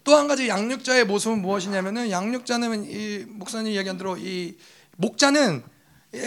또 0.04 0.16
한 0.16 0.28
가지 0.28 0.48
양육자의 0.48 1.04
모습은 1.04 1.40
무엇이냐면은 1.42 2.10
양육자는 2.10 2.84
이 2.90 3.24
목사님 3.28 3.72
이야기한 3.72 3.98
대로 3.98 4.16
이 4.16 4.56
목자는 4.96 5.62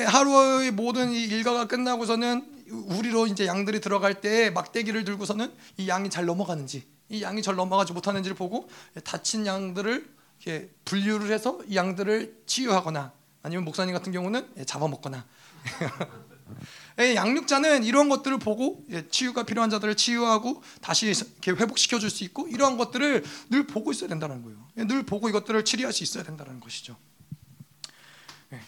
하루의 0.07 0.71
모든 0.71 1.11
이 1.11 1.23
일과가 1.23 1.67
끝나고서는 1.67 2.65
우리로 2.69 3.27
이제 3.27 3.45
양들이 3.45 3.81
들어갈 3.81 4.21
때 4.21 4.49
막대기를 4.51 5.03
들고서는 5.03 5.51
이 5.77 5.87
양이 5.87 6.09
잘 6.09 6.25
넘어가는지 6.25 6.87
이 7.09 7.21
양이 7.21 7.41
잘 7.41 7.55
넘어가지 7.55 7.93
못하는지를 7.93 8.35
보고 8.35 8.69
다친 9.03 9.45
양들을 9.45 10.09
이렇게 10.41 10.69
분류를 10.85 11.31
해서 11.31 11.59
이 11.67 11.75
양들을 11.75 12.43
치유하거나 12.45 13.11
아니면 13.43 13.65
목사님 13.65 13.93
같은 13.93 14.11
경우는 14.11 14.47
예, 14.57 14.65
잡아먹거나. 14.65 15.25
예, 15.81 15.87
양육자는 16.97 17.83
이런 17.83 18.09
것들을 18.09 18.37
보고 18.39 18.83
예, 18.91 19.07
치유가 19.09 19.43
필요한 19.43 19.69
자들을 19.69 19.95
치유하고 19.95 20.61
다시 20.81 21.13
회복시켜 21.47 21.99
줄 21.99 22.09
수 22.09 22.23
있고 22.23 22.47
이러한 22.47 22.77
것들을 22.77 23.23
늘 23.49 23.65
보고 23.67 23.91
있어야 23.91 24.07
된다는 24.09 24.43
거예요. 24.43 24.57
늘 24.87 25.03
보고 25.03 25.29
이것들을 25.29 25.65
치료할 25.65 25.91
수 25.93 26.03
있어야 26.03 26.23
된다는 26.23 26.59
것이죠. 26.59 26.95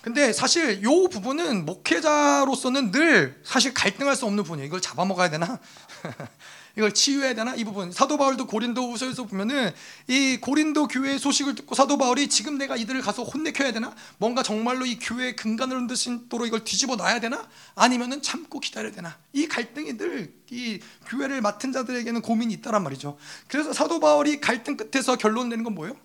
근데 0.02 0.34
사실 0.34 0.80
이 0.84 1.08
부분은 1.12 1.66
목회자로서는 1.66 2.92
늘 2.92 3.40
사실 3.46 3.72
갈등할 3.72 4.16
수 4.16 4.26
없는 4.26 4.44
부분이에요. 4.44 4.66
이걸 4.66 4.82
잡아먹어야 4.82 5.30
되나? 5.30 5.60
이걸 6.78 6.94
치유해야 6.94 7.34
되나? 7.36 7.56
이 7.56 7.64
부분. 7.64 7.92
사도 7.92 8.18
바울도 8.18 8.48
고린도후서에서 8.48 9.26
보면은 9.26 9.72
이 10.08 10.38
고린도 10.42 10.88
교회의 10.88 11.20
소식을 11.20 11.56
듣고 11.56 11.76
사도 11.76 11.98
바울이 11.98 12.28
지금 12.28 12.58
내가 12.58 12.76
이들을 12.76 13.02
가서 13.02 13.24
혼내켜야 13.24 13.72
되나? 13.72 13.96
뭔가 14.18 14.44
정말로 14.44 14.86
이 14.86 15.00
교회의 15.00 15.36
근간을 15.36 15.78
흔드신도로 15.78 16.46
이걸 16.48 16.64
뒤집어 16.64 16.96
놔야 16.96 17.20
되나? 17.20 17.48
아니면은 17.76 18.22
참고 18.22 18.60
기다려야 18.60 18.92
되나? 18.92 19.18
이 19.34 19.48
갈등이 19.48 19.98
늘 19.98 20.36
이 20.52 20.80
교회를 21.08 21.42
맡은 21.42 21.72
자들에게는 21.72 22.22
고민이 22.22 22.54
있다란 22.56 22.84
말이죠. 22.84 23.18
그래서 23.48 23.74
사도 23.74 24.00
바울이 24.00 24.40
갈등 24.40 24.78
끝에서 24.78 25.16
결론 25.16 25.50
내는 25.50 25.64
건 25.64 25.74
뭐예요? 25.76 25.98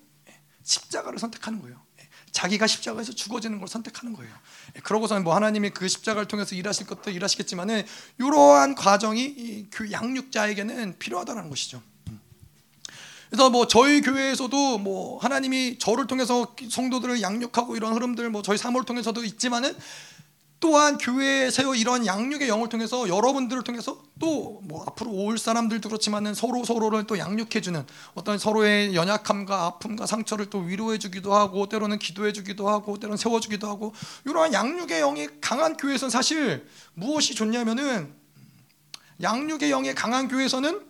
십자가를 0.62 1.18
선택하는 1.18 1.60
거예요 1.62 1.80
자기가 2.32 2.66
십자가에서 2.66 3.12
죽어지는 3.12 3.58
걸 3.58 3.68
선택하는 3.68 4.14
거예요. 4.14 4.32
예, 4.76 4.80
그러고서는 4.80 5.24
뭐 5.24 5.34
하나님이 5.34 5.70
그 5.70 5.88
십자가를 5.88 6.28
통해서 6.28 6.54
일하실 6.54 6.86
것도 6.86 7.10
일하시겠지만은 7.10 7.84
이러한 8.18 8.74
과정이 8.74 9.66
그 9.70 9.90
양육자에게는 9.90 10.98
필요하다는 10.98 11.50
것이죠. 11.50 11.82
음. 12.08 12.20
그래서 13.28 13.50
뭐 13.50 13.66
저희 13.66 14.00
교회에서도 14.00 14.78
뭐 14.78 15.18
하나님이 15.18 15.78
저를 15.78 16.06
통해서 16.06 16.54
성도들을 16.68 17.22
양육하고 17.22 17.76
이런 17.76 17.94
흐름들 17.94 18.30
뭐 18.30 18.42
저희 18.42 18.58
사모를 18.58 18.84
통해서도 18.84 19.24
있지만은 19.24 19.76
또한 20.60 20.98
교회에 20.98 21.50
세워 21.50 21.74
이런 21.74 22.06
양육의 22.06 22.48
영을 22.48 22.68
통해서 22.68 23.08
여러분들을 23.08 23.62
통해서 23.62 24.02
또 24.18 24.60
뭐 24.70 24.84
앞으로 24.86 25.10
올 25.10 25.36
사람들도 25.36 25.88
그렇지만은 25.88 26.32
서로 26.32 26.64
서로를 26.64 27.04
또 27.04 27.18
양육해 27.18 27.60
주는 27.60 27.84
어떤 28.14 28.38
서로의 28.38 28.94
연약함과 28.94 29.64
아픔과 29.64 30.06
상처를 30.06 30.48
또 30.48 30.58
위로해 30.58 30.98
주기도 30.98 31.34
하고 31.34 31.68
때로는 31.68 31.98
기도해 31.98 32.32
주기도 32.32 32.68
하고 32.68 32.98
때로는 32.98 33.16
세워 33.16 33.40
주기도 33.40 33.68
하고 33.68 33.92
이러한 34.24 34.52
양육의 34.52 35.00
영이 35.00 35.28
강한 35.40 35.76
교회에서는 35.76 36.10
사실 36.10 36.68
무엇이 36.94 37.34
좋냐면은 37.34 38.14
양육의 39.20 39.70
영이 39.70 39.94
강한 39.94 40.28
교회에서는 40.28 40.88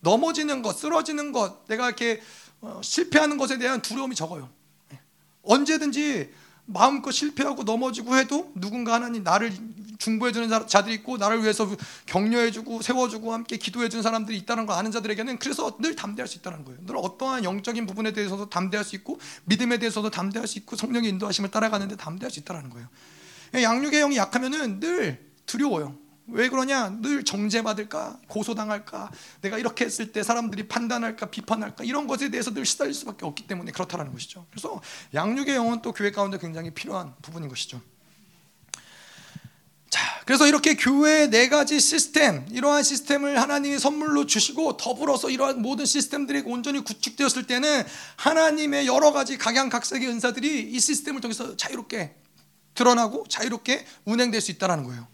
넘어지는 0.00 0.62
것, 0.62 0.78
쓰러지는 0.78 1.32
것, 1.32 1.66
내가 1.66 1.86
이렇게 1.86 2.22
어, 2.60 2.80
실패하는 2.82 3.36
것에 3.36 3.58
대한 3.58 3.82
두려움이 3.82 4.14
적어요. 4.14 4.48
언제든지 5.42 6.32
마음껏 6.70 7.10
실패하고 7.10 7.64
넘어지고 7.64 8.16
해도 8.16 8.52
누군가 8.54 8.94
하나님 8.94 9.22
나를 9.22 9.52
중보해주는 9.96 10.48
자들이 10.68 10.96
있고 10.96 11.16
나를 11.16 11.42
위해서 11.42 11.68
격려해주고 12.06 12.82
세워주고 12.82 13.32
함께 13.32 13.56
기도해주는 13.56 14.02
사람들이 14.02 14.36
있다는 14.38 14.66
걸 14.66 14.76
아는 14.76 14.90
자들에게는 14.90 15.38
그래서 15.38 15.76
늘 15.78 15.96
담대할 15.96 16.28
수 16.28 16.38
있다는 16.38 16.64
거예요. 16.64 16.78
늘 16.86 16.96
어떠한 16.98 17.42
영적인 17.44 17.86
부분에 17.86 18.12
대해서도 18.12 18.50
담대할 18.50 18.84
수 18.84 18.96
있고 18.96 19.18
믿음에 19.44 19.78
대해서도 19.78 20.10
담대할 20.10 20.46
수 20.46 20.58
있고 20.58 20.76
성령의 20.76 21.10
인도하심을 21.10 21.50
따라가는데 21.50 21.96
담대할 21.96 22.30
수 22.30 22.38
있다는 22.40 22.70
거예요. 22.70 22.86
양육의 23.54 24.00
영이 24.00 24.16
약하면은 24.18 24.78
늘 24.78 25.26
두려워요. 25.46 25.96
왜 26.30 26.48
그러냐? 26.48 26.90
늘 27.00 27.24
정죄받을까? 27.24 28.18
고소당할까? 28.28 29.10
내가 29.40 29.58
이렇게 29.58 29.86
했을 29.86 30.12
때 30.12 30.22
사람들이 30.22 30.68
판단할까? 30.68 31.26
비판할까? 31.26 31.84
이런 31.84 32.06
것에 32.06 32.30
대해서 32.30 32.52
늘 32.52 32.66
시달릴 32.66 32.92
수밖에 32.92 33.24
없기 33.24 33.46
때문에 33.46 33.72
그렇다는 33.72 34.12
것이죠. 34.12 34.46
그래서 34.50 34.80
양육의 35.14 35.54
영은 35.56 35.82
또 35.82 35.92
교회 35.92 36.10
가운데 36.10 36.38
굉장히 36.38 36.70
필요한 36.70 37.14
부분인 37.22 37.48
것이죠. 37.48 37.80
자, 39.88 40.20
그래서 40.26 40.46
이렇게 40.46 40.76
교회의 40.76 41.30
네 41.30 41.48
가지 41.48 41.80
시스템, 41.80 42.46
이러한 42.50 42.82
시스템을 42.82 43.40
하나님이 43.40 43.78
선물로 43.78 44.26
주시고 44.26 44.76
더불어서 44.76 45.30
이러한 45.30 45.62
모든 45.62 45.86
시스템들이 45.86 46.42
온전히 46.44 46.84
구축되었을 46.84 47.46
때는 47.46 47.84
하나님의 48.16 48.86
여러 48.86 49.12
가지 49.12 49.38
각양각색의 49.38 50.06
은사들이 50.08 50.72
이 50.72 50.78
시스템을 50.78 51.22
통해서 51.22 51.56
자유롭게 51.56 52.14
드러나고 52.74 53.24
자유롭게 53.28 53.86
운행될 54.04 54.42
수 54.42 54.50
있다는 54.50 54.84
거예요. 54.84 55.08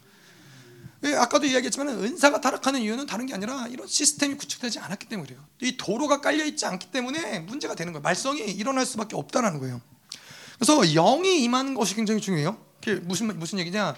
예, 1.04 1.14
아까도 1.16 1.46
이야기했지만 1.46 1.88
은사가 1.88 2.40
타락하는 2.40 2.80
이유는 2.80 3.06
다른 3.06 3.26
게 3.26 3.34
아니라 3.34 3.66
이런 3.68 3.86
시스템이 3.86 4.36
구축되지 4.36 4.78
않았기 4.78 5.06
때문이에요. 5.08 5.38
이 5.60 5.76
도로가 5.76 6.20
깔려 6.20 6.44
있지 6.46 6.64
않기 6.64 6.90
때문에 6.90 7.40
문제가 7.40 7.74
되는 7.74 7.92
거예요. 7.92 8.02
말썽이 8.02 8.40
일어날 8.40 8.86
수밖에 8.86 9.14
없다는 9.14 9.58
거예요. 9.58 9.80
그래서 10.58 10.82
영이 10.82 11.42
임하는 11.42 11.74
것이 11.74 11.94
굉장히 11.94 12.20
중요해요. 12.20 12.56
무슨 13.02 13.38
무슨 13.38 13.58
얘기냐? 13.58 13.94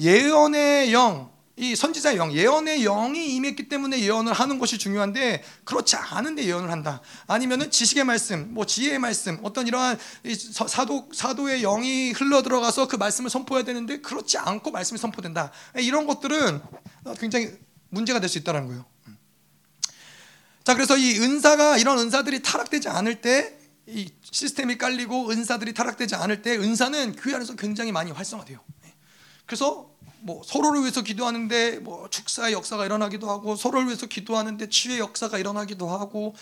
예언의 0.00 0.92
영, 0.92 1.30
이 1.56 1.76
선지자의 1.76 2.16
영, 2.16 2.32
예언의 2.32 2.82
영이 2.82 3.36
임했기 3.36 3.68
때문에 3.68 4.00
예언을 4.00 4.32
하는 4.32 4.58
것이 4.58 4.76
중요한데 4.76 5.44
그렇지 5.64 5.96
않은데 5.96 6.44
예언을 6.44 6.70
한다. 6.70 7.00
아니면은 7.26 7.70
지식의 7.70 8.04
말씀, 8.04 8.52
뭐 8.52 8.66
지혜의 8.66 8.98
말씀, 8.98 9.38
어떤 9.42 9.66
이러한 9.66 9.98
사도 10.68 11.08
사도의 11.12 11.62
영이 11.62 12.12
흘러 12.12 12.42
들어가서 12.42 12.88
그 12.88 12.96
말씀을 12.96 13.30
선포해야 13.30 13.64
되는데 13.64 14.00
그렇지 14.00 14.38
않고 14.38 14.70
말씀이 14.72 14.98
선포된다. 14.98 15.52
이런 15.76 16.06
것들은 16.06 16.60
굉장히 17.20 17.52
문제가 17.90 18.18
될 18.18 18.28
수 18.28 18.38
있다는 18.38 18.66
거예요. 18.66 18.84
자, 20.64 20.74
그래서 20.74 20.96
이 20.96 21.18
은사가 21.20 21.78
이런 21.78 21.98
은사들이 21.98 22.42
타락되지 22.42 22.88
않을 22.88 23.20
때 23.20 23.64
이 23.86 24.10
시스템이 24.22 24.78
깔리고 24.78 25.30
은사들이 25.30 25.74
타락되지 25.74 26.14
않을 26.14 26.42
때 26.42 26.56
은사는 26.56 27.16
교회 27.16 27.34
안에서 27.34 27.54
굉장히 27.54 27.92
많이 27.92 28.10
활성화돼요. 28.10 28.58
예. 28.86 28.94
그래서 29.44 29.93
뭐 30.24 30.40
서로를 30.42 30.80
위해서 30.80 31.02
기도하는데 31.02 31.80
뭐 31.80 32.08
축사의 32.08 32.54
역사가 32.54 32.86
일어나기도 32.86 33.28
하고 33.28 33.56
서로를 33.56 33.88
위해서 33.88 34.06
기도하는데 34.06 34.70
치유의 34.70 34.98
역사가 34.98 35.36
일어나기도 35.36 35.86
하고 35.86 36.34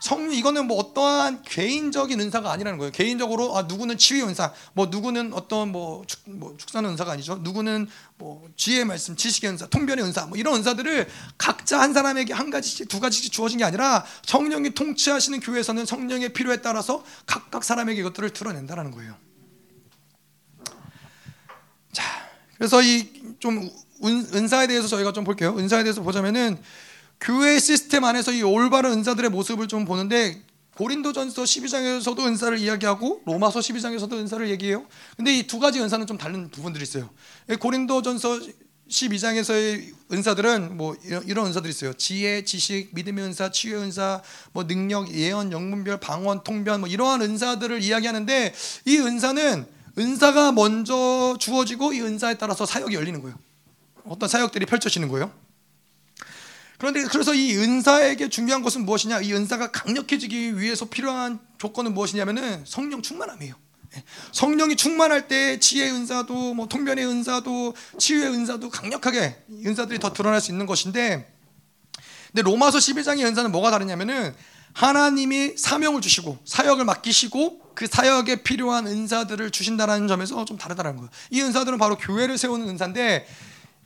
성 0.00 0.32
이거는 0.32 0.66
뭐 0.66 0.78
어떠한 0.78 1.42
개인적인 1.42 2.20
은사가 2.20 2.50
아니라는 2.50 2.78
거예요. 2.78 2.90
개인적으로 2.90 3.56
아 3.56 3.62
누구는 3.62 3.96
치유 3.96 4.26
은사, 4.26 4.52
뭐 4.72 4.86
누구는 4.86 5.32
어떤 5.34 5.70
뭐, 5.70 6.04
축, 6.06 6.20
뭐 6.26 6.56
축사는 6.56 6.88
은사가 6.90 7.12
아니죠. 7.12 7.36
누구는 7.42 7.88
뭐 8.16 8.48
지혜의 8.56 8.84
말씀, 8.84 9.14
지식의 9.16 9.50
은사, 9.50 9.66
통변의 9.66 10.04
은사, 10.04 10.26
뭐 10.26 10.36
이런 10.36 10.56
은사들을 10.56 11.08
각자 11.36 11.80
한 11.80 11.94
사람에게 11.94 12.32
한 12.32 12.50
가지씩 12.50 12.88
두 12.88 12.98
가지씩 13.00 13.32
주어진 13.32 13.58
게 13.58 13.64
아니라 13.64 14.04
성령이 14.24 14.74
통치하시는 14.74 15.40
교회에서는 15.40 15.86
성령의 15.86 16.32
필요에 16.32 16.60
따라서 16.60 17.04
각각 17.26 17.64
사람에게 17.64 18.00
이것들을 18.00 18.30
드러낸다라는 18.30 18.92
거예요. 18.92 19.16
자, 21.92 22.04
그래서 22.56 22.82
이 22.82 23.17
좀 23.38 23.70
은사에 24.04 24.66
대해서 24.66 24.88
저희가 24.88 25.12
좀 25.12 25.24
볼게요. 25.24 25.54
은사에 25.58 25.82
대해서 25.82 26.02
보자면은 26.02 26.58
교회 27.20 27.58
시스템 27.58 28.04
안에서 28.04 28.32
이 28.32 28.42
올바른 28.42 28.92
은사들의 28.92 29.30
모습을 29.30 29.66
좀 29.68 29.84
보는데 29.84 30.40
고린도전서 30.76 31.42
12장에서도 31.42 32.18
은사를 32.20 32.56
이야기하고 32.58 33.22
로마서 33.26 33.58
12장에서도 33.58 34.12
은사를 34.12 34.48
얘기해요. 34.50 34.86
근데 35.16 35.36
이 35.36 35.46
두 35.46 35.58
가지 35.58 35.80
은사는 35.80 36.06
좀 36.06 36.16
다른 36.16 36.48
부분들이 36.50 36.84
있어요. 36.84 37.10
고린도전서 37.58 38.40
12장에서의 38.88 39.92
은사들은 40.12 40.76
뭐 40.76 40.96
이런, 41.04 41.26
이런 41.26 41.46
은사들이 41.46 41.70
있어요. 41.70 41.92
지혜, 41.94 42.44
지식, 42.44 42.90
믿음의 42.94 43.24
은사, 43.24 43.50
치유의 43.50 43.82
은사, 43.82 44.22
뭐 44.52 44.66
능력, 44.66 45.12
예언, 45.12 45.52
영문별, 45.52 45.98
방언, 46.00 46.44
통변 46.44 46.80
뭐 46.80 46.88
이러한 46.88 47.20
은사들을 47.22 47.82
이야기하는데 47.82 48.54
이 48.86 48.98
은사는 48.98 49.66
은사가 49.98 50.52
먼저 50.52 51.36
주어지고 51.38 51.92
이 51.92 52.00
은사에 52.00 52.38
따라서 52.38 52.64
사역이 52.64 52.94
열리는 52.94 53.20
거예요. 53.20 53.36
어떤 54.04 54.28
사역들이 54.28 54.66
펼쳐지는 54.66 55.08
거예요. 55.08 55.32
그런데 56.78 57.02
그래서 57.04 57.34
이 57.34 57.56
은사에게 57.56 58.28
중요한 58.28 58.62
것은 58.62 58.84
무엇이냐? 58.84 59.20
이 59.22 59.34
은사가 59.34 59.72
강력해지기 59.72 60.58
위해서 60.58 60.84
필요한 60.86 61.40
조건은 61.58 61.92
무엇이냐면은 61.92 62.64
성령 62.64 63.02
충만함이에요. 63.02 63.54
예. 63.96 64.04
성령이 64.32 64.76
충만할 64.76 65.28
때 65.28 65.58
지혜의 65.58 65.92
은사도 65.92 66.54
뭐 66.54 66.68
통변의 66.68 67.06
은사도 67.06 67.74
치유의 67.98 68.28
은사도 68.28 68.70
강력하게 68.70 69.36
은사들이 69.66 69.98
더 69.98 70.12
드러날 70.12 70.40
수 70.40 70.52
있는 70.52 70.66
것인데 70.66 71.32
근데 72.28 72.42
로마서 72.42 72.78
12장의 72.78 73.24
은사는 73.24 73.50
뭐가 73.50 73.70
다르냐면은 73.70 74.34
하나님이 74.72 75.56
사명을 75.56 76.00
주시고 76.00 76.38
사역을 76.44 76.84
맡기시고 76.84 77.74
그 77.74 77.86
사역에 77.86 78.42
필요한 78.42 78.86
은사들을 78.86 79.50
주신다는 79.50 80.08
점에서 80.08 80.44
좀 80.44 80.56
다르다는 80.56 80.96
거예요. 80.96 81.10
이 81.30 81.42
은사들은 81.42 81.78
바로 81.78 81.96
교회를 81.96 82.38
세우는 82.38 82.68
은사인데 82.68 83.26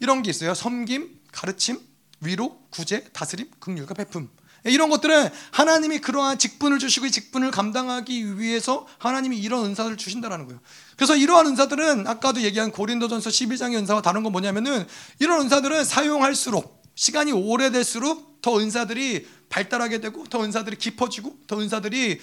이런 0.01 0.23
게 0.23 0.31
있어요. 0.31 0.55
섬김, 0.55 1.21
가르침, 1.31 1.79
위로, 2.21 2.59
구제, 2.71 3.05
다스림, 3.13 3.51
긍휼과 3.61 3.95
베품. 3.95 4.29
이런 4.65 4.91
것들은 4.91 5.29
하나님이 5.51 5.99
그러한 5.99 6.39
직분을 6.39 6.79
주시고 6.79 7.07
이 7.07 7.11
직분을 7.11 7.51
감당하기 7.51 8.39
위해서 8.39 8.87
하나님이 8.99 9.39
이런 9.39 9.65
은사를 9.65 9.97
주신다라는 9.97 10.47
거예요. 10.47 10.61
그래서 10.97 11.17
이러한 11.17 11.49
은사들은 11.49 12.07
아까도 12.07 12.43
얘기한 12.43 12.71
고린도전서 12.71 13.29
12장의 13.29 13.75
은사와 13.79 14.03
다른 14.03 14.23
건 14.23 14.31
뭐냐면은 14.31 14.87
이런 15.19 15.41
은사들은 15.43 15.85
사용할수록 15.85 16.83
시간이 16.95 17.33
오래될수록 17.33 18.32
더 18.43 18.59
은사들이 18.59 19.27
발달하게 19.48 20.01
되고 20.01 20.24
더 20.24 20.43
은사들이 20.43 20.77
깊어지고 20.77 21.39
더 21.47 21.60
은사들이 21.60 22.20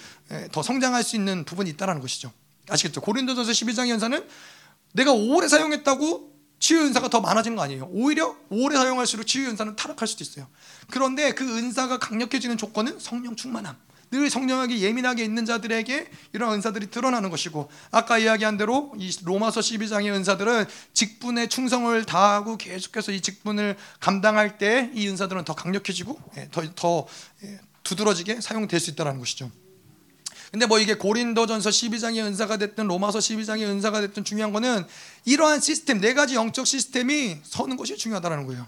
더 0.52 0.62
성장할 0.62 1.02
수 1.02 1.16
있는 1.16 1.44
부분이 1.44 1.70
있다라는 1.70 2.00
것이죠. 2.00 2.30
아시겠죠? 2.68 3.00
고린도전서 3.00 3.50
12장의 3.50 3.92
은사는 3.92 4.24
내가 4.92 5.12
오래 5.12 5.48
사용했다고 5.48 6.30
치유 6.58 6.80
은사가 6.80 7.08
더 7.08 7.20
많아지는 7.20 7.56
거 7.56 7.62
아니에요. 7.62 7.88
오히려 7.90 8.36
오래 8.50 8.76
사용할수록 8.76 9.26
치유 9.26 9.48
은사는 9.48 9.76
타락할 9.76 10.06
수도 10.06 10.22
있어요. 10.22 10.46
그런데 10.90 11.32
그 11.32 11.44
은사가 11.44 11.98
강력해지는 11.98 12.58
조건은 12.58 12.98
성령 13.00 13.34
충만함. 13.34 13.76
늘 14.10 14.28
성령에게 14.28 14.80
예민하게 14.80 15.24
있는 15.24 15.44
자들에게 15.44 16.10
이런 16.32 16.52
은사들이 16.54 16.90
드러나는 16.90 17.30
것이고 17.30 17.70
아까 17.90 18.18
이야기한 18.18 18.56
대로 18.56 18.92
이 18.98 19.10
로마서 19.22 19.60
12장의 19.60 20.12
은사들은 20.12 20.66
직분에 20.92 21.48
충성을 21.48 22.04
다하고 22.04 22.56
계속해서 22.56 23.12
이 23.12 23.20
직분을 23.20 23.76
감당할 24.00 24.58
때 24.58 24.90
이 24.94 25.08
은사들은 25.08 25.44
더 25.44 25.54
강력해지고 25.54 26.18
예, 26.36 26.48
더, 26.50 26.62
더 26.74 27.06
예, 27.44 27.58
두드러지게 27.82 28.40
사용될 28.40 28.78
수 28.80 28.90
있다는 28.90 29.18
것이죠. 29.18 29.50
근데 30.50 30.66
뭐 30.66 30.80
이게 30.80 30.94
고린도전서 30.94 31.70
12장의 31.70 32.24
은사가 32.24 32.56
됐든 32.56 32.86
로마서 32.88 33.20
12장의 33.20 33.62
은사가 33.62 34.00
됐든 34.00 34.24
중요한 34.24 34.52
거는 34.52 34.84
이러한 35.24 35.60
시스템 35.60 36.00
네 36.00 36.12
가지 36.12 36.34
영적 36.34 36.66
시스템이 36.66 37.38
서는 37.44 37.76
것이 37.76 37.96
중요하다는 37.96 38.46
거예요. 38.46 38.66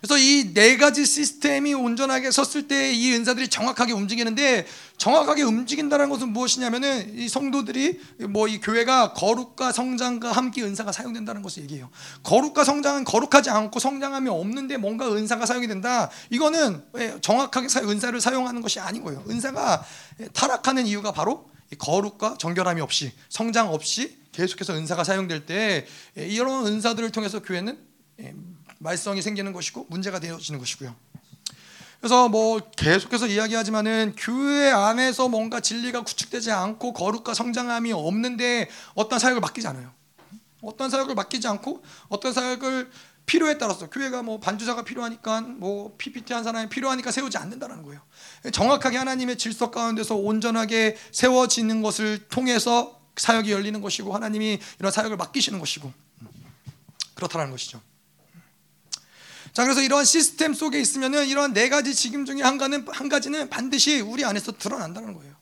그래서 0.00 0.18
이 0.18 0.52
네 0.54 0.76
가지 0.76 1.04
시스템이 1.04 1.74
온전하게 1.74 2.30
섰을 2.30 2.68
때 2.68 2.92
이 2.92 3.12
은사들이 3.14 3.48
정확하게 3.48 3.92
움직이는데 3.92 4.66
정확하게 4.96 5.42
움직인다는 5.42 6.08
것은 6.08 6.28
무엇이냐면은 6.32 7.18
이 7.18 7.28
성도들이 7.28 8.00
뭐 8.28 8.46
이 8.48 8.60
교회가 8.60 9.12
거룩과 9.14 9.72
성장과 9.72 10.32
함께 10.32 10.62
은사가 10.62 10.92
사용된다는 10.92 11.42
것을 11.42 11.62
얘기해요. 11.64 11.90
거룩과 12.22 12.64
성장은 12.64 13.04
거룩하지 13.04 13.50
않고 13.50 13.80
성장함이 13.80 14.28
없는데 14.28 14.76
뭔가 14.76 15.12
은사가 15.12 15.46
사용이 15.46 15.66
된다. 15.66 16.10
이거는 16.30 16.82
정확하게 17.20 17.66
은사를 17.84 18.20
사용하는 18.20 18.60
것이 18.62 18.78
아닌 18.80 19.02
거예요. 19.02 19.24
은사가 19.28 19.84
타락하는 20.32 20.86
이유가 20.86 21.12
바로 21.12 21.48
거룩과 21.78 22.36
정결함이 22.38 22.80
없이 22.80 23.12
성장 23.28 23.72
없이 23.72 24.16
계속해서 24.32 24.74
은사가 24.74 25.02
사용될 25.02 25.46
때 25.46 25.86
이런 26.14 26.66
은사들을 26.66 27.10
통해서 27.10 27.40
교회는 27.42 27.78
말썽이 28.78 29.22
생기는 29.22 29.52
것이고 29.52 29.86
문제가 29.88 30.18
되어지는 30.20 30.58
것이고요. 30.58 30.94
그래서 32.00 32.28
뭐 32.28 32.60
계속해서 32.76 33.26
이야기하지만은 33.26 34.14
교회 34.16 34.70
안에서 34.70 35.28
뭔가 35.28 35.60
진리가 35.60 36.02
구축되지 36.02 36.52
않고 36.52 36.92
거룩과 36.92 37.34
성장함이 37.34 37.92
없는데 37.92 38.68
어떤 38.94 39.18
사역을 39.18 39.40
맡기지 39.40 39.66
않아요. 39.68 39.92
어떤 40.62 40.90
사역을 40.90 41.14
맡기지 41.14 41.48
않고 41.48 41.82
어떤 42.08 42.32
사역을 42.32 42.90
필요에 43.24 43.58
따라서 43.58 43.90
교회가 43.90 44.22
뭐 44.22 44.38
반주자가 44.38 44.84
필요하니까 44.84 45.40
뭐 45.40 45.94
PPT 45.98 46.32
한 46.32 46.44
사람이 46.44 46.68
필요하니까 46.68 47.10
세우지 47.10 47.36
않는다는 47.38 47.82
거예요. 47.82 48.00
정확하게 48.52 48.98
하나님의 48.98 49.36
질서 49.36 49.70
가운데서 49.70 50.14
온전하게 50.14 50.96
세워지는 51.10 51.82
것을 51.82 52.28
통해서 52.28 53.00
사역이 53.16 53.50
열리는 53.50 53.80
것이고 53.80 54.14
하나님이 54.14 54.60
이런 54.78 54.92
사역을 54.92 55.16
맡기시는 55.16 55.58
것이고 55.58 55.92
그렇다는 57.14 57.50
것이죠. 57.50 57.80
자, 59.56 59.64
그래서 59.64 59.80
이러한 59.80 60.04
시스템 60.04 60.52
속에 60.52 60.78
있으면은 60.78 61.26
이러한 61.28 61.54
네 61.54 61.70
가지 61.70 61.94
직임 61.94 62.26
중에 62.26 62.42
한 62.42 62.58
가지는, 62.58 62.86
한 62.88 63.08
가지는 63.08 63.48
반드시 63.48 64.02
우리 64.02 64.22
안에서 64.22 64.52
드러난다는 64.52 65.14
거예요. 65.14 65.34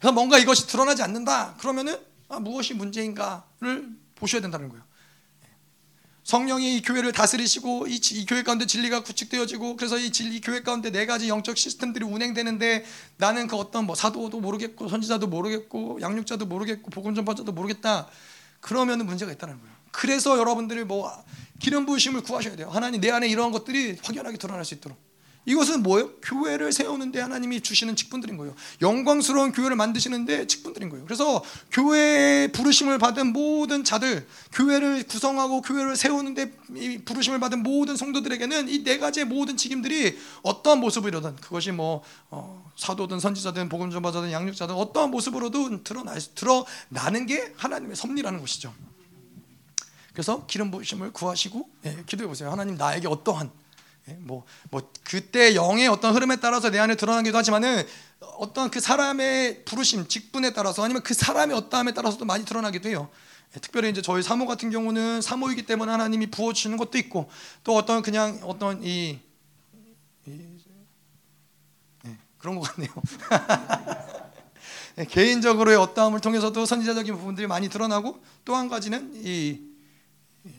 그래서 0.00 0.12
뭔가 0.12 0.38
이것이 0.38 0.66
드러나지 0.66 1.04
않는다. 1.04 1.54
그러면은 1.60 1.96
아, 2.28 2.40
무엇이 2.40 2.74
문제인가를 2.74 3.90
보셔야 4.16 4.42
된다는 4.42 4.70
거예요. 4.70 4.82
성령이 6.24 6.78
이 6.78 6.82
교회를 6.82 7.12
다스리시고 7.12 7.86
이, 7.86 7.94
이, 7.94 8.26
교회 8.26 8.42
가운데 8.42 8.66
진리가 8.66 9.04
구축되어지고 9.04 9.76
그래서 9.76 9.98
이 9.98 10.10
진리 10.10 10.40
교회 10.40 10.64
가운데 10.64 10.90
네 10.90 11.06
가지 11.06 11.28
영적 11.28 11.56
시스템들이 11.56 12.04
운행되는데 12.04 12.84
나는 13.18 13.46
그 13.46 13.54
어떤 13.54 13.86
뭐 13.86 13.94
사도도 13.94 14.40
모르겠고 14.40 14.88
선지자도 14.88 15.28
모르겠고 15.28 16.00
양육자도 16.00 16.46
모르겠고 16.46 16.90
복음 16.90 17.14
전파자도 17.14 17.52
모르겠다. 17.52 18.08
그러면은 18.58 19.06
문제가 19.06 19.30
있다는 19.30 19.60
거예요. 19.60 19.73
그래서 19.94 20.36
여러분들이 20.38 20.84
뭐 20.84 21.10
기름 21.60 21.86
부으심을 21.86 22.22
구하셔야 22.22 22.56
돼요. 22.56 22.68
하나님 22.70 23.00
내 23.00 23.10
안에 23.10 23.28
이러한 23.28 23.52
것들이 23.52 23.96
확연하게 24.02 24.36
드러날 24.38 24.64
수 24.64 24.74
있도록. 24.74 24.98
이것은 25.46 25.82
뭐예요? 25.82 26.10
교회를 26.22 26.72
세우는데 26.72 27.20
하나님이 27.20 27.60
주시는 27.60 27.96
직분들인 27.96 28.38
거예요. 28.38 28.54
영광스러운 28.80 29.52
교회를 29.52 29.76
만드시는데 29.76 30.46
직분들인 30.46 30.88
거예요. 30.88 31.04
그래서 31.04 31.44
교회의 31.70 32.50
부르심을 32.52 32.98
받은 32.98 33.32
모든 33.34 33.84
자들, 33.84 34.26
교회를 34.52 35.02
구성하고 35.04 35.60
교회를 35.60 35.96
세우는데 35.96 36.50
부르심을 37.04 37.40
받은 37.40 37.62
모든 37.62 37.94
성도들에게는 37.94 38.68
이 38.68 38.84
네 38.84 38.98
가지의 38.98 39.26
모든 39.26 39.56
직임들이 39.58 40.18
어떠한 40.42 40.80
모습이로든 40.80 41.36
그것이 41.36 41.72
뭐 41.72 42.02
어, 42.30 42.70
사도든 42.76 43.20
선지자든 43.20 43.68
복음 43.68 43.90
전파자든 43.90 44.32
양육자든 44.32 44.74
어떠한 44.74 45.10
모습으로든 45.10 45.84
드러나 45.84 46.14
드러나는 46.34 47.26
게 47.26 47.52
하나님의 47.58 47.96
섭리라는 47.96 48.40
것이죠. 48.40 48.72
그래서 50.14 50.46
기름 50.46 50.70
부으심을 50.70 51.12
구하시고 51.12 51.68
예, 51.86 52.04
기도해 52.06 52.28
보세요. 52.28 52.50
하나님 52.50 52.76
나에게 52.76 53.08
어떠한 53.08 53.50
예, 54.08 54.12
뭐, 54.20 54.44
뭐 54.70 54.88
그때 55.02 55.56
영의 55.56 55.88
어떤 55.88 56.14
흐름에 56.14 56.36
따라서 56.36 56.70
내 56.70 56.78
안에 56.78 56.94
드러나기도 56.94 57.36
하지만은 57.36 57.84
어떤 58.38 58.70
그 58.70 58.80
사람의 58.80 59.64
부르심, 59.64 60.06
직분에 60.06 60.52
따라서 60.52 60.84
아니면 60.84 61.02
그 61.02 61.14
사람의 61.14 61.56
어떠함에 61.56 61.94
따라서도 61.94 62.24
많이 62.24 62.44
드러나기도 62.44 62.88
해요. 62.88 63.08
예, 63.56 63.60
특별히 63.60 63.90
이제 63.90 64.02
저희 64.02 64.22
사모 64.22 64.46
같은 64.46 64.70
경우는 64.70 65.20
사모이기 65.20 65.66
때문에 65.66 65.90
하나님이 65.90 66.28
부어 66.28 66.52
주시는 66.52 66.76
것도 66.76 66.96
있고 66.98 67.28
또 67.64 67.74
어떤 67.74 68.02
그냥 68.02 68.38
어떤 68.44 68.84
이, 68.84 69.18
이 70.26 70.30
예, 72.06 72.16
그런 72.38 72.54
것 72.54 72.70
같네요. 72.70 72.90
예, 74.98 75.04
개인적으로의 75.06 75.76
어떠함을 75.76 76.20
통해서도 76.20 76.66
선지자적인 76.66 77.16
부분들이 77.16 77.48
많이 77.48 77.68
드러나고 77.68 78.22
또 78.44 78.54
한 78.54 78.68
가지는 78.68 79.10
이 79.16 79.73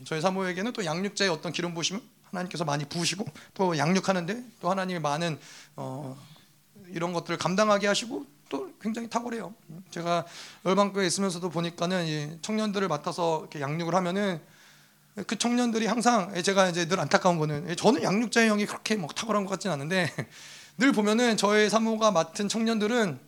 저희 0.04 0.20
사모에게는 0.20 0.72
또 0.72 0.84
양육자의 0.84 1.30
어떤 1.30 1.52
기름 1.52 1.74
부심을 1.74 2.00
하나님께서 2.24 2.64
많이 2.64 2.84
부으시고 2.84 3.24
또 3.54 3.78
양육하는데 3.78 4.44
또 4.60 4.70
하나님이 4.70 4.98
많은 5.00 5.38
어, 5.76 6.16
이런 6.88 7.12
것들을 7.12 7.38
감당하게 7.38 7.86
하시고 7.86 8.26
또 8.48 8.70
굉장히 8.80 9.08
탁월해요. 9.08 9.54
제가 9.90 10.24
열방교에 10.64 11.06
있으면서도 11.06 11.50
보니까는 11.50 12.38
청년들을 12.42 12.86
맡아서 12.88 13.40
이렇게 13.40 13.60
양육을 13.60 13.94
하면은 13.94 14.40
그 15.26 15.38
청년들이 15.38 15.86
항상 15.86 16.32
제가 16.42 16.68
이제 16.68 16.86
늘 16.86 17.00
안타까운 17.00 17.38
거는 17.38 17.74
저는 17.76 18.02
양육자의 18.02 18.48
형이 18.48 18.66
그렇게 18.66 18.96
뭐 18.96 19.08
탁월한 19.08 19.44
것 19.44 19.50
같지는 19.50 19.74
않은데 19.74 20.12
늘 20.78 20.92
보면은 20.92 21.36
저의 21.36 21.70
사모가 21.70 22.10
맡은 22.10 22.48
청년들은 22.48 23.18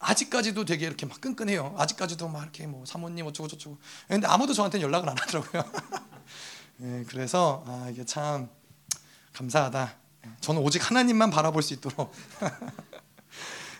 아직까지도 0.00 0.64
되게 0.64 0.86
이렇게 0.86 1.06
막 1.06 1.20
끈끈해요. 1.20 1.74
아직까지도 1.78 2.28
막 2.28 2.42
이렇게 2.42 2.66
뭐 2.66 2.84
사모님 2.86 3.26
어쩌고 3.26 3.48
저쩌고. 3.48 3.78
근데 4.08 4.26
아무도 4.26 4.52
저한테 4.54 4.80
연락을 4.80 5.08
안 5.08 5.16
하더라고요. 5.18 5.62
네, 6.78 7.04
그래서 7.08 7.62
아 7.66 7.88
이게 7.90 8.04
참 8.04 8.48
감사하다. 9.34 9.94
저는 10.40 10.62
오직 10.62 10.88
하나님만 10.88 11.30
바라볼 11.30 11.62
수 11.62 11.74
있도록. 11.74 12.12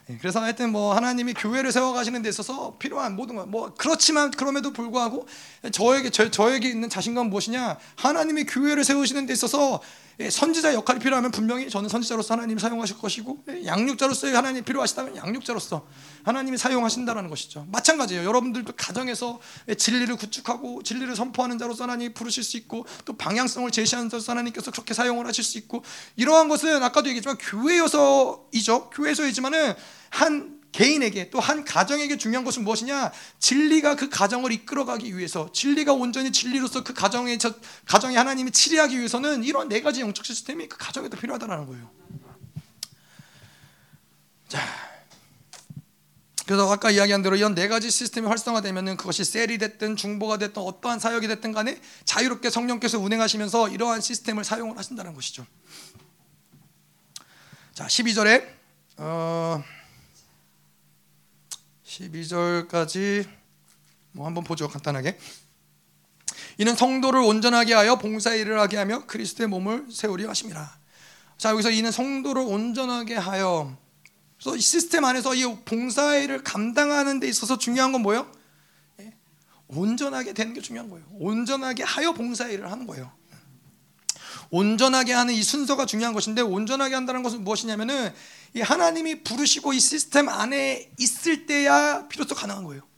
네, 0.07 0.19
그래서 0.21 0.41
하여튼 0.43 0.73
뭐 0.73 0.95
하나님이 0.95 1.35
교회를 1.35 1.73
세워가시는 1.73 2.21
데 2.23 2.29
있어서 2.29 2.77
필요한 2.79 3.17
모든 3.17 3.37
것 3.37 3.47
뭐 3.47 3.73
그렇지만 3.77 4.31
그럼에도 4.31 4.73
불구하고 4.73 5.27
저에게 5.73 6.11
저, 6.11 6.31
저에게 6.31 6.69
있는 6.69 6.91
자신감 6.91 7.31
무엇이냐 7.31 7.79
하나님이 7.97 8.45
교회를 8.45 8.85
세우시는 8.85 9.25
데 9.27 9.33
있어서 9.33 9.81
예, 9.83 10.10
선지자 10.29 10.75
역할이 10.75 11.01
필요하면 11.01 11.31
분명히 11.31 11.71
저는 11.71 11.89
선지자로서 11.89 12.35
하나님 12.35 12.59
사용하실 12.59 12.99
것이고 12.99 13.45
예, 13.49 13.65
양육자로서 13.65 14.29
하나님 14.37 14.65
필요하시다면 14.65 15.17
양육자로서 15.17 15.87
하나님이 16.25 16.59
사용하신다라는 16.59 17.31
것이죠. 17.31 17.67
마찬가지예요. 17.73 18.25
여러분들도 18.25 18.75
가정에서 18.77 19.41
예, 19.69 19.75
진리를 19.75 20.15
구축하고 20.17 20.83
진리를 20.83 21.17
선포하는 21.17 21.57
자로서 21.57 21.85
하나님 21.85 22.13
부르실 22.13 22.45
수 22.45 22.57
있고 22.59 22.85
또 23.05 23.15
방향성을 23.15 23.71
제시하는 23.71 24.11
자로서 24.11 24.33
하나님께서 24.33 24.71
그렇게 24.71 24.93
사용을 24.93 25.27
하실 25.27 25.43
수 25.43 25.57
있고 25.57 25.83
이러한 26.17 26.49
것은 26.49 26.83
아까도 26.83 27.09
얘기했지만 27.09 27.39
교회여서이죠. 27.39 28.91
교회에서이지만은 28.91 29.75
한 30.11 30.60
개인에게 30.73 31.31
또 31.31 31.41
한 31.41 31.65
가정에게 31.65 32.17
중요한 32.17 32.45
것은 32.45 32.65
무엇이냐? 32.65 33.13
진리가 33.39 33.97
그 33.97 34.09
가정을 34.09 34.53
이끌어가기 34.53 35.17
위해서 35.17 35.51
진리가 35.53 35.93
온전히 35.93 36.31
진리로서 36.31 36.85
그 36.85 36.95
가정에 36.95 37.39
저 37.39 37.55
가정에 37.87 38.17
하나님이 38.17 38.53
치리하기 38.53 38.97
위해서는 38.97 39.43
이런 39.43 39.69
네 39.69 39.81
가지 39.81 40.01
영적 40.01 40.25
시스템이 40.25 40.69
그 40.69 40.77
가정에도 40.79 41.17
필요하다는 41.17 41.67
거예요. 41.67 41.91
자, 44.49 44.61
그래서 46.47 46.71
아까 46.71 46.91
이야기한 46.91 47.23
대로 47.23 47.37
이런 47.37 47.55
네 47.55 47.69
가지 47.69 47.91
시스템이 47.91 48.27
활성화되면은 48.27 48.97
그것이 48.97 49.25
셀이 49.25 49.59
됐든 49.59 49.97
중보가 49.97 50.39
됐든 50.39 50.61
어떠한 50.63 50.99
사역이 50.99 51.27
됐든 51.29 51.53
간에 51.53 51.81
자유롭게 52.05 52.51
성령께서 52.51 52.99
운행하시면서 52.99 53.71
이러한 53.71 54.01
시스템을 54.01 54.45
사용을 54.45 54.77
하신다는 54.77 55.15
것이죠. 55.15 55.47
자, 57.73 57.87
12절에 57.87 58.47
어. 58.99 59.65
12절까지 61.91 63.29
뭐 64.13 64.27
한번 64.27 64.45
보죠 64.45 64.69
간단하게 64.69 65.19
이는 66.59 66.77
성도를 66.77 67.21
온전하게 67.21 67.75
하여 67.75 67.97
봉사 67.97 68.35
일을 68.35 68.61
하게 68.61 68.77
하며 68.77 69.07
그리스도의 69.07 69.49
몸을 69.49 69.87
세우려 69.91 70.29
하심이라 70.29 70.79
자 71.37 71.51
여기서 71.51 71.71
이는 71.71 71.91
성도를 71.91 72.43
온전하게 72.43 73.17
하여 73.17 73.77
그래서 74.39 74.57
이 74.57 74.61
시스템 74.61 75.05
안에서 75.05 75.35
이 75.35 75.43
봉사 75.65 76.17
일을 76.17 76.45
감당하는 76.45 77.19
데 77.19 77.29
있어서 77.29 77.59
중요한 77.59 77.93
건 77.93 78.03
뭐예요? 78.03 78.31
예? 79.01 79.15
온전하게 79.69 80.33
되는 80.33 80.55
게 80.55 80.61
중요한 80.61 80.89
거예요 80.91 81.05
온전하게 81.13 81.83
하여 81.83 82.13
봉사 82.13 82.49
일을 82.49 82.71
하는 82.71 82.87
거예요 82.87 83.11
온전하게 84.51 85.13
하는 85.13 85.35
이 85.35 85.43
순서가 85.43 85.87
중요한 85.87 86.13
것인데 86.13 86.43
온전하게 86.43 86.95
한다는 86.95 87.23
것은 87.23 87.45
무엇이냐면은 87.45 88.13
이 88.55 88.61
하나님이 88.61 89.23
부르시고 89.23 89.73
이 89.73 89.81
시스템 89.81 90.29
안에 90.29 90.91
있을 90.99 91.47
때야 91.47 92.09
비로소 92.09 92.35
가능한 92.35 92.65
거예요. 92.65 92.90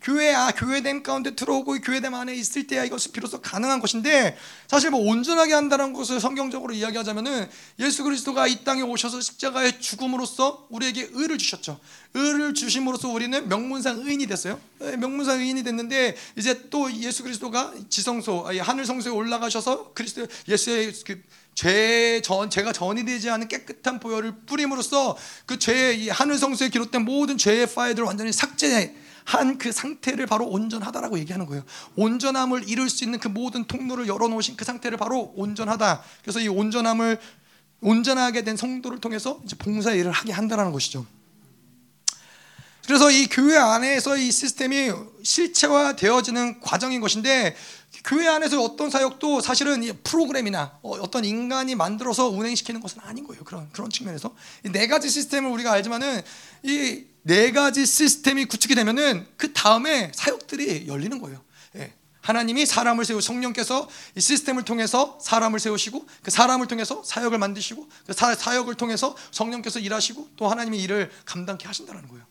교회 0.00 0.32
아 0.32 0.50
교회됨 0.52 1.02
가운데 1.02 1.34
들어오고 1.34 1.80
교회됨 1.80 2.14
안에 2.14 2.34
있을 2.34 2.66
때야 2.66 2.84
이것이 2.84 3.12
비로소 3.12 3.40
가능한 3.40 3.80
것인데 3.80 4.36
사실 4.68 4.90
뭐 4.90 5.00
온전하게 5.00 5.54
한다는 5.54 5.92
것을 5.92 6.20
성경적으로 6.20 6.74
이야기하자면은 6.74 7.48
예수 7.80 8.04
그리스도가 8.04 8.46
이 8.46 8.64
땅에 8.64 8.82
오셔서 8.82 9.20
십자가의 9.20 9.80
죽음으로써 9.80 10.66
우리에게 10.70 11.08
의를 11.12 11.38
주셨죠. 11.38 11.80
의를 12.14 12.54
주심으로써 12.54 13.08
우리는 13.08 13.48
명문상 13.48 13.98
의인이 13.98 14.26
됐어요. 14.26 14.60
네, 14.78 14.96
명문상 14.96 15.40
의인이 15.40 15.62
됐는데 15.62 16.16
이제 16.36 16.68
또 16.70 16.92
예수 16.92 17.22
그리스도가 17.22 17.74
지성소 17.88 18.46
하늘 18.60 18.86
성소에 18.86 19.12
올라가셔서 19.12 19.92
그리스도 19.92 20.26
예수의 20.48 20.92
그 21.04 21.22
죄전 21.56 22.50
제가 22.50 22.72
전이 22.72 23.04
되지 23.06 23.30
않은 23.30 23.48
깨끗한 23.48 23.98
보혈을 23.98 24.34
뿌림으로써 24.46 25.16
그 25.46 25.58
죄의 25.58 26.08
하늘 26.08 26.36
성소에 26.36 26.68
기록된 26.68 27.04
모든 27.04 27.38
죄의 27.38 27.74
파일들을 27.74 28.06
완전히 28.06 28.30
삭제 28.32 28.94
한 29.26 29.58
그 29.58 29.72
상태를 29.72 30.26
바로 30.26 30.46
온전하다라고 30.46 31.18
얘기하는 31.18 31.46
거예요. 31.46 31.64
온전함을 31.96 32.68
이룰 32.68 32.88
수 32.88 33.04
있는 33.04 33.18
그 33.18 33.26
모든 33.26 33.64
통로를 33.64 34.06
열어놓으신 34.06 34.56
그 34.56 34.64
상태를 34.64 34.96
바로 34.96 35.32
온전하다. 35.34 36.02
그래서 36.22 36.40
이 36.40 36.46
온전함을 36.48 37.18
온전하게 37.80 38.44
된 38.44 38.56
성도를 38.56 39.00
통해서 39.00 39.40
이제 39.44 39.56
봉사 39.56 39.92
일을 39.92 40.12
하게 40.12 40.32
한다는 40.32 40.70
것이죠. 40.72 41.04
그래서 42.86 43.10
이 43.10 43.26
교회 43.26 43.56
안에서 43.56 44.16
이 44.16 44.30
시스템이 44.30 44.92
실체화 45.22 45.96
되어지는 45.96 46.60
과정인 46.60 47.00
것인데 47.00 47.56
교회 48.04 48.28
안에서 48.28 48.62
어떤 48.62 48.90
사역도 48.90 49.40
사실은 49.40 49.82
프로그램이나 50.04 50.78
어, 50.82 50.90
어떤 51.00 51.24
인간이 51.24 51.74
만들어서 51.74 52.28
운행시키는 52.28 52.80
것은 52.80 53.00
아닌 53.02 53.26
거예요. 53.26 53.42
그런 53.44 53.68
그런 53.72 53.90
측면에서 53.90 54.34
네 54.62 54.86
가지 54.86 55.08
시스템을 55.08 55.50
우리가 55.50 55.72
알지만은 55.72 56.22
이 56.62 57.16
네 57.26 57.50
가지 57.50 57.84
시스템이 57.84 58.44
구축이 58.44 58.76
되면은 58.76 59.26
그 59.36 59.52
다음에 59.52 60.12
사역들이 60.14 60.86
열리는 60.86 61.20
거예요. 61.20 61.42
예. 61.74 61.92
하나님이 62.20 62.66
사람을 62.66 63.04
세우 63.04 63.20
성령께서 63.20 63.88
이 64.14 64.20
시스템을 64.20 64.64
통해서 64.64 65.18
사람을 65.20 65.58
세우시고 65.58 66.06
그 66.22 66.30
사람을 66.30 66.68
통해서 66.68 67.02
사역을 67.04 67.38
만드시고 67.38 67.88
그 68.06 68.12
사역을 68.12 68.76
통해서 68.76 69.16
성령께서 69.32 69.80
일하시고 69.80 70.30
또 70.36 70.48
하나님이 70.48 70.80
일을 70.82 71.10
감당케 71.24 71.66
하신다는 71.66 72.06
거예요. 72.06 72.24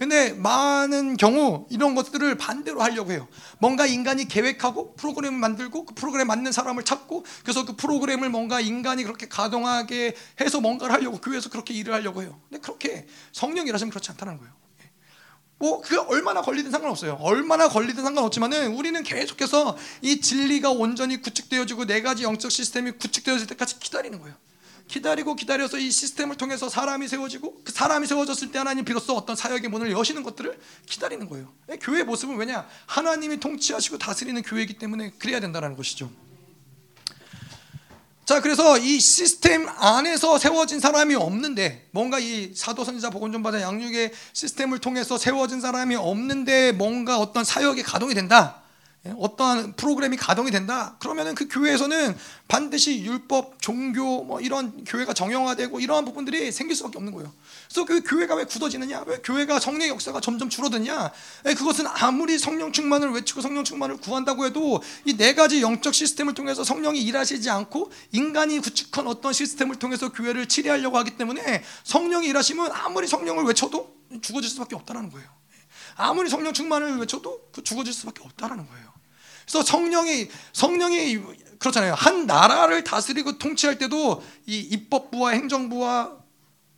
근데 0.00 0.32
많은 0.32 1.18
경우 1.18 1.66
이런 1.68 1.94
것들을 1.94 2.38
반대로 2.38 2.80
하려고 2.80 3.12
해요. 3.12 3.28
뭔가 3.58 3.84
인간이 3.84 4.26
계획하고 4.26 4.94
프로그램을 4.94 5.38
만들고 5.38 5.84
그 5.84 5.94
프로그램에 5.94 6.24
맞는 6.24 6.52
사람을 6.52 6.84
찾고 6.84 7.26
그래서 7.42 7.66
그 7.66 7.76
프로그램을 7.76 8.30
뭔가 8.30 8.60
인간이 8.60 9.04
그렇게 9.04 9.28
가동하게 9.28 10.16
해서 10.40 10.58
뭔가를 10.62 10.94
하려고 10.94 11.18
교회에서 11.18 11.50
그렇게 11.50 11.74
일을 11.74 11.92
하려고 11.92 12.22
해요. 12.22 12.40
근데 12.48 12.62
그렇게 12.62 13.06
성령 13.32 13.66
일하시면 13.66 13.90
그렇지 13.90 14.10
않다는 14.12 14.38
거예요. 14.38 14.54
뭐, 15.58 15.82
그 15.82 16.00
얼마나 16.00 16.40
걸리든 16.40 16.70
상관없어요. 16.70 17.18
얼마나 17.20 17.68
걸리든 17.68 18.02
상관없지만은 18.02 18.68
우리는 18.72 19.02
계속해서 19.02 19.76
이 20.00 20.22
진리가 20.22 20.70
온전히 20.70 21.20
구축되어지고 21.20 21.84
네 21.84 22.00
가지 22.00 22.22
영적 22.22 22.50
시스템이 22.50 22.92
구축되어질 22.92 23.46
때까지 23.48 23.78
기다리는 23.78 24.18
거예요. 24.18 24.34
기다리고 24.90 25.36
기다려서 25.36 25.78
이 25.78 25.88
시스템을 25.88 26.36
통해서 26.36 26.68
사람이 26.68 27.06
세워지고 27.06 27.62
그 27.64 27.72
사람이 27.72 28.08
세워졌을 28.08 28.50
때 28.50 28.58
하나님 28.58 28.84
비로소 28.84 29.14
어떤 29.14 29.36
사역의 29.36 29.70
문을 29.70 29.92
여시는 29.92 30.24
것들을 30.24 30.58
기다리는 30.86 31.28
거예요. 31.28 31.52
예, 31.70 31.76
교회 31.76 32.02
모습은 32.02 32.36
왜냐? 32.36 32.66
하나님이 32.86 33.38
통치하시고 33.38 33.98
다스리는 33.98 34.42
교회이기 34.42 34.78
때문에 34.78 35.12
그래야 35.20 35.38
된다는 35.38 35.76
것이죠. 35.76 36.10
자, 38.24 38.40
그래서 38.40 38.78
이 38.78 38.98
시스템 38.98 39.68
안에서 39.68 40.38
세워진 40.38 40.80
사람이 40.80 41.14
없는데 41.14 41.88
뭔가 41.92 42.18
이 42.18 42.52
사도 42.54 42.84
선지자 42.84 43.10
복음 43.10 43.30
전받아 43.30 43.60
양육의 43.60 44.12
시스템을 44.32 44.80
통해서 44.80 45.18
세워진 45.18 45.60
사람이 45.60 45.94
없는데 45.94 46.72
뭔가 46.72 47.18
어떤 47.18 47.44
사역이 47.44 47.84
가동이 47.84 48.14
된다. 48.14 48.59
예, 49.06 49.14
어떠한 49.18 49.76
프로그램이 49.76 50.18
가동이 50.18 50.50
된다. 50.50 50.96
그러면은 50.98 51.34
그 51.34 51.48
교회에서는 51.48 52.14
반드시 52.48 53.02
율법, 53.02 53.62
종교 53.62 54.22
뭐 54.24 54.42
이런 54.42 54.84
교회가 54.84 55.14
정형화되고 55.14 55.80
이러한 55.80 56.04
부분들이 56.04 56.52
생길 56.52 56.76
수밖에 56.76 56.98
없는 56.98 57.14
거예요. 57.14 57.32
그래서 57.66 57.86
그 57.86 58.02
교회가 58.02 58.34
왜 58.34 58.44
굳어지느냐? 58.44 59.04
왜 59.06 59.16
교회가 59.24 59.58
성령 59.58 59.88
역사가 59.88 60.20
점점 60.20 60.50
줄어드냐? 60.50 61.12
예, 61.46 61.54
그것은 61.54 61.86
아무리 61.86 62.38
성령 62.38 62.72
충만을 62.72 63.10
외치고 63.12 63.40
성령 63.40 63.64
충만을 63.64 63.96
구한다고 63.96 64.44
해도 64.44 64.82
이 65.06 65.16
네 65.16 65.34
가지 65.34 65.62
영적 65.62 65.94
시스템을 65.94 66.34
통해서 66.34 66.62
성령이 66.64 67.02
일하시지 67.02 67.48
않고 67.48 67.90
인간이 68.12 68.58
구축한 68.58 69.06
어떤 69.06 69.32
시스템을 69.32 69.76
통해서 69.76 70.10
교회를 70.12 70.46
치리하려고 70.46 70.98
하기 70.98 71.16
때문에 71.16 71.62
성령이 71.84 72.26
일하시면 72.28 72.70
아무리 72.72 73.06
성령을 73.06 73.44
외쳐도 73.44 73.94
죽어질 74.20 74.50
수밖에 74.50 74.76
없다는 74.76 75.10
거예요. 75.10 75.28
아무리 75.96 76.28
성령 76.30 76.52
충만을 76.52 76.96
외쳐도 76.98 77.48
그 77.52 77.62
죽어질 77.62 77.92
수밖에 77.92 78.22
없다는 78.24 78.66
거예요. 78.66 78.89
그래서 79.50 79.62
성령이 79.66 80.28
성령이 80.52 81.20
그렇잖아요. 81.58 81.94
한 81.94 82.26
나라를 82.26 82.84
다스리고 82.84 83.38
통치할 83.38 83.78
때도 83.78 84.22
이 84.46 84.60
입법부와 84.60 85.32
행정부와 85.32 86.19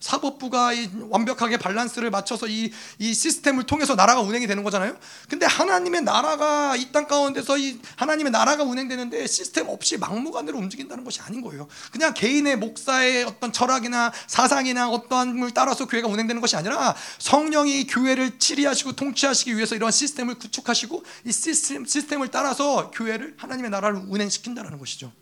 사법부가 0.02 0.74
이 0.74 0.90
완벽하게 1.08 1.56
밸런스를 1.56 2.10
맞춰서 2.10 2.46
이, 2.48 2.70
이 2.98 3.14
시스템을 3.14 3.64
통해서 3.64 3.94
나라가 3.94 4.20
운행이 4.20 4.46
되는 4.46 4.62
거잖아요. 4.62 4.96
근데 5.28 5.46
하나님의 5.46 6.02
나라가 6.02 6.76
이 6.76 6.92
땅 6.92 7.06
가운데서 7.06 7.56
이 7.56 7.80
하나님의 7.96 8.32
나라가 8.32 8.64
운행되는데 8.64 9.26
시스템 9.26 9.68
없이 9.68 9.96
막무가내로 9.96 10.58
움직인다는 10.58 11.04
것이 11.04 11.22
아닌 11.22 11.40
거예요. 11.40 11.66
그냥 11.90 12.12
개인의 12.12 12.56
목사의 12.58 13.24
어떤 13.24 13.50
철학이나 13.52 14.12
사상이나 14.26 14.90
어떠한 14.90 15.40
걸 15.40 15.50
따라서 15.52 15.86
교회가 15.86 16.08
운행되는 16.08 16.42
것이 16.42 16.56
아니라 16.56 16.94
성령이 17.18 17.86
교회를 17.86 18.38
치리하시고 18.38 18.92
통치하시기 18.92 19.56
위해서 19.56 19.74
이런 19.74 19.90
시스템을 19.90 20.34
구축하시고 20.34 21.02
이 21.24 21.32
시스템, 21.32 21.86
시스템을 21.86 22.28
따라서 22.28 22.90
교회를 22.90 23.34
하나님의 23.38 23.70
나라를 23.70 24.02
운행시킨다는 24.08 24.78
것이죠. 24.78 25.12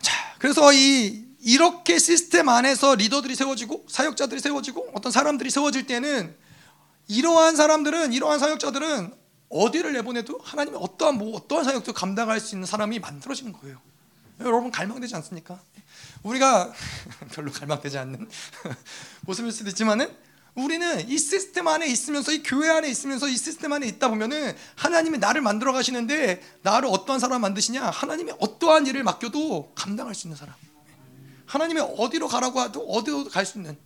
자, 0.00 0.14
그래서 0.38 0.72
이 0.72 1.25
이렇게 1.46 2.00
시스템 2.00 2.48
안에서 2.48 2.96
리더들이 2.96 3.36
세워지고 3.36 3.86
사역자들이 3.88 4.40
세워지고 4.40 4.90
어떤 4.94 5.12
사람들이 5.12 5.48
세워질 5.48 5.86
때는 5.86 6.34
이러한 7.06 7.54
사람들은 7.54 8.12
이러한 8.12 8.40
사역자들은 8.40 9.14
어디를 9.48 9.92
내보내도 9.92 10.40
하나님의 10.42 10.80
어떠한 10.82 11.18
뭐 11.18 11.36
어떠한 11.36 11.64
사역도 11.64 11.92
감당할 11.92 12.40
수 12.40 12.56
있는 12.56 12.66
사람이 12.66 12.98
만들어지는 12.98 13.52
거예요. 13.52 13.80
여러분 14.40 14.72
갈망되지 14.72 15.14
않습니까? 15.14 15.60
우리가 16.24 16.72
별로 17.30 17.52
갈망되지 17.52 17.96
않는 17.96 18.28
모습일 19.22 19.52
수도 19.52 19.70
있지만은 19.70 20.12
우리는 20.56 21.08
이 21.08 21.16
시스템 21.16 21.68
안에 21.68 21.86
있으면서 21.86 22.32
이 22.32 22.42
교회 22.42 22.70
안에 22.70 22.88
있으면서 22.88 23.28
이 23.28 23.36
시스템 23.36 23.72
안에 23.72 23.86
있다 23.86 24.08
보면은 24.08 24.56
하나님이 24.74 25.18
나를 25.18 25.42
만들어 25.42 25.72
가시는데 25.72 26.42
나를 26.62 26.88
어떠한 26.88 27.20
사람 27.20 27.40
만드시냐? 27.42 27.88
하나님이 27.88 28.32
어떠한 28.40 28.88
일을 28.88 29.04
맡겨도 29.04 29.74
감당할 29.76 30.12
수 30.16 30.26
있는 30.26 30.36
사람. 30.36 30.56
하나님이 31.46 31.80
어디로 31.80 32.28
가라고 32.28 32.60
해도 32.62 32.80
어디로 32.88 33.24
갈 33.28 33.44
수 33.46 33.58
있는 33.58 33.76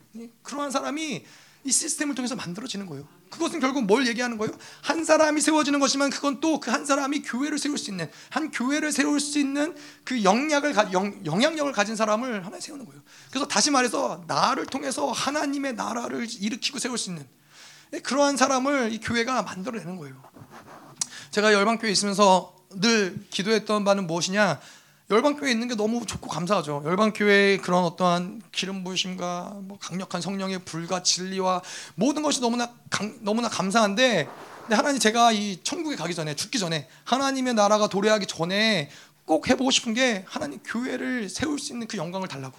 그러한 0.43 0.70
사람이 0.70 1.24
이 1.62 1.70
시스템을 1.70 2.15
통해서 2.15 2.35
만들어지는 2.37 2.87
거예요. 2.87 3.07
그것은 3.28 3.61
결국 3.61 3.85
뭘 3.85 4.07
얘기하는 4.09 4.39
거예요? 4.39 4.51
한 4.82 5.05
사람이 5.05 5.41
세워지는 5.43 5.78
것이지만 5.78 6.09
그건 6.11 6.41
또 6.41 6.59
그 6.59 6.70
한 6.70 6.87
사람이 6.87 7.20
교회를 7.23 7.59
세울 7.59 7.77
수 7.78 7.91
있는 7.91 8.11
한 8.31 8.51
교회를 8.51 8.91
세울 8.93 9.20
수 9.20 9.39
있는 9.39 9.77
그 10.05 10.24
영향을 10.24 10.74
영, 10.93 11.20
영향력을 11.27 11.70
가진 11.73 11.97
사람을 11.97 12.47
하나 12.47 12.59
세우는 12.59 12.87
거예요. 12.87 13.03
그래서 13.31 13.47
다시 13.47 13.70
말해서 13.70 14.24
나를 14.27 14.66
통해서 14.66 15.12
하나님의 15.12 15.74
나라를 15.74 16.27
일으키고 16.41 16.78
세울 16.78 16.97
수 16.97 17.11
있는 17.11 17.27
그러한 18.03 18.37
사람을 18.39 18.93
이 18.93 18.99
교회가 19.01 19.43
만들어내는 19.43 19.97
거예요. 19.99 20.16
제가 21.31 21.53
열방교회 21.53 21.91
있으면서 21.93 22.57
늘 22.70 23.27
기도했던 23.31 23.85
바는 23.85 24.07
무엇이냐? 24.07 24.61
열방교회에 25.11 25.51
있는 25.51 25.66
게 25.66 25.74
너무 25.74 26.07
좋고 26.07 26.28
감사하죠. 26.28 26.82
열방교회의 26.87 27.59
그런 27.59 27.82
어떠한 27.82 28.43
기름 28.53 28.85
부으심과 28.85 29.57
뭐 29.62 29.77
강력한 29.81 30.20
성령의 30.20 30.61
불과 30.61 31.03
진리와 31.03 31.62
모든 31.97 32.23
것이 32.23 32.41
너무나 32.41 32.70
강, 32.91 33.19
너무나 33.23 33.49
감사한데 33.49 34.28
근데 34.61 34.77
하나님 34.77 35.01
제가 35.01 35.32
이 35.32 35.59
천국에 35.65 35.97
가기 35.97 36.15
전에 36.15 36.37
죽기 36.37 36.61
전에 36.61 36.89
하나님의 37.05 37.55
나라가 37.55 37.89
도래하기 37.89 38.27
전에 38.27 38.89
꼭 39.24 39.49
해보고 39.49 39.73
싶은 39.73 39.95
게 39.95 40.24
하나님 40.28 40.61
교회를 40.62 41.28
세울 41.28 41.59
수 41.59 41.73
있는 41.73 41.89
그 41.89 41.97
영광을 41.97 42.28
달라고 42.28 42.57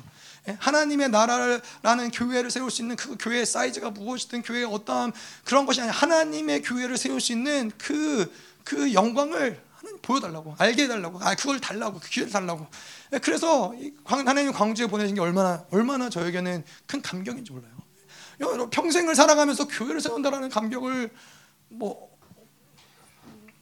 예? 0.50 0.58
하나님의 0.60 1.10
나라라는 1.10 2.12
교회를 2.12 2.52
세울 2.52 2.70
수 2.70 2.82
있는 2.82 2.98
그 2.98 3.16
교회의 3.18 3.46
사이즈가 3.46 3.92
무엇이든 3.92 4.42
교회의 4.42 4.66
어떠한 4.66 5.14
그런 5.46 5.66
것이 5.66 5.80
아니라 5.80 5.96
하나님의 5.96 6.64
교회를 6.64 6.98
세울 6.98 7.22
수 7.22 7.32
있는 7.32 7.72
그, 7.78 8.30
그 8.66 8.94
영광을 8.94 9.62
보여달라고 10.02 10.56
알게 10.58 10.84
해달라고 10.84 11.20
아 11.22 11.36
그걸 11.36 11.60
달라고 11.60 12.00
그 12.00 12.10
기회를 12.10 12.32
달라고. 12.32 12.68
예, 13.14 13.20
그래서 13.20 13.74
하나님 14.06 14.52
광주에 14.52 14.88
보내신 14.88 15.16
게 15.16 15.22
얼마나 15.22 15.66
얼마나 15.72 16.10
저에게는 16.10 16.64
큰 16.86 17.02
감격인지 17.02 17.52
몰라요. 17.52 17.72
평생을 18.72 19.16
살아가면서 19.16 19.68
교회를 19.68 20.02
세운다라는 20.02 20.50
감격을 20.50 21.12
뭐 21.70 22.12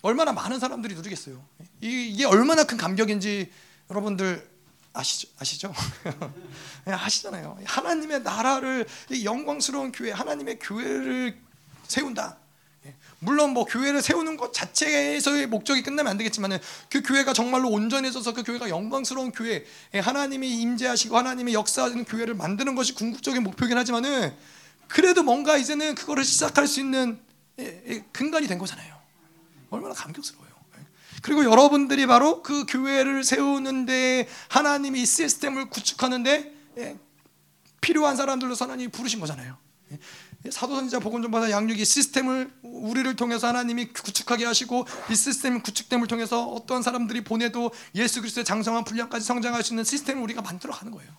얼마나 0.01 0.31
많은 0.31 0.59
사람들이 0.59 0.95
누리겠어요? 0.95 1.43
이게 1.81 2.25
얼마나 2.25 2.63
큰 2.63 2.77
감격인지 2.77 3.51
여러분들 3.89 4.49
아시죠? 4.93 5.27
아시죠? 5.39 5.73
예, 6.87 6.91
아시잖아요. 6.91 7.59
하나님의 7.65 8.21
나라를 8.21 8.85
영광스러운 9.23 9.91
교회 9.91 10.11
하나님의 10.11 10.59
교회를 10.59 11.39
세운다 11.87 12.37
물론 13.19 13.51
뭐 13.51 13.65
교회를 13.65 14.01
세우는 14.01 14.37
것 14.37 14.53
자체에서의 14.53 15.47
목적이 15.47 15.83
끝나면 15.83 16.11
안 16.11 16.17
되겠지만은 16.17 16.57
그 16.89 17.01
교회가 17.01 17.33
정말로 17.33 17.69
온전해져서 17.69 18.33
그 18.33 18.43
교회가 18.43 18.69
영광스러운 18.69 19.31
교회, 19.31 19.65
예, 19.93 19.99
하나님이 19.99 20.61
임재하시고 20.61 21.17
하나님의 21.17 21.53
역사하는 21.53 22.05
교회를 22.05 22.33
만드는 22.35 22.75
것이 22.75 22.95
궁극적인 22.95 23.43
목표긴 23.43 23.77
하지만은 23.77 24.33
그래도 24.87 25.23
뭔가 25.23 25.57
이제는 25.57 25.95
그거를 25.95 26.23
시작할 26.23 26.67
수 26.67 26.79
있는 26.79 27.19
예, 27.59 27.83
예, 27.87 28.05
근간이 28.13 28.47
된 28.47 28.57
거잖아요. 28.57 28.95
얼마나 29.69 29.93
감격스러워요. 29.93 30.49
그리고 31.21 31.43
여러분들이 31.43 32.05
바로 32.05 32.41
그 32.41 32.65
교회를 32.65 33.25
세우는데 33.25 34.27
하나님이 34.47 35.01
이 35.01 35.05
시스템을 35.05 35.69
구축하는데 35.69 36.53
필요한 37.81 38.15
사람들로 38.15 38.55
하나님이 38.57 38.89
부르신 38.89 39.19
거잖아요. 39.19 39.57
사도선지자 40.49 40.99
복음전파사 40.99 41.51
양육이 41.51 41.83
시스템을 41.83 42.51
우리를 42.61 43.13
통해서 43.17 43.47
하나님이 43.47 43.87
구축하게 43.89 44.45
하시고 44.45 44.87
이 45.11 45.15
시스템 45.15 45.61
구축됨을 45.61 46.07
통해서 46.07 46.45
어떤 46.45 46.81
사람들이 46.81 47.23
보내도 47.23 47.71
예수 47.95 48.21
그리스도의 48.21 48.45
장성한 48.45 48.85
분량까지 48.85 49.25
성장할 49.25 49.63
수 49.63 49.73
있는 49.73 49.83
시스템을 49.83 50.23
우리가 50.23 50.41
만들어 50.41 50.73
가는 50.73 50.93
거예요. 50.93 51.11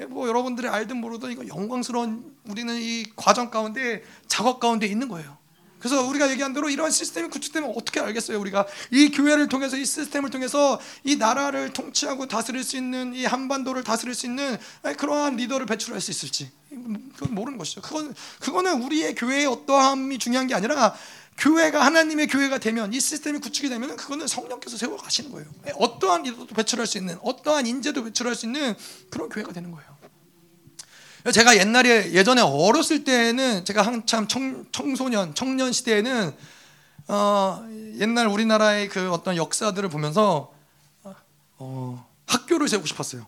예, 0.00 0.06
뭐 0.06 0.26
여러분들이 0.26 0.66
알든 0.68 0.96
모르든 0.96 1.30
이거 1.30 1.46
영광스러운 1.46 2.34
우리는 2.48 2.74
이 2.80 3.04
과정 3.16 3.50
가운데 3.50 4.02
작업 4.26 4.60
가운데 4.60 4.86
있는 4.86 5.08
거예요. 5.08 5.36
그래서 5.84 6.02
우리가 6.02 6.30
얘기한 6.30 6.54
대로 6.54 6.70
이런 6.70 6.90
시스템이 6.90 7.28
구축되면 7.28 7.74
어떻게 7.76 8.00
알겠어요? 8.00 8.40
우리가 8.40 8.66
이 8.90 9.10
교회를 9.10 9.50
통해서 9.50 9.76
이 9.76 9.84
시스템을 9.84 10.30
통해서 10.30 10.80
이 11.02 11.16
나라를 11.16 11.74
통치하고 11.74 12.26
다스릴 12.26 12.64
수 12.64 12.78
있는 12.78 13.14
이 13.14 13.26
한반도를 13.26 13.84
다스릴 13.84 14.14
수 14.14 14.24
있는 14.24 14.56
그러한 14.96 15.36
리더를 15.36 15.66
배출할 15.66 16.00
수 16.00 16.10
있을지 16.10 16.50
그건 16.70 17.34
모르는 17.34 17.58
것이죠. 17.58 17.82
그건 17.82 18.14
그거는 18.40 18.80
우리의 18.80 19.14
교회의 19.14 19.44
어떠함이 19.44 20.18
중요한 20.18 20.46
게 20.46 20.54
아니라 20.54 20.94
교회가 21.36 21.84
하나님의 21.84 22.28
교회가 22.28 22.56
되면 22.56 22.94
이 22.94 22.98
시스템이 22.98 23.40
구축이 23.40 23.68
되면 23.68 23.94
그거는 23.96 24.26
성령께서 24.26 24.78
세워 24.78 24.96
가시는 24.96 25.32
거예요. 25.32 25.46
어떠한 25.74 26.22
리더도 26.22 26.54
배출할 26.54 26.86
수 26.86 26.96
있는 26.96 27.18
어떠한 27.20 27.66
인재도 27.66 28.04
배출할 28.04 28.34
수 28.34 28.46
있는 28.46 28.74
그런 29.10 29.28
교회가 29.28 29.52
되는 29.52 29.70
거예요. 29.70 29.93
제가 31.32 31.56
옛날에 31.56 32.12
예전에 32.12 32.42
어렸을 32.42 33.04
때는 33.04 33.64
제가 33.64 33.82
한참 33.82 34.28
청, 34.28 34.66
청소년 34.72 35.34
청년 35.34 35.72
시대에는 35.72 36.34
어, 37.08 37.66
옛날 37.98 38.26
우리나라의 38.26 38.88
그 38.88 39.10
어떤 39.10 39.36
역사들을 39.36 39.88
보면서 39.88 40.52
어, 41.58 42.06
학교를 42.26 42.68
세우고 42.68 42.86
싶었어요. 42.86 43.26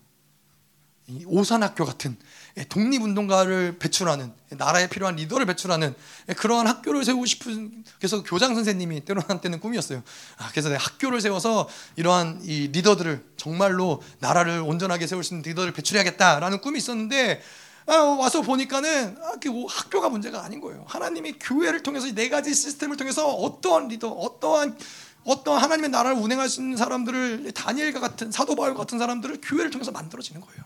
오산학교 1.26 1.84
같은 1.84 2.16
예, 2.58 2.64
독립운동가를 2.64 3.78
배출하는 3.78 4.32
나라에 4.50 4.88
필요한 4.88 5.16
리더를 5.16 5.46
배출하는 5.46 5.94
그러한 6.36 6.66
학교를 6.66 7.04
세우고 7.04 7.26
싶은 7.26 7.84
그래서 7.98 8.22
교장 8.22 8.54
선생님이 8.54 9.04
때로 9.04 9.22
한때는 9.26 9.60
꿈이었어요. 9.60 10.02
아, 10.38 10.48
그래서 10.50 10.68
내가 10.68 10.82
학교를 10.82 11.20
세워서 11.20 11.68
이러한 11.96 12.40
이 12.42 12.68
리더들을 12.72 13.24
정말로 13.36 14.02
나라를 14.18 14.60
온전하게 14.60 15.06
세울 15.06 15.22
수 15.22 15.34
있는 15.34 15.48
리더를 15.48 15.72
배출해야겠다라는 15.72 16.60
꿈이 16.60 16.78
있었는데 16.78 17.40
아, 17.40 17.75
와서 17.94 18.42
보니까는 18.42 19.16
아, 19.22 19.50
뭐 19.50 19.66
학교가 19.68 20.08
문제가 20.08 20.44
아닌 20.44 20.60
거예요. 20.60 20.84
하나님이 20.88 21.34
교회를 21.38 21.82
통해서 21.82 22.06
네 22.12 22.28
가지 22.28 22.52
시스템을 22.52 22.96
통해서 22.96 23.28
어떠한 23.28 23.88
리더, 23.88 24.08
어떠한 24.10 24.76
어떠한 25.24 25.60
하나님의 25.62 25.90
나라를 25.90 26.16
있는 26.58 26.76
사람들을 26.76 27.50
다니엘과 27.52 28.00
같은 28.00 28.30
사도 28.30 28.54
바울 28.54 28.74
같은 28.74 28.98
사람들을 28.98 29.40
교회를 29.42 29.70
통해서 29.70 29.90
만들어지는 29.90 30.40
거예요. 30.40 30.62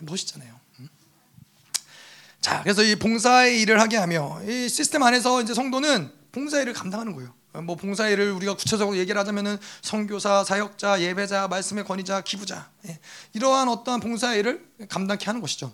멋있잖아요. 0.00 0.54
음? 0.80 0.88
자, 2.40 2.62
그래서 2.62 2.82
이 2.82 2.96
봉사의 2.96 3.60
일을 3.62 3.80
하게 3.80 3.96
하며 3.96 4.40
이 4.46 4.68
시스템 4.68 5.02
안에서 5.02 5.42
이제 5.42 5.54
성도는 5.54 6.12
봉사 6.32 6.60
일을 6.60 6.74
감당하는 6.74 7.14
거예요. 7.14 7.34
뭐 7.62 7.76
봉사 7.76 8.08
일을 8.08 8.32
우리가 8.32 8.54
구체적으로 8.56 8.98
얘기를 8.98 9.18
하자면은 9.18 9.56
선교사, 9.80 10.44
사역자, 10.44 11.00
예배자, 11.00 11.48
말씀의 11.48 11.84
권위자, 11.84 12.20
기부자 12.20 12.70
예. 12.86 12.98
이러한 13.32 13.68
어떠한 13.68 14.00
봉사 14.00 14.34
일을 14.34 14.68
감당케 14.90 15.24
하는 15.24 15.40
것이죠. 15.40 15.72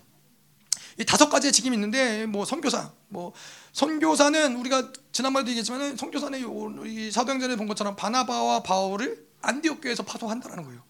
이 0.99 1.05
다섯 1.05 1.29
가지의 1.29 1.51
직임이 1.51 1.75
있는데 1.75 2.25
뭐 2.25 2.45
선교사, 2.45 2.91
뭐 3.09 3.33
선교사는 3.71 4.55
우리가 4.55 4.91
지난번에도 5.11 5.49
얘기했지만 5.49 5.97
선교사는 5.97 6.85
이 6.87 7.11
사도행전에 7.11 7.55
본 7.55 7.67
것처럼 7.67 7.95
바나바와 7.95 8.63
바울을 8.63 9.27
안디옥 9.41 9.81
교회에서 9.81 10.03
파송한다는 10.03 10.63
거예요. 10.63 10.81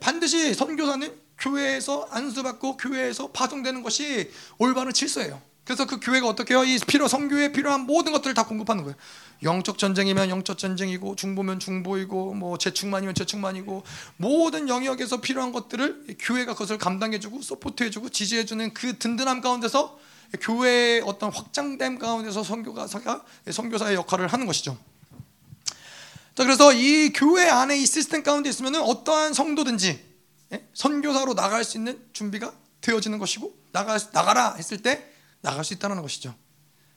반드시 0.00 0.54
선교사는 0.54 1.28
교회에서 1.38 2.08
안수받고 2.10 2.76
교회에서 2.76 3.30
파송되는 3.30 3.82
것이 3.82 4.30
올바른 4.58 4.92
질서예요. 4.92 5.40
그래서 5.68 5.84
그 5.84 6.00
교회가 6.00 6.26
어떻게 6.26 6.54
해요? 6.54 6.64
이 6.64 6.78
필요 6.78 7.08
성교에 7.08 7.52
필요한 7.52 7.82
모든 7.82 8.12
것들을 8.12 8.32
다 8.32 8.46
공급하는 8.46 8.84
거예요. 8.84 8.96
영적 9.42 9.76
전쟁이면 9.76 10.30
영적 10.30 10.56
전쟁이고 10.56 11.14
중보면 11.14 11.60
중보이고 11.60 12.32
뭐 12.32 12.56
재충만이면 12.56 13.14
재충만이고 13.14 13.82
모든 14.16 14.70
영역에서 14.70 15.20
필요한 15.20 15.52
것들을 15.52 16.16
교회가 16.20 16.54
그것을 16.54 16.78
감당해 16.78 17.20
주고 17.20 17.42
서포트해 17.42 17.90
주고 17.90 18.08
지지해 18.08 18.46
주는 18.46 18.72
그 18.72 18.98
든든함 18.98 19.42
가운데서 19.42 19.98
교회의 20.40 21.02
어떤 21.04 21.30
확장됨 21.30 21.98
가운데서 21.98 22.42
선교가가 22.44 23.22
선교사의 23.50 23.94
역할을 23.96 24.26
하는 24.28 24.46
것이죠. 24.46 24.74
자 26.34 26.44
그래서 26.44 26.72
이 26.72 27.12
교회 27.12 27.46
안에 27.46 27.76
이 27.76 27.84
시스템 27.84 28.22
가운데 28.22 28.48
있으면 28.48 28.74
어떠한 28.76 29.34
성도든지 29.34 30.02
예? 30.54 30.66
선교사로 30.72 31.34
나갈 31.34 31.62
수 31.62 31.76
있는 31.76 32.02
준비가 32.14 32.54
되어지는 32.80 33.18
것이고 33.18 33.54
나가 33.72 33.98
나가라 34.14 34.54
했을 34.54 34.78
때 34.78 35.17
나갈 35.40 35.64
수 35.64 35.74
있다는 35.74 36.00
것이죠. 36.02 36.34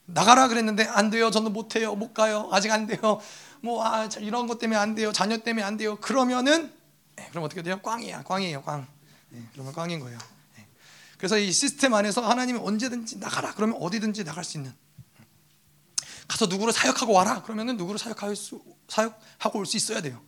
나가라 0.05 0.47
그랬는데 0.47 0.85
안 0.85 1.09
돼요. 1.09 1.31
저는 1.31 1.53
못 1.53 1.75
해요. 1.75 1.95
못 1.95 2.13
가요. 2.13 2.49
아직 2.51 2.71
안 2.71 2.87
돼요. 2.87 3.21
뭐 3.61 3.85
아, 3.85 4.05
이런 4.19 4.47
것 4.47 4.57
때문에 4.59 4.77
안 4.79 4.95
돼요. 4.95 5.11
자녀 5.11 5.37
때문에 5.37 5.63
안 5.63 5.77
돼요. 5.77 5.97
그러면은 5.97 6.73
네, 7.15 7.27
그럼 7.29 7.43
어떻게 7.45 7.61
돼요? 7.61 7.79
꽝이야. 7.81 8.23
꽝이에요. 8.23 8.63
꽝. 8.63 8.87
네, 9.29 9.41
그러면 9.53 9.73
꽝인 9.73 9.99
거예요. 9.99 10.17
네. 10.57 10.67
그래서 11.17 11.37
이 11.37 11.51
시스템 11.51 11.93
안에서 11.93 12.21
하나님이 12.27 12.59
언제든지 12.59 13.19
나가라. 13.19 13.53
그러면 13.53 13.77
어디든지 13.79 14.23
나갈 14.23 14.43
수 14.43 14.57
있는. 14.57 14.73
가서 16.27 16.47
누구를 16.47 16.73
사역하고 16.73 17.13
와라. 17.13 17.43
그러면은 17.43 17.77
누구를 17.77 17.99
사역할 17.99 18.35
수 18.35 18.61
사역하고 18.87 19.59
올 19.59 19.65
수 19.65 19.77
있어야 19.77 20.01
돼요. 20.01 20.21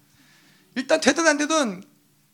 일단 0.75 0.99
되든 1.01 1.25
안 1.27 1.37
되든 1.37 1.83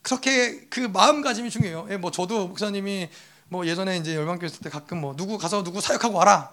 그렇게 0.01 0.68
그 0.69 0.80
마음가짐이 0.81 1.49
중요해요. 1.49 1.88
예, 1.91 1.97
뭐 1.97 2.10
저도 2.11 2.47
목사님이 2.47 3.10
뭐 3.49 3.65
예전에 3.65 3.97
이제 3.97 4.15
열방교회 4.15 4.47
있을 4.47 4.59
때 4.59 4.69
가끔 4.69 5.01
뭐 5.01 5.15
누구 5.15 5.38
가서 5.38 5.63
누구 5.63 5.81
사역하고 5.81 6.17
와라. 6.17 6.51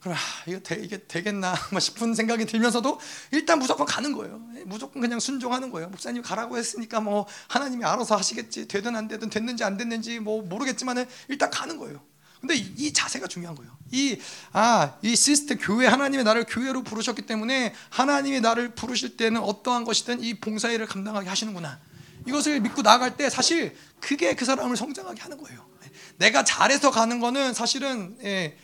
그럼 0.00 0.16
아, 0.16 0.18
이거 0.46 0.58
되, 0.60 0.76
이게 0.76 0.98
되겠나 1.06 1.54
싶은 1.78 2.14
생각이 2.14 2.46
들면서도 2.46 2.98
일단 3.32 3.58
무조건 3.58 3.86
가는 3.86 4.12
거예요. 4.12 4.40
예, 4.56 4.64
무조건 4.64 5.02
그냥 5.02 5.20
순종하는 5.20 5.70
거예요. 5.70 5.90
목사님 5.90 6.22
가라고 6.22 6.56
했으니까 6.56 7.00
뭐 7.00 7.26
하나님이 7.48 7.84
알아서 7.84 8.16
하시겠지. 8.16 8.66
되든 8.66 8.96
안 8.96 9.08
되든 9.08 9.28
됐는지 9.28 9.62
안 9.62 9.76
됐는지 9.76 10.18
뭐 10.18 10.42
모르겠지만은 10.42 11.06
일단 11.28 11.50
가는 11.50 11.76
거예요. 11.76 12.00
근데 12.40 12.54
이, 12.54 12.72
이 12.78 12.92
자세가 12.94 13.26
중요한 13.26 13.54
거예요. 13.54 13.70
이 13.92 14.18
아, 14.52 14.94
이 15.02 15.14
시스템 15.14 15.58
교회 15.58 15.86
하나님이 15.86 16.24
나를 16.24 16.46
교회로 16.48 16.82
부르셨기 16.82 17.22
때문에 17.22 17.74
하나님이 17.90 18.40
나를 18.40 18.74
부르실 18.74 19.18
때는 19.18 19.42
어떠한 19.42 19.84
것이든 19.84 20.22
이 20.22 20.40
봉사 20.40 20.70
일을 20.70 20.86
감당하게 20.86 21.28
하시는구나. 21.28 21.78
이것을 22.26 22.60
믿고 22.60 22.80
나아갈 22.80 23.18
때 23.18 23.28
사실 23.28 23.76
그게 24.00 24.34
그 24.34 24.46
사람을 24.46 24.78
성장하게 24.78 25.20
하는 25.20 25.36
거예요. 25.36 25.69
내가 26.20 26.44
잘해서 26.44 26.90
가는 26.90 27.18
거는 27.18 27.54
사실은 27.54 28.14
예, 28.22 28.54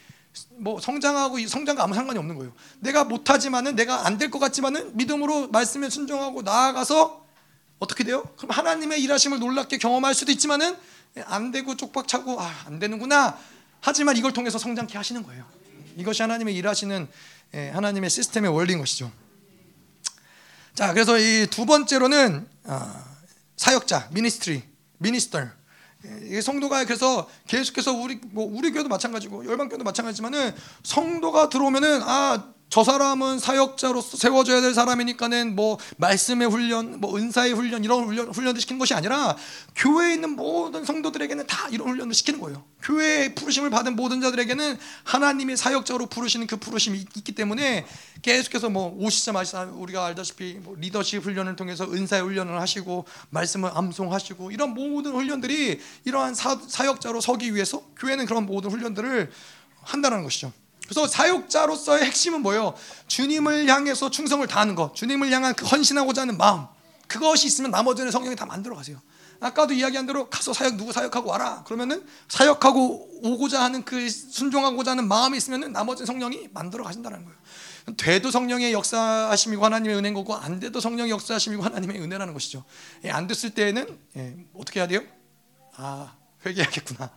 뭐 0.58 0.78
성장하고 0.78 1.38
성장과 1.48 1.82
아무 1.84 1.94
상관이 1.94 2.18
없는 2.18 2.36
거예요. 2.36 2.52
내가 2.80 3.04
못하지만은 3.04 3.74
내가 3.74 4.06
안 4.06 4.18
될 4.18 4.30
것 4.30 4.38
같지만은 4.38 4.94
믿음으로 4.96 5.48
말씀에 5.48 5.88
순종하고 5.88 6.42
나아가서 6.42 7.24
어떻게 7.78 8.04
돼요? 8.04 8.22
그럼 8.36 8.50
하나님의 8.50 9.02
일하심을 9.02 9.38
놀랍게 9.38 9.78
경험할 9.78 10.14
수도 10.14 10.32
있지만은 10.32 10.76
예, 11.16 11.22
안 11.26 11.50
되고 11.50 11.74
쪽박차고 11.74 12.38
아, 12.40 12.54
안 12.66 12.78
되는구나. 12.78 13.38
하지만 13.80 14.16
이걸 14.18 14.32
통해서 14.34 14.58
성장케 14.58 14.98
하시는 14.98 15.22
거예요. 15.22 15.44
이것이 15.96 16.20
하나님의 16.20 16.54
일하시는 16.56 17.08
예, 17.54 17.70
하나님의 17.70 18.10
시스템의 18.10 18.50
원리인 18.52 18.78
것이죠. 18.80 19.10
자, 20.74 20.92
그래서 20.92 21.18
이 21.18 21.46
두 21.50 21.64
번째로는 21.64 22.46
아, 22.64 23.02
사역자, 23.56 24.08
미니스트리, 24.12 24.62
미니스터. 24.98 25.46
이 26.30 26.40
성도가 26.40 26.84
그래서 26.84 27.28
계속해서 27.46 27.92
우리 27.92 28.20
뭐 28.30 28.46
우리 28.50 28.70
교회도 28.72 28.88
마찬가지고 28.88 29.46
열방교도 29.46 29.84
마찬가지지만은 29.84 30.54
성도가 30.82 31.48
들어오면은 31.48 32.00
아 32.02 32.55
저 32.68 32.82
사람은 32.82 33.38
사역자로서 33.38 34.16
세워져야 34.16 34.60
될 34.60 34.74
사람이니까는 34.74 35.54
뭐 35.54 35.78
말씀의 35.98 36.48
훈련, 36.48 37.00
뭐 37.00 37.16
은사의 37.16 37.52
훈련 37.52 37.84
이런 37.84 38.04
훈련 38.04 38.28
훈련을 38.28 38.60
시키는 38.60 38.78
것이 38.78 38.92
아니라 38.92 39.36
교회에 39.76 40.14
있는 40.14 40.30
모든 40.30 40.84
성도들에게는 40.84 41.46
다 41.46 41.68
이런 41.70 41.88
훈련을 41.88 42.12
시키는 42.12 42.40
거예요. 42.40 42.64
교회에 42.82 43.34
부르심을 43.34 43.70
받은 43.70 43.94
모든 43.94 44.20
자들에게는 44.20 44.78
하나님의 45.04 45.56
사역자로 45.56 46.06
부르시는 46.06 46.48
그 46.48 46.56
부르심이 46.56 46.98
있기 46.98 47.32
때문에 47.32 47.86
계속해서 48.22 48.68
뭐 48.68 48.94
오시자마자 48.98 49.62
우리가 49.62 50.04
알다시피 50.04 50.54
뭐 50.54 50.74
리더십 50.76 51.22
훈련을 51.22 51.54
통해서 51.54 51.84
은사의 51.84 52.22
훈련을 52.22 52.60
하시고 52.60 53.06
말씀을 53.30 53.70
암송하시고 53.74 54.50
이런 54.50 54.74
모든 54.74 55.12
훈련들이 55.12 55.80
이러한 56.04 56.34
사, 56.34 56.58
사역자로 56.66 57.20
서기 57.20 57.54
위해서 57.54 57.82
교회는 57.96 58.26
그런 58.26 58.44
모든 58.44 58.70
훈련들을 58.70 59.30
한다는 59.82 60.24
것이죠. 60.24 60.52
그래서 60.88 61.06
사역자로서의 61.06 62.04
핵심은 62.04 62.42
뭐예요? 62.42 62.74
주님을 63.08 63.68
향해서 63.68 64.10
충성을 64.10 64.46
다하는 64.46 64.74
것, 64.74 64.94
주님을 64.94 65.30
향한 65.32 65.54
그 65.54 65.66
헌신하고자 65.66 66.22
하는 66.22 66.38
마음. 66.38 66.66
그것이 67.08 67.46
있으면 67.46 67.70
나머지는 67.70 68.10
성령이 68.10 68.36
다 68.36 68.46
만들어 68.46 68.76
가세요. 68.76 69.00
아까도 69.40 69.74
이야기한 69.74 70.06
대로 70.06 70.30
가서 70.30 70.52
사역 70.52 70.76
누구 70.76 70.92
사역하고 70.92 71.30
와라. 71.30 71.62
그러면은 71.64 72.04
사역하고 72.28 73.20
오고자 73.22 73.62
하는 73.62 73.84
그 73.84 74.08
순종하고자 74.08 74.92
하는 74.92 75.08
마음이 75.08 75.36
있으면은 75.36 75.72
나머지 75.72 76.06
성령이 76.06 76.48
만들어 76.52 76.84
가신다는 76.84 77.24
거예요. 77.24 77.38
돼도 77.96 78.30
성령의 78.30 78.72
역사하심이고 78.72 79.64
하나님의 79.64 79.96
은혜인 79.96 80.14
거고 80.14 80.34
안 80.34 80.58
돼도 80.58 80.80
성령의 80.80 81.10
역사하심이고 81.12 81.62
하나님의 81.62 82.00
은혜라는 82.00 82.32
것이죠. 82.32 82.64
예, 83.04 83.10
안 83.10 83.26
됐을 83.26 83.50
때에는 83.50 83.98
예, 84.16 84.36
어떻게 84.54 84.80
해야 84.80 84.88
돼요? 84.88 85.00
아 85.76 86.16
회개해야겠구나. 86.44 87.10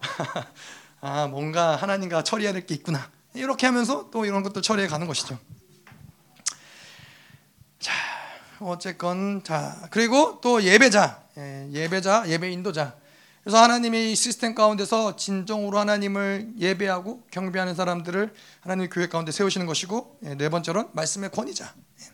아 1.00 1.26
뭔가 1.26 1.76
하나님과 1.76 2.24
처리해야 2.24 2.52
될 2.52 2.66
게 2.66 2.74
있구나 2.74 3.10
이렇게 3.34 3.66
하면서 3.66 4.10
또 4.10 4.24
이런 4.24 4.42
것도 4.42 4.60
처리해 4.60 4.86
가는 4.88 5.06
것이죠. 5.06 5.38
자 7.78 7.92
어쨌건 8.60 9.42
자 9.42 9.88
그리고 9.90 10.40
또 10.40 10.62
예배자 10.62 11.22
예, 11.38 11.88
배자 11.88 12.24
예배 12.28 12.50
인도자 12.52 12.94
그래서 13.42 13.56
하나님의 13.62 14.14
시스템 14.14 14.54
가운데서 14.54 15.16
진정으로 15.16 15.78
하나님을 15.78 16.52
예배하고 16.58 17.22
경배하는 17.30 17.74
사람들을 17.74 18.34
하나님 18.60 18.90
교회 18.90 19.08
가운데 19.08 19.32
세우시는 19.32 19.64
것이고 19.66 20.18
예, 20.24 20.34
네 20.34 20.48
번째로는 20.50 20.90
말씀의 20.92 21.30
권위자 21.30 21.72
예. 22.02 22.04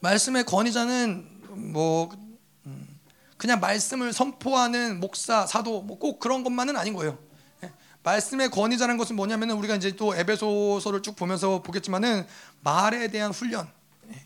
말씀의 0.00 0.44
권위자는 0.44 1.70
뭐 1.72 2.08
음, 2.66 2.98
그냥 3.36 3.60
말씀을 3.60 4.12
선포하는 4.12 4.98
목사 4.98 5.46
사도 5.46 5.82
뭐 5.82 5.98
꼭 6.00 6.18
그런 6.18 6.42
것만은 6.42 6.76
아닌 6.76 6.94
거예요. 6.94 7.18
말씀의 8.02 8.50
권위자는 8.50 8.96
것은 8.96 9.16
뭐냐면은 9.16 9.56
우리가 9.56 9.76
이제 9.76 9.94
또 9.96 10.14
에베소서를 10.14 11.02
쭉 11.02 11.16
보면서 11.16 11.62
보겠지만은 11.62 12.26
말에 12.62 13.08
대한 13.08 13.30
훈련 13.30 13.68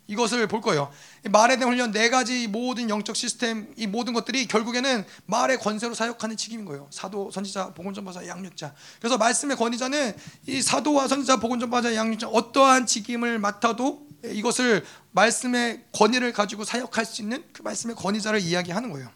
이것을 0.06 0.46
볼 0.48 0.60
거예요. 0.60 0.90
말에 1.30 1.56
대한 1.56 1.72
훈련 1.72 1.92
네 1.92 2.08
가지 2.08 2.46
모든 2.46 2.88
영적 2.88 3.16
시스템 3.16 3.72
이 3.76 3.86
모든 3.86 4.12
것들이 4.12 4.46
결국에는 4.46 5.04
말의 5.26 5.58
권세로 5.58 5.94
사역하는 5.94 6.36
직임인 6.36 6.64
거예요. 6.64 6.86
사도, 6.90 7.30
선지자, 7.30 7.74
복음전파자, 7.74 8.26
양육자. 8.26 8.74
그래서 8.98 9.18
말씀의 9.18 9.56
권위자는 9.56 10.16
이 10.46 10.62
사도와 10.62 11.08
선지자, 11.08 11.38
복음전파자, 11.38 11.94
양육자 11.94 12.28
어떠한 12.28 12.86
직임을 12.86 13.38
맡아도 13.38 14.06
이것을 14.24 14.84
말씀의 15.12 15.84
권위를 15.92 16.32
가지고 16.32 16.64
사역할 16.64 17.04
수 17.04 17.20
있는 17.22 17.44
그 17.52 17.62
말씀의 17.62 17.96
권위자를 17.96 18.40
이야기하는 18.40 18.90
거예요. 18.90 19.10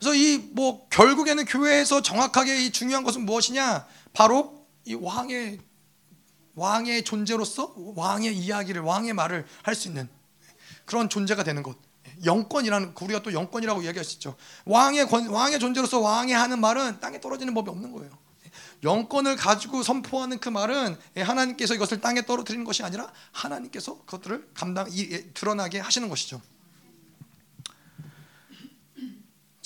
그래서 0.00 0.14
이 0.14 0.50
뭐 0.52 0.88
결국에는 0.88 1.44
교회에서 1.44 2.02
정확하게 2.02 2.64
이 2.64 2.72
중요한 2.72 3.04
것은 3.04 3.24
무엇이냐? 3.26 3.86
바로 4.12 4.66
이 4.84 4.94
왕의 4.94 5.60
왕의 6.54 7.04
존재로서 7.04 7.74
왕의 7.76 8.36
이야기를 8.36 8.82
왕의 8.82 9.12
말을 9.12 9.46
할 9.62 9.74
수 9.74 9.88
있는 9.88 10.08
그런 10.84 11.08
존재가 11.08 11.44
되는 11.44 11.62
것. 11.62 11.76
영권이라는 12.24 12.94
우리가 13.00 13.22
또 13.22 13.32
영권이라고 13.32 13.82
이야기할 13.82 14.04
수 14.04 14.14
있죠. 14.14 14.36
왕의 14.64 15.06
권, 15.06 15.28
왕의 15.28 15.58
존재로서 15.60 16.00
왕이 16.00 16.32
하는 16.32 16.60
말은 16.60 17.00
땅에 17.00 17.20
떨어지는 17.20 17.54
법이 17.54 17.70
없는 17.70 17.92
거예요. 17.92 18.10
영권을 18.82 19.36
가지고 19.36 19.82
선포하는 19.82 20.38
그 20.40 20.48
말은 20.48 20.96
하나님께서 21.16 21.74
이것을 21.74 22.00
땅에 22.00 22.24
떨어뜨리는 22.24 22.64
것이 22.64 22.82
아니라 22.82 23.12
하나님께서 23.32 24.00
그것들을 24.00 24.50
감당 24.54 24.88
드러나게 25.34 25.78
하시는 25.78 26.08
것이죠. 26.08 26.40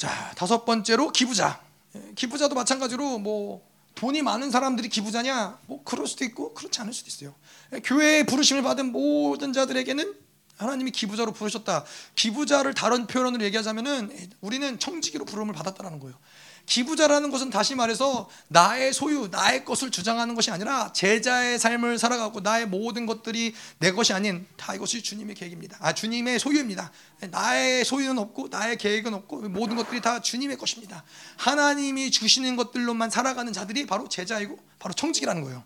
자, 0.04 0.32
다섯 0.36 0.66
번째로 0.66 1.10
기부자. 1.12 1.62
예, 1.96 2.12
기부자도 2.14 2.54
마찬가지로 2.54 3.18
뭐 3.20 3.66
돈이 3.94 4.20
많은 4.20 4.50
사람들이 4.50 4.90
기부자냐? 4.90 5.58
뭐 5.66 5.82
그럴 5.82 6.06
수도 6.06 6.26
있고 6.26 6.52
그렇지 6.52 6.78
않을 6.82 6.92
수도 6.92 7.08
있어요. 7.08 7.34
예, 7.72 7.80
교회에 7.80 8.26
부르심을 8.26 8.62
받은 8.62 8.92
모든 8.92 9.54
자들에게는 9.54 10.14
하나님이 10.58 10.90
기부자로 10.90 11.32
부르셨다. 11.32 11.86
기부자를 12.16 12.74
다른 12.74 13.06
표현으로 13.06 13.42
얘기하자면은 13.44 14.14
우리는 14.42 14.78
청지기로 14.78 15.24
부름을 15.24 15.54
받았다라는 15.54 15.98
거예요. 16.00 16.14
기부자라는 16.66 17.30
것은 17.30 17.50
다시 17.50 17.74
말해서 17.74 18.28
나의 18.48 18.92
소유, 18.92 19.28
나의 19.30 19.64
것을 19.64 19.90
주장하는 19.90 20.34
것이 20.34 20.50
아니라 20.50 20.92
제자의 20.92 21.58
삶을 21.58 21.98
살아가고 21.98 22.40
나의 22.40 22.66
모든 22.66 23.06
것들이 23.06 23.54
내 23.78 23.92
것이 23.92 24.12
아닌 24.12 24.46
다 24.56 24.74
이것이 24.74 25.02
주님의 25.02 25.34
계획입니다. 25.34 25.76
아, 25.80 25.92
주님의 25.92 26.38
소유입니다. 26.38 26.90
나의 27.30 27.84
소유는 27.84 28.18
없고 28.18 28.48
나의 28.48 28.78
계획은 28.78 29.12
없고 29.12 29.48
모든 29.50 29.76
것들이 29.76 30.00
다 30.00 30.20
주님의 30.20 30.56
것입니다. 30.56 31.04
하나님이 31.36 32.10
주시는 32.10 32.56
것들로만 32.56 33.10
살아가는 33.10 33.52
자들이 33.52 33.86
바로 33.86 34.08
제자이고 34.08 34.58
바로 34.78 34.94
청직이라는 34.94 35.42
거예요. 35.42 35.64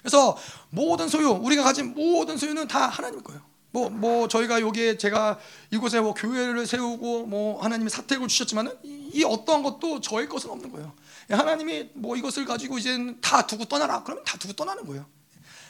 그래서 0.00 0.36
모든 0.70 1.08
소유, 1.08 1.30
우리가 1.30 1.62
가진 1.64 1.94
모든 1.94 2.36
소유는 2.36 2.68
다 2.68 2.86
하나님 2.86 3.22
거예요. 3.22 3.55
뭐, 3.76 3.90
뭐 3.90 4.26
저희가 4.26 4.62
여기에 4.62 4.96
제가 4.96 5.38
이곳에 5.70 6.00
뭐 6.00 6.14
교회를 6.14 6.66
세우고 6.66 7.26
뭐 7.26 7.62
하나님이 7.62 7.90
사택을 7.90 8.26
주셨지만은 8.26 8.72
이, 8.82 9.10
이 9.12 9.22
어떠한 9.24 9.62
것도 9.62 10.00
저의 10.00 10.30
것은 10.30 10.48
없는 10.48 10.72
거예요. 10.72 10.94
하나님이 11.28 11.90
뭐 11.92 12.16
이것을 12.16 12.46
가지고 12.46 12.78
이제는 12.78 13.20
다 13.20 13.46
두고 13.46 13.66
떠나라. 13.66 14.02
그러면 14.02 14.24
다 14.24 14.38
두고 14.38 14.54
떠나는 14.54 14.86
거예요. 14.86 15.04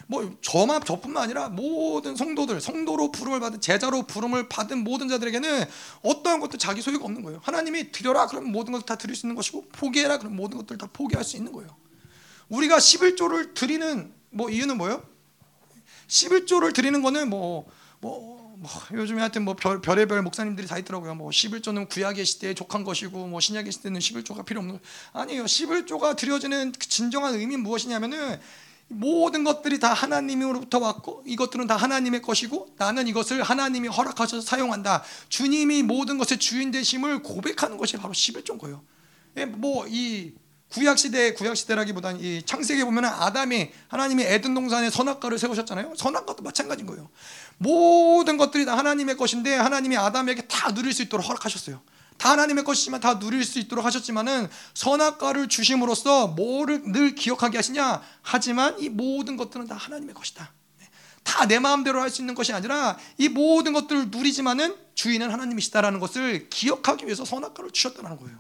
뭐 0.07 0.37
저만 0.41 0.85
저뿐만 0.85 1.24
아니라 1.24 1.49
모든 1.49 2.15
성도들, 2.15 2.61
성도로 2.61 3.11
부름을 3.11 3.41
받은 3.41 3.61
제자로 3.61 4.05
부름을 4.05 4.49
받은 4.49 4.85
모든 4.85 5.09
자들에게는 5.09 5.65
어떠한 6.03 6.39
것도 6.39 6.59
자기 6.59 6.83
소유가 6.83 7.07
없는 7.07 7.24
거예요. 7.24 7.41
하나님이 7.43 7.91
드려라 7.91 8.28
그러면 8.28 8.53
모든 8.53 8.70
것을 8.70 8.87
다 8.87 8.95
드릴 8.95 9.16
수 9.16 9.27
있는 9.27 9.35
것이고 9.35 9.66
포기해라 9.73 10.19
그러면 10.19 10.37
모든 10.37 10.59
것들 10.59 10.78
다 10.78 10.89
포기할 10.93 11.24
수 11.24 11.37
있는 11.37 11.51
거예요. 11.51 11.74
우리가 12.51 12.78
11조를 12.78 13.55
드리는 13.55 14.15
뭐 14.31 14.49
이유는 14.49 14.78
뭐예요? 14.78 15.03
11조를 16.07 16.73
드리는 16.73 17.03
거는 17.03 17.28
뭐 17.28 17.66
뭐, 18.07 18.55
뭐 18.59 18.70
요즘에 18.93 19.20
하여튼 19.20 19.45
뭐 19.45 19.55
별, 19.55 19.81
별의별 19.81 20.23
목사님들이 20.23 20.66
다 20.66 20.78
있더라고요. 20.78 21.15
뭐 21.15 21.31
11조는 21.31 21.89
구약의 21.89 22.24
시대에 22.24 22.55
족한 22.55 22.85
것이고 22.85 23.27
뭐 23.27 23.41
신약의 23.41 23.73
시대는 23.73 24.01
11조가 24.01 24.45
필요 24.45 24.61
없는 24.61 24.77
거. 24.77 24.81
아니에요. 25.12 25.45
11조가 25.45 26.16
드려지는 26.16 26.73
그 26.73 26.89
진정한 26.89 27.35
의미는 27.35 27.62
무엇이냐면은 27.62 28.41
모든 28.89 29.43
것들이 29.43 29.81
다 29.81 29.93
하나님으로부터 29.93 30.78
왔고 30.78 31.24
이것들은 31.27 31.66
다 31.66 31.77
하나님의 31.77 32.23
것이고 32.23 32.74
나는 32.78 33.09
이것을 33.09 33.43
하나님이 33.43 33.89
허락하셔서 33.89 34.47
사용한다. 34.47 35.03
주님이 35.28 35.83
모든 35.83 36.19
것의 36.19 36.39
주인 36.39 36.70
되심을 36.70 37.23
고백하는 37.23 37.78
것이 37.78 37.97
바로 37.97 38.12
11조인 38.12 38.59
거예요. 38.59 38.85
예, 39.39 39.45
뭐이 39.45 40.35
구약 40.69 40.99
시대 40.99 41.33
구약 41.33 41.57
시대라기보다는 41.57 42.20
이 42.20 42.43
창세기에 42.43 42.85
보면 42.85 43.05
아담이 43.05 43.70
하나님이 43.89 44.24
에덴 44.24 44.55
동산에 44.55 44.91
선악과를 44.91 45.39
세우셨잖아요. 45.39 45.95
선악과도 45.97 46.43
마찬가지인 46.43 46.87
거예요. 46.87 47.09
모든 47.59 48.37
것들이 48.37 48.65
다 48.65 48.77
하나님의 48.77 49.16
것인데 49.16 49.55
하나님이 49.55 49.97
아담에게 49.97 50.47
다 50.49 50.73
누릴 50.73 50.93
수 50.93 51.03
있도록 51.03 51.27
허락하셨어요. 51.27 51.81
다 52.19 52.31
하나님의 52.33 52.65
것이지만 52.65 53.01
다 53.01 53.19
누릴 53.19 53.45
수 53.45 53.59
있도록 53.59 53.85
하셨지만은 53.85 54.49
선악과를 54.74 55.49
주심으로써 55.49 56.28
뭐를 56.28 56.83
늘 56.85 57.15
기억하게 57.15 57.59
하시냐? 57.59 58.03
하지만 58.23 58.78
이 58.78 58.89
모든 58.89 59.37
것들은 59.37 59.66
다 59.66 59.74
하나님의 59.74 60.15
것이다. 60.15 60.53
다 61.27 61.47
내 61.47 61.59
마음대로 61.59 62.01
할 62.01 62.09
수 62.09 62.23
있는 62.23 62.35
것이 62.35 62.53
아니라 62.53 62.97
이 63.19 63.28
모든 63.28 63.73
것들을 63.73 64.11
누리지만은 64.11 64.77
주인은 64.95 65.31
하나님이시다라는 65.31 65.99
것을 66.01 66.49
기억하기 66.49 67.05
위해서 67.05 67.24
선악과를 67.24 67.73
주셨다는 67.73 68.16
거예요. 68.16 68.39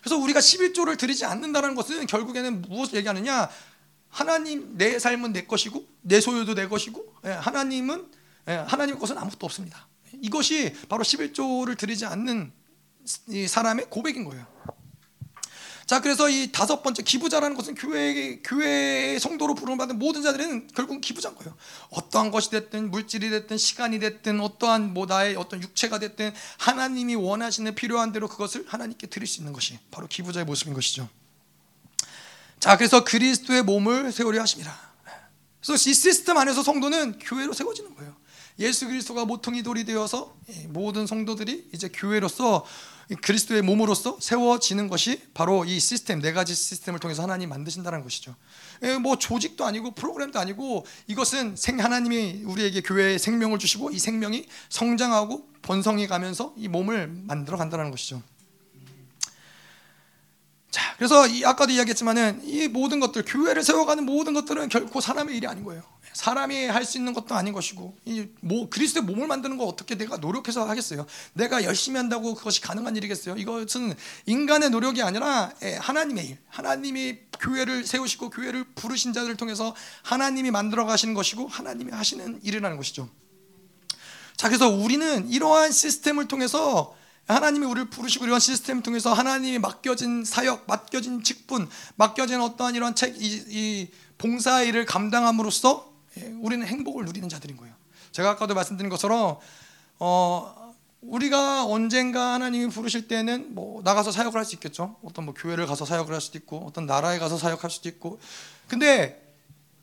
그래서 0.00 0.16
우리가 0.16 0.40
11조를 0.40 0.98
드리지 0.98 1.24
않는다는 1.24 1.76
것은 1.76 2.06
결국에는 2.06 2.62
무엇을 2.62 2.96
얘기하느냐? 2.96 3.48
하나님 4.08 4.76
내 4.76 4.98
삶은 4.98 5.32
내 5.32 5.46
것이고 5.46 5.86
내 6.02 6.20
소유도 6.20 6.54
내 6.54 6.66
것이고 6.66 7.00
예, 7.00 7.11
하나님은 7.30 8.10
예, 8.48 8.52
하나님의 8.54 8.98
것은 8.98 9.16
아무것도 9.18 9.46
없습니다. 9.46 9.86
이것이 10.20 10.74
바로 10.88 11.04
11조를 11.04 11.78
드리지 11.78 12.06
않는 12.06 12.52
사람의 13.48 13.86
고백인 13.88 14.24
거예요. 14.24 14.46
자, 15.86 16.00
그래서 16.00 16.28
이 16.28 16.50
다섯 16.52 16.82
번째 16.82 17.02
기부자라는 17.02 17.56
것은 17.56 17.74
교회 17.74 18.38
교회의 18.38 19.20
성도로 19.20 19.54
부름받은 19.54 19.98
모든 19.98 20.22
자들은 20.22 20.68
결국 20.74 21.00
기부자인 21.00 21.34
거예요. 21.34 21.54
어떠한 21.90 22.30
것이 22.30 22.50
됐든 22.50 22.90
물질이 22.90 23.30
됐든 23.30 23.58
시간이 23.58 23.98
됐든 23.98 24.40
어떠한 24.40 24.94
뭐 24.94 25.06
나의 25.06 25.36
어떤 25.36 25.60
육체가 25.60 25.98
됐든 25.98 26.32
하나님이 26.58 27.16
원하시는 27.16 27.74
필요한 27.74 28.12
대로 28.12 28.28
그것을 28.28 28.64
하나님께 28.66 29.08
드릴 29.08 29.26
수 29.26 29.40
있는 29.40 29.52
것이 29.52 29.78
바로 29.90 30.06
기부자의 30.06 30.46
모습인 30.46 30.72
것이죠. 30.72 31.08
자, 32.58 32.76
그래서 32.76 33.04
그리스도의 33.04 33.64
몸을 33.64 34.12
세우려 34.12 34.40
하십니다. 34.40 34.91
그래서 35.64 35.90
이 35.90 35.94
시스템 35.94 36.36
안에서 36.36 36.62
성도는 36.62 37.18
교회로 37.20 37.52
세워지는 37.52 37.94
거예요. 37.94 38.14
예수 38.58 38.86
그리스도가 38.86 39.24
모퉁이 39.24 39.62
돌이 39.62 39.84
되어서 39.84 40.36
모든 40.68 41.06
성도들이 41.06 41.70
이제 41.72 41.88
교회로서 41.88 42.66
그리스도의 43.20 43.62
몸으로서 43.62 44.18
세워지는 44.20 44.88
것이 44.88 45.20
바로 45.34 45.64
이 45.64 45.78
시스템 45.80 46.20
네 46.20 46.32
가지 46.32 46.54
시스템을 46.54 47.00
통해서 47.00 47.22
하나님 47.22 47.48
만드신다는 47.48 48.02
것이죠. 48.02 48.34
예, 48.82 48.96
뭐 48.96 49.16
조직도 49.16 49.64
아니고 49.64 49.92
프로그램도 49.92 50.38
아니고 50.38 50.86
이것은 51.06 51.56
생 51.56 51.80
하나님이 51.80 52.42
우리에게 52.44 52.80
교회에 52.82 53.18
생명을 53.18 53.58
주시고 53.58 53.90
이 53.90 53.98
생명이 53.98 54.46
성장하고 54.68 55.48
번성해 55.62 56.06
가면서 56.06 56.54
이 56.56 56.68
몸을 56.68 57.08
만들어 57.08 57.56
간다는 57.56 57.90
것이죠. 57.90 58.22
자, 60.72 60.94
그래서 60.96 61.26
이 61.28 61.44
아까도 61.44 61.70
이야기했지만은 61.70 62.40
이 62.44 62.66
모든 62.66 62.98
것들 62.98 63.24
교회를 63.26 63.62
세워가는 63.62 64.04
모든 64.06 64.32
것들은 64.32 64.70
결코 64.70 65.00
사람의 65.02 65.36
일이 65.36 65.46
아닌 65.46 65.64
거예요. 65.64 65.82
사람이 66.14 66.66
할 66.66 66.84
수 66.84 66.98
있는 66.98 67.12
것도 67.14 67.34
아닌 67.34 67.52
것이고 67.52 67.96
이 68.06 68.26
뭐 68.40 68.68
그리스도의 68.68 69.04
몸을 69.04 69.26
만드는 69.26 69.56
거 69.58 69.64
어떻게 69.64 69.96
내가 69.96 70.16
노력해서 70.16 70.66
하겠어요? 70.68 71.06
내가 71.34 71.62
열심히 71.64 71.98
한다고 71.98 72.34
그것이 72.34 72.60
가능한 72.62 72.96
일이겠어요? 72.96 73.36
이것은 73.36 73.94
인간의 74.26 74.70
노력이 74.70 75.02
아니라 75.02 75.52
예, 75.62 75.74
하나님의 75.76 76.26
일. 76.26 76.38
하나님이 76.48 77.18
교회를 77.38 77.86
세우시고 77.86 78.30
교회를 78.30 78.64
부르신 78.74 79.12
자들을 79.12 79.36
통해서 79.36 79.74
하나님이 80.02 80.50
만들어 80.50 80.86
가시는 80.86 81.12
것이고 81.14 81.48
하나님이 81.48 81.92
하시는 81.92 82.40
일이라는 82.42 82.76
것이죠. 82.78 83.08
자, 84.36 84.48
그래서 84.48 84.68
우리는 84.70 85.28
이러한 85.30 85.70
시스템을 85.70 86.28
통해서 86.28 86.94
하나님이 87.28 87.66
우리를 87.66 87.90
부르시고 87.90 88.24
이런 88.26 88.40
시스템을 88.40 88.82
통해서 88.82 89.12
하나님이 89.12 89.58
맡겨진 89.58 90.24
사역, 90.24 90.64
맡겨진 90.66 91.22
직분, 91.22 91.68
맡겨진 91.96 92.40
어떠한 92.40 92.74
이런 92.74 92.94
책, 92.94 93.20
이, 93.20 93.44
이 93.48 93.88
봉사 94.18 94.62
일을 94.62 94.84
감당함으로써 94.84 95.92
예, 96.18 96.26
우리는 96.40 96.66
행복을 96.66 97.04
누리는 97.04 97.28
자들인 97.28 97.56
거예요. 97.56 97.74
제가 98.12 98.30
아까도 98.30 98.54
말씀드린 98.54 98.90
것처럼 98.90 99.38
어, 99.98 100.74
우리가 101.00 101.64
언젠가 101.64 102.34
하나님이 102.34 102.68
부르실 102.68 103.08
때는 103.08 103.54
뭐 103.54 103.82
나가서 103.82 104.12
사역을 104.12 104.38
할 104.38 104.44
수 104.44 104.54
있겠죠. 104.54 104.96
어떤 105.02 105.24
뭐 105.24 105.34
교회를 105.34 105.66
가서 105.66 105.84
사역을 105.84 106.12
할 106.12 106.20
수도 106.20 106.38
있고 106.38 106.64
어떤 106.66 106.86
나라에 106.86 107.18
가서 107.18 107.38
사역할 107.38 107.70
수도 107.70 107.88
있고. 107.88 108.20
근데 108.68 109.31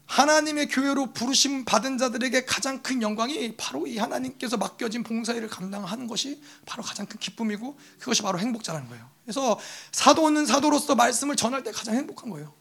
하나님의 0.10 0.70
교회로 0.70 1.14
부르심 1.14 1.66
받은 1.66 2.00
자들에게 2.00 2.46
가장 2.46 2.82
큰 2.82 3.04
영광이 3.04 3.56
바로 3.58 3.86
이 3.86 4.00
하나님께서 4.00 4.58
맡겨진 4.58 5.04
봉사일을 5.04 5.48
감당하는 5.50 6.08
것이 6.08 6.42
바로 6.66 6.82
가장 6.82 7.06
큰 7.06 7.20
기쁨이고 7.20 7.78
그것이 8.00 8.24
바로 8.24 8.40
행복자라는 8.40 8.90
거예요. 8.90 9.08
그래서 9.24 9.60
사도는 9.92 10.48
사도로서 10.48 10.96
말씀을 10.96 11.36
전할 11.36 11.62
때 11.62 11.72
가장 11.72 11.94
행복한 11.94 12.32
거예요. 12.32 12.52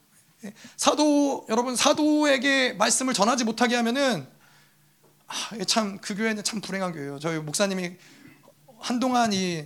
예, 0.44 0.52
사도 0.76 1.46
여러분 1.48 1.74
사도에게 1.74 2.74
말씀을 2.74 3.14
전하지 3.14 3.44
못하게 3.44 3.76
하면은 3.76 4.28
아, 5.26 5.64
참그 5.64 6.16
교회는 6.16 6.44
참 6.44 6.60
불행한 6.60 6.92
교회예요. 6.92 7.18
저희 7.18 7.38
목사님이 7.38 7.96
한동안 8.78 9.32
이 9.32 9.64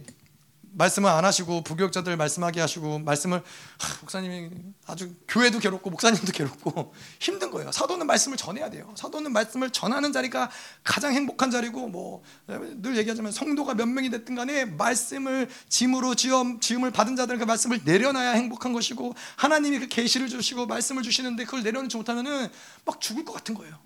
말씀을 0.74 1.10
안 1.10 1.24
하시고 1.24 1.62
부교육자들 1.64 2.16
말씀하게 2.16 2.60
하시고 2.60 3.00
말씀을 3.00 3.38
하, 3.78 4.00
목사님이 4.00 4.50
아주 4.86 5.14
교회도 5.28 5.58
괴롭고 5.58 5.90
목사님도 5.90 6.32
괴롭고 6.32 6.94
힘든 7.20 7.50
거예요. 7.50 7.72
사도는 7.72 8.06
말씀을 8.06 8.36
전해야 8.36 8.70
돼요. 8.70 8.92
사도는 8.96 9.32
말씀을 9.32 9.70
전하는 9.70 10.12
자리가 10.12 10.50
가장 10.84 11.12
행복한 11.14 11.50
자리고 11.50 11.88
뭐 11.88 12.22
늘 12.46 12.96
얘기하자면 12.96 13.32
성도가 13.32 13.74
몇 13.74 13.86
명이 13.86 14.10
됐든 14.10 14.34
간에 14.34 14.64
말씀을 14.64 15.48
짐으로 15.68 16.14
지음 16.14 16.60
지음을 16.60 16.90
받은 16.90 17.16
자들 17.16 17.38
그 17.38 17.44
말씀을 17.44 17.80
내려놔야 17.84 18.32
행복한 18.32 18.72
것이고 18.72 19.14
하나님이 19.36 19.80
그 19.80 19.88
계시를 19.88 20.28
주시고 20.28 20.66
말씀을 20.66 21.02
주시는데 21.02 21.44
그걸 21.44 21.62
내려놓지 21.62 21.96
못하면은 21.96 22.48
막 22.84 23.00
죽을 23.00 23.24
것 23.24 23.32
같은 23.32 23.54
거예요. 23.54 23.78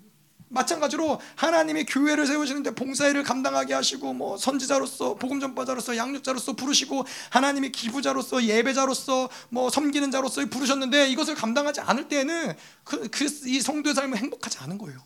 마찬가지로 0.49 1.21
하나님이 1.35 1.85
교회를 1.85 2.27
세우시는데 2.27 2.75
봉사일을 2.75 3.23
감당하게 3.25 3.75
하시고 3.75 4.13
뭐 4.13 4.37
선지자로서 4.37 5.15
복음 5.17 5.41
전파자로서 5.41 5.97
양육자로서 5.97 6.55
부르시고 6.55 7.05
하나님이 7.31 7.73
기부자로서 7.73 8.45
예배자로서 8.45 9.29
뭐 9.49 9.71
섬기는 9.71 10.11
자로서 10.11 10.45
부르셨는데 10.47 11.09
이것을 11.09 11.35
감당하지 11.35 11.81
않을 11.81 12.09
때에는 12.09 12.55
그, 12.85 13.09
그, 13.09 13.25
이 13.47 13.61
성도의 13.61 13.95
삶은 13.95 14.17
행복하지 14.19 14.59
않은 14.59 14.79
거예요. 14.79 15.03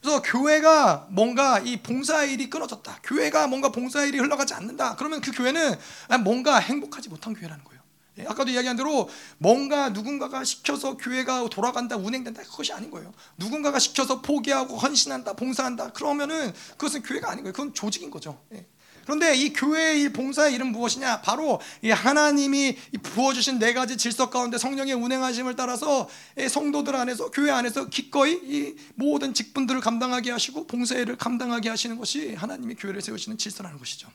그래서 0.00 0.22
교회가 0.22 1.08
뭔가 1.10 1.58
이 1.58 1.76
봉사일이 1.82 2.48
끊어졌다. 2.48 3.00
교회가 3.02 3.46
뭔가 3.48 3.70
봉사일이 3.70 4.18
흘러가지 4.18 4.54
않는다. 4.54 4.96
그러면 4.96 5.20
그 5.20 5.30
교회는 5.30 5.78
뭔가 6.24 6.58
행복하지 6.58 7.10
못한 7.10 7.34
교회라는 7.34 7.64
거예요. 7.64 7.79
네, 8.16 8.24
아까도 8.26 8.50
이야기한 8.50 8.76
대로 8.76 9.08
뭔가 9.38 9.90
누군가가 9.90 10.44
시켜서 10.44 10.96
교회가 10.96 11.48
돌아간다 11.48 11.96
운행된다 11.96 12.42
그것이 12.42 12.72
아닌 12.72 12.90
거예요. 12.90 13.12
누군가가 13.36 13.78
시켜서 13.78 14.20
포기하고 14.20 14.76
헌신한다 14.76 15.34
봉사한다 15.34 15.92
그러면은 15.92 16.52
그것은 16.72 17.02
교회가 17.02 17.30
아닌 17.30 17.44
거예요. 17.44 17.52
그건 17.52 17.72
조직인 17.72 18.10
거죠. 18.10 18.40
예. 18.52 18.66
그런데 19.04 19.34
이 19.34 19.52
교회의 19.52 20.02
이 20.02 20.08
봉사의 20.10 20.54
일은 20.54 20.70
무엇이냐? 20.72 21.22
바로 21.22 21.60
이 21.82 21.90
하나님이 21.90 22.76
부어주신 23.02 23.58
네 23.58 23.72
가지 23.72 23.96
질서 23.96 24.30
가운데 24.30 24.58
성령의 24.58 24.94
운행하심을 24.94 25.56
따라서 25.56 26.08
성도들 26.48 26.94
안에서 26.94 27.30
교회 27.30 27.50
안에서 27.50 27.88
기꺼이 27.88 28.38
이 28.44 28.76
모든 28.94 29.34
직분들을 29.34 29.80
감당하게 29.80 30.30
하시고 30.30 30.66
봉사일을 30.66 31.16
감당하게 31.16 31.70
하시는 31.70 31.96
것이 31.96 32.34
하나님이 32.34 32.74
교회를 32.74 33.00
세우시는 33.00 33.38
질서라는 33.38 33.78
것이죠. 33.78 34.08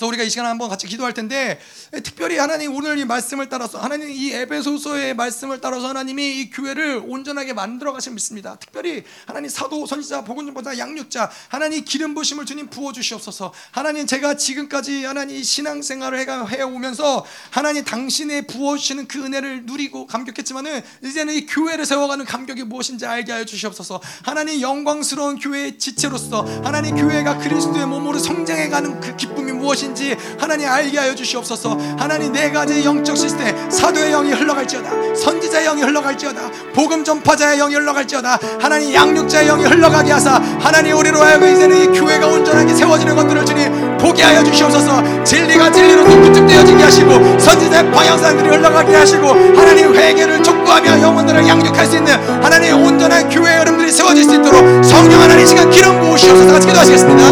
그래서 0.00 0.08
우리가 0.08 0.24
이 0.24 0.30
시간 0.30 0.46
한번 0.46 0.70
같이 0.70 0.86
기도할 0.86 1.12
텐데 1.12 1.60
예, 1.92 2.00
특별히 2.00 2.38
하나님 2.38 2.74
오늘 2.74 2.96
이 2.96 3.04
말씀을 3.04 3.50
따라서 3.50 3.78
하나님 3.78 4.08
이 4.08 4.32
에베소서의 4.32 5.12
말씀을 5.14 5.60
따라서 5.60 5.88
하나님이 5.88 6.40
이 6.40 6.50
교회를 6.50 7.02
온전하게 7.06 7.52
만들어 7.52 7.92
가신 7.92 8.14
믿습니다. 8.14 8.56
특별히 8.56 9.04
하나님 9.26 9.50
사도 9.50 9.84
선지자 9.84 10.24
복음전보다 10.24 10.78
양육자 10.78 11.30
하나님 11.48 11.84
기름 11.84 12.14
부심을 12.14 12.46
주님 12.46 12.70
부어 12.70 12.92
주시옵소서. 12.92 13.52
하나님 13.72 14.06
제가 14.06 14.38
지금까지 14.38 15.04
하나님 15.04 15.42
신앙생활을 15.42 16.18
해가 16.20 16.46
해 16.46 16.62
오면서 16.62 17.26
하나님 17.50 17.84
당신의 17.84 18.46
부어 18.46 18.78
주시는 18.78 19.06
그 19.06 19.22
은혜를 19.22 19.66
누리고 19.66 20.06
감격했지만은 20.06 20.82
이제는 21.04 21.34
이 21.34 21.44
교회를 21.44 21.84
세워가는 21.84 22.24
감격이 22.24 22.62
무엇인지 22.62 23.04
알게 23.04 23.32
하여 23.32 23.44
주시옵소서. 23.44 24.00
하나님 24.22 24.62
영광스러운 24.62 25.38
교회의 25.38 25.78
지체로서 25.78 26.42
하나님 26.64 26.96
교회가 26.96 27.36
그리스도의 27.36 27.86
몸으로 27.86 28.18
성장해가는 28.18 29.00
그 29.00 29.16
기쁨이 29.16 29.52
무엇인지 29.52 29.89
무엇인지 29.90 30.16
하나님 30.38 30.68
알게 30.68 30.98
하여 30.98 31.14
주시옵소서. 31.14 31.76
하나님 31.98 32.32
네 32.32 32.50
가지 32.50 32.84
영적 32.84 33.16
시스템 33.16 33.70
사도의 33.70 34.10
영이 34.10 34.32
흘러갈지어다 34.32 35.14
선지자의 35.14 35.64
영이 35.66 35.82
흘러갈지어다 35.82 36.40
복음 36.74 37.04
전파자의 37.04 37.58
영이 37.58 37.74
흘러갈지어다 37.74 38.38
하나님 38.60 38.92
양육자의 38.94 39.46
영이 39.46 39.64
흘러가게 39.64 40.12
하사 40.12 40.34
하나님 40.60 40.96
우리로 40.96 41.20
하여금 41.20 41.52
이제는 41.52 41.94
이 41.94 41.98
교회가 41.98 42.26
온전하게 42.26 42.74
세워지는 42.74 43.16
것들을 43.16 43.44
주님 43.44 43.98
보게 43.98 44.22
하여 44.22 44.42
주시옵소서. 44.42 45.24
진리가 45.24 45.70
진리로서 45.70 46.20
구축되어지게 46.20 46.82
하시고 46.82 47.38
선지자의 47.38 47.90
방향상들이 47.90 48.48
흘러가게 48.48 48.94
하시고 48.94 49.28
하나님 49.28 49.94
회개를 49.94 50.42
촉구, 50.42 50.59
기도하며 50.70 51.02
영혼들을 51.02 51.48
양육할 51.48 51.86
수 51.86 51.96
있는 51.96 52.14
하나님의 52.42 52.72
온전한 52.72 53.28
교회 53.28 53.56
여러분들이 53.56 53.90
세워질 53.90 54.22
수 54.22 54.34
있도록 54.36 54.84
성령 54.84 55.20
하나님 55.20 55.44
시간 55.44 55.68
기름 55.68 56.00
부으시옵소서. 56.00 56.52
같이 56.52 56.66
기도하시겠습니다. 56.68 57.24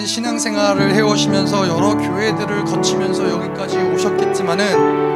지금까지 0.00 0.06
신앙생활을 0.06 0.94
해오시면서 0.94 1.68
여러 1.68 1.96
교회들을 1.96 2.64
거치면서 2.64 3.28
여기까지 3.30 3.78
오셨겠지만은 3.78 5.10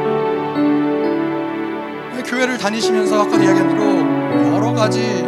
교회를 2.25 2.57
다니시면서 2.57 3.21
아까 3.21 3.37
이야기한 3.37 3.67
대로 3.69 4.55
여러 4.55 4.73
가지 4.73 5.23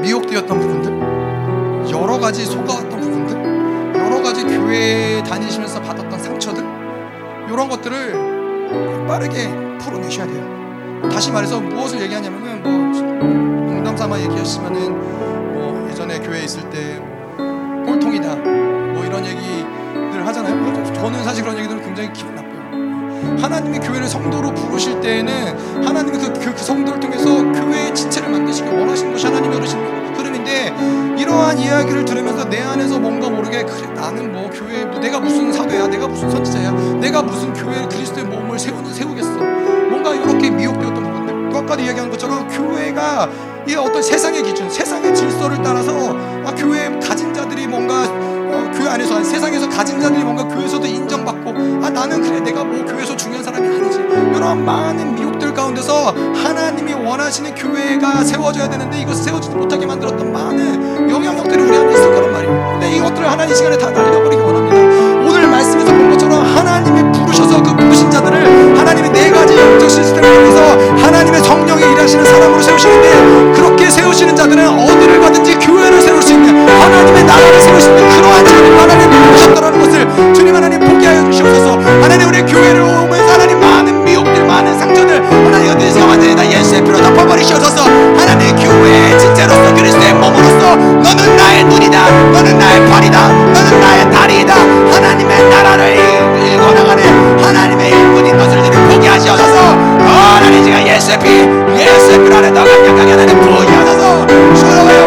미혹되었던 0.00 0.60
부분들, 0.60 1.90
여러 1.90 2.18
가지 2.18 2.44
속아왔던 2.44 3.00
부분들, 3.00 3.94
여러 4.00 4.22
가지 4.22 4.44
교회 4.44 5.22
다니시면서 5.22 5.80
받았던 5.80 6.18
상처들 6.18 6.62
이런 7.48 7.68
것들을 7.68 9.06
빠르게 9.08 9.48
풀어내셔야 9.78 10.26
돼요. 10.26 11.00
다시 11.10 11.30
말해서 11.30 11.60
무엇을 11.60 12.00
얘기하냐면은 12.02 12.62
뭐 12.62 12.72
농담 13.72 13.96
삼아 13.96 14.20
얘기했으면은 14.20 15.43
이전에 15.94 16.18
교회에 16.18 16.42
있을 16.42 16.68
때 16.70 17.00
꼴통이다. 17.86 18.34
뭐 18.34 19.04
이런 19.04 19.24
얘기들 19.24 20.26
하잖아요. 20.26 20.92
저는 20.92 21.22
사실 21.22 21.44
그런 21.44 21.56
얘기들은 21.56 21.82
굉장히 21.84 22.12
기분 22.12 22.34
나빠요. 22.34 23.40
하나님이 23.40 23.78
교회를 23.78 24.08
성도로 24.08 24.52
부르실 24.54 25.00
때에는 25.00 25.86
하나님이 25.86 26.18
그, 26.18 26.32
그, 26.32 26.52
그 26.52 26.58
성도를 26.58 26.98
통해서 26.98 27.24
교회의 27.52 27.94
지체를 27.94 28.28
만드시길 28.28 28.72
원하시는 28.76 29.12
것이 29.12 29.26
하나님의 29.26 29.60
흐름인데 30.16 30.74
이러한 31.16 31.58
이야기를 31.58 32.04
들으면서 32.04 32.48
내 32.48 32.60
안에서 32.60 32.98
뭔가 32.98 33.30
모르게 33.30 33.62
그래 33.62 33.86
나는 33.94 34.32
뭐 34.32 34.50
교회 34.50 34.84
뭐 34.84 34.98
내가 34.98 35.20
무슨 35.20 35.52
사도야? 35.52 35.86
내가 35.86 36.08
무슨 36.08 36.28
선지자야? 36.28 36.72
내가 37.00 37.22
무슨 37.22 37.52
교회를 37.52 37.88
그리스도의 37.88 38.26
몸을 38.26 38.58
세우는 38.58 38.92
세우겠어? 38.92 39.30
뭔가 39.90 40.12
이렇게 40.12 40.50
미혹되었던 40.50 40.94
부분들. 40.94 41.56
아까도 41.56 41.82
이야기한 41.82 42.10
것처럼 42.10 42.48
교회가 42.48 43.30
이 43.66 43.74
어떤 43.74 44.02
세상의 44.02 44.42
기준, 44.42 44.68
세상의 44.68 45.14
질서를 45.14 45.62
따라서 45.62 45.92
아, 46.44 46.54
교회 46.56 46.90
가진 46.98 47.32
자들이 47.32 47.66
뭔가 47.66 48.04
어, 48.04 48.70
교회 48.74 48.88
안에서 48.88 49.22
세상에서 49.24 49.68
가진 49.68 50.00
자들이 50.00 50.22
뭔가 50.22 50.44
교회에서도 50.44 50.86
인정받고 50.86 51.50
아 51.82 51.90
나는 51.90 52.20
그래 52.20 52.40
내가 52.40 52.62
뭐 52.62 52.84
교회에서 52.84 53.16
중요한 53.16 53.42
사람이 53.42 53.66
아니지. 53.66 53.98
이런 54.44 54.64
많은 54.64 55.14
미혹들 55.14 55.54
가운데서 55.54 56.14
하나님이 56.34 56.92
원하시는 56.92 57.54
교회가 57.54 58.22
세워져야 58.24 58.68
되는데 58.68 59.00
이것 59.00 59.14
세워지지 59.14 59.56
못하게 59.56 59.86
만들었던 59.86 60.32
많은 60.32 61.08
영향력들이 61.08 61.62
우리 61.62 61.76
안에 61.76 61.92
있을 61.92 62.14
거란 62.14 62.32
말이에요. 62.32 62.70
근데 62.72 62.96
이것들을 62.96 63.30
하나님 63.30 63.54
시간에 63.54 63.78
다 63.78 63.90
날려버리기 63.90 64.42
원합니다. 64.42 64.76
오늘 65.30 65.48
말씀에서 65.48 65.90
본 65.92 66.10
것처럼 66.10 66.44
하나님이 66.44 67.18
부르셔서 67.18 67.62
그 67.62 67.74
부르신 67.74 68.10
자들을 68.10 68.78
하나님이 68.78 69.08
내가 69.10 69.33
이 69.54 69.56
영적 69.56 69.88
시스템을 69.88 70.34
통해서 70.34 70.76
하나님의 71.06 71.40
성령이 71.42 71.82
일하시는 71.92 72.24
사람으로 72.24 72.60
세우시는데 72.60 73.52
그렇게 73.54 73.88
세우시는 73.88 74.34
자들은 74.34 74.68
어디를 74.68 75.20
가든지 75.20 75.54
교회를 75.58 76.00
세울 76.02 76.20
수 76.20 76.32
있는 76.32 76.68
하나님의 76.68 77.22
나라를 77.22 77.60
세울 77.60 77.80
수 77.80 77.88
있는 77.90 78.08
그러한 78.08 78.44
자를 78.44 78.78
하나님 78.80 79.32
주셨더라는 79.36 79.78
것을 79.80 80.34
주님 80.34 80.56
하나님 80.56 80.80
포기하여 80.80 81.30
주시옵소서. 81.30 81.78
하나님 82.02 82.28
우리 82.28 82.42
교회를 82.42 82.80
오면서 82.80 83.32
하나님 83.32 83.60
많은 83.60 84.04
미혹들 84.04 84.44
많은 84.44 84.76
상처들 84.76 85.24
하나님 85.24 85.70
어디서 85.70 86.04
완전히다 86.04 86.50
예수의 86.50 86.82
피로 86.82 87.00
덮어버리시옵소서. 87.00 87.84
하나님 87.84 88.56
교회의 88.56 89.18
진짜로서 89.20 89.72
그리스도의 89.72 90.14
몸으로서 90.14 90.74
너는 90.74 91.36
나의 91.36 91.64
눈이다. 91.64 92.10
너는 92.32 92.58
나의 92.58 92.90
팔이다. 92.90 93.28
너는 93.28 93.80
나의 93.80 94.10
다리이다. 94.10 94.54
하나님의 94.54 95.48
나라를 95.48 96.13
Yo 104.60 104.68
lo 104.74 104.84
veo, 104.84 105.04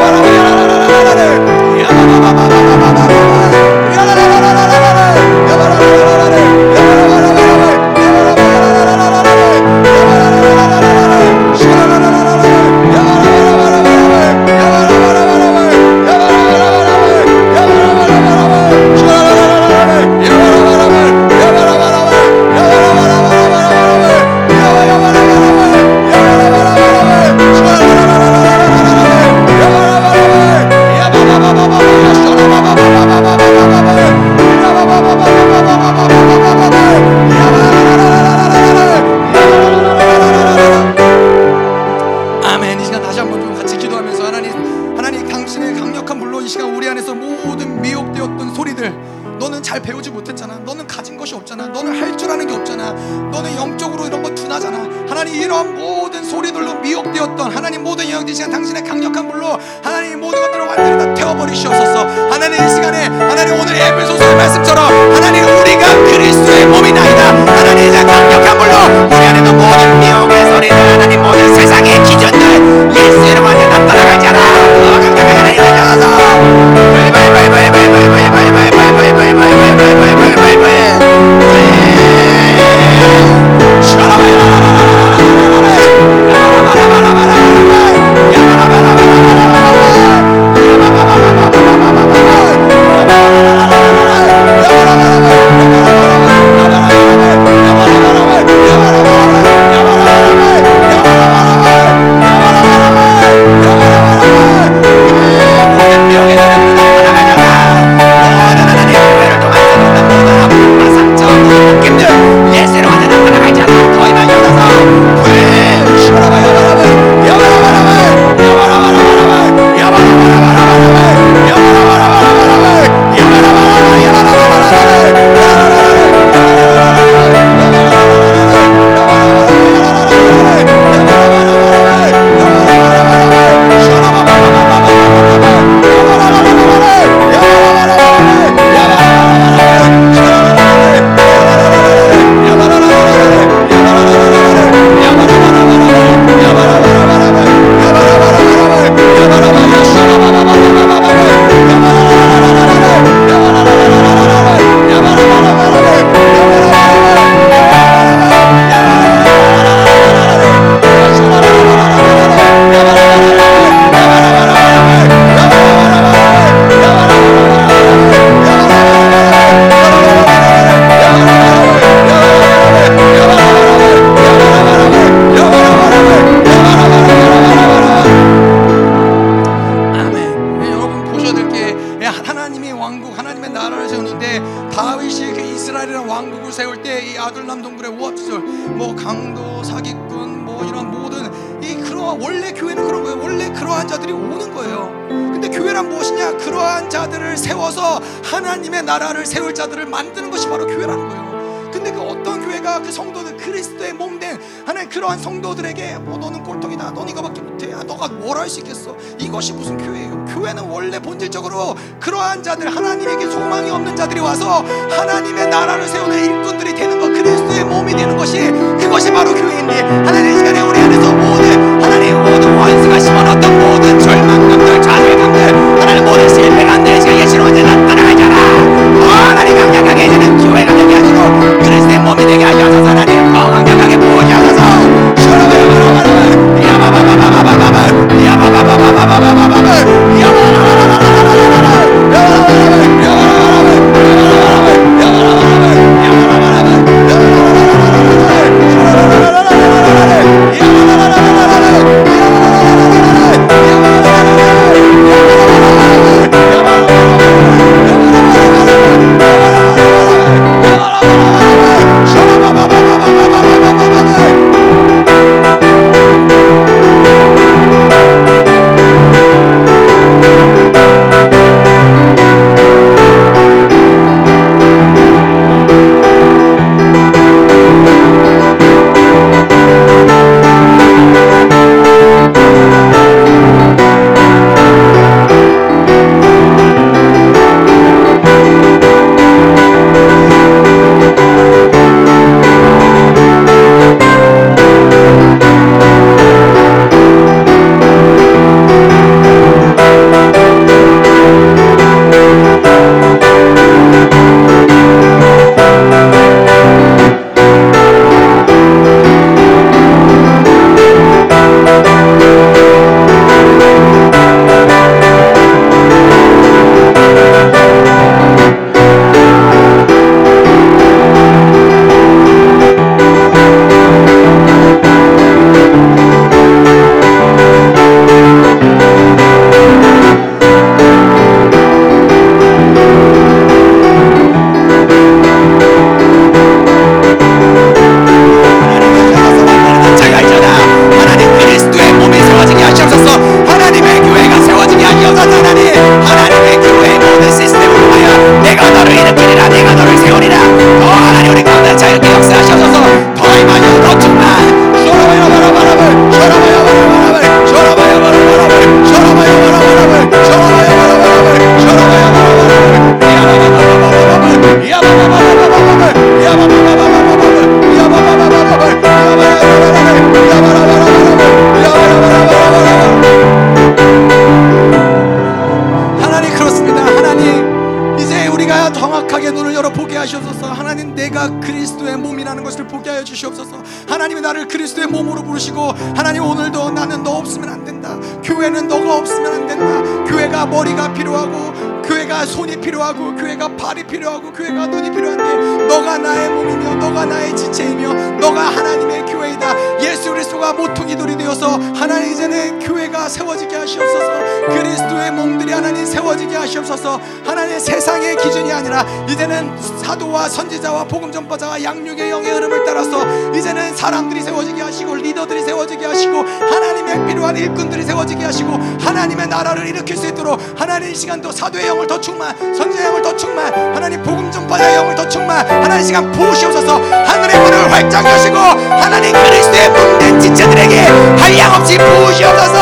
없으면 387.27 387.49
안 387.49 387.63
된다. 387.63 387.99
교회는 388.23 388.67
너가 388.67 388.97
없으면 388.97 389.33
안 389.33 389.47
된다. 389.47 390.03
교회가 390.05 390.45
머리가 390.45 390.93
필요하고 390.93 391.81
교회가 391.83 392.25
손이 392.25 392.59
필요하고 392.61 393.15
교회가 393.15 393.55
발이 393.55 393.83
필요하고 393.85 394.31
교회가 394.31 394.67
눈이 394.67 394.91
필요한데 394.91 395.67
너가 395.67 395.97
나의 395.97 396.29
몸이며 396.29 396.75
너가 396.75 397.05
나의 397.05 397.35
지체이며 397.35 398.17
너가 398.17 398.41
하나님의 398.41 399.05
교회 399.05 399.16
이다. 399.27 399.81
예수 399.81 400.11
그리스도가 400.11 400.53
모퉁이 400.53 400.95
돌이 400.95 401.17
되어서 401.17 401.59
하나님 401.75 402.11
이제는 402.11 402.59
교회가 402.59 403.09
세워지게 403.09 403.55
하시옵소서. 403.55 404.47
그리스도의 404.49 405.11
몸들이 405.11 405.51
하나님 405.51 405.85
세워지게 405.85 406.35
하시옵소서. 406.35 406.99
하나님 407.25 407.59
세상의 407.59 408.17
기준이 408.17 408.51
아니라 408.51 408.85
이제는 409.09 409.57
사도와 409.83 410.29
선지자와 410.29 410.85
복음 410.85 411.11
전파자와 411.11 411.63
양육의 411.63 412.09
영의 412.09 412.31
흐름을 412.31 412.63
따라서 412.65 413.05
이제는 413.33 413.75
사람들이 413.75 414.21
세워지게 414.21 414.61
하시고 414.61 414.95
리더들이 414.95 415.43
세워지게 415.43 415.85
하시고 415.85 416.17
하나님의 416.17 417.07
필요한 417.07 417.35
일꾼들이 417.37 417.83
세워지게 417.83 418.23
하시고 418.25 418.57
하나님의 418.79 419.27
나라를 419.27 419.67
일으킬 419.67 419.97
수 419.97 420.07
있도록 420.07 420.39
하나님 420.57 420.91
이 420.91 420.95
시간도 420.95 421.31
사도의 421.31 421.67
영을 421.67 421.87
더 421.87 421.99
충만 421.99 422.35
선지자의 422.37 422.87
영을 422.87 423.01
더 423.01 423.15
충만 423.15 423.53
하나님 423.53 424.01
복음 424.03 424.31
전파자의 424.31 424.75
영을 424.75 424.95
더 424.95 425.07
충만 425.07 425.45
하나님 425.49 425.83
이 425.83 425.85
시간 425.85 426.11
부으시옵소서. 426.11 426.77
하늘의 426.77 427.39
문을 427.39 427.71
활짝 427.71 428.05
여시고 428.05 428.37
하나님 428.37 429.15
그리스도의 429.23 429.69
몸된 429.69 430.19
지체들에게 430.19 430.87
한량없이 431.19 431.77
부으시옵소서. 431.77 432.57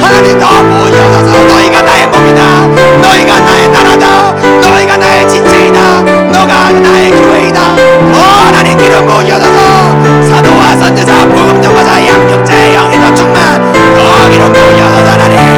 하나님 0.00 0.38
더 0.38 0.48
부으시옵소서. 0.62 1.44
너희가 1.44 1.82
나의 1.82 2.06
몸이다. 2.06 2.66
너희가 3.02 3.40
나의 3.40 3.68
나라다. 3.68 4.32
너희가 4.60 4.96
나의 4.96 5.28
지체이다. 5.28 6.00
너가 6.32 6.70
나의 6.72 7.10
교회이다. 7.10 7.60
어 7.60 8.42
하나님 8.46 8.76
기름 8.78 9.06
부으시옵소서. 9.06 10.28
사도와 10.28 10.76
선지자 10.76 11.26
전파자 11.62 12.06
양육자의 12.06 12.76
더 12.76 13.14
충만. 13.14 13.72
더 13.72 14.30
기름 14.30 14.52
부으시옵소서 14.52 15.10
하나님 15.12 15.53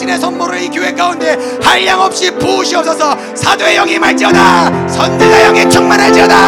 당신의 0.00 0.18
선물을 0.18 0.62
이 0.62 0.68
교회 0.70 0.92
가운데 0.92 1.36
한량 1.62 2.00
없이 2.00 2.30
부으시옵소서. 2.30 3.16
사도의 3.34 3.76
영이 3.76 3.98
말지어다. 3.98 4.88
선지자 4.88 5.42
영이 5.42 5.68
충만할지어다. 5.68 6.39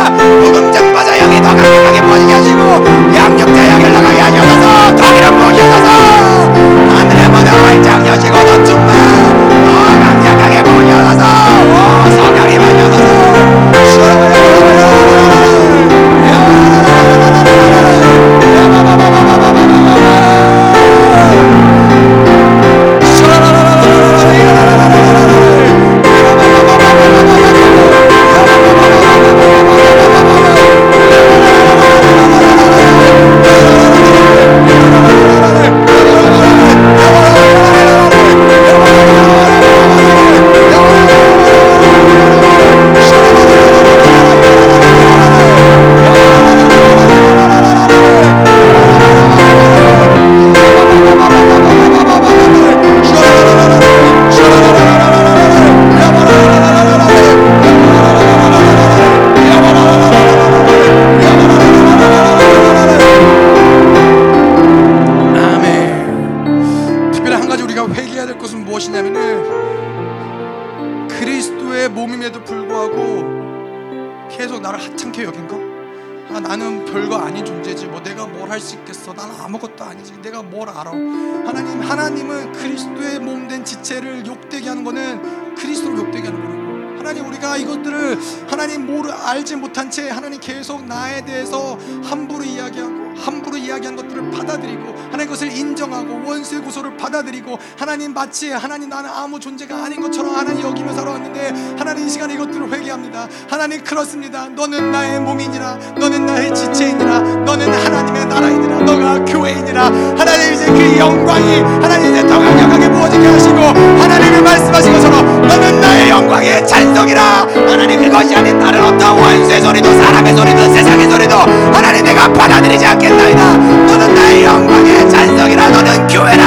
아니지. 79.92 80.20
내가 80.22 80.42
뭘 80.42 80.68
알아? 80.68 80.90
하나님, 80.90 81.80
하나님은 81.80 82.52
그리스도의 82.52 83.20
몸된 83.20 83.64
지체를 83.64 84.26
욕되게 84.26 84.68
하는 84.68 84.84
거는 84.84 85.54
그리스도를 85.54 85.98
욕되게 85.98 86.28
하는 86.28 86.42
거라고. 86.42 86.62
하나님 86.98 87.26
우리가 87.26 87.56
이것들을 87.56 88.18
하나님 88.48 88.86
모르 88.86 89.10
알지 89.10 89.56
못한 89.56 89.90
채 89.90 90.08
하나님 90.08 90.38
계속 90.40 90.84
나에 90.84 91.24
대해서 91.24 91.76
함부로 92.04 92.44
이야기하고 92.44 93.01
함부로 93.22 93.56
이야기한 93.56 93.96
것들을 93.96 94.30
받아들이고 94.30 94.94
하나님 95.04 95.26
그것을 95.26 95.56
인정하고 95.56 96.22
원수의 96.24 96.62
고소를 96.62 96.96
받아들이고 96.96 97.58
하나님 97.78 98.12
마치 98.12 98.50
하나님 98.50 98.88
나는 98.88 99.10
아무 99.10 99.38
존재가 99.38 99.84
아닌 99.84 100.00
것처럼 100.00 100.34
하나님 100.34 100.62
여기며 100.62 100.92
살아왔는데 100.92 101.76
하나님 101.78 102.06
이 102.06 102.10
시간에 102.10 102.34
이것들을 102.34 102.72
회개합니다. 102.72 103.28
하나님 103.48 103.84
그렇습니다. 103.84 104.48
너는 104.48 104.90
나의 104.90 105.20
몸이니라. 105.20 105.78
너는 105.98 106.26
나의 106.26 106.54
지체이니라. 106.54 107.18
너는 107.44 107.72
하나님의 107.72 108.26
나라이니라. 108.26 108.80
너가 108.80 109.24
교회이니라. 109.24 109.84
하나님 109.84 110.54
이제 110.54 110.66
그 110.66 110.98
영광이 110.98 111.60
하나님 111.60 112.12
이제 112.12 112.26
더 112.26 112.38
강력하게 112.38 112.90
부어지게 112.90 113.26
하시고 113.26 113.56
하나님이 113.56 114.40
말씀하신 114.40 114.92
것처럼 114.94 115.46
너는 115.46 115.80
나의 115.80 116.10
영광의 116.10 116.66
찬송이라. 116.66 117.22
하나님 117.22 118.02
그것이 118.02 118.34
아닌 118.34 118.58
다른 118.58 118.82
어떤 118.82 119.18
원수의 119.18 119.60
소리도 119.60 119.92
사람의 120.02 120.34
소리도 120.34 120.72
세상의 120.72 121.10
소리도 121.10 121.36
하나님 121.36 122.04
내가 122.04 122.32
받아들이지 122.32 122.86
않 122.86 122.98
겠나이다. 123.12 123.56
너는 123.56 124.14
나의 124.14 124.44
영광의 124.44 125.10
찬송이라. 125.10 125.68
너는 125.68 126.06
교회라. 126.06 126.44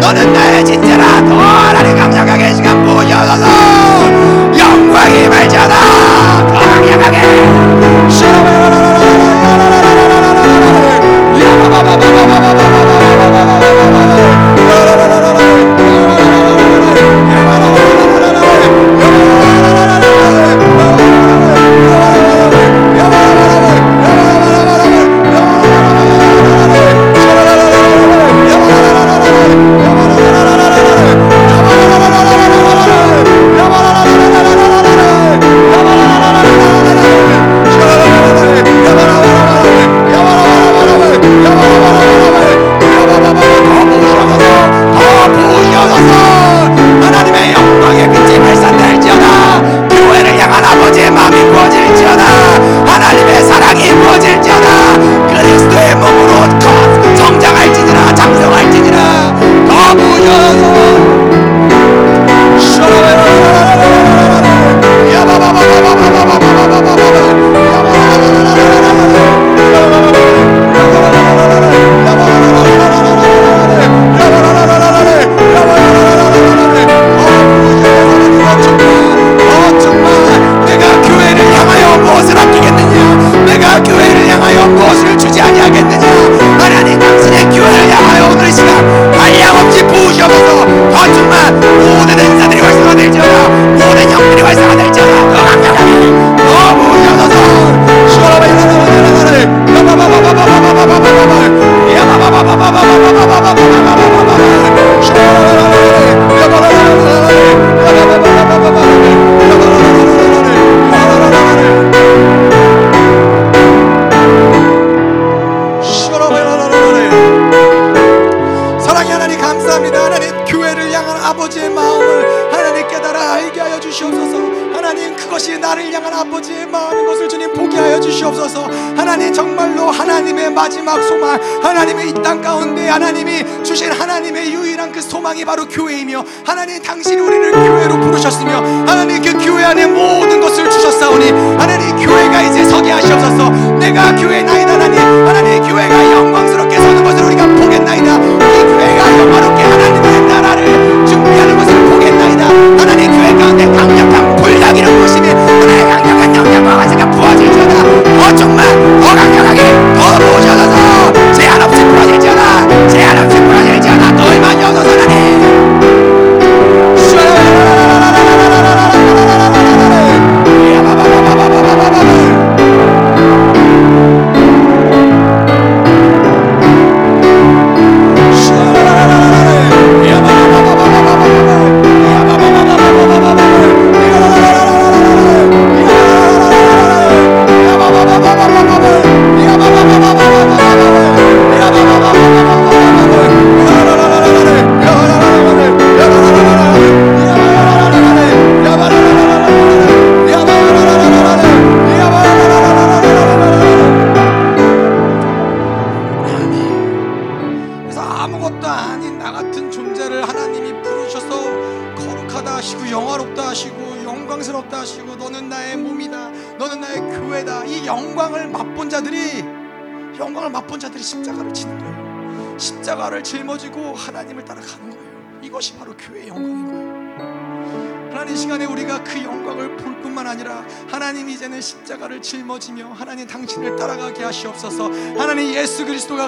너는 0.00 0.32
나의 0.32 0.64
진짜라. 0.64 1.24
더 1.28 1.38
하나님 1.38 1.96
강력하게 1.96 2.54
시간 2.54 2.82
부어져서 2.84 3.46
영광이 4.58 5.28
말자다 5.28 5.74
더 6.48 6.54
강력하게. 6.54 7.20
그것이 7.20 8.24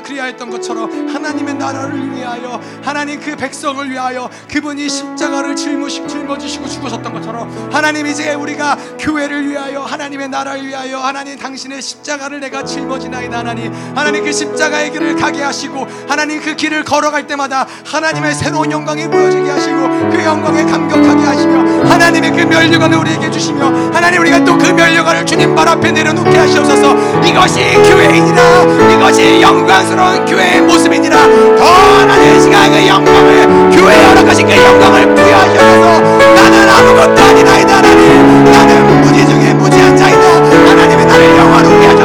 그리하였던 0.02 0.50
것처럼 0.50 1.08
하나님의 1.08 1.54
나라를 1.54 2.14
위하여 2.14 2.60
하나님 2.82 3.20
그 3.20 3.36
백성을 3.36 3.88
위하여 3.90 4.28
그분이 4.50 4.88
십자가를 4.88 5.56
짊어시, 5.56 6.06
짊어지시고 6.06 6.68
죽으셨던 6.68 7.12
것처럼 7.12 7.70
하나님 7.72 8.06
이제 8.06 8.34
우리가 8.34 8.76
교회를 8.98 9.48
위하여 9.48 9.82
하나님의 9.82 10.28
나라를 10.28 10.66
위하여 10.66 10.98
하나님 10.98 11.38
당신의 11.38 11.80
십자가를 11.82 12.40
내가 12.40 12.64
짊어지나이다 12.64 13.38
하나님 13.38 13.72
하나님 13.94 14.24
그 14.24 14.32
십자가의 14.32 14.92
길을 14.92 15.16
가게 15.16 15.42
하시고 15.42 15.86
하나님 16.08 16.40
그 16.40 16.56
길을 16.56 16.84
걸어갈 16.84 17.26
때마다 17.26 17.66
하나님의 17.84 18.34
새로운 18.34 18.70
영광이 18.70 19.08
보여지게 19.08 19.48
하시고 19.48 20.10
그 20.10 20.24
영광에 20.24 20.64
감격하게 20.64 21.22
하시며 21.22 21.61
하나님의 21.88 22.30
그 22.32 22.40
멸류관을 22.42 22.98
우리에게 22.98 23.30
주시며 23.30 23.66
하나님 23.92 24.20
우리가 24.20 24.44
또 24.44 24.52
그 24.62 24.66
멸류관을 24.68 25.26
주님 25.26 25.54
발 25.56 25.68
앞에 25.68 25.90
내려놓게 25.90 26.38
하시옵소서. 26.38 26.94
이것이 27.24 27.60
교회이니라. 27.74 28.42
이것이 28.94 29.40
영광스러운 29.42 30.24
교회의 30.24 30.60
모습이니라. 30.62 31.16
더 31.58 31.64
하나님 31.98 32.36
이 32.36 32.40
시간 32.40 32.70
그 32.70 32.86
영광을 32.86 33.70
교회에 33.72 34.04
허락하신 34.06 34.46
그 34.46 34.52
영광을 34.64 35.14
부여하셔서. 35.14 36.00
나는 36.34 36.68
아무것도 36.70 37.22
아니나이다 37.22 37.76
하나님. 37.78 38.44
나는 38.44 39.00
무지 39.00 39.26
중에 39.26 39.52
무지한 39.54 39.96
자이다. 39.96 40.20
하나님이 40.70 41.04
나를 41.06 41.36
영화롭게 41.36 41.86
하셨나이 41.86 42.01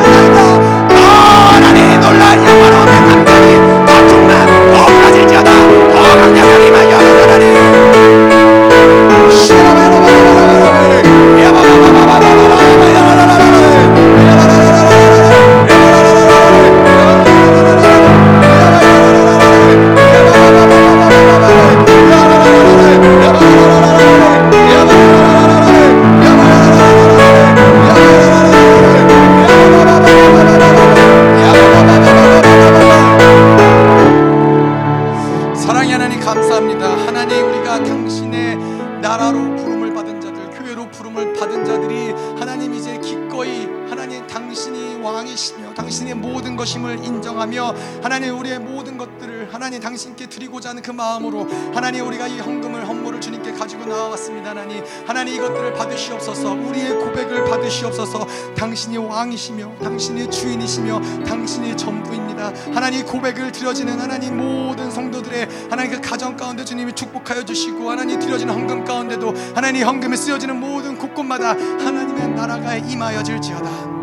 드리고자 50.67 50.69
하는 50.69 50.81
그 50.81 50.91
마음으로 50.91 51.47
하나님 51.73 52.05
우리가 52.07 52.27
이 52.27 52.39
헌금을 52.39 52.87
헌물을 52.87 53.21
주님께 53.21 53.53
가지고 53.53 53.85
나왔습니다. 53.85 54.49
하나님 54.51 54.83
하나님 55.05 55.35
이것들을 55.35 55.73
받으시옵소서 55.73 56.51
우리의 56.51 56.95
고백을 56.99 57.45
받으시옵소서 57.45 58.27
당신이 58.55 58.97
왕이시며 58.97 59.75
당신이 59.81 60.29
주인이시며 60.29 61.23
당신이 61.25 61.77
전부입니다. 61.77 62.51
하나님 62.73 63.05
고백을 63.05 63.51
드려지는 63.51 63.99
하나님 63.99 64.37
모든 64.37 64.91
성도들의 64.91 65.47
하나님 65.69 65.91
그 65.93 66.01
가정 66.01 66.35
가운데 66.35 66.65
주님이 66.65 66.93
축복하여 66.93 67.43
주시고 67.45 67.89
하나님 67.89 68.19
드려지는 68.19 68.53
헌금 68.53 68.83
가운데도 68.83 69.33
하나님 69.55 69.87
헌금에 69.87 70.15
쓰여지는 70.15 70.59
모든 70.59 70.97
곳곳마다 70.97 71.51
하나님의 71.51 72.29
나라가 72.29 72.75
임하여 72.75 73.23
질지어다. 73.23 73.97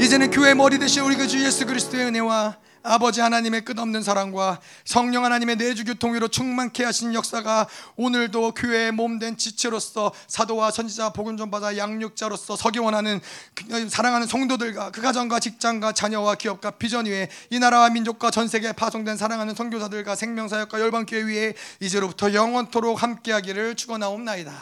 이제는 0.00 0.30
교회 0.30 0.54
머리 0.54 0.78
대신 0.78 1.02
우리 1.02 1.14
그 1.16 1.26
주 1.26 1.44
예수 1.44 1.64
그리스도의 1.66 2.06
은혜와 2.06 2.56
아버지 2.82 3.20
하나님의 3.20 3.64
끝없는 3.64 4.02
사랑과 4.02 4.60
성령 4.84 5.24
하나님의 5.24 5.56
내주 5.56 5.84
교통위로 5.84 6.28
충만케 6.28 6.84
하신 6.84 7.14
역사가 7.14 7.68
오늘도 7.96 8.52
교회의 8.52 8.92
몸된 8.92 9.36
지체로서 9.36 10.12
사도와 10.26 10.70
선지자 10.70 11.10
복음 11.10 11.36
전받아 11.36 11.76
양육자로서 11.76 12.56
서기원하는 12.56 13.20
그 13.54 13.88
사랑하는 13.88 14.26
성도들과 14.26 14.90
그 14.92 15.02
가정과 15.02 15.40
직장과 15.40 15.92
자녀와 15.92 16.36
기업과 16.36 16.72
비전 16.72 17.06
위에 17.06 17.28
이 17.50 17.58
나라와 17.58 17.90
민족과 17.90 18.30
전 18.30 18.48
세계에 18.48 18.72
파송된 18.72 19.16
사랑하는 19.16 19.54
선교사들과 19.54 20.14
생명사역과 20.14 20.80
열방교회 20.80 21.22
위에 21.22 21.54
이제로부터 21.80 22.32
영원토록 22.32 23.02
함께하기를 23.02 23.76
축원하옵나이다. 23.76 24.52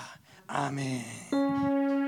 아멘. 0.49 2.08